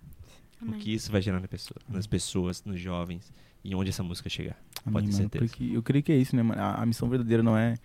O 0.61 0.65
Amém. 0.65 0.79
que 0.79 0.93
isso 0.93 1.11
vai 1.11 1.21
gerar 1.21 1.39
na 1.39 1.47
pessoa, 1.47 1.79
nas 1.89 2.05
pessoas, 2.05 2.63
nos 2.63 2.79
jovens 2.79 3.31
e 3.63 3.75
onde 3.75 3.89
essa 3.89 4.03
música 4.03 4.29
chegar. 4.29 4.57
Amém, 4.85 4.93
Pode 4.93 5.05
ter 5.07 5.11
mano, 5.13 5.29
certeza. 5.29 5.45
Porque 5.45 5.63
eu 5.75 5.83
creio 5.83 6.03
que 6.03 6.11
é 6.11 6.17
isso, 6.17 6.35
né, 6.35 6.41
mano? 6.43 6.61
A, 6.61 6.81
a 6.81 6.85
missão 6.85 7.07
verdadeira 7.09 7.43
não 7.43 7.57
é. 7.57 7.75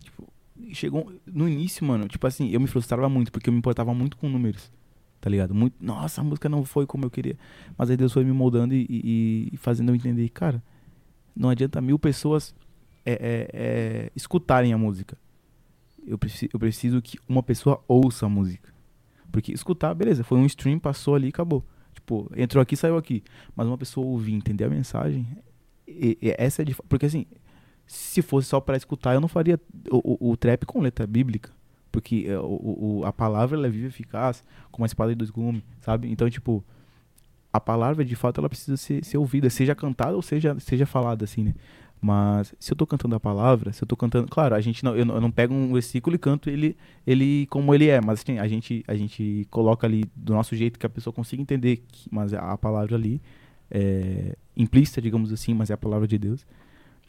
Tipo, 0.00 0.28
chegou. 0.72 1.12
No 1.26 1.48
início, 1.48 1.84
mano, 1.86 2.08
tipo 2.08 2.26
assim, 2.26 2.48
eu 2.50 2.60
me 2.60 2.66
frustrava 2.66 3.08
muito, 3.08 3.30
porque 3.30 3.48
eu 3.48 3.52
me 3.52 3.58
importava 3.58 3.94
muito 3.94 4.16
com 4.16 4.28
números. 4.28 4.70
Tá 5.20 5.30
ligado? 5.30 5.54
Muito. 5.54 5.74
Nossa, 5.80 6.20
a 6.20 6.24
música 6.24 6.48
não 6.48 6.64
foi 6.64 6.86
como 6.86 7.04
eu 7.04 7.10
queria. 7.10 7.36
Mas 7.78 7.88
aí 7.90 7.96
Deus 7.96 8.12
foi 8.12 8.24
me 8.24 8.32
moldando 8.32 8.74
e, 8.74 8.86
e- 8.90 9.48
e 9.52 9.56
fazendo 9.56 9.90
eu 9.90 9.94
entender, 9.94 10.28
cara, 10.28 10.62
não 11.34 11.48
adianta 11.48 11.80
mil 11.80 11.98
pessoas 11.98 12.54
é, 13.06 13.12
é, 13.12 13.50
é, 13.54 14.12
escutarem 14.14 14.72
a 14.72 14.78
música. 14.78 15.16
Eu 16.06 16.18
preciso, 16.18 16.50
eu 16.52 16.58
preciso 16.58 17.00
que 17.00 17.18
uma 17.26 17.42
pessoa 17.42 17.82
ouça 17.88 18.26
a 18.26 18.28
música. 18.28 18.72
Porque 19.32 19.52
escutar, 19.52 19.94
beleza, 19.94 20.22
foi 20.22 20.38
um 20.38 20.44
stream, 20.46 20.78
passou 20.78 21.14
ali 21.14 21.26
e 21.26 21.30
acabou. 21.30 21.64
Tipo, 22.04 22.30
entrou 22.36 22.60
aqui, 22.60 22.76
saiu 22.76 22.98
aqui. 22.98 23.24
Mas 23.56 23.66
uma 23.66 23.78
pessoa 23.78 24.06
ouvir, 24.06 24.34
entender 24.34 24.64
a 24.64 24.68
mensagem, 24.68 25.26
e- 25.88 26.18
e 26.20 26.34
essa 26.36 26.60
é 26.60 26.64
de, 26.64 26.74
porque 26.86 27.06
assim, 27.06 27.24
se 27.86 28.20
fosse 28.20 28.46
só 28.46 28.60
para 28.60 28.76
escutar, 28.76 29.14
eu 29.14 29.20
não 29.22 29.28
faria 29.28 29.58
o, 29.90 30.28
o- 30.28 30.30
o 30.32 30.36
trap 30.36 30.66
com 30.66 30.80
letra 30.80 31.06
bíblica, 31.06 31.50
porque 31.90 32.26
é, 32.28 32.38
o, 32.38 32.98
o- 33.00 33.04
a 33.06 33.12
palavra 33.12 33.56
ela 33.56 33.66
é 33.66 33.70
viva 33.70 33.86
e 33.86 33.88
eficaz, 33.88 34.44
como 34.70 34.82
uma 34.82 34.86
espada 34.86 35.12
de 35.12 35.16
dois 35.16 35.30
gumes, 35.30 35.62
sabe? 35.80 36.10
Então, 36.10 36.28
tipo, 36.28 36.62
a 37.50 37.58
palavra 37.60 38.04
de 38.04 38.14
fato 38.16 38.38
ela 38.40 38.48
precisa 38.50 38.76
ser, 38.76 39.02
ser 39.02 39.16
ouvida, 39.16 39.48
seja 39.48 39.74
cantada 39.74 40.14
ou 40.14 40.20
seja 40.22 40.58
seja 40.60 40.84
falada 40.84 41.24
assim, 41.24 41.42
né? 41.44 41.54
Mas 42.06 42.54
se 42.60 42.70
eu 42.72 42.76
tô 42.76 42.86
cantando 42.86 43.14
a 43.16 43.20
palavra, 43.20 43.72
se 43.72 43.82
eu 43.82 43.86
tô 43.88 43.96
cantando, 43.96 44.28
claro, 44.28 44.54
a 44.54 44.60
gente 44.60 44.84
não 44.84 44.94
eu, 44.94 45.06
não 45.06 45.14
eu 45.14 45.20
não 45.22 45.30
pego 45.30 45.54
um 45.54 45.72
versículo 45.72 46.14
e 46.16 46.18
canto 46.18 46.50
ele 46.50 46.76
ele 47.06 47.46
como 47.46 47.74
ele 47.74 47.88
é, 47.88 47.98
mas 48.00 48.20
assim, 48.20 48.38
a 48.38 48.46
gente 48.46 48.84
a 48.86 48.94
gente 48.94 49.46
coloca 49.50 49.86
ali 49.86 50.04
do 50.14 50.34
nosso 50.34 50.54
jeito 50.54 50.78
que 50.78 50.84
a 50.84 50.90
pessoa 50.90 51.14
consiga 51.14 51.40
entender, 51.40 51.78
que, 51.88 52.08
mas 52.12 52.34
a, 52.34 52.58
palavra 52.58 52.94
ali 52.96 53.22
é, 53.70 54.36
implícita, 54.56 55.00
digamos 55.00 55.32
assim, 55.32 55.54
mas 55.54 55.70
é 55.70 55.74
a 55.74 55.78
palavra 55.78 56.06
de 56.06 56.18
Deus. 56.18 56.46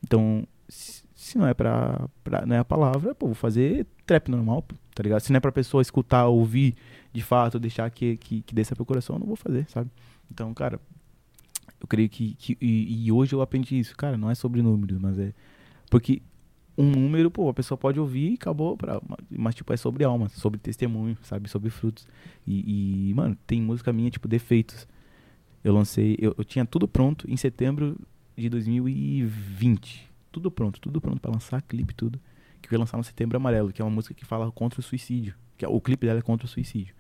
Então, 0.03 0.47
se, 0.69 1.03
se 1.15 1.37
não 1.37 1.47
é 1.47 1.53
pra, 1.53 2.07
pra- 2.23 2.45
não 2.45 2.55
é 2.55 2.59
a 2.59 2.65
palavra, 2.65 3.15
pô, 3.15 3.27
vou 3.27 3.35
fazer 3.35 3.85
trap 4.05 4.29
normal, 4.29 4.65
tá 4.93 5.03
ligado? 5.03 5.21
Se 5.21 5.31
não 5.31 5.37
é 5.37 5.41
pra 5.41 5.51
pessoa 5.51 5.81
escutar, 5.81 6.27
ouvir 6.27 6.75
de 7.13 7.21
fato, 7.21 7.59
deixar 7.59 7.89
que, 7.89 8.17
que, 8.17 8.41
que 8.41 8.55
desça 8.55 8.75
pro 8.75 8.85
coração, 8.85 9.15
eu 9.15 9.19
não 9.19 9.27
vou 9.27 9.35
fazer, 9.35 9.65
sabe? 9.69 9.89
Então, 10.31 10.53
cara, 10.53 10.79
eu 11.85 11.87
creio 11.87 12.09
que, 12.09 12.33
que 12.33 12.57
e, 12.59 13.05
e 13.05 13.11
hoje 13.11 13.33
eu 13.33 13.41
aprendi 13.41 13.77
isso, 13.77 13.95
cara, 13.95 14.17
não 14.17 14.29
é 14.29 14.35
sobre 14.35 14.61
números, 14.61 14.97
mas 14.97 15.19
é 15.19 15.31
porque 15.89 16.21
um 16.77 16.89
número, 16.89 17.31
pô, 17.31 17.47
a 17.47 17.53
pessoa 17.53 17.77
pode 17.77 17.99
ouvir 17.99 18.31
e 18.31 18.33
acabou, 18.33 18.75
pra, 18.75 18.99
mas 19.29 19.55
tipo 19.55 19.71
é 19.71 19.77
sobre 19.77 20.03
alma, 20.03 20.27
sobre 20.29 20.59
testemunho, 20.59 21.17
sabe, 21.21 21.47
sobre 21.47 21.69
frutos. 21.69 22.07
E, 22.45 23.09
e, 23.09 23.13
mano, 23.13 23.37
tem 23.47 23.61
música 23.61 23.93
minha 23.93 24.09
tipo 24.09 24.27
defeitos. 24.27 24.87
Eu 25.63 25.73
lancei, 25.73 26.17
eu, 26.19 26.35
eu 26.37 26.43
tinha 26.43 26.65
tudo 26.65 26.87
pronto 26.87 27.29
em 27.29 27.37
setembro 27.37 27.97
de 28.35 28.49
2020. 28.49 30.09
Tudo 30.31 30.51
pronto, 30.51 30.81
tudo 30.81 30.99
pronto 30.99 31.21
pra 31.21 31.31
lançar 31.31 31.61
clipe 31.61 31.93
tudo. 31.93 32.19
Que 32.61 32.67
eu 32.67 32.75
ia 32.75 32.79
lançar 32.79 32.97
no 32.97 33.03
Setembro 33.03 33.37
Amarelo, 33.37 33.71
que 33.71 33.81
é 33.81 33.85
uma 33.85 33.91
música 33.91 34.13
que 34.13 34.25
fala 34.25 34.51
contra 34.51 34.79
o 34.79 34.83
suicídio, 34.83 35.35
que 35.57 35.63
é, 35.63 35.67
o 35.67 35.79
clipe 35.79 36.05
dela 36.05 36.19
é 36.19 36.21
contra 36.21 36.45
o 36.45 36.49
suicídio. 36.49 36.93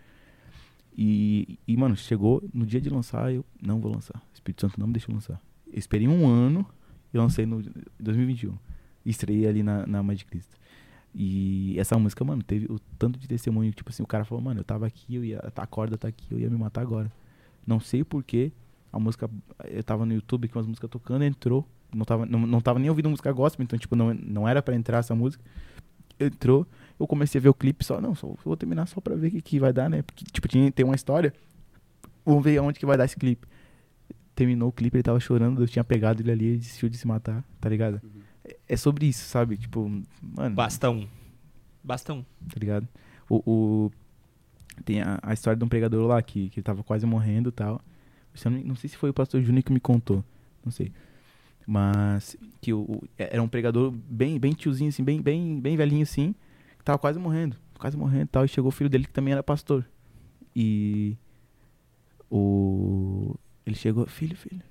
E, 0.97 1.59
e, 1.67 1.75
mano, 1.75 1.95
chegou 1.95 2.41
no 2.53 2.65
dia 2.65 2.79
de 2.79 2.89
lançar, 2.89 3.33
eu 3.33 3.43
não 3.61 3.79
vou 3.79 3.91
lançar. 3.91 4.21
Espírito 4.33 4.61
Santo 4.61 4.79
não 4.79 4.87
me 4.87 4.93
deixou 4.93 5.13
lançar. 5.13 5.41
Eu 5.67 5.77
esperei 5.77 6.07
um 6.07 6.25
ano 6.25 6.65
e 7.13 7.17
lancei 7.17 7.45
no 7.45 7.61
2021. 7.99 8.57
E 9.05 9.09
estreiei 9.09 9.47
ali 9.47 9.61
na, 9.61 9.85
na 9.85 10.01
Mãe 10.01 10.15
de 10.15 10.25
Cristo. 10.25 10.55
E 11.13 11.75
essa 11.77 11.97
música, 11.97 12.23
mano, 12.23 12.41
teve 12.41 12.65
o 12.71 12.79
tanto 12.97 13.19
de 13.19 13.27
testemunho. 13.27 13.71
Tipo 13.73 13.89
assim, 13.89 14.03
o 14.03 14.07
cara 14.07 14.23
falou, 14.23 14.43
mano, 14.43 14.61
eu 14.61 14.63
tava 14.63 14.87
aqui, 14.87 15.15
eu 15.15 15.23
ia, 15.23 15.39
a 15.39 15.67
corda 15.67 15.97
tá 15.97 16.07
aqui, 16.07 16.27
eu 16.31 16.39
ia 16.39 16.49
me 16.49 16.57
matar 16.57 16.81
agora. 16.81 17.11
Não 17.67 17.79
sei 17.79 18.03
porquê. 18.03 18.51
A 18.91 18.99
música, 18.99 19.29
eu 19.65 19.83
tava 19.83 20.05
no 20.05 20.13
YouTube 20.13 20.47
com 20.47 20.59
as 20.59 20.65
músicas 20.65 20.89
tocando, 20.89 21.23
entrou. 21.23 21.67
Não 21.93 22.05
tava, 22.05 22.25
não, 22.25 22.47
não 22.47 22.61
tava 22.61 22.79
nem 22.79 22.89
ouvindo 22.89 23.09
música 23.09 23.31
gospel, 23.31 23.63
então, 23.63 23.77
tipo, 23.77 23.95
não, 23.95 24.13
não 24.13 24.47
era 24.47 24.61
pra 24.61 24.75
entrar 24.75 24.99
essa 24.99 25.13
música. 25.13 25.43
Entrou, 26.19 26.65
eu 26.99 27.05
comecei 27.07 27.39
a 27.39 27.41
ver 27.41 27.49
o 27.49 27.53
clipe 27.53 27.83
só, 27.83 27.99
não, 27.99 28.15
só 28.15 28.33
vou 28.43 28.55
terminar 28.55 28.85
só 28.87 29.01
pra 29.01 29.15
ver 29.15 29.27
o 29.27 29.31
que, 29.31 29.41
que 29.41 29.59
vai 29.59 29.73
dar, 29.73 29.89
né? 29.89 30.01
Porque, 30.01 30.23
tipo, 30.31 30.47
tinha, 30.47 30.71
tem 30.71 30.85
uma 30.85 30.95
história. 30.95 31.33
Vamos 32.25 32.43
ver 32.43 32.57
aonde 32.57 32.79
que 32.79 32.85
vai 32.85 32.97
dar 32.97 33.05
esse 33.05 33.15
clipe. 33.17 33.45
Terminou 34.33 34.69
o 34.69 34.71
clipe, 34.71 34.97
ele 34.97 35.03
tava 35.03 35.19
chorando, 35.19 35.61
eu 35.61 35.67
tinha 35.67 35.83
pegado 35.83 36.21
ele 36.21 36.31
ali, 36.31 36.45
ele 36.45 36.57
desistiu 36.57 36.89
de 36.89 36.97
se 36.97 37.07
matar, 37.07 37.43
tá 37.59 37.69
ligado? 37.69 38.01
É- 38.43 38.57
É 38.69 38.77
sobre 38.77 39.05
isso, 39.07 39.25
sabe? 39.27 39.57
Tipo, 39.57 39.89
mano, 40.21 40.55
Basta 40.55 40.89
um. 40.89 41.07
Basta 41.83 42.13
um. 42.13 42.21
tá 42.23 42.59
ligado? 42.59 42.87
O, 43.29 43.41
o- 43.45 43.91
tem 44.83 45.01
a, 45.01 45.19
a 45.21 45.33
história 45.33 45.57
de 45.57 45.63
um 45.63 45.67
pregador 45.69 46.05
lá 46.07 46.21
que, 46.21 46.49
que 46.49 46.59
ele 46.59 46.63
tava 46.63 46.83
quase 46.83 47.05
morrendo 47.05 47.49
e 47.49 47.51
tal. 47.51 47.81
Não, 48.43 48.51
não 48.51 48.75
sei 48.75 48.89
se 48.89 48.97
foi 48.97 49.09
o 49.09 49.13
pastor 49.13 49.41
Júnior 49.41 49.63
que 49.63 49.71
me 49.71 49.79
contou, 49.79 50.23
não 50.63 50.71
sei. 50.71 50.91
Mas 51.67 52.35
que 52.61 52.73
o, 52.73 52.81
o- 52.81 53.03
era 53.17 53.41
um 53.41 53.47
pregador 53.47 53.91
bem, 53.91 54.39
bem 54.39 54.53
tiozinho, 54.53 54.89
assim, 54.89 55.03
bem, 55.03 55.21
bem, 55.21 55.59
bem 55.59 55.75
velhinho 55.75 56.03
assim, 56.03 56.35
que 56.77 56.83
tava 56.83 56.99
quase 56.99 57.17
morrendo, 57.19 57.57
quase 57.79 57.97
morrendo 57.97 58.23
e 58.23 58.27
tal. 58.27 58.45
E 58.45 58.47
chegou 58.47 58.69
o 58.69 58.71
filho 58.71 58.89
dele 58.89 59.05
que 59.05 59.13
também 59.13 59.31
era 59.33 59.43
pastor. 59.43 59.85
E 60.55 61.17
o 62.29 63.35
ele 63.65 63.75
chegou, 63.75 64.05
filho, 64.05 64.35
filho, 64.35 64.61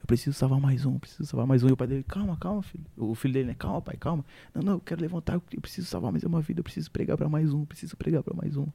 eu 0.00 0.06
preciso 0.06 0.32
salvar 0.34 0.58
mais 0.58 0.86
um, 0.86 0.98
preciso 0.98 1.26
salvar 1.26 1.46
mais 1.46 1.62
um. 1.62 1.68
E 1.68 1.72
o 1.72 1.76
pai 1.76 1.86
dele, 1.86 2.02
calma, 2.04 2.36
calma, 2.38 2.62
filho. 2.62 2.84
O 2.96 3.14
filho 3.14 3.34
dele, 3.34 3.48
né? 3.48 3.54
Calma, 3.58 3.82
pai, 3.82 3.96
calma. 4.00 4.24
Não, 4.54 4.62
não, 4.62 4.72
eu 4.74 4.80
quero 4.80 5.00
levantar, 5.02 5.34
eu 5.34 5.60
preciso 5.60 5.86
salvar 5.86 6.10
mais 6.10 6.24
uma 6.24 6.40
vida, 6.40 6.60
eu 6.60 6.64
preciso 6.64 6.90
pregar 6.90 7.18
pra 7.18 7.28
mais 7.28 7.52
um, 7.52 7.66
preciso 7.66 7.96
pregar 7.96 8.22
pra 8.22 8.34
mais 8.34 8.56
um. 8.56 8.66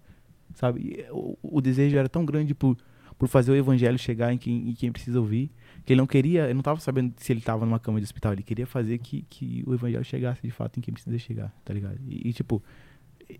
Sabe? 0.53 0.81
E, 0.81 1.01
é, 1.01 1.11
o, 1.11 1.35
o 1.41 1.61
desejo 1.61 1.97
era 1.97 2.07
tão 2.07 2.23
grande 2.25 2.53
por, 2.53 2.77
por 3.17 3.27
fazer 3.27 3.51
o 3.51 3.55
evangelho 3.55 3.97
chegar 3.97 4.31
em 4.31 4.37
quem, 4.37 4.69
em 4.69 4.73
quem 4.75 4.91
precisa 4.91 5.19
ouvir, 5.19 5.51
que 5.85 5.93
ele 5.93 5.99
não 5.99 6.07
queria, 6.07 6.45
ele 6.45 6.55
não 6.55 6.63
tava 6.63 6.79
sabendo 6.79 7.13
se 7.17 7.31
ele 7.31 7.41
tava 7.41 7.65
numa 7.65 7.79
cama 7.79 7.99
de 7.99 8.05
hospital, 8.05 8.33
ele 8.33 8.41
queria 8.41 8.65
fazer 8.65 8.97
que, 8.97 9.23
que 9.29 9.63
o 9.67 9.73
evangelho 9.73 10.03
chegasse 10.03 10.41
de 10.41 10.49
fato 10.49 10.79
em 10.79 10.81
quem 10.81 10.93
precisa 10.93 11.17
chegar, 11.19 11.53
tá 11.63 11.73
ligado? 11.73 11.99
E, 12.07 12.29
e, 12.29 12.33
tipo, 12.33 12.61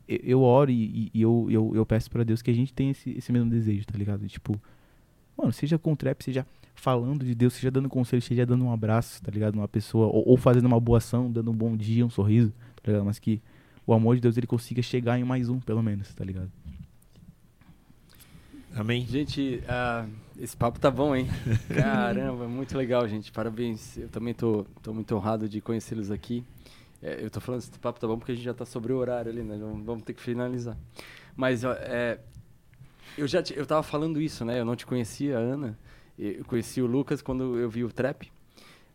eu, 0.07 0.41
oro 0.41 0.69
e, 0.69 1.09
e 1.11 1.22
eu, 1.22 1.47
eu, 1.49 1.72
eu 1.76 1.85
peço 1.85 2.09
pra 2.11 2.23
Deus 2.23 2.41
que 2.43 2.51
a 2.51 2.53
gente 2.53 2.72
tenha 2.72 2.91
esse, 2.91 3.09
esse 3.11 3.31
mesmo 3.31 3.49
desejo, 3.49 3.85
tá 3.88 3.97
ligado? 3.97 4.27
Tipo, 4.27 4.61
mano, 5.35 5.51
seja 5.51 5.80
com 5.80 5.95
trap, 5.95 6.23
seja 6.23 6.45
falando 6.76 7.26
de 7.26 7.34
Deus, 7.34 7.53
seja 7.53 7.72
dando 7.72 7.89
conselho, 7.89 8.22
seja 8.22 8.45
dando 8.45 8.63
um 8.63 8.72
abraço, 8.72 9.23
tá 9.23 9.31
ligado? 9.31 9.55
Numa 9.55 9.67
pessoa, 9.67 10.05
ou, 10.07 10.30
ou 10.30 10.38
fazendo 10.38 10.65
uma 10.65 10.80
boa 10.80 10.99
ação, 10.99 11.31
dando 11.31 11.49
um 11.49 11.55
bom 11.55 11.76
dia, 11.76 12.05
um 12.05 12.09
sorriso, 12.11 12.53
tá 12.84 12.91
ligado? 12.91 13.05
Mas 13.05 13.17
que 13.17 13.41
o 13.88 13.93
amor 13.93 14.15
de 14.15 14.22
Deus 14.22 14.38
ele 14.38 14.45
consiga 14.45 14.84
chegar 14.84 15.17
em 15.17 15.23
mais 15.23 15.49
um, 15.49 15.59
pelo 15.59 15.81
menos, 15.81 16.13
tá 16.13 16.23
ligado? 16.23 16.51
Amém? 18.76 19.05
Gente, 19.07 19.63
ah, 19.67 20.05
esse 20.40 20.56
papo 20.56 20.80
tá 20.80 20.90
bom, 20.91 21.16
hein? 21.16 21.28
Caramba, 21.74 22.48
muito 22.48 22.78
legal, 22.78 23.07
gente. 23.07 23.32
Parabéns. 23.32 23.98
Eu 23.98 24.10
também 24.10 24.34
tô, 24.34 24.66
tô 24.82 24.94
muito 24.94 25.16
honrado 25.16 25.48
de 25.48 25.62
conhecê-los 25.62 26.12
aqui. 26.12 26.44
É, 27.02 27.24
eu 27.24 27.30
tô 27.30 27.40
falando 27.40 27.62
esse 27.62 27.72
papo 27.80 27.99
tá 27.99 28.07
bom 28.07 28.18
porque 28.18 28.32
a 28.32 28.36
gente 28.36 28.44
já 28.45 28.53
tá 28.53 28.66
sobre 28.66 28.91
o 28.94 28.98
horário 28.98 29.32
ali, 29.32 29.44
né? 29.44 29.57
Vamos, 29.86 30.03
ter 30.03 30.14
que 30.14 30.22
finalizar. 30.22 30.78
Mas 31.36 31.64
é, 31.64 32.20
eu 33.18 33.28
já 33.28 33.41
te- 33.44 33.56
eu 33.57 33.66
tava 33.66 33.84
falando 33.84 34.22
isso, 34.22 34.44
né? 34.44 34.60
Eu 34.60 34.66
não 34.66 34.76
te 34.76 34.86
conhecia, 34.86 35.38
Ana. 35.38 35.78
Eu 36.18 36.45
conheci 36.45 36.82
o 36.82 36.86
Lucas 36.86 37.22
quando 37.22 37.57
eu 37.57 37.70
vi 37.70 37.84
o 37.84 37.91
Trap. 37.91 38.32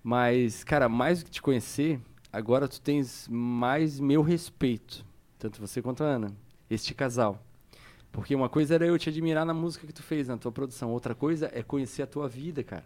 Mas, 0.03 0.65
cara, 0.65 0.89
mais 0.89 1.19
do 1.21 1.27
que 1.27 1.31
te 1.31 1.43
conhecer, 1.43 2.01
agora 2.33 2.67
tu 2.67 2.81
tens 2.81 3.29
mais 3.31 4.01
meu 4.01 4.23
respeito. 4.23 5.05
Tanto 5.39 5.61
você 5.61 5.83
quanto 5.83 6.03
a 6.03 6.07
Ana. 6.07 6.33
Este 6.71 6.95
casal. 6.95 7.43
Porque 8.12 8.35
uma 8.35 8.49
coisa 8.49 8.74
era 8.74 8.87
eu 8.87 8.99
te 8.99 9.09
admirar 9.09 9.45
na 9.47 9.55
música 9.55 9.87
que 9.87 9.93
tu 9.93 10.03
fez, 10.03 10.27
na 10.28 10.37
tua 10.37 10.51
produção. 10.51 10.91
Outra 10.91 11.15
coisa 11.15 11.51
é 11.55 11.62
conhecer 11.62 12.03
a 12.03 12.07
tua 12.07 12.28
vida, 12.28 12.62
cara. 12.65 12.85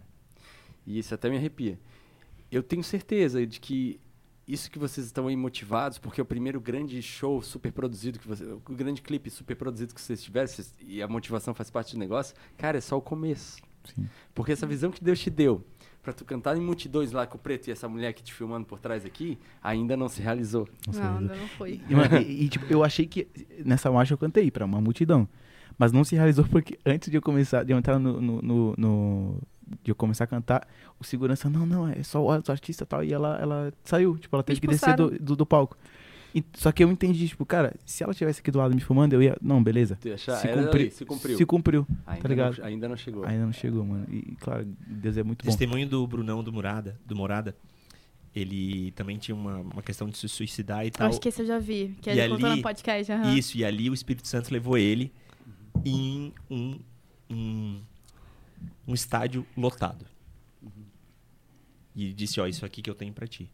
E 0.86 0.98
isso 0.98 1.14
até 1.14 1.30
me 1.30 1.36
arrepia. 1.36 1.78
Eu 2.50 2.62
tenho 2.62 2.84
certeza 2.84 3.46
de 3.46 3.58
que 3.58 3.98
isso 4.46 4.70
que 4.70 4.78
vocês 4.78 5.06
estão 5.06 5.26
aí 5.26 5.34
motivados, 5.36 5.96
porque 5.96 6.20
o 6.20 6.24
primeiro 6.24 6.60
grande 6.60 7.00
show 7.00 7.40
super 7.40 7.72
produzido 7.72 8.18
que 8.18 8.28
você, 8.28 8.44
o 8.44 8.60
grande 8.68 9.00
clipe 9.00 9.30
super 9.30 9.56
produzido 9.56 9.94
que 9.94 10.00
vocês 10.00 10.26
vocês- 10.26 10.74
e 10.80 11.00
a 11.02 11.08
motivação 11.08 11.54
faz 11.54 11.70
parte 11.70 11.94
do 11.94 11.98
negócio, 11.98 12.36
cara, 12.58 12.76
é 12.76 12.80
só 12.82 12.98
o 12.98 13.00
começo. 13.00 13.56
Sim. 13.84 14.06
Porque 14.34 14.52
essa 14.52 14.66
visão 14.66 14.90
que 14.90 15.02
Deus 15.02 15.18
te 15.18 15.30
deu 15.30 15.64
pra 16.04 16.12
tu 16.12 16.24
cantar 16.24 16.56
em 16.56 16.60
multidões 16.60 17.10
lá 17.10 17.26
com 17.26 17.36
o 17.36 17.40
preto 17.40 17.66
e 17.68 17.72
essa 17.72 17.88
mulher 17.88 18.08
aqui 18.08 18.22
te 18.22 18.32
filmando 18.32 18.64
por 18.66 18.78
trás 18.78 19.04
aqui, 19.04 19.38
ainda 19.62 19.96
não 19.96 20.08
se 20.08 20.20
realizou. 20.22 20.68
Não, 20.86 21.18
ainda 21.18 21.34
não 21.34 21.48
foi. 21.48 21.80
E, 21.88 21.94
e- 22.22 22.44
e, 22.44 22.48
tipo, 22.48 22.66
eu 22.70 22.84
achei 22.84 23.06
que 23.06 23.26
nessa 23.64 23.90
marcha 23.90 24.14
eu 24.14 24.18
cantei 24.18 24.50
pra 24.50 24.64
uma 24.64 24.80
multidão. 24.80 25.26
Mas 25.76 25.90
não 25.90 26.04
se 26.04 26.14
realizou 26.14 26.44
porque 26.44 26.78
antes 26.86 27.10
de 27.10 27.16
eu 27.16 27.22
começar, 27.22 27.64
de 27.64 27.72
eu 27.72 27.78
entrar 27.78 27.98
no. 27.98 28.20
no, 28.20 28.40
no- 28.42 28.74
no- 28.78 29.38
de 29.82 29.90
eu 29.90 29.94
começar 29.94 30.24
a 30.24 30.26
cantar, 30.26 30.68
o 31.00 31.04
segurança, 31.04 31.48
não, 31.48 31.64
não, 31.64 31.88
é 31.88 32.02
só 32.02 32.22
os 32.24 32.50
artistas 32.50 32.84
e 32.84 32.88
tal. 32.88 33.02
E 33.02 33.12
ela, 33.14 33.38
ela 33.40 33.72
saiu, 33.82 34.16
tipo, 34.18 34.36
ela 34.36 34.42
teve 34.42 34.60
que 34.60 34.66
descer 34.66 34.94
do, 35.18 35.18
do, 35.18 35.36
do 35.36 35.46
palco. 35.46 35.74
E- 36.34 36.42
só 36.54 36.72
que 36.72 36.82
eu 36.82 36.90
entendi, 36.90 37.28
tipo, 37.28 37.46
cara, 37.46 37.74
se 37.86 38.02
ela 38.02 38.12
tivesse 38.12 38.40
aqui 38.40 38.50
do 38.50 38.58
lado 38.58 38.74
me 38.74 38.80
filmando, 38.80 39.14
eu 39.14 39.22
ia. 39.22 39.36
Não, 39.40 39.62
beleza. 39.62 39.96
Tu 40.00 40.08
ia 40.08 40.14
achar, 40.14 40.36
Se, 40.36 40.48
cumpri- 40.48 40.80
ali, 40.82 40.90
se 40.90 41.04
cumpriu. 41.04 41.36
Se 41.38 41.46
cumpriu. 41.46 41.86
ainda, 42.06 42.28
ligado? 42.28 42.58
Não, 42.58 42.66
ainda 42.66 42.88
não 42.88 42.96
chegou. 42.96 43.24
Ainda 43.24 43.44
não 43.46 43.52
chegou, 43.52 43.84
mano. 43.84 44.06
E, 44.10 44.34
claro, 44.40 44.66
Deus 44.86 45.16
é 45.16 45.22
muito 45.22 45.44
bom. 45.44 45.50
Testemunho 45.50 45.88
do 45.88 46.04
Brunão 46.06 46.42
do 46.42 46.52
Morada, 46.52 46.98
do 47.06 47.14
Morada. 47.14 47.54
Ele 48.34 48.90
também 48.96 49.16
tinha 49.16 49.32
uma, 49.34 49.58
uma 49.58 49.80
questão 49.82 50.08
de 50.08 50.18
se 50.18 50.28
suicidar 50.28 50.82
e 50.84 50.88
Eu 50.88 50.92
tal. 50.92 51.06
acho 51.06 51.20
que 51.20 51.28
esse 51.28 51.40
eu 51.42 51.46
já 51.46 51.60
vi. 51.60 51.94
Que 52.02 52.10
E 52.10 52.18
ele 52.18 52.30
contou 52.34 52.46
ali- 52.48 52.56
no 52.56 52.62
podcast. 52.62 53.12
aham. 53.12 53.32
Isso, 53.36 53.56
e 53.56 53.64
ali 53.64 53.88
o 53.88 53.94
Espírito 53.94 54.26
Santo 54.26 54.52
levou 54.52 54.76
ele 54.76 55.12
em 55.84 56.32
um, 56.50 56.80
um, 57.30 57.80
um 58.88 58.92
estádio 58.94 59.46
lotado. 59.56 60.04
E 61.94 62.12
disse, 62.12 62.40
ó, 62.40 62.46
isso 62.48 62.66
aqui 62.66 62.82
que 62.82 62.90
eu 62.90 62.94
tenho 62.96 63.12
pra 63.12 63.24
ti. 63.26 63.48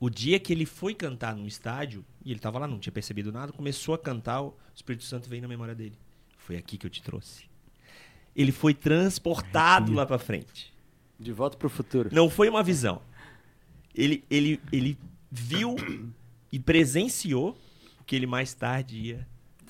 O 0.00 0.08
dia 0.08 0.40
que 0.40 0.50
ele 0.50 0.64
foi 0.64 0.94
cantar 0.94 1.36
no 1.36 1.46
estádio, 1.46 2.02
e 2.24 2.30
ele 2.30 2.40
tava 2.40 2.58
lá, 2.58 2.66
não 2.66 2.78
tinha 2.78 2.92
percebido 2.92 3.30
nada, 3.30 3.52
começou 3.52 3.94
a 3.94 3.98
cantar, 3.98 4.40
o 4.40 4.56
Espírito 4.74 5.04
Santo 5.04 5.28
veio 5.28 5.42
na 5.42 5.48
memória 5.48 5.74
dele. 5.74 5.94
Foi 6.38 6.56
aqui 6.56 6.78
que 6.78 6.86
eu 6.86 6.90
te 6.90 7.02
trouxe. 7.02 7.44
Ele 8.34 8.50
foi 8.50 8.72
transportado 8.72 9.92
lá 9.92 10.06
pra 10.06 10.18
frente. 10.18 10.72
De 11.18 11.32
volta 11.32 11.58
pro 11.58 11.68
futuro. 11.68 12.08
Não 12.12 12.30
foi 12.30 12.48
uma 12.48 12.62
visão. 12.62 13.02
Ele, 13.94 14.24
ele, 14.30 14.58
ele 14.72 14.98
viu 15.30 15.76
e 16.50 16.58
presenciou 16.58 17.58
o 18.00 18.04
que 18.04 18.16
ele 18.16 18.26
mais 18.26 18.54
tarde 18.54 18.96
ia. 18.96 19.28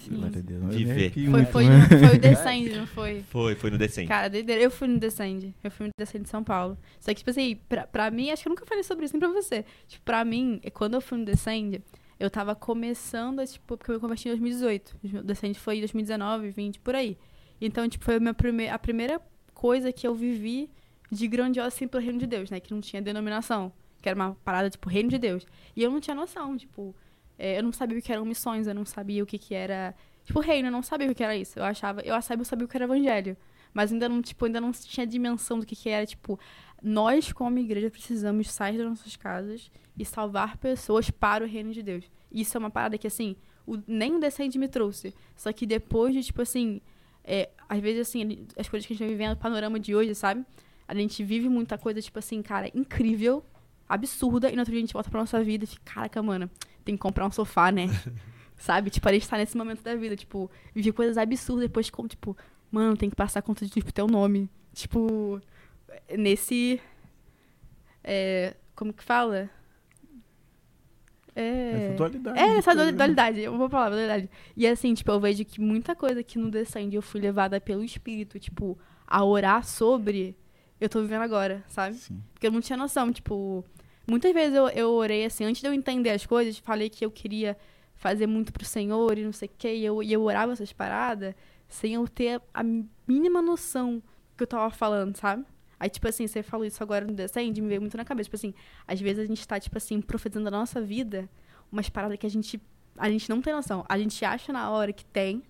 Glória 0.09 0.39
a 0.39 0.43
Deus. 0.43 0.63
Eu 0.63 0.69
me 0.69 0.77
Viver. 0.77 1.13
Foi, 1.13 1.23
muito, 1.29 1.51
foi, 1.51 1.65
foi 1.65 2.17
o 2.17 2.21
Descend, 2.21 2.71
não 2.77 2.87
foi? 2.87 3.23
Foi, 3.23 3.55
foi 3.55 3.71
no 3.71 3.79
Descende. 3.79 4.09
Cara, 4.09 4.31
doideira. 4.31 4.63
Eu 4.63 4.71
fui 4.71 4.89
no 4.89 4.99
Descend. 4.99 5.55
Eu 5.63 5.71
fui 5.71 5.87
no 5.87 5.93
Descend 5.99 6.25
de 6.25 6.31
São 6.31 6.43
Paulo. 6.43 6.79
Só 6.99 7.11
que, 7.11 7.17
tipo 7.17 7.31
assim, 7.31 7.59
pra, 7.69 7.87
pra 7.87 8.11
mim, 8.11 8.31
acho 8.31 8.43
que 8.43 8.49
eu 8.49 8.51
nunca 8.51 8.65
falei 8.65 8.83
sobre 8.83 9.05
isso 9.05 9.15
nem 9.15 9.21
pra 9.21 9.29
você. 9.29 9.65
Tipo, 9.87 10.05
pra 10.05 10.25
mim, 10.25 10.61
quando 10.73 10.95
eu 10.95 11.01
fui 11.01 11.19
no 11.19 11.25
Descend, 11.25 11.83
eu 12.19 12.31
tava 12.31 12.55
começando, 12.55 13.45
tipo, 13.47 13.77
porque 13.77 13.91
eu 13.91 13.95
me 13.97 14.01
converti 14.01 14.29
em 14.29 14.33
2018. 14.33 14.97
O 15.03 15.23
Descend 15.23 15.59
foi 15.59 15.77
em 15.77 15.81
2019, 15.81 16.51
20, 16.51 16.81
por 16.81 16.95
aí. 16.95 17.19
Então, 17.61 17.89
tipo, 17.89 18.05
foi 18.05 18.17
a, 18.17 18.21
minha 18.21 18.35
prime 18.35 18.69
a 18.69 18.79
primeira 18.79 19.21
coisa 19.53 19.93
que 19.93 20.07
eu 20.07 20.15
vivi 20.15 20.71
de 21.11 21.27
grandiosa, 21.27 21.69
assim, 21.69 21.89
pelo 21.89 22.03
reino 22.03 22.19
de 22.19 22.27
Deus, 22.27 22.51
né? 22.51 22.61
Que 22.61 22.73
não 22.73 22.81
tinha 22.81 23.03
denominação. 23.03 23.73
Que 24.01 24.09
era 24.09 24.17
uma 24.17 24.35
parada, 24.45 24.71
tipo, 24.71 24.89
reino 24.89 25.11
de 25.11 25.19
Deus. 25.19 25.47
E 25.77 25.83
eu 25.83 25.91
não 25.91 26.01
tinha 26.01 26.15
noção, 26.15 26.57
tipo... 26.57 26.95
é, 27.41 27.59
eu 27.59 27.63
não 27.63 27.73
sabia 27.73 27.99
o 27.99 28.03
que 28.03 28.13
eram 28.13 28.25
missões, 28.25 28.67
eu 28.67 28.75
não 28.75 28.85
sabia 28.85 29.23
o 29.23 29.27
que 29.27 29.39
que 29.39 29.55
era... 29.55 29.95
Tipo, 30.25 30.41
reino, 30.41 30.69
eu 30.69 30.73
não 30.73 30.83
sabia 30.83 31.11
o 31.11 31.15
que 31.15 31.25
era 31.25 31.35
isso. 31.35 31.59
Eu 31.59 31.65
achava... 31.65 32.03
Eu 32.03 32.21
sabia, 32.21 32.43
eu 32.43 32.45
sabia 32.45 32.67
o 32.67 32.69
que 32.69 32.77
era 32.77 32.85
evangelho. 32.85 33.37
Mas 33.73 33.93
ainda 33.93 34.09
não, 34.09 34.21
tipo, 34.21 34.45
ainda 34.45 34.61
não 34.61 34.73
tinha 34.73 35.07
dimensão 35.07 35.59
do 35.59 35.65
que, 35.65 35.75
que 35.75 35.89
era, 35.89 36.05
tipo, 36.05 36.39
nós, 36.83 37.33
como 37.33 37.59
igreja, 37.59 37.91
precisamos 37.91 38.51
sair 38.51 38.77
das 38.77 38.87
nossas 38.87 39.17
casas 39.17 39.71
e 39.99 40.05
salvar 40.05 40.59
pessoas 40.59 41.11
para 41.11 41.45
o 41.45 41.47
reino 41.47 41.73
de 41.73 41.83
Deus. 41.83 42.05
Isso 42.31 42.57
é 42.57 42.59
uma 42.59 42.71
parada 42.71 42.99
que, 42.99 43.07
assim, 43.07 43.37
o, 43.67 43.79
nem 43.87 44.15
o 44.15 44.21
Descende 44.21 44.59
me 44.59 44.69
trouxe. 44.69 45.15
Só 45.35 45.53
que 45.53 45.65
depois 45.67 46.13
de, 46.13 46.23
tipo 46.23 46.43
assim, 46.43 46.81
é, 47.25 47.49
às 47.69 47.81
vezes, 47.81 48.09
assim, 48.09 48.47
as 48.59 48.69
coisas 48.69 48.87
que 48.87 48.93
a 48.93 48.97
gente 48.97 49.07
vai 49.07 49.17
vivendo, 49.17 49.33
o 49.33 49.37
panorama 49.37 49.79
de 49.79 49.95
hoje, 49.95 50.15
sabe? 50.15 50.45
A 50.87 50.95
gente 50.95 51.23
vive 51.23 51.49
muita 51.49 51.79
coisa, 51.79 52.03
tipo 52.03 52.19
assim, 52.19 52.43
cara, 52.43 52.71
incrível, 52.75 53.45
absurda, 53.89 54.51
e 54.51 54.53
no 54.53 54.61
outro 54.61 54.73
dia 54.73 54.81
a 54.81 54.85
gente 54.87 54.93
volta 54.93 55.11
pra 55.11 55.21
nossa 55.21 55.43
vida 55.43 55.65
e 55.65 55.67
fica, 55.67 55.83
caraca, 55.85 56.23
mano, 56.23 56.51
tem 56.91 56.97
que 56.97 57.01
comprar 57.01 57.27
um 57.27 57.31
sofá, 57.31 57.71
né? 57.71 57.87
sabe? 58.57 58.91
Tipo, 58.91 59.09
a 59.09 59.13
gente 59.13 59.29
tá 59.29 59.37
nesse 59.39 59.57
momento 59.57 59.83
da 59.83 59.95
vida, 59.95 60.17
tipo, 60.17 60.51
viver 60.75 60.93
coisas 60.93 61.17
absurdas, 61.17 61.69
depois, 61.69 61.89
como, 61.89 62.09
tipo, 62.09 62.37
mano, 62.71 62.97
tem 62.97 63.09
que 63.09 63.17
passar 63.17 63.43
conta 63.43 63.65
de, 63.65 63.71
tipo, 63.71 63.93
teu 63.93 64.07
nome. 64.07 64.51
Tipo, 64.75 65.41
nesse. 66.17 66.81
É, 68.03 68.55
como 68.75 68.93
que 68.93 69.05
fala? 69.05 69.49
É. 71.35 71.87
Essa 71.87 71.95
dualidade. 71.97 72.39
É, 72.39 72.57
essa 72.59 72.75
coisa, 72.75 72.91
né? 72.91 72.97
dualidade, 72.97 73.41
eu 73.41 73.57
vou 73.57 73.69
falar, 73.69 73.91
dualidade. 73.91 74.29
E 74.57 74.67
assim, 74.67 74.93
tipo, 74.95 75.11
eu 75.13 75.21
vejo 75.21 75.45
que 75.45 75.61
muita 75.61 75.95
coisa 75.95 76.23
que 76.23 76.39
no 76.39 76.51
Descende 76.51 76.97
eu 76.97 77.03
fui 77.03 77.21
levada 77.21 77.61
pelo 77.61 77.85
Espírito, 77.85 78.39
tipo, 78.39 78.77
a 79.07 79.25
orar 79.25 79.65
sobre, 79.65 80.37
eu 80.81 80.89
tô 80.89 81.01
vivendo 81.01 81.23
agora, 81.23 81.63
sabe? 81.69 81.97
Sim. 81.97 82.21
Porque 82.33 82.49
eu 82.49 82.53
não 82.53 82.61
tinha 82.61 82.77
noção, 82.77 83.13
tipo, 83.13 83.65
muitas 84.11 84.33
vezes 84.33 84.55
eu, 84.55 84.69
eu 84.69 84.91
orei 84.91 85.25
assim, 85.25 85.45
antes 85.45 85.63
de 85.63 85.69
eu 85.69 85.73
entender 85.73 86.11
as 86.11 86.27
coisas, 86.27 86.59
falei 86.59 86.91
que 86.91 87.05
eu 87.05 87.11
queria 87.11 87.57
fazer 87.95 88.27
muito 88.27 88.53
pro 88.53 88.65
Senhor 88.65 89.17
e 89.17 89.25
não 89.25 89.33
sei 89.33 89.49
o 89.49 89.53
quê, 89.57 89.75
e 89.75 89.85
eu, 89.85 90.03
e 90.03 90.13
eu 90.13 90.23
orava 90.23 90.53
essas 90.53 90.73
paradas 90.73 91.35
sem 91.69 91.95
eu 91.95 92.09
ter 92.09 92.43
a 92.53 92.63
mínima 93.07 93.41
noção 93.41 93.97
do 93.97 94.37
que 94.37 94.43
eu 94.43 94.47
tava 94.47 94.71
falando, 94.71 95.17
sabe? 95.17 95.45
Aí, 95.79 95.89
tipo 95.89 96.07
assim, 96.09 96.27
você 96.27 96.43
falou 96.43 96.67
isso 96.67 96.83
agora 96.83 97.07
no 97.07 97.15
Descende, 97.15 97.63
me 97.63 97.69
veio 97.69 97.81
muito 97.81 97.97
na 97.97 98.05
cabeça. 98.05 98.27
Tipo 98.27 98.37
assim, 98.37 98.53
às 98.87 99.01
vezes 99.01 99.21
a 99.21 99.27
gente 99.27 99.47
tá, 99.49 99.59
tipo 99.59 99.79
assim, 99.79 100.01
profetizando 100.03 100.49
a 100.49 100.51
nossa 100.51 100.81
vida 100.81 101.29
umas 101.73 101.89
paradas 101.89 102.19
que 102.19 102.27
a 102.27 102.31
gente, 102.31 102.61
a 102.99 103.09
gente 103.09 103.31
não 103.31 103.41
tem 103.41 103.55
noção. 103.55 103.85
A 103.89 103.99
gente 103.99 104.23
acha 104.23 104.53
na 104.53 104.71
hora 104.71 104.93
que 104.93 105.07
tem, 105.07 105.43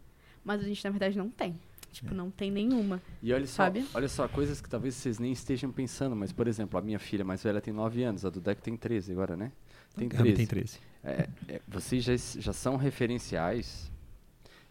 mas 0.45 0.61
a 0.61 0.65
gente, 0.65 0.85
na 0.85 0.91
verdade, 0.91 1.19
não 1.19 1.29
tem. 1.29 1.59
Tipo, 1.91 2.15
não 2.15 2.31
tem 2.31 2.51
nenhuma. 2.51 3.03
E 3.23 3.33
olha 3.33 3.47
só, 3.47 3.65
Sabe? 3.65 3.85
olha 3.93 4.09
só, 4.09 4.29
coisas 4.29 4.61
que 4.61 4.69
talvez 4.69 4.95
vocês 4.95 5.19
nem 5.19 5.33
estejam 5.33 5.71
pensando, 5.73 6.15
mas, 6.15 6.33
por 6.33 6.47
exemplo, 6.47 6.79
a 6.79 6.83
minha 6.83 6.99
filha 6.99 7.25
mais 7.25 7.43
velha 7.43 7.61
tem 7.61 7.75
9 7.75 8.03
anos, 8.03 8.25
a 8.25 8.31
do 8.31 8.41
Deco 8.41 8.63
tem 8.63 8.77
13 8.77 9.13
agora, 9.13 9.37
né? 9.37 9.53
Tem 9.97 10.09
Gabi 10.09 10.35
13. 10.35 10.37
tem 10.37 10.47
13. 10.47 10.79
É, 11.03 11.29
é, 11.49 11.61
vocês 11.67 12.05
já, 12.05 12.15
já 12.17 12.53
são 12.53 12.77
referenciais 12.77 13.91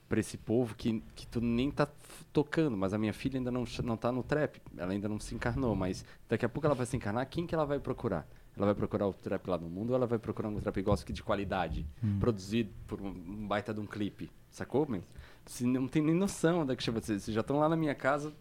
para 0.08 0.20
esse 0.20 0.38
povo 0.38 0.76
que, 0.76 1.04
que 1.16 1.28
tu 1.28 1.40
nem 1.40 1.70
tá 1.70 1.88
tocando, 2.34 2.76
mas 2.76 2.94
a 2.94 2.98
minha 2.98 3.14
filha 3.14 3.38
ainda 3.38 3.52
não, 3.52 3.64
não 3.84 3.96
tá 3.96 4.12
no 4.12 4.24
trap, 4.24 4.60
ela 4.76 4.92
ainda 4.92 5.08
não 5.08 5.20
se 5.20 5.36
encarnou, 5.36 5.76
mas 5.76 6.04
daqui 6.28 6.44
a 6.46 6.50
pouco 6.50 6.66
ela 6.66 6.74
vai 6.76 6.86
se 6.86 6.98
encarnar, 6.98 7.28
quem 7.28 7.46
que 7.46 7.54
ela 7.54 7.66
vai 7.66 7.80
procurar? 7.80 8.28
Ela 8.58 8.66
vai 8.66 8.76
procurar 8.76 9.08
o 9.08 9.14
trap 9.14 9.48
lá 9.48 9.58
no 9.58 9.70
mundo 9.70 9.92
ou 9.92 9.96
ela 9.96 10.08
vai 10.08 10.18
procurar 10.18 10.50
um 10.50 10.60
trap 10.60 10.82
gospel 10.82 11.14
de 11.14 11.24
qualidade, 11.24 11.86
produzido 12.20 12.72
por 12.88 13.00
um, 13.00 13.08
um 13.08 13.48
baita 13.48 13.74
de 13.74 13.80
um 13.80 13.86
clipe, 13.86 14.30
sacou? 14.50 14.86
Mas 14.90 15.04
você 15.50 15.66
não 15.66 15.88
tem 15.88 16.02
nem 16.02 16.14
noção 16.16 16.66
da 16.66 16.76
que 16.76 16.84
chama, 16.84 17.02
vocês 17.02 17.26
já 17.26 17.42
estão 17.42 17.58
lá 17.58 17.68
na 17.68 17.76
minha 17.76 17.96
casa 17.96 18.34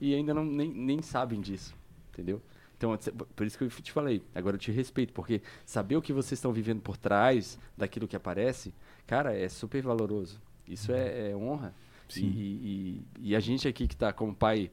e 0.00 0.14
ainda 0.14 0.34
não, 0.34 0.44
nem, 0.44 0.72
nem 0.72 1.00
sabem 1.02 1.40
disso, 1.40 1.74
entendeu? 2.12 2.42
Então, 2.76 2.96
por 3.36 3.46
isso 3.46 3.58
que 3.58 3.64
eu 3.64 3.68
te 3.70 3.92
falei, 3.92 4.22
agora 4.34 4.56
eu 4.56 4.58
te 4.60 4.70
respeito, 4.70 5.12
porque 5.12 5.42
saber 5.66 5.96
o 5.96 6.02
que 6.02 6.12
vocês 6.12 6.38
estão 6.38 6.52
vivendo 6.52 6.80
por 6.80 6.96
trás 6.96 7.58
daquilo 7.76 8.08
que 8.08 8.16
aparece, 8.16 8.72
cara, 9.06 9.36
é 9.36 9.48
super 9.48 9.82
valoroso. 9.82 10.40
Isso 10.66 10.92
é, 10.92 11.30
é 11.30 11.36
honra. 11.36 11.74
Sim. 12.08 12.26
E, 12.26 13.04
e- 13.20 13.30
e 13.30 13.36
a 13.36 13.40
gente 13.40 13.68
aqui 13.68 13.86
que 13.86 13.94
está 13.94 14.12
como 14.12 14.34
pai 14.34 14.70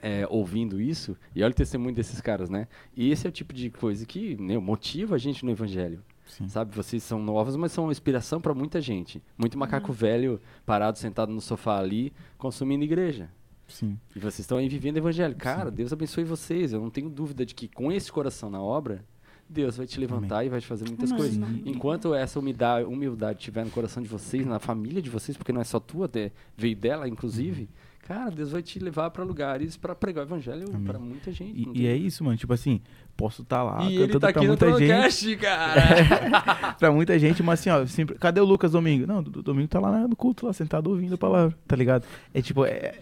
é, 0.00 0.26
ouvindo 0.30 0.80
isso, 0.80 1.16
e 1.34 1.42
olha 1.42 1.50
o 1.52 1.54
testemunho 1.54 1.94
desses 1.94 2.20
caras, 2.20 2.48
né? 2.50 2.68
E 2.96 3.10
esse 3.10 3.26
é 3.26 3.30
o 3.30 3.32
tipo 3.32 3.52
de 3.54 3.70
coisa 3.70 4.04
que 4.06 4.36
né, 4.36 4.56
motiva 4.58 5.14
a 5.14 5.18
gente 5.18 5.44
no 5.44 5.50
evangelho. 5.50 6.02
Sim. 6.26 6.48
Sabe, 6.48 6.74
vocês 6.74 7.02
são 7.02 7.22
novos, 7.22 7.56
mas 7.56 7.72
são 7.72 7.84
uma 7.84 7.92
inspiração 7.92 8.40
para 8.40 8.52
muita 8.52 8.80
gente. 8.80 9.22
Muito 9.38 9.56
macaco 9.56 9.92
velho 9.92 10.40
parado 10.64 10.98
sentado 10.98 11.32
no 11.32 11.40
sofá 11.40 11.78
ali, 11.78 12.12
consumindo 12.36 12.84
igreja. 12.84 13.30
Sim. 13.68 13.98
E 14.14 14.18
vocês 14.18 14.40
estão 14.40 14.58
aí 14.58 14.68
vivendo 14.68 14.96
o 14.96 14.98
evangelho. 14.98 15.34
Cara, 15.36 15.70
Deus 15.70 15.92
abençoe 15.92 16.24
vocês. 16.24 16.72
Eu 16.72 16.80
não 16.80 16.90
tenho 16.90 17.08
dúvida 17.08 17.44
de 17.44 17.54
que 17.54 17.68
com 17.68 17.90
esse 17.90 18.10
coração 18.12 18.50
na 18.50 18.60
obra, 18.60 19.04
Deus 19.48 19.76
vai 19.76 19.86
te 19.86 19.98
levantar 19.98 20.44
e 20.44 20.48
vai 20.48 20.60
te 20.60 20.66
fazer 20.66 20.86
muitas 20.86 21.10
Amém. 21.10 21.22
coisas. 21.22 21.42
Amém. 21.42 21.62
Enquanto 21.66 22.14
essa 22.14 22.38
humildade, 22.38 22.86
humildade 22.86 23.38
estiver 23.38 23.64
no 23.64 23.70
coração 23.70 24.02
de 24.02 24.08
vocês, 24.08 24.44
na 24.46 24.58
família 24.58 25.00
de 25.00 25.10
vocês, 25.10 25.36
porque 25.36 25.52
não 25.52 25.60
é 25.60 25.64
só 25.64 25.78
tua, 25.78 26.06
até 26.06 26.32
veio 26.56 26.76
dela, 26.76 27.08
inclusive, 27.08 27.68
cara, 28.06 28.30
Deus 28.30 28.52
vai 28.52 28.62
te 28.62 28.78
levar 28.78 29.10
para 29.10 29.24
lugares 29.24 29.76
para 29.76 29.94
pregar 29.94 30.24
o 30.24 30.28
evangelho 30.28 30.66
para 30.84 30.98
muita 30.98 31.32
gente. 31.32 31.68
E, 31.74 31.82
e 31.82 31.86
é 31.86 31.96
isso, 31.96 32.22
mano. 32.22 32.36
Tipo 32.36 32.52
assim, 32.52 32.80
posso 33.16 33.42
estar 33.42 33.62
lá 33.62 33.84
E 33.90 33.96
cantando 33.98 34.20
tá 34.20 34.32
pra 34.32 34.42
muita 34.42 34.66
gente. 34.78 34.78
podcast, 34.88 35.36
cara. 35.38 36.72
pra 36.78 36.92
muita 36.92 37.18
gente, 37.18 37.42
mas 37.42 37.60
assim, 37.60 37.70
ó, 37.70 37.84
sempre, 37.86 38.14
cadê 38.16 38.40
o 38.40 38.44
Lucas 38.44 38.72
domingo? 38.72 39.06
Não, 39.06 39.18
o 39.18 39.22
domingo 39.22 39.68
tá 39.68 39.80
lá 39.80 40.06
no 40.06 40.14
culto, 40.14 40.46
lá 40.46 40.52
sentado 40.52 40.88
ouvindo 40.88 41.14
a 41.14 41.18
palavra, 41.18 41.56
tá 41.66 41.74
ligado? 41.74 42.04
É 42.32 42.40
tipo, 42.40 42.64
é, 42.64 42.94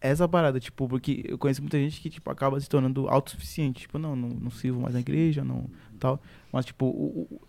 essa 0.00 0.28
parada, 0.28 0.58
tipo, 0.60 0.88
porque 0.88 1.24
eu 1.28 1.38
conheço 1.38 1.60
muita 1.60 1.78
gente 1.78 2.00
que, 2.00 2.10
tipo, 2.10 2.30
acaba 2.30 2.58
se 2.60 2.68
tornando 2.68 3.08
autossuficiente. 3.08 3.80
Tipo, 3.82 3.98
não, 3.98 4.14
não, 4.16 4.28
não 4.28 4.50
sirvo 4.50 4.80
mais 4.80 4.94
na 4.94 5.00
igreja, 5.00 5.42
não, 5.44 5.66
tal. 5.98 6.20
Mas, 6.52 6.64
tipo, 6.66 6.86
o, 6.86 7.26
o- 7.30 7.40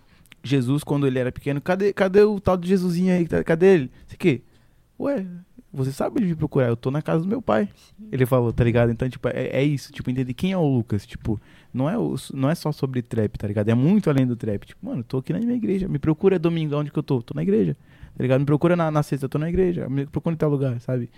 Jesus, 0.43 0.83
quando 0.83 1.05
ele 1.05 1.19
era 1.19 1.31
pequeno, 1.31 1.59
cadê, 1.59 1.91
cadê 1.91 2.23
o 2.23 2.39
tal 2.39 2.55
de 2.55 2.67
Jesusinho 2.69 3.13
aí? 3.13 3.27
Tá- 3.27 3.43
Cadê 3.43 3.73
ele? 3.73 3.91
Você 4.07 4.15
que? 4.15 4.41
Ué, 4.99 5.25
você 5.71 5.91
sabe 5.91 6.25
de 6.25 6.35
procurar, 6.35 6.67
eu 6.67 6.75
tô 6.75 6.89
na 6.91 7.01
casa 7.01 7.23
do 7.23 7.27
meu 7.29 7.41
pai. 7.41 7.69
Ele 8.11 8.25
falou, 8.25 8.51
tá 8.51 8.63
ligado? 8.63 8.91
Então, 8.91 9.07
tipo, 9.09 9.27
é, 9.29 9.47
é 9.47 9.63
isso, 9.63 9.91
tipo, 9.93 10.09
entender 10.09 10.33
quem 10.33 10.51
é 10.51 10.57
o 10.57 10.65
Lucas, 10.67 11.05
tipo, 11.05 11.39
não 11.73 11.89
é, 11.89 11.97
o- 11.97 12.15
não 12.33 12.49
é 12.49 12.55
só 12.55 12.71
sobre 12.71 13.01
trap, 13.01 13.37
tá 13.37 13.47
ligado? 13.47 13.69
É 13.69 13.75
muito 13.75 14.09
além 14.09 14.25
do 14.25 14.35
trap. 14.35 14.65
Tipo, 14.65 14.85
mano, 14.85 15.01
eu 15.01 15.03
tô 15.03 15.17
aqui 15.19 15.31
na 15.33 15.39
minha 15.39 15.53
igreja, 15.55 15.87
me 15.87 15.99
procura 15.99 16.39
domingo, 16.39 16.75
onde 16.75 16.91
que 16.91 16.97
eu 16.97 17.03
tô? 17.03 17.21
Tô 17.21 17.33
na 17.35 17.43
igreja, 17.43 17.77
tá 18.17 18.21
ligado? 18.23 18.39
Me 18.39 18.45
procura 18.45 18.75
na, 18.75 18.89
na 18.89 19.03
sexta, 19.03 19.25
eu 19.25 19.29
tô 19.29 19.37
na 19.37 19.47
igreja, 19.49 19.87
me 19.87 20.05
procura 20.05 20.33
em 20.33 20.37
tal 20.37 20.49
lugar, 20.49 20.79
sabe? 20.81 21.09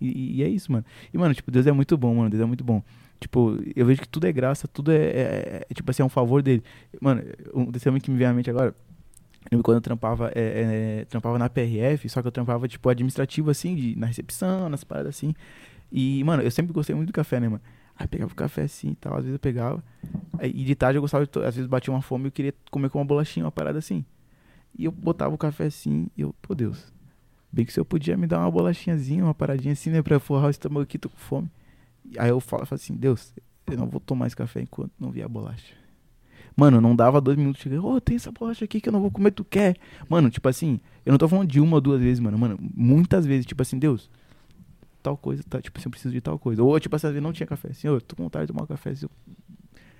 E, 0.00 0.38
e 0.38 0.42
é 0.42 0.48
isso, 0.48 0.72
mano. 0.72 0.84
E, 1.14 1.16
mano, 1.18 1.32
tipo, 1.34 1.50
Deus 1.50 1.66
é 1.66 1.72
muito 1.72 1.96
bom, 1.96 2.14
mano, 2.14 2.30
Deus 2.30 2.42
é 2.42 2.46
muito 2.46 2.64
bom. 2.64 2.82
Tipo, 3.20 3.58
eu 3.76 3.84
vejo 3.84 4.00
que 4.00 4.08
tudo 4.08 4.26
é 4.26 4.32
graça, 4.32 4.66
tudo 4.66 4.90
é, 4.90 4.96
é- 4.96 5.66
é, 5.70 5.74
tipo 5.74 5.90
assim, 5.90 6.02
é 6.02 6.06
um 6.06 6.08
favor 6.08 6.42
dele. 6.42 6.62
Mano, 7.00 7.22
um 7.54 7.70
testemunho 7.70 8.02
que 8.02 8.10
me 8.10 8.16
vem 8.16 8.26
à 8.26 8.32
mente 8.32 8.48
agora, 8.50 8.74
lembro 9.50 9.64
quando 9.64 9.76
eu 9.76 9.80
trampava, 9.80 10.30
é, 10.34 11.00
é, 11.00 11.04
trampava 11.06 11.38
na 11.38 11.48
PRF, 11.48 12.08
só 12.08 12.22
que 12.22 12.28
eu 12.28 12.32
trampava, 12.32 12.68
tipo, 12.68 12.88
administrativo, 12.88 13.50
assim, 13.50 13.74
de, 13.74 13.96
na 13.96 14.06
recepção, 14.06 14.68
nas 14.68 14.84
paradas 14.84 15.16
assim. 15.16 15.34
E, 15.90 16.22
mano, 16.24 16.42
eu 16.42 16.50
sempre 16.50 16.72
gostei 16.72 16.94
muito 16.94 17.08
do 17.08 17.12
café, 17.12 17.40
né, 17.40 17.48
mano? 17.48 17.62
Aí 18.00 18.08
pegava 18.08 18.32
o 18.32 18.34
café 18.34 18.62
assim 18.62 18.92
e 18.92 18.94
tal, 18.94 19.12
às 19.12 19.24
vezes 19.24 19.34
eu 19.34 19.38
pegava. 19.38 19.84
E 20.42 20.64
de 20.64 20.74
tarde 20.74 20.96
eu 20.96 21.02
gostava, 21.02 21.26
de 21.26 21.38
às 21.40 21.54
vezes 21.54 21.66
batia 21.68 21.92
uma 21.92 22.00
fome 22.00 22.24
e 22.24 22.28
eu 22.28 22.32
queria 22.32 22.54
comer 22.70 22.88
com 22.88 22.98
uma 22.98 23.04
bolachinha, 23.04 23.44
uma 23.44 23.52
parada 23.52 23.78
assim. 23.78 24.04
E 24.78 24.86
eu 24.86 24.92
botava 24.92 25.34
o 25.34 25.38
café 25.38 25.64
assim 25.66 26.08
e 26.16 26.22
eu, 26.22 26.34
pô 26.40 26.54
Deus, 26.54 26.90
bem 27.52 27.66
que 27.66 27.72
se 27.74 27.78
eu 27.78 27.84
podia 27.84 28.16
me 28.16 28.26
dar 28.26 28.38
uma 28.38 28.50
bolachinhazinha, 28.50 29.22
uma 29.22 29.34
paradinha 29.34 29.72
assim, 29.72 29.90
né, 29.90 30.00
pra 30.00 30.18
forrar 30.18 30.46
o 30.46 30.50
estômago 30.50 30.82
aqui, 30.82 30.96
tô 30.98 31.10
com 31.10 31.18
fome. 31.18 31.50
Aí 32.16 32.30
eu 32.30 32.40
falo, 32.40 32.64
falo 32.64 32.80
assim, 32.80 32.94
Deus, 32.96 33.34
eu 33.70 33.76
não 33.76 33.86
vou 33.86 34.00
tomar 34.00 34.28
esse 34.28 34.36
café 34.36 34.62
enquanto 34.62 34.92
não 34.98 35.10
vier 35.10 35.26
a 35.26 35.28
bolacha. 35.28 35.74
Mano, 36.60 36.78
não 36.78 36.94
dava 36.94 37.22
dois 37.22 37.38
minutos, 37.38 37.62
cheguei, 37.62 37.78
ô, 37.78 37.98
tem 38.02 38.16
essa 38.16 38.30
bolacha 38.30 38.66
aqui 38.66 38.82
que 38.82 38.88
eu 38.90 38.92
não 38.92 39.00
vou 39.00 39.10
comer, 39.10 39.30
tu 39.30 39.42
quer? 39.42 39.76
Mano, 40.10 40.28
tipo 40.28 40.46
assim, 40.46 40.78
eu 41.06 41.10
não 41.10 41.16
tô 41.16 41.26
falando 41.26 41.48
de 41.48 41.58
uma 41.58 41.76
ou 41.76 41.80
duas 41.80 42.02
vezes, 42.02 42.20
mano, 42.20 42.36
mano, 42.36 42.58
muitas 42.74 43.24
vezes, 43.24 43.46
tipo 43.46 43.62
assim, 43.62 43.78
Deus, 43.78 44.10
tal 45.02 45.16
coisa, 45.16 45.42
tá, 45.48 45.58
tipo 45.58 45.78
assim, 45.78 45.86
eu 45.86 45.90
preciso 45.90 46.12
de 46.12 46.20
tal 46.20 46.38
coisa. 46.38 46.62
Ou, 46.62 46.78
tipo 46.78 46.94
assim, 46.94 47.06
vezes 47.06 47.22
não 47.22 47.32
tinha 47.32 47.46
café, 47.46 47.72
Senhor, 47.72 48.02
tô 48.02 48.14
com 48.14 48.24
vontade 48.24 48.46
de 48.46 48.52
tomar 48.52 48.64
um 48.64 48.66
café, 48.66 48.94
se 48.94 49.06
eu... 49.06 49.10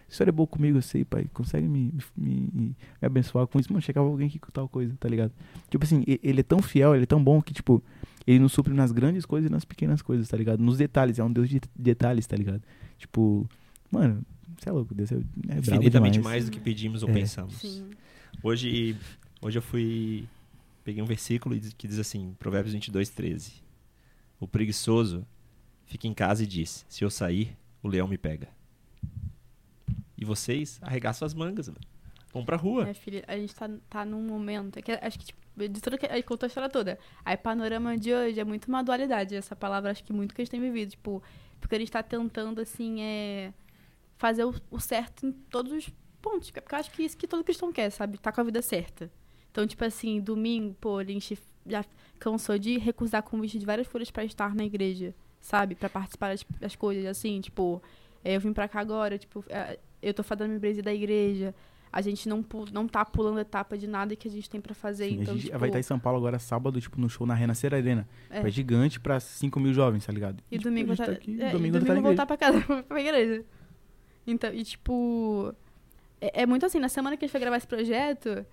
O 0.06 0.12
senhor 0.12 0.28
é 0.28 0.32
bom 0.32 0.44
comigo, 0.46 0.76
eu 0.76 0.82
sei, 0.82 1.02
pai. 1.04 1.26
Consegue 1.32 1.66
me, 1.66 1.94
me, 2.16 2.50
me- 2.52 2.76
abençoar 3.00 3.46
com 3.46 3.58
isso? 3.60 3.72
Mano, 3.72 3.80
chegava 3.80 4.06
alguém 4.08 4.26
aqui 4.26 4.40
com 4.40 4.50
tal 4.50 4.68
coisa, 4.68 4.92
tá 4.98 5.08
ligado? 5.08 5.32
Tipo 5.70 5.84
assim, 5.84 6.02
ele 6.06 6.40
é 6.40 6.42
tão 6.42 6.60
fiel, 6.60 6.94
ele 6.96 7.04
é 7.04 7.06
tão 7.06 7.22
bom 7.22 7.40
que, 7.40 7.54
tipo, 7.54 7.80
ele 8.26 8.40
nos 8.40 8.52
supre 8.52 8.74
nas 8.74 8.90
grandes 8.90 9.24
coisas 9.24 9.48
e 9.48 9.52
nas 9.52 9.64
pequenas 9.64 10.02
coisas, 10.02 10.28
tá 10.28 10.36
ligado? 10.36 10.60
Nos 10.60 10.76
detalhes, 10.76 11.20
é 11.20 11.24
um 11.24 11.32
Deus 11.32 11.48
de 11.48 11.60
detalhes, 11.76 12.26
tá 12.26 12.36
ligado? 12.36 12.60
Tipo, 12.98 13.48
mano, 13.90 14.22
você 14.58 14.68
é 14.68 14.72
louco, 14.72 14.94
Deus 14.94 15.10
é, 15.12 15.16
é 15.16 15.18
brabo 15.18 15.58
Infinitamente 15.60 16.12
demais. 16.18 16.32
mais 16.34 16.44
do 16.46 16.50
que 16.50 16.60
pedimos 16.60 17.02
ou 17.02 17.08
É. 17.10 17.12
pensamos. 17.12 17.54
Sim. 17.54 17.90
Hoje, 18.42 18.96
hoje 19.42 19.58
eu 19.58 19.62
fui. 19.62 20.26
Peguei 20.84 21.02
um 21.02 21.06
versículo 21.06 21.54
e 21.54 21.60
que 21.60 21.86
diz 21.86 21.98
assim, 21.98 22.34
Provérbios 22.38 22.72
22, 22.74 23.10
13. 23.10 23.52
O 24.40 24.48
preguiçoso 24.48 25.26
fica 25.86 26.06
em 26.08 26.14
casa 26.14 26.42
e 26.42 26.46
diz: 26.46 26.84
Se 26.88 27.04
eu 27.04 27.10
sair, 27.10 27.56
o 27.82 27.88
leão 27.88 28.08
me 28.08 28.16
pega. 28.16 28.48
E 30.16 30.24
vocês 30.24 30.78
arregaçam 30.82 31.24
as 31.26 31.34
mangas, 31.34 31.68
mano. 31.68 31.80
vão 32.32 32.44
pra 32.44 32.56
rua. 32.56 32.88
É, 32.88 32.94
filha, 32.94 33.24
a 33.26 33.36
gente 33.36 33.54
tá, 33.54 33.68
tá 33.88 34.04
num 34.04 34.22
momento. 34.22 34.78
é 34.78 34.82
que 34.82 34.92
acho 34.92 35.18
que, 35.18 35.26
tipo, 35.26 35.40
de 35.56 35.80
tudo 35.80 35.98
que. 35.98 36.06
Aí 36.06 36.22
contou 36.22 36.46
a 36.46 36.48
história 36.48 36.68
toda. 36.68 36.98
Aí, 37.24 37.36
panorama 37.36 37.96
de 37.98 38.12
hoje 38.12 38.38
é 38.40 38.44
muito 38.44 38.66
uma 38.68 38.82
dualidade. 38.82 39.34
Essa 39.34 39.56
palavra, 39.56 39.90
acho 39.90 40.04
que 40.04 40.12
muito 40.12 40.34
que 40.34 40.40
a 40.40 40.44
gente 40.44 40.50
tem 40.52 40.60
vivido. 40.60 40.90
Tipo, 40.90 41.22
porque 41.60 41.74
a 41.74 41.78
gente 41.78 41.90
tá 41.92 42.02
tentando, 42.02 42.60
assim, 42.60 43.00
é. 43.02 43.52
Fazer 44.20 44.44
o, 44.44 44.54
o 44.70 44.78
certo 44.78 45.26
em 45.26 45.32
todos 45.32 45.72
os 45.72 45.88
pontos. 46.20 46.50
Porque 46.50 46.74
eu 46.74 46.78
acho 46.78 46.90
que 46.90 47.02
é 47.02 47.06
isso 47.06 47.16
que 47.16 47.26
todo 47.26 47.42
cristão 47.42 47.72
quer, 47.72 47.88
sabe? 47.90 48.18
Tá 48.18 48.30
com 48.30 48.42
a 48.42 48.44
vida 48.44 48.60
certa. 48.60 49.10
Então, 49.50 49.66
tipo 49.66 49.82
assim, 49.82 50.20
domingo, 50.20 50.76
pô, 50.78 50.98
a 50.98 51.04
gente 51.04 51.38
já 51.66 51.82
cansou 52.18 52.58
de 52.58 52.76
recusar 52.76 53.22
convite 53.22 53.58
de 53.58 53.64
várias 53.64 53.86
folhas 53.86 54.10
pra 54.10 54.22
estar 54.22 54.54
na 54.54 54.62
igreja. 54.64 55.14
sabe? 55.40 55.74
Pra 55.74 55.88
participar 55.88 56.28
das, 56.28 56.44
das 56.60 56.76
coisas, 56.76 57.06
assim, 57.06 57.40
tipo, 57.40 57.82
é, 58.22 58.36
eu 58.36 58.40
vim 58.40 58.52
pra 58.52 58.68
cá 58.68 58.78
agora, 58.80 59.16
tipo, 59.16 59.42
é, 59.48 59.78
eu 60.02 60.12
tô 60.12 60.22
fazendo 60.22 60.50
a 60.50 60.52
membresia 60.52 60.82
da 60.82 60.92
igreja, 60.92 61.54
a 61.90 62.02
gente 62.02 62.28
não, 62.28 62.44
não 62.72 62.86
tá 62.86 63.04
pulando 63.06 63.40
etapa 63.40 63.76
de 63.76 63.86
nada 63.86 64.14
que 64.14 64.28
a 64.28 64.30
gente 64.30 64.48
tem 64.50 64.60
pra 64.60 64.74
fazer, 64.74 65.08
Sim, 65.08 65.20
então, 65.22 65.32
a 65.32 65.36
gente 65.36 65.46
tipo, 65.46 65.58
vai 65.58 65.70
estar 65.70 65.80
em 65.80 65.82
São 65.82 65.98
Paulo 65.98 66.18
agora 66.18 66.38
sábado, 66.38 66.78
tipo, 66.78 67.00
no 67.00 67.08
show 67.08 67.26
na 67.26 67.34
Renascer 67.34 67.72
Arena. 67.72 68.06
É. 68.28 68.46
É, 68.46 68.50
gigante 68.50 69.00
pra 69.00 69.18
5 69.18 69.58
mil 69.58 69.72
jovens, 69.72 70.04
tá 70.04 70.12
ligado? 70.12 70.42
E 70.50 70.58
tipo, 70.58 70.68
domingo, 70.68 70.94
tá, 70.94 71.06
tá 71.06 71.12
aqui, 71.12 71.40
é, 71.40 71.48
e 71.48 71.52
domingo, 71.52 71.78
domingo 71.78 71.94
tá 71.94 72.00
voltar 72.00 72.26
pra 72.26 72.36
casa, 72.36 72.60
pra 72.86 73.00
igreja. 73.00 73.44
Então, 74.26 74.52
e 74.52 74.62
tipo. 74.64 75.54
É, 76.20 76.42
é 76.42 76.46
muito 76.46 76.66
assim, 76.66 76.78
na 76.78 76.88
semana 76.88 77.16
que 77.16 77.24
a 77.24 77.26
gente 77.26 77.32
foi 77.32 77.40
gravar 77.40 77.56
esse 77.56 77.66
projeto, 77.66 78.44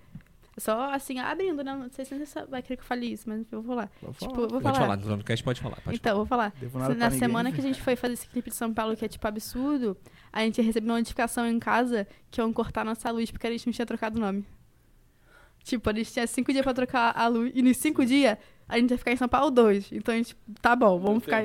só 0.56 0.90
assim, 0.92 1.18
abrindo, 1.18 1.62
né? 1.62 1.74
Não 1.76 1.90
sei 1.90 2.04
se 2.04 2.18
você 2.18 2.44
vai 2.46 2.62
querer 2.62 2.76
que 2.76 2.82
eu 2.82 2.86
fale 2.86 3.12
isso, 3.12 3.28
mas 3.28 3.40
eu 3.52 3.60
vou 3.62 3.76
falar. 3.76 3.90
Vou 4.00 4.12
Tipo, 4.14 4.24
falar. 4.34 4.42
eu 4.44 4.48
vou 4.48 4.60
Pode 4.60 4.62
falar. 4.78 4.78
falar, 4.78 4.96
no 4.96 5.16
podcast 5.18 5.44
pode 5.44 5.60
falar. 5.60 5.80
Pode 5.82 5.96
então, 5.98 6.12
eu 6.12 6.16
vou 6.16 6.26
falar. 6.26 6.52
Devo 6.58 6.78
nada 6.78 6.94
Na 6.94 7.10
semana 7.10 7.52
que 7.52 7.60
a 7.60 7.62
gente 7.62 7.80
foi 7.82 7.94
fazer 7.94 8.14
esse 8.14 8.26
clipe 8.28 8.48
de 8.50 8.56
São 8.56 8.72
Paulo, 8.72 8.96
que 8.96 9.04
é 9.04 9.08
tipo 9.08 9.26
absurdo, 9.28 9.96
a 10.32 10.40
gente 10.40 10.60
recebeu 10.62 10.90
uma 10.90 10.98
notificação 10.98 11.46
em 11.46 11.58
casa 11.58 12.06
que 12.30 12.40
iam 12.40 12.52
cortar 12.52 12.84
nossa 12.84 13.10
luz 13.10 13.30
porque 13.30 13.46
a 13.46 13.50
gente 13.50 13.66
não 13.66 13.72
tinha 13.72 13.86
trocado 13.86 14.16
o 14.18 14.20
nome. 14.20 14.44
Tipo, 15.62 15.90
a 15.90 15.92
gente 15.92 16.10
tinha 16.12 16.26
cinco 16.26 16.50
dias 16.50 16.64
pra 16.64 16.72
trocar 16.72 17.12
a 17.14 17.28
luz. 17.28 17.52
E 17.54 17.60
nos 17.60 17.76
cinco 17.76 18.04
dias, 18.06 18.38
a 18.66 18.78
gente 18.78 18.90
ia 18.90 18.96
ficar 18.98 19.12
em 19.12 19.16
São 19.16 19.28
Paulo 19.28 19.50
dois. 19.50 19.92
Então 19.92 20.14
a 20.14 20.16
gente, 20.16 20.34
tá 20.62 20.74
bom, 20.74 20.98
vamos 20.98 21.22
ficar. 21.24 21.42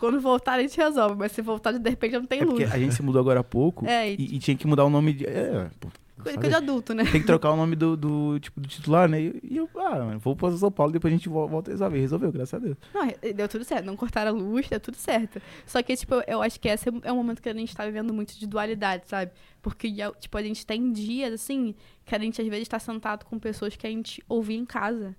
Quando 0.00 0.20
voltar, 0.20 0.54
a 0.54 0.62
gente 0.62 0.76
resolve. 0.76 1.14
Mas 1.18 1.30
se 1.32 1.42
voltar, 1.42 1.72
de 1.72 1.90
repente 1.90 2.12
não 2.18 2.26
tem 2.26 2.40
É 2.40 2.44
porque 2.46 2.64
luz. 2.64 2.74
a 2.74 2.78
gente 2.78 2.94
se 2.94 3.02
mudou 3.02 3.20
agora 3.20 3.40
há 3.40 3.44
pouco 3.44 3.86
É, 3.86 4.10
e- 4.10 4.14
e, 4.14 4.38
tinha 4.38 4.56
que 4.56 4.66
mudar 4.66 4.84
o 4.84 4.90
nome 4.90 5.12
de. 5.12 5.26
É, 5.26 5.70
pô, 5.78 5.88
Coisa, 6.22 6.34
sabe? 6.36 6.48
de 6.48 6.54
adulto, 6.54 6.92
né? 6.92 7.04
Tem 7.04 7.20
que 7.20 7.26
trocar 7.26 7.50
o 7.50 7.56
nome 7.56 7.74
do, 7.74 7.96
do, 7.96 8.38
tipo, 8.40 8.60
do 8.60 8.68
titular, 8.68 9.08
né? 9.08 9.18
E 9.22 9.56
eu, 9.56 9.66
ah, 9.78 10.18
vou 10.18 10.36
pra 10.36 10.50
São 10.52 10.70
Paulo, 10.70 10.92
depois 10.92 11.10
a 11.10 11.16
gente 11.16 11.30
vol- 11.30 11.48
volta 11.48 11.70
a 11.70 11.72
resolver. 11.72 11.98
Resolveu, 11.98 12.30
graças 12.32 12.52
a 12.52 12.58
Deus. 12.58 12.76
Não, 12.92 13.08
deu 13.34 13.48
tudo 13.48 13.64
certo. 13.64 13.86
Não 13.86 13.96
cortaram 13.96 14.30
a 14.30 14.34
luz, 14.34 14.68
deu 14.68 14.78
tudo 14.80 14.96
certo. 14.98 15.40
Só 15.64 15.82
que, 15.82 15.96
tipo, 15.96 16.16
eu 16.26 16.42
acho 16.42 16.60
que 16.60 16.68
esse 16.68 16.90
é 17.04 17.10
um 17.12 17.16
momento 17.16 17.40
que 17.40 17.48
a 17.48 17.54
gente 17.54 17.74
tá 17.74 17.86
vivendo 17.86 18.12
muito 18.12 18.38
de 18.38 18.46
dualidade, 18.46 19.04
sabe? 19.06 19.30
Porque, 19.62 19.90
tipo, 20.18 20.36
a 20.36 20.42
gente 20.42 20.66
tem 20.66 20.92
dias, 20.92 21.32
assim, 21.32 21.74
que 22.04 22.14
a 22.14 22.18
gente 22.18 22.40
às 22.42 22.48
vezes 22.48 22.68
tá 22.68 22.78
sentado 22.78 23.24
com 23.24 23.38
pessoas 23.38 23.74
que 23.74 23.86
a 23.86 23.90
gente 23.90 24.22
ouvia 24.28 24.58
em 24.58 24.66
casa, 24.66 25.16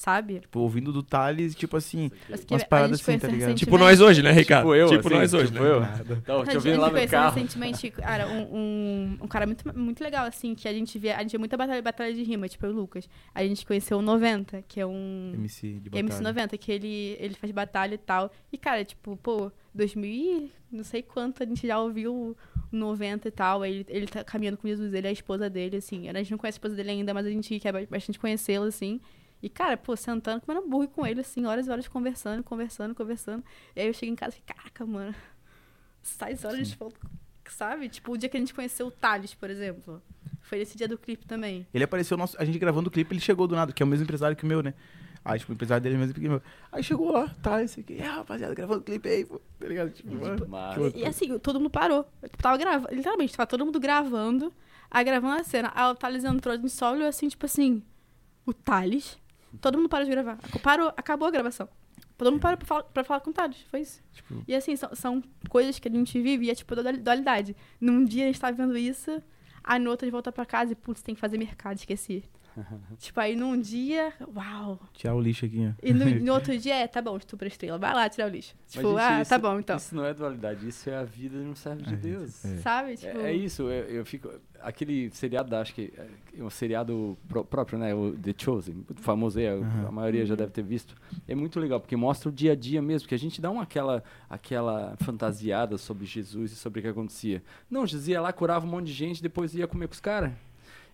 sabe? 0.00 0.40
Tipo, 0.40 0.60
ouvindo 0.60 0.92
do 0.92 1.02
Thales, 1.02 1.54
tipo 1.54 1.76
assim. 1.76 2.10
Mas 2.28 2.42
que 2.42 2.52
Umas 2.54 2.64
paradas 2.64 3.00
assim, 3.00 3.18
tá 3.18 3.28
ligado? 3.28 3.54
Tipo 3.54 3.72
recentemente- 3.72 3.78
nós 3.84 4.00
hoje, 4.00 4.22
né, 4.22 4.32
Ricardo? 4.32 4.62
Tipo 4.62 4.74
eu, 4.74 4.88
Tipo 4.88 5.08
assim, 5.08 5.16
nós 5.16 5.34
hoje, 5.34 5.52
tipo 5.52 5.62
né? 5.62 5.70
eu. 5.70 5.80
Então, 6.16 6.40
A 6.40 6.44
te 6.44 6.46
gente, 6.46 6.56
ouvindo 6.56 6.74
a 6.74 6.78
lá 6.78 6.84
gente 6.86 6.92
no 6.92 6.98
conheceu 6.98 7.18
carro. 7.18 7.34
recentemente, 7.34 7.90
cara, 7.90 8.28
um, 8.28 8.56
um, 8.56 9.18
um 9.22 9.28
cara 9.28 9.46
muito, 9.46 9.78
muito 9.78 10.02
legal, 10.02 10.26
assim, 10.26 10.54
que 10.54 10.66
a 10.66 10.72
gente 10.72 10.98
via, 10.98 11.16
a 11.16 11.20
gente 11.20 11.30
via 11.32 11.38
muita 11.38 11.56
batalha, 11.56 11.82
batalha 11.82 12.14
de 12.14 12.22
rima, 12.22 12.48
tipo, 12.48 12.66
o 12.66 12.72
Lucas. 12.72 13.08
A 13.34 13.42
gente 13.44 13.64
conheceu 13.66 13.98
o 13.98 14.02
90, 14.02 14.62
que 14.66 14.80
é 14.80 14.86
um... 14.86 15.32
MC 15.34 15.68
de 15.74 15.90
batalha. 15.90 16.00
MC 16.00 16.22
90, 16.22 16.58
que 16.58 16.72
ele, 16.72 17.16
ele 17.20 17.34
faz 17.34 17.52
batalha 17.52 17.94
e 17.94 17.98
tal. 17.98 18.32
E, 18.52 18.56
cara, 18.58 18.84
tipo, 18.84 19.16
pô, 19.18 19.52
2000 19.74 20.10
e 20.10 20.52
não 20.72 20.84
sei 20.84 21.02
quanto 21.02 21.42
a 21.42 21.46
gente 21.46 21.66
já 21.66 21.78
ouviu 21.80 22.14
o 22.14 22.36
90 22.72 23.28
e 23.28 23.30
tal. 23.30 23.64
Ele, 23.64 23.84
ele 23.88 24.06
tá 24.06 24.22
caminhando 24.24 24.56
com 24.56 24.68
Jesus, 24.68 24.92
ele 24.94 25.06
é 25.06 25.10
a 25.10 25.12
esposa 25.12 25.50
dele, 25.50 25.76
assim. 25.76 26.08
A 26.08 26.12
gente 26.14 26.30
não 26.30 26.38
conhece 26.38 26.56
a 26.56 26.58
esposa 26.60 26.74
dele 26.76 26.90
ainda, 26.90 27.12
mas 27.12 27.26
a 27.26 27.30
gente 27.30 27.58
quer 27.58 27.86
bastante 27.86 28.18
conhecê-lo, 28.18 28.66
assim. 28.66 29.00
E, 29.42 29.48
cara, 29.48 29.76
pô, 29.76 29.96
sentando, 29.96 30.40
comendo 30.42 30.64
hambúrguer 30.66 30.90
com 30.90 31.06
ele, 31.06 31.20
assim, 31.20 31.46
horas 31.46 31.66
e 31.66 31.70
horas 31.70 31.88
conversando, 31.88 32.42
conversando, 32.44 32.94
conversando. 32.94 33.42
E 33.74 33.80
aí 33.80 33.86
eu 33.86 33.94
cheguei 33.94 34.10
em 34.10 34.16
casa 34.16 34.36
e 34.36 34.40
fiquei, 34.40 34.54
caraca, 34.54 34.84
mano, 34.84 35.14
seis 36.02 36.44
horas 36.44 36.68
de 36.68 36.76
foto, 36.76 36.94
sabe? 37.48 37.88
Tipo, 37.88 38.12
o 38.12 38.18
dia 38.18 38.28
que 38.28 38.36
a 38.36 38.40
gente 38.40 38.52
conheceu 38.54 38.86
o 38.86 38.90
Thales, 38.90 39.34
por 39.34 39.48
exemplo. 39.50 40.02
Foi 40.42 40.58
nesse 40.58 40.76
dia 40.76 40.88
do 40.88 40.98
clipe 40.98 41.26
também. 41.26 41.66
Ele 41.72 41.84
apareceu, 41.84 42.16
nosso, 42.16 42.36
a 42.40 42.44
gente 42.44 42.58
gravando 42.58 42.88
o 42.88 42.90
clipe, 42.92 43.12
ele 43.14 43.20
chegou 43.20 43.46
do 43.46 43.54
nada, 43.54 43.72
que 43.72 43.82
é 43.82 43.86
o 43.86 43.88
mesmo 43.88 44.04
empresário 44.04 44.36
que 44.36 44.44
o 44.44 44.46
meu, 44.46 44.62
né? 44.62 44.74
Aí, 45.24 45.38
tipo, 45.38 45.52
o 45.52 45.54
empresário 45.54 45.82
dele 45.82 45.94
é 45.94 45.98
o 45.98 46.00
mesmo 46.00 46.14
que 46.14 46.26
o 46.26 46.30
meu. 46.30 46.42
Aí 46.72 46.82
chegou 46.82 47.12
lá, 47.12 47.28
tá, 47.42 47.62
esse 47.62 47.80
aqui, 47.80 47.98
é, 47.98 48.04
rapaziada, 48.06 48.54
gravando 48.54 48.80
o 48.80 48.82
clipe 48.82 49.08
aí, 49.08 49.24
pô, 49.24 49.38
tá 49.58 49.66
ligado? 49.68 49.90
Tipo, 49.90 50.14
mano, 50.14 50.46
Mas- 50.48 50.94
E, 50.94 50.98
e 51.00 51.06
assim, 51.06 51.38
todo 51.38 51.58
mundo 51.60 51.70
parou. 51.70 52.04
Tipo, 52.24 52.38
tava 52.42 52.56
gravando. 52.56 52.94
Literalmente, 52.94 53.36
tava 53.36 53.46
todo 53.46 53.64
mundo 53.64 53.78
gravando. 53.78 54.52
Aí 54.90 55.04
gravando 55.04 55.40
a 55.40 55.44
cena. 55.44 55.70
Aí 55.74 55.90
o 55.90 55.94
Thales 55.94 56.24
entrou, 56.24 56.52
a 56.54 56.56
gente 56.56 56.70
só 56.70 56.92
olhou 56.92 57.06
assim, 57.06 57.28
tipo 57.28 57.44
assim. 57.46 57.82
O 58.46 58.52
Thales? 58.54 59.18
Todo 59.60 59.76
mundo 59.78 59.88
parou 59.88 60.04
de 60.04 60.10
gravar. 60.10 60.38
Parou, 60.62 60.88
acabou 60.96 61.28
a 61.28 61.30
gravação. 61.30 61.68
Todo 62.16 62.30
mundo 62.32 62.40
parou 62.40 62.56
pra 62.58 62.66
falar, 62.66 62.82
pra 62.84 63.04
falar 63.04 63.20
com 63.20 63.30
o. 63.30 63.64
Foi 63.70 63.80
isso. 63.80 64.02
tipo, 64.12 64.42
E 64.46 64.54
assim, 64.54 64.76
são, 64.76 64.94
são 64.94 65.22
coisas 65.48 65.78
que 65.78 65.88
a 65.88 65.90
gente 65.90 66.20
vive 66.20 66.46
e 66.46 66.50
é 66.50 66.54
tipo 66.54 66.74
dual- 66.76 66.96
dualidade. 66.96 67.56
Num 67.80 68.04
dia 68.04 68.24
a 68.24 68.26
gente 68.26 68.40
tá 68.40 68.50
vendo 68.50 68.76
isso, 68.76 69.22
aí 69.64 69.78
no 69.78 69.90
outro 69.90 70.04
a 70.04 70.06
gente 70.06 70.12
volta 70.12 70.30
pra 70.30 70.44
casa 70.46 70.72
e, 70.72 70.74
putz, 70.76 71.02
tem 71.02 71.14
que 71.14 71.20
fazer 71.20 71.38
mercado, 71.38 71.76
esqueci. 71.78 72.22
tipo, 72.98 73.18
aí 73.20 73.34
num 73.36 73.60
dia, 73.60 74.12
uau. 74.36 74.78
tirar 74.92 75.14
o 75.14 75.20
lixo 75.20 75.44
aqui, 75.46 75.68
ó. 75.68 75.72
E 75.82 75.92
no, 75.92 76.04
no 76.04 76.32
outro 76.34 76.56
dia, 76.58 76.74
é, 76.74 76.86
tá 76.86 77.00
bom, 77.02 77.16
estupra 77.16 77.48
estrela, 77.48 77.78
vai 77.78 77.92
lá 77.94 78.08
tirar 78.08 78.26
o 78.28 78.30
lixo. 78.30 78.54
Mas, 78.62 78.72
Tipo, 78.72 78.88
gente, 78.88 79.00
ah, 79.00 79.20
isso- 79.22 79.28
tá 79.30 79.38
bom, 79.38 79.58
então. 79.58 79.76
Isso 79.76 79.94
não 79.94 80.04
é 80.04 80.14
dualidade, 80.14 80.68
isso 80.68 80.88
é 80.90 80.96
a 80.96 81.04
vida 81.04 81.38
no 81.38 81.56
servo 81.56 81.82
de 81.82 81.94
É, 81.94 81.96
Deus. 81.96 82.44
é. 82.44 82.56
Sabe? 82.58 82.96
Tipo, 82.96 83.18
É, 83.18 83.30
é 83.30 83.34
isso, 83.34 83.62
eu, 83.62 83.84
eu 83.86 84.04
fico. 84.04 84.30
Aquele 84.62 85.10
seriado, 85.12 85.56
acho 85.56 85.74
que. 85.74 85.90
É 86.38 86.42
um 86.44 86.50
seriado 86.50 87.16
pró- 87.26 87.42
próprio, 87.42 87.78
né? 87.78 87.94
O 87.94 88.12
The 88.12 88.34
Chosen, 88.36 88.74
muito 88.74 89.00
famoso 89.00 89.38
aí, 89.38 89.48
a- 89.48 89.52
Aham. 89.54 89.86
a 89.88 89.90
maioria 89.90 90.26
já 90.26 90.34
deve 90.34 90.52
ter 90.52 90.62
visto. 90.62 90.94
É 91.26 91.34
muito 91.34 91.58
legal, 91.58 91.80
porque 91.80 91.96
mostra 91.96 92.28
o 92.28 92.32
dia 92.32 92.52
a 92.52 92.54
dia 92.54 92.82
mesmo, 92.82 93.08
que 93.08 93.14
a 93.14 93.18
gente 93.18 93.40
dá 93.40 93.50
uma, 93.50 93.62
aquela, 93.62 94.04
aquela 94.28 94.96
fantasiada 95.00 95.78
sobre 95.78 96.04
Jesus 96.04 96.52
e 96.52 96.56
sobre 96.56 96.80
o 96.80 96.82
que 96.82 96.88
acontecia. 96.88 97.42
Não, 97.70 97.86
Jesus 97.86 98.08
ia 98.08 98.20
lá, 98.20 98.32
curava 98.34 98.66
um 98.66 98.68
monte 98.70 98.86
de 98.86 98.92
gente, 98.92 99.22
depois 99.22 99.54
ia 99.54 99.66
comer 99.66 99.88
com 99.88 99.94
os 99.94 100.00
caras. 100.00 100.30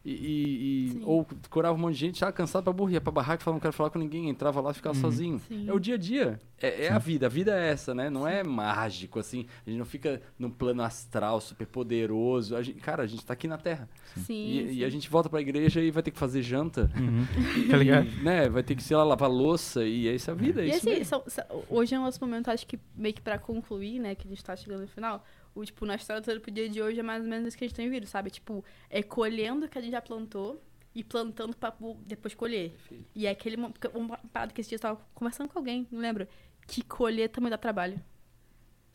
E, 0.09 0.12
e- 0.12 0.87
e- 0.87 0.91
Sim. 0.93 1.03
ou 1.05 1.27
curava 1.51 1.74
um 1.77 1.81
monte 1.81 1.95
de 1.95 1.99
gente, 2.01 2.20
tava 2.20 2.31
cansado 2.31 2.62
pra 2.62 2.73
burro, 2.73 2.91
ia 2.93 3.01
pra 3.01 3.11
barraca, 3.11 3.43
falava, 3.43 3.57
não 3.57 3.61
quero 3.61 3.73
falar 3.73 3.91
com 3.91 3.99
ninguém, 3.99 4.28
entrava 4.28 4.61
lá 4.61 4.70
e 4.70 4.74
ficava 4.74 4.95
Uhum. 4.95 5.01
sozinho. 5.03 5.41
Sim. 5.49 5.69
É 5.69 5.73
o 5.73 5.81
dia 5.81 5.97
a 5.97 5.99
dia. 5.99 6.41
É, 6.62 6.85
é 6.85 6.93
a 6.93 6.99
vida. 6.99 7.27
A 7.27 7.28
vida 7.28 7.59
é 7.59 7.70
essa, 7.73 7.93
né? 7.93 8.09
Não 8.09 8.27
é 8.27 8.45
mágico, 8.45 9.19
assim. 9.19 9.47
A 9.66 9.69
gente 9.70 9.78
não 9.81 9.85
fica 9.85 10.23
num 10.39 10.49
plano 10.49 10.81
astral 10.83 11.41
super 11.41 11.66
poderoso. 11.66 12.55
A 12.55 12.62
gente, 12.62 12.78
cara, 12.81 13.03
a 13.03 13.07
gente 13.07 13.27
tá 13.27 13.33
aqui 13.33 13.49
na 13.49 13.59
Terra. 13.59 13.89
sim, 14.24 14.49
E, 14.61 14.69
sim. 14.69 14.74
e 14.77 14.85
a 14.85 14.89
gente 14.89 15.11
volta 15.11 15.28
pra 15.28 15.41
igreja 15.41 15.81
e 15.83 15.91
vai 15.91 16.03
ter 16.05 16.12
que 16.12 16.19
fazer 16.19 16.41
janta. 16.41 16.89
Uhum. 16.97 17.27
tá 17.69 17.77
ligado? 17.77 18.07
Né? 18.23 18.49
Vai 18.49 18.62
ter 18.62 18.77
que, 18.77 18.83
sei 18.85 18.97
lá, 18.97 19.03
lavar 19.03 19.28
louça. 19.28 19.85
E 19.85 20.07
é 20.07 20.15
isso 20.15 20.31
a 20.31 20.35
vida. 20.35 20.62
É 20.62 20.66
E 20.66 20.69
isso 20.69 20.78
assim, 20.78 20.91
mesmo. 20.91 21.05
são- 21.05 21.23
são- 21.27 21.45
hoje 21.69 21.95
é 21.95 21.99
o 21.99 22.03
nosso 22.03 22.20
momento, 22.24 22.49
acho 22.49 22.65
que 22.66 22.78
meio 22.95 23.12
que 23.15 23.20
pra 23.20 23.39
concluir, 23.39 23.99
né, 23.99 24.15
que 24.15 24.27
a 24.27 24.31
gente 24.31 24.45
tá 24.45 24.55
chegando 24.55 24.83
no 24.83 24.89
final. 24.89 25.24
O, 25.57 25.65
tipo, 25.65 25.87
na 25.87 25.97
história 25.97 26.23
toda 26.23 26.39
pro 26.41 26.51
dia 26.51 26.69
de 26.69 26.83
hoje 26.83 27.01
é 27.01 27.03
mais 27.03 27.23
ou 27.24 27.28
menos 27.31 27.49
isso 27.49 27.57
que 27.59 27.65
a 27.65 27.69
gente 27.69 27.77
tem 27.77 27.91
visto, 27.91 28.07
sabe? 28.07 28.31
Tipo, 28.31 28.65
é 28.91 29.03
colhendo 29.03 29.66
o 29.66 29.69
que 29.69 29.78
a 29.78 29.81
gente 29.81 29.93
já 29.93 30.03
plantou 30.03 30.62
e 30.95 31.03
plantando 31.03 31.57
pra 31.57 31.74
depois 32.07 32.35
colher. 32.35 32.74
E 33.15 33.27
é 33.27 33.31
aquele 33.31 33.57
uma 33.95 34.19
parada 34.33 34.53
que 34.53 34.61
esse 34.61 34.69
dia 34.70 34.77
eu 34.77 34.81
tava 34.81 35.01
conversando 35.15 35.49
com 35.49 35.59
alguém, 35.59 35.89
não 35.91 36.01
lembro, 36.01 36.28
que 36.66 36.83
colher 36.83 37.28
também 37.31 37.51
dá 37.51 37.59
trabalho. 37.59 38.01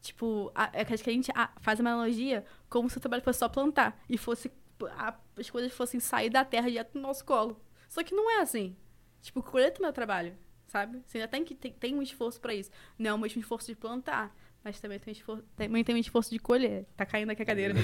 Tipo, 0.01 0.51
a, 0.55 0.69
é 0.73 0.83
que 0.83 0.93
a 1.09 1.13
gente 1.13 1.31
ah, 1.35 1.51
faz 1.61 1.79
uma 1.79 1.91
analogia 1.91 2.43
como 2.69 2.89
se 2.89 2.97
o 2.97 2.99
trabalho 2.99 3.21
fosse 3.23 3.39
só 3.39 3.47
plantar 3.47 3.99
e 4.09 4.17
fosse 4.17 4.51
a- 4.97 5.15
as 5.37 5.49
coisas 5.49 5.71
fossem 5.73 5.99
sair 5.99 6.29
da 6.29 6.43
terra 6.43 6.69
direto 6.69 6.95
no 6.95 7.01
nosso 7.01 7.23
colo. 7.23 7.59
Só 7.87 8.03
que 8.03 8.15
não 8.15 8.29
é 8.31 8.41
assim. 8.41 8.75
Tipo, 9.21 9.43
colher 9.43 9.71
também 9.71 9.89
é 9.89 9.91
trabalho, 9.91 10.35
sabe? 10.67 11.03
Você 11.05 11.19
ainda 11.19 11.27
tem 11.27 11.43
que 11.43 11.53
tem, 11.53 11.71
tem 11.73 11.93
um 11.95 12.01
esforço 12.01 12.41
pra 12.41 12.53
isso. 12.53 12.71
Não 12.97 13.11
é 13.11 13.13
o 13.13 13.17
mesmo 13.19 13.39
esforço 13.41 13.67
de 13.67 13.75
plantar, 13.75 14.35
mas 14.63 14.79
também 14.79 14.99
tem, 14.99 15.11
esforço, 15.11 15.43
também 15.55 15.83
tem 15.83 15.95
um 15.95 15.97
esforço 15.97 16.29
de 16.29 16.39
colher. 16.39 16.85
Tá 16.95 17.05
caindo 17.05 17.31
aqui 17.31 17.41
a 17.41 17.45
cadeira. 17.45 17.73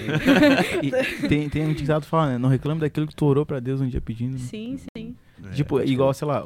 E 0.84 1.28
tem, 1.28 1.50
tem 1.50 1.66
um 1.66 1.74
ditado 1.74 2.04
que 2.04 2.10
fala, 2.10 2.32
né? 2.32 2.38
Não 2.38 2.50
reclame 2.50 2.80
daquilo 2.80 3.08
que 3.08 3.16
tu 3.16 3.26
orou 3.26 3.46
pra 3.46 3.60
Deus 3.60 3.82
um 3.82 3.88
dia 3.88 4.02
pedindo. 4.02 4.34
né? 4.34 4.40
sim, 4.40 4.78
sim. 4.96 5.16
Tipo, 5.54 5.82
igual, 5.82 6.14
sei 6.14 6.28
lá, 6.28 6.44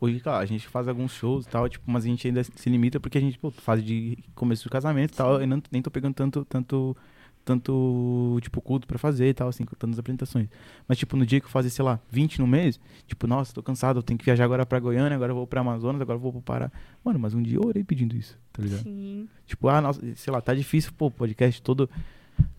hoje, 0.00 0.20
cara, 0.20 0.38
a 0.38 0.46
gente 0.46 0.68
faz 0.68 0.86
alguns 0.88 1.12
shows 1.12 1.46
e 1.46 1.48
tal, 1.48 1.68
tipo, 1.68 1.84
mas 1.90 2.04
a 2.04 2.08
gente 2.08 2.26
ainda 2.26 2.42
se 2.44 2.70
limita 2.70 3.00
porque 3.00 3.18
a 3.18 3.20
gente, 3.20 3.38
pô, 3.38 3.50
faz 3.50 3.82
de 3.82 4.18
começo 4.34 4.64
do 4.64 4.70
casamento 4.70 5.12
e 5.12 5.16
tal, 5.16 5.42
e 5.42 5.46
não, 5.46 5.62
nem 5.70 5.82
tô 5.82 5.90
pegando 5.90 6.14
tanto, 6.14 6.44
tanto, 6.44 6.96
tanto, 7.44 8.38
tipo, 8.40 8.60
culto 8.60 8.86
pra 8.86 8.98
fazer 8.98 9.28
e 9.28 9.34
tal, 9.34 9.48
assim, 9.48 9.64
tantas 9.78 9.98
apresentações. 9.98 10.48
Mas, 10.88 10.96
tipo, 10.98 11.16
no 11.16 11.26
dia 11.26 11.40
que 11.40 11.46
eu 11.46 11.50
fazer, 11.50 11.70
sei 11.70 11.84
lá, 11.84 12.00
20 12.10 12.40
no 12.40 12.46
mês, 12.46 12.80
tipo, 13.06 13.26
nossa, 13.26 13.52
tô 13.52 13.62
cansado, 13.62 13.98
eu 13.98 14.02
tenho 14.02 14.18
que 14.18 14.24
viajar 14.24 14.44
agora 14.44 14.64
pra 14.64 14.80
Goiânia, 14.80 15.14
agora 15.14 15.32
eu 15.32 15.36
vou 15.36 15.46
pra 15.46 15.60
Amazonas, 15.60 16.00
agora 16.00 16.16
eu 16.16 16.20
vou 16.22 16.32
pro 16.32 16.40
Pará. 16.42 16.70
Mano, 17.04 17.18
mas 17.18 17.34
um 17.34 17.42
dia 17.42 17.56
eu 17.58 17.66
orei 17.66 17.84
pedindo 17.84 18.16
isso, 18.16 18.38
tá 18.52 18.62
ligado? 18.62 18.82
Sim. 18.82 19.28
Tipo, 19.46 19.68
ah, 19.68 19.80
nossa, 19.80 20.00
sei 20.16 20.32
lá, 20.32 20.40
tá 20.40 20.54
difícil, 20.54 20.92
pô, 20.96 21.10
podcast 21.10 21.60
todo. 21.60 21.88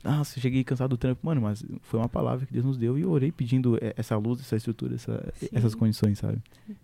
Nossa, 0.03 0.37
eu 0.37 0.41
cheguei 0.41 0.63
cansado 0.63 0.91
do 0.91 0.97
trampo, 0.97 1.25
mano, 1.25 1.41
mas 1.41 1.63
foi 1.81 1.99
uma 1.99 2.07
palavra 2.07 2.45
que 2.45 2.53
Deus 2.53 2.63
nos 2.65 2.77
deu 2.77 2.97
e 2.97 3.01
eu 3.01 3.09
orei 3.11 3.31
pedindo 3.31 3.77
eh, 3.81 3.93
essa 3.97 4.15
luz, 4.17 4.39
essa 4.39 4.55
estrutura, 4.55 4.95
essa- 4.95 5.33
essas 5.51 5.75
condições, 5.75 6.19
sabe? 6.19 6.37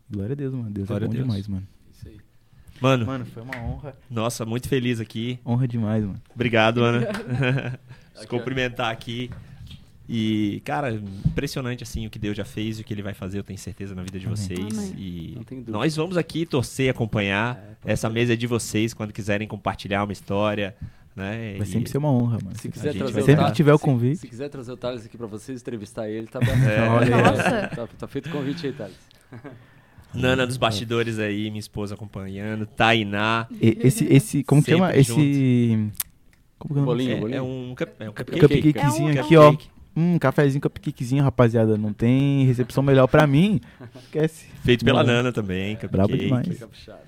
Glória 0.10 0.34
a 0.34 0.36
Deus, 0.36 0.53
mano. 0.53 0.69
Deus 0.72 0.88
Glória 0.88 1.06
é 1.06 1.07
bom 1.07 1.14
Deus. 1.14 1.26
demais, 1.26 1.48
mano. 1.48 1.65
Mano, 2.82 3.06
Mano, 3.06 3.26
foi 3.26 3.44
uma 3.44 3.56
honra. 3.58 3.95
nossa, 4.10 4.45
muito 4.45 4.68
feliz 4.68 4.99
aqui. 4.99 5.40
Honra 5.45 5.68
demais, 5.68 6.03
mano. 6.03 6.20
Obrigado, 6.34 6.84
Ana. 6.84 7.08
Se 8.16 8.26
cumprimentar 8.28 8.91
aqui. 8.91 9.30
E, 10.10 10.62
cara, 10.66 10.91
impressionante 10.94 11.84
assim 11.84 12.06
o 12.06 12.10
que 12.10 12.20
Deus 12.20 12.36
já 12.36 12.44
fez 12.44 12.80
e 12.80 12.82
o 12.82 12.84
que 12.84 12.94
ele 12.94 13.02
vai 13.02 13.14
fazer, 13.14 13.40
eu 13.40 13.44
tenho 13.44 13.58
certeza, 13.58 13.95
na 13.95 14.03
vida 14.03 14.20
de 14.20 14.26
Amém. 14.26 14.36
vocês. 14.36 14.60
Amém. 14.78 14.94
E 14.98 15.34
Não 15.38 15.44
tenho 15.44 15.62
dúvida. 15.62 15.78
nós 15.78 15.95
vamos 15.95 16.18
aqui 16.18 16.45
torcer, 16.45 16.90
acompanhar. 16.91 17.58
É, 17.86 17.94
Essa 17.94 18.08
ser. 18.10 18.14
mesa 18.14 18.34
é 18.34 18.36
de 18.36 18.45
vocês 18.48 18.94
quando 18.94 19.14
quiserem 19.14 19.48
compartilhar 19.48 20.03
uma 20.03 20.12
história. 20.12 20.76
Né? 21.16 21.56
Vai 21.58 21.68
E- 21.68 21.72
sempre 21.72 21.90
ser 21.90 21.98
uma 21.98 22.12
honra, 22.12 22.40
mano. 22.44 22.58
Se 22.58 22.68
quiser 22.70 22.94
trazer 22.95 23.14
vai 23.14 23.22
o 23.22 23.26
Sempre 23.26 23.45
que 23.45 23.52
tiver 23.53 23.74
o 23.74 23.78
se- 23.78 23.84
convite. 23.84 24.18
Se, 24.18 24.28
quiser 24.28 24.49
trazer 24.49 24.72
o 24.72 24.78
Thales 24.78 25.06
aqui 25.06 25.18
pra 25.18 25.28
vocês, 25.28 25.62
entrevistar 25.62 26.10
ele, 26.10 26.28
tá 26.28 26.40
bom. 26.44 26.52
É. 26.52 27.10
Nossa. 27.10 27.68
Tá, 27.76 27.88
tá 27.99 28.08
feito 28.08 28.28
o 28.28 28.32
convite 28.32 28.68
aí, 28.68 28.74
Thales. 28.74 28.98
Nana 30.13 30.45
dos 30.45 30.57
bastidores 30.57 31.19
aí, 31.19 31.49
minha 31.49 31.59
esposa 31.59 31.95
acompanhando. 31.95 32.65
Tainá. 32.65 33.47
E- 33.61 33.77
Esse, 33.81 34.05
esse, 34.05 34.43
como 34.43 34.61
que 34.63 34.71
chama? 34.71 34.88
Sempre 34.88 34.99
Esse. 35.01 35.91
Como 36.59 36.73
que 36.73 36.79
é 36.79 36.83
o? 36.83 36.85
Bolinho, 36.85 37.11
É, 37.11 37.19
bolinho. 37.19 37.38
é 37.38 37.41
um, 37.41 37.73
cup- 37.75 37.89
é 38.01 38.09
um 38.09 38.13
cupcake. 38.13 38.39
Cupcake. 38.39 38.73
Cupcakezinho 38.73 39.09
É 39.17 39.21
um- 39.21 39.25
aqui, 39.25 39.38
ó. 39.38 39.55
Hum, 39.95 40.17
cafezinho, 40.19 40.61
cupcakezinho, 40.61 41.23
rapaziada. 41.23 41.77
Não 41.77 41.91
tem 41.91 42.45
recepção 42.45 42.81
melhor 42.83 43.07
pra 43.07 43.25
mim. 43.27 43.59
Esquece. 44.03 44.45
Feito 44.63 44.85
pela 44.85 45.03
Não. 45.03 45.13
Nana 45.13 45.31
também, 45.33 45.75
cupcake. 45.75 45.91
Brabo 45.91 46.17
demais. 46.17 46.47
Fica 46.47 46.67
puxado. 46.67 46.99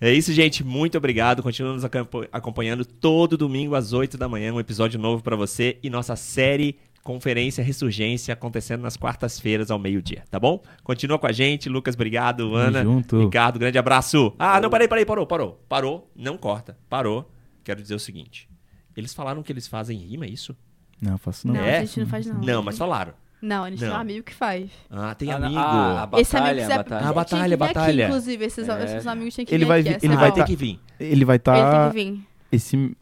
É 0.00 0.12
isso, 0.12 0.32
gente. 0.32 0.64
Muito 0.64 0.98
obrigado. 0.98 1.42
Continua 1.42 1.72
nos 1.72 1.84
acompa- 1.84 2.28
acompanhando 2.32 2.84
todo 2.84 3.36
domingo 3.36 3.74
às 3.74 3.92
8 3.92 4.18
da 4.18 4.28
manhã. 4.28 4.52
Um 4.52 4.60
episódio 4.60 4.98
novo 4.98 5.22
pra 5.22 5.36
você 5.36 5.78
e 5.82 5.88
nossa 5.88 6.16
série 6.16 6.76
Conferência 7.04 7.62
Ressurgência 7.62 8.32
acontecendo 8.32 8.80
nas 8.80 8.96
quartas-feiras 8.96 9.70
ao 9.70 9.78
meio-dia, 9.78 10.24
tá 10.30 10.40
bom? 10.40 10.60
Continua 10.82 11.18
com 11.18 11.26
a 11.26 11.32
gente. 11.32 11.68
Lucas, 11.68 11.94
obrigado. 11.94 12.54
Ana, 12.56 12.82
junto. 12.82 13.20
Ricardo, 13.20 13.58
grande 13.58 13.76
abraço. 13.78 14.34
Ah, 14.38 14.58
não, 14.58 14.70
peraí, 14.70 14.88
peraí, 14.88 15.04
parou, 15.04 15.26
parou. 15.26 15.62
Parou, 15.68 16.10
não 16.16 16.38
corta. 16.38 16.78
Parou. 16.88 17.30
Quero 17.62 17.82
dizer 17.82 17.94
o 17.94 17.98
seguinte. 17.98 18.48
Eles 18.96 19.12
falaram 19.12 19.42
que 19.42 19.52
eles 19.52 19.68
fazem 19.68 19.98
rima, 19.98 20.24
é 20.24 20.30
isso? 20.30 20.56
Não, 21.00 21.18
faço 21.18 21.46
não. 21.46 21.54
Não, 21.54 21.60
É? 21.62 21.78
a 21.78 21.84
gente 21.84 22.00
não 22.00 22.06
faz 22.06 22.24
não. 22.26 22.40
Não, 22.40 22.62
mas 22.62 22.78
falaram. 22.78 23.12
Não, 23.42 23.64
a 23.64 23.70
gente 23.70 23.80
Não. 23.82 23.88
tem 23.88 23.96
um 23.98 24.00
amigo 24.00 24.24
que 24.24 24.32
faz. 24.34 24.70
Ah, 24.90 25.14
tem 25.14 25.30
Ah, 25.30 25.36
amigo. 25.36 25.58
ah, 25.58 26.08
a 26.10 26.20
Esse 26.20 26.34
amigo 26.34 26.48
batalha, 26.54 26.62
quiser- 26.62 26.72
a 26.72 26.76
batalha. 26.78 26.96
Ah, 26.96 27.02
tinha 27.02 27.12
batalha, 27.12 27.56
batalha. 27.58 28.04
Aqui, 28.06 28.12
inclusive, 28.14 28.44
esses, 28.46 28.66
É. 28.68 28.84
esses 28.84 29.06
amigos 29.06 29.34
tinham 29.34 29.44
que 29.44 29.54
Ele 29.54 29.64
vir 29.64 29.68
vai 29.68 29.80
aqui, 29.80 30.06
ele 30.06 30.14
Ah, 30.14 30.16
vai 30.16 30.32
tem 30.32 30.42
tá- 30.42 30.46
que 30.46 30.56
vir. 30.56 30.80
Ele 30.98 31.24
vai 31.26 31.36
Ele 31.36 31.42
tem 31.42 31.54
estar. 31.54 31.90
que 31.90 31.94
vir. 31.94 32.20
esse. 32.50 32.96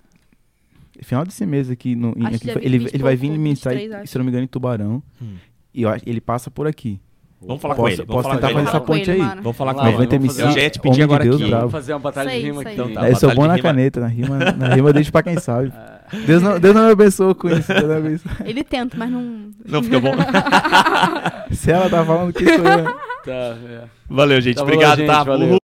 Final 1.03 1.25
desse 1.25 1.45
mês 1.47 1.71
aqui. 1.71 1.95
No, 1.95 2.15
em- 2.17 2.27
aqui 2.27 2.49
ele, 2.61 2.79
20 2.79 2.93
e 2.93 2.97
ele 2.97 3.03
vai 3.03 3.17
vir 3.17 3.31
ministrar, 3.31 3.75
23, 3.75 4.03
acho. 4.03 4.11
se 4.13 4.17
eu 4.17 4.21
não 4.21 4.25
me 4.25 4.31
engano, 4.31 4.45
em 4.45 4.49
Tubarão. 4.49 5.03
Hum. 5.21 5.35
E 5.75 5.83
eu 5.83 5.91
ele 6.07 6.21
passa 6.21 6.51
por 6.51 6.67
aqui. 6.67 7.01
Vamos 7.45 7.61
falar 7.61 7.75
com 7.75 7.83
Posso- 7.83 7.95
ele. 7.95 8.07
Vamos 8.07 8.13
posso 8.23 8.29
falar 8.29 8.35
tentar 8.37 8.53
com 8.53 8.59
ele. 8.59 8.67
fazer 8.67 8.77
essa 8.77 8.81
com 8.81 8.87
ponte 8.93 9.11
ele, 9.11 9.21
aí? 9.21 9.27
mano. 9.27 9.43
Vamos 9.43 9.57
falar 9.57 9.75
com 9.75 9.81
ele. 9.81 9.91
90 9.93 10.17
vamos 10.19 10.25
MC. 10.39 10.43
Eu 10.49 10.53
já 10.53 10.61
ia 10.63 10.71
te 10.71 10.81
de 10.93 11.03
agora 11.03 11.25
Deus, 11.25 11.37
aqui. 11.37 11.45
bravo. 11.49 11.61
Vamos 11.63 11.73
fazer 11.73 11.93
uma 11.95 11.99
batalha 11.99 12.27
Isso 12.29 12.35
aí, 12.37 12.41
de 12.41 12.47
rima 12.47 12.61
isso 12.63 12.69
aqui. 12.83 12.91
Então 12.93 13.05
É, 13.05 13.11
eu 13.11 13.17
sou 13.17 13.35
bom 13.35 13.47
na 13.49 13.55
rima. 13.55 13.63
caneta, 13.69 14.01
na 14.01 14.07
rima, 14.07 14.39
na 14.39 14.75
rima 14.75 14.93
deixa 14.95 15.11
pra 15.11 15.23
quem 15.25 15.39
sabe. 15.41 15.73
Deus 16.27 16.41
não, 16.43 16.61
Deus 16.61 16.75
não 16.75 16.87
me 16.87 16.93
abençoou 16.93 17.35
com 17.35 17.49
isso. 17.49 17.67
Deus 17.73 17.89
não 17.89 17.97
abençoou. 17.97 18.35
Ele 18.45 18.63
tenta, 18.63 18.97
mas 18.97 19.11
não. 19.11 19.51
Não 19.67 19.83
fica 19.83 19.99
bom. 19.99 20.13
Se 21.51 21.71
ela 21.73 21.91
tá 21.91 22.05
falando 22.05 22.33
que 22.33 22.45
sou 22.45 22.65
eu. 22.65 22.85
Tá, 23.25 23.31
é. 23.33 23.85
Valeu, 24.09 24.41
gente. 24.41 24.57
Tá 24.57 24.63
Obrigado, 24.63 24.99
gente, 24.99 25.07
tá? 25.09 25.25
valeu. 25.25 25.62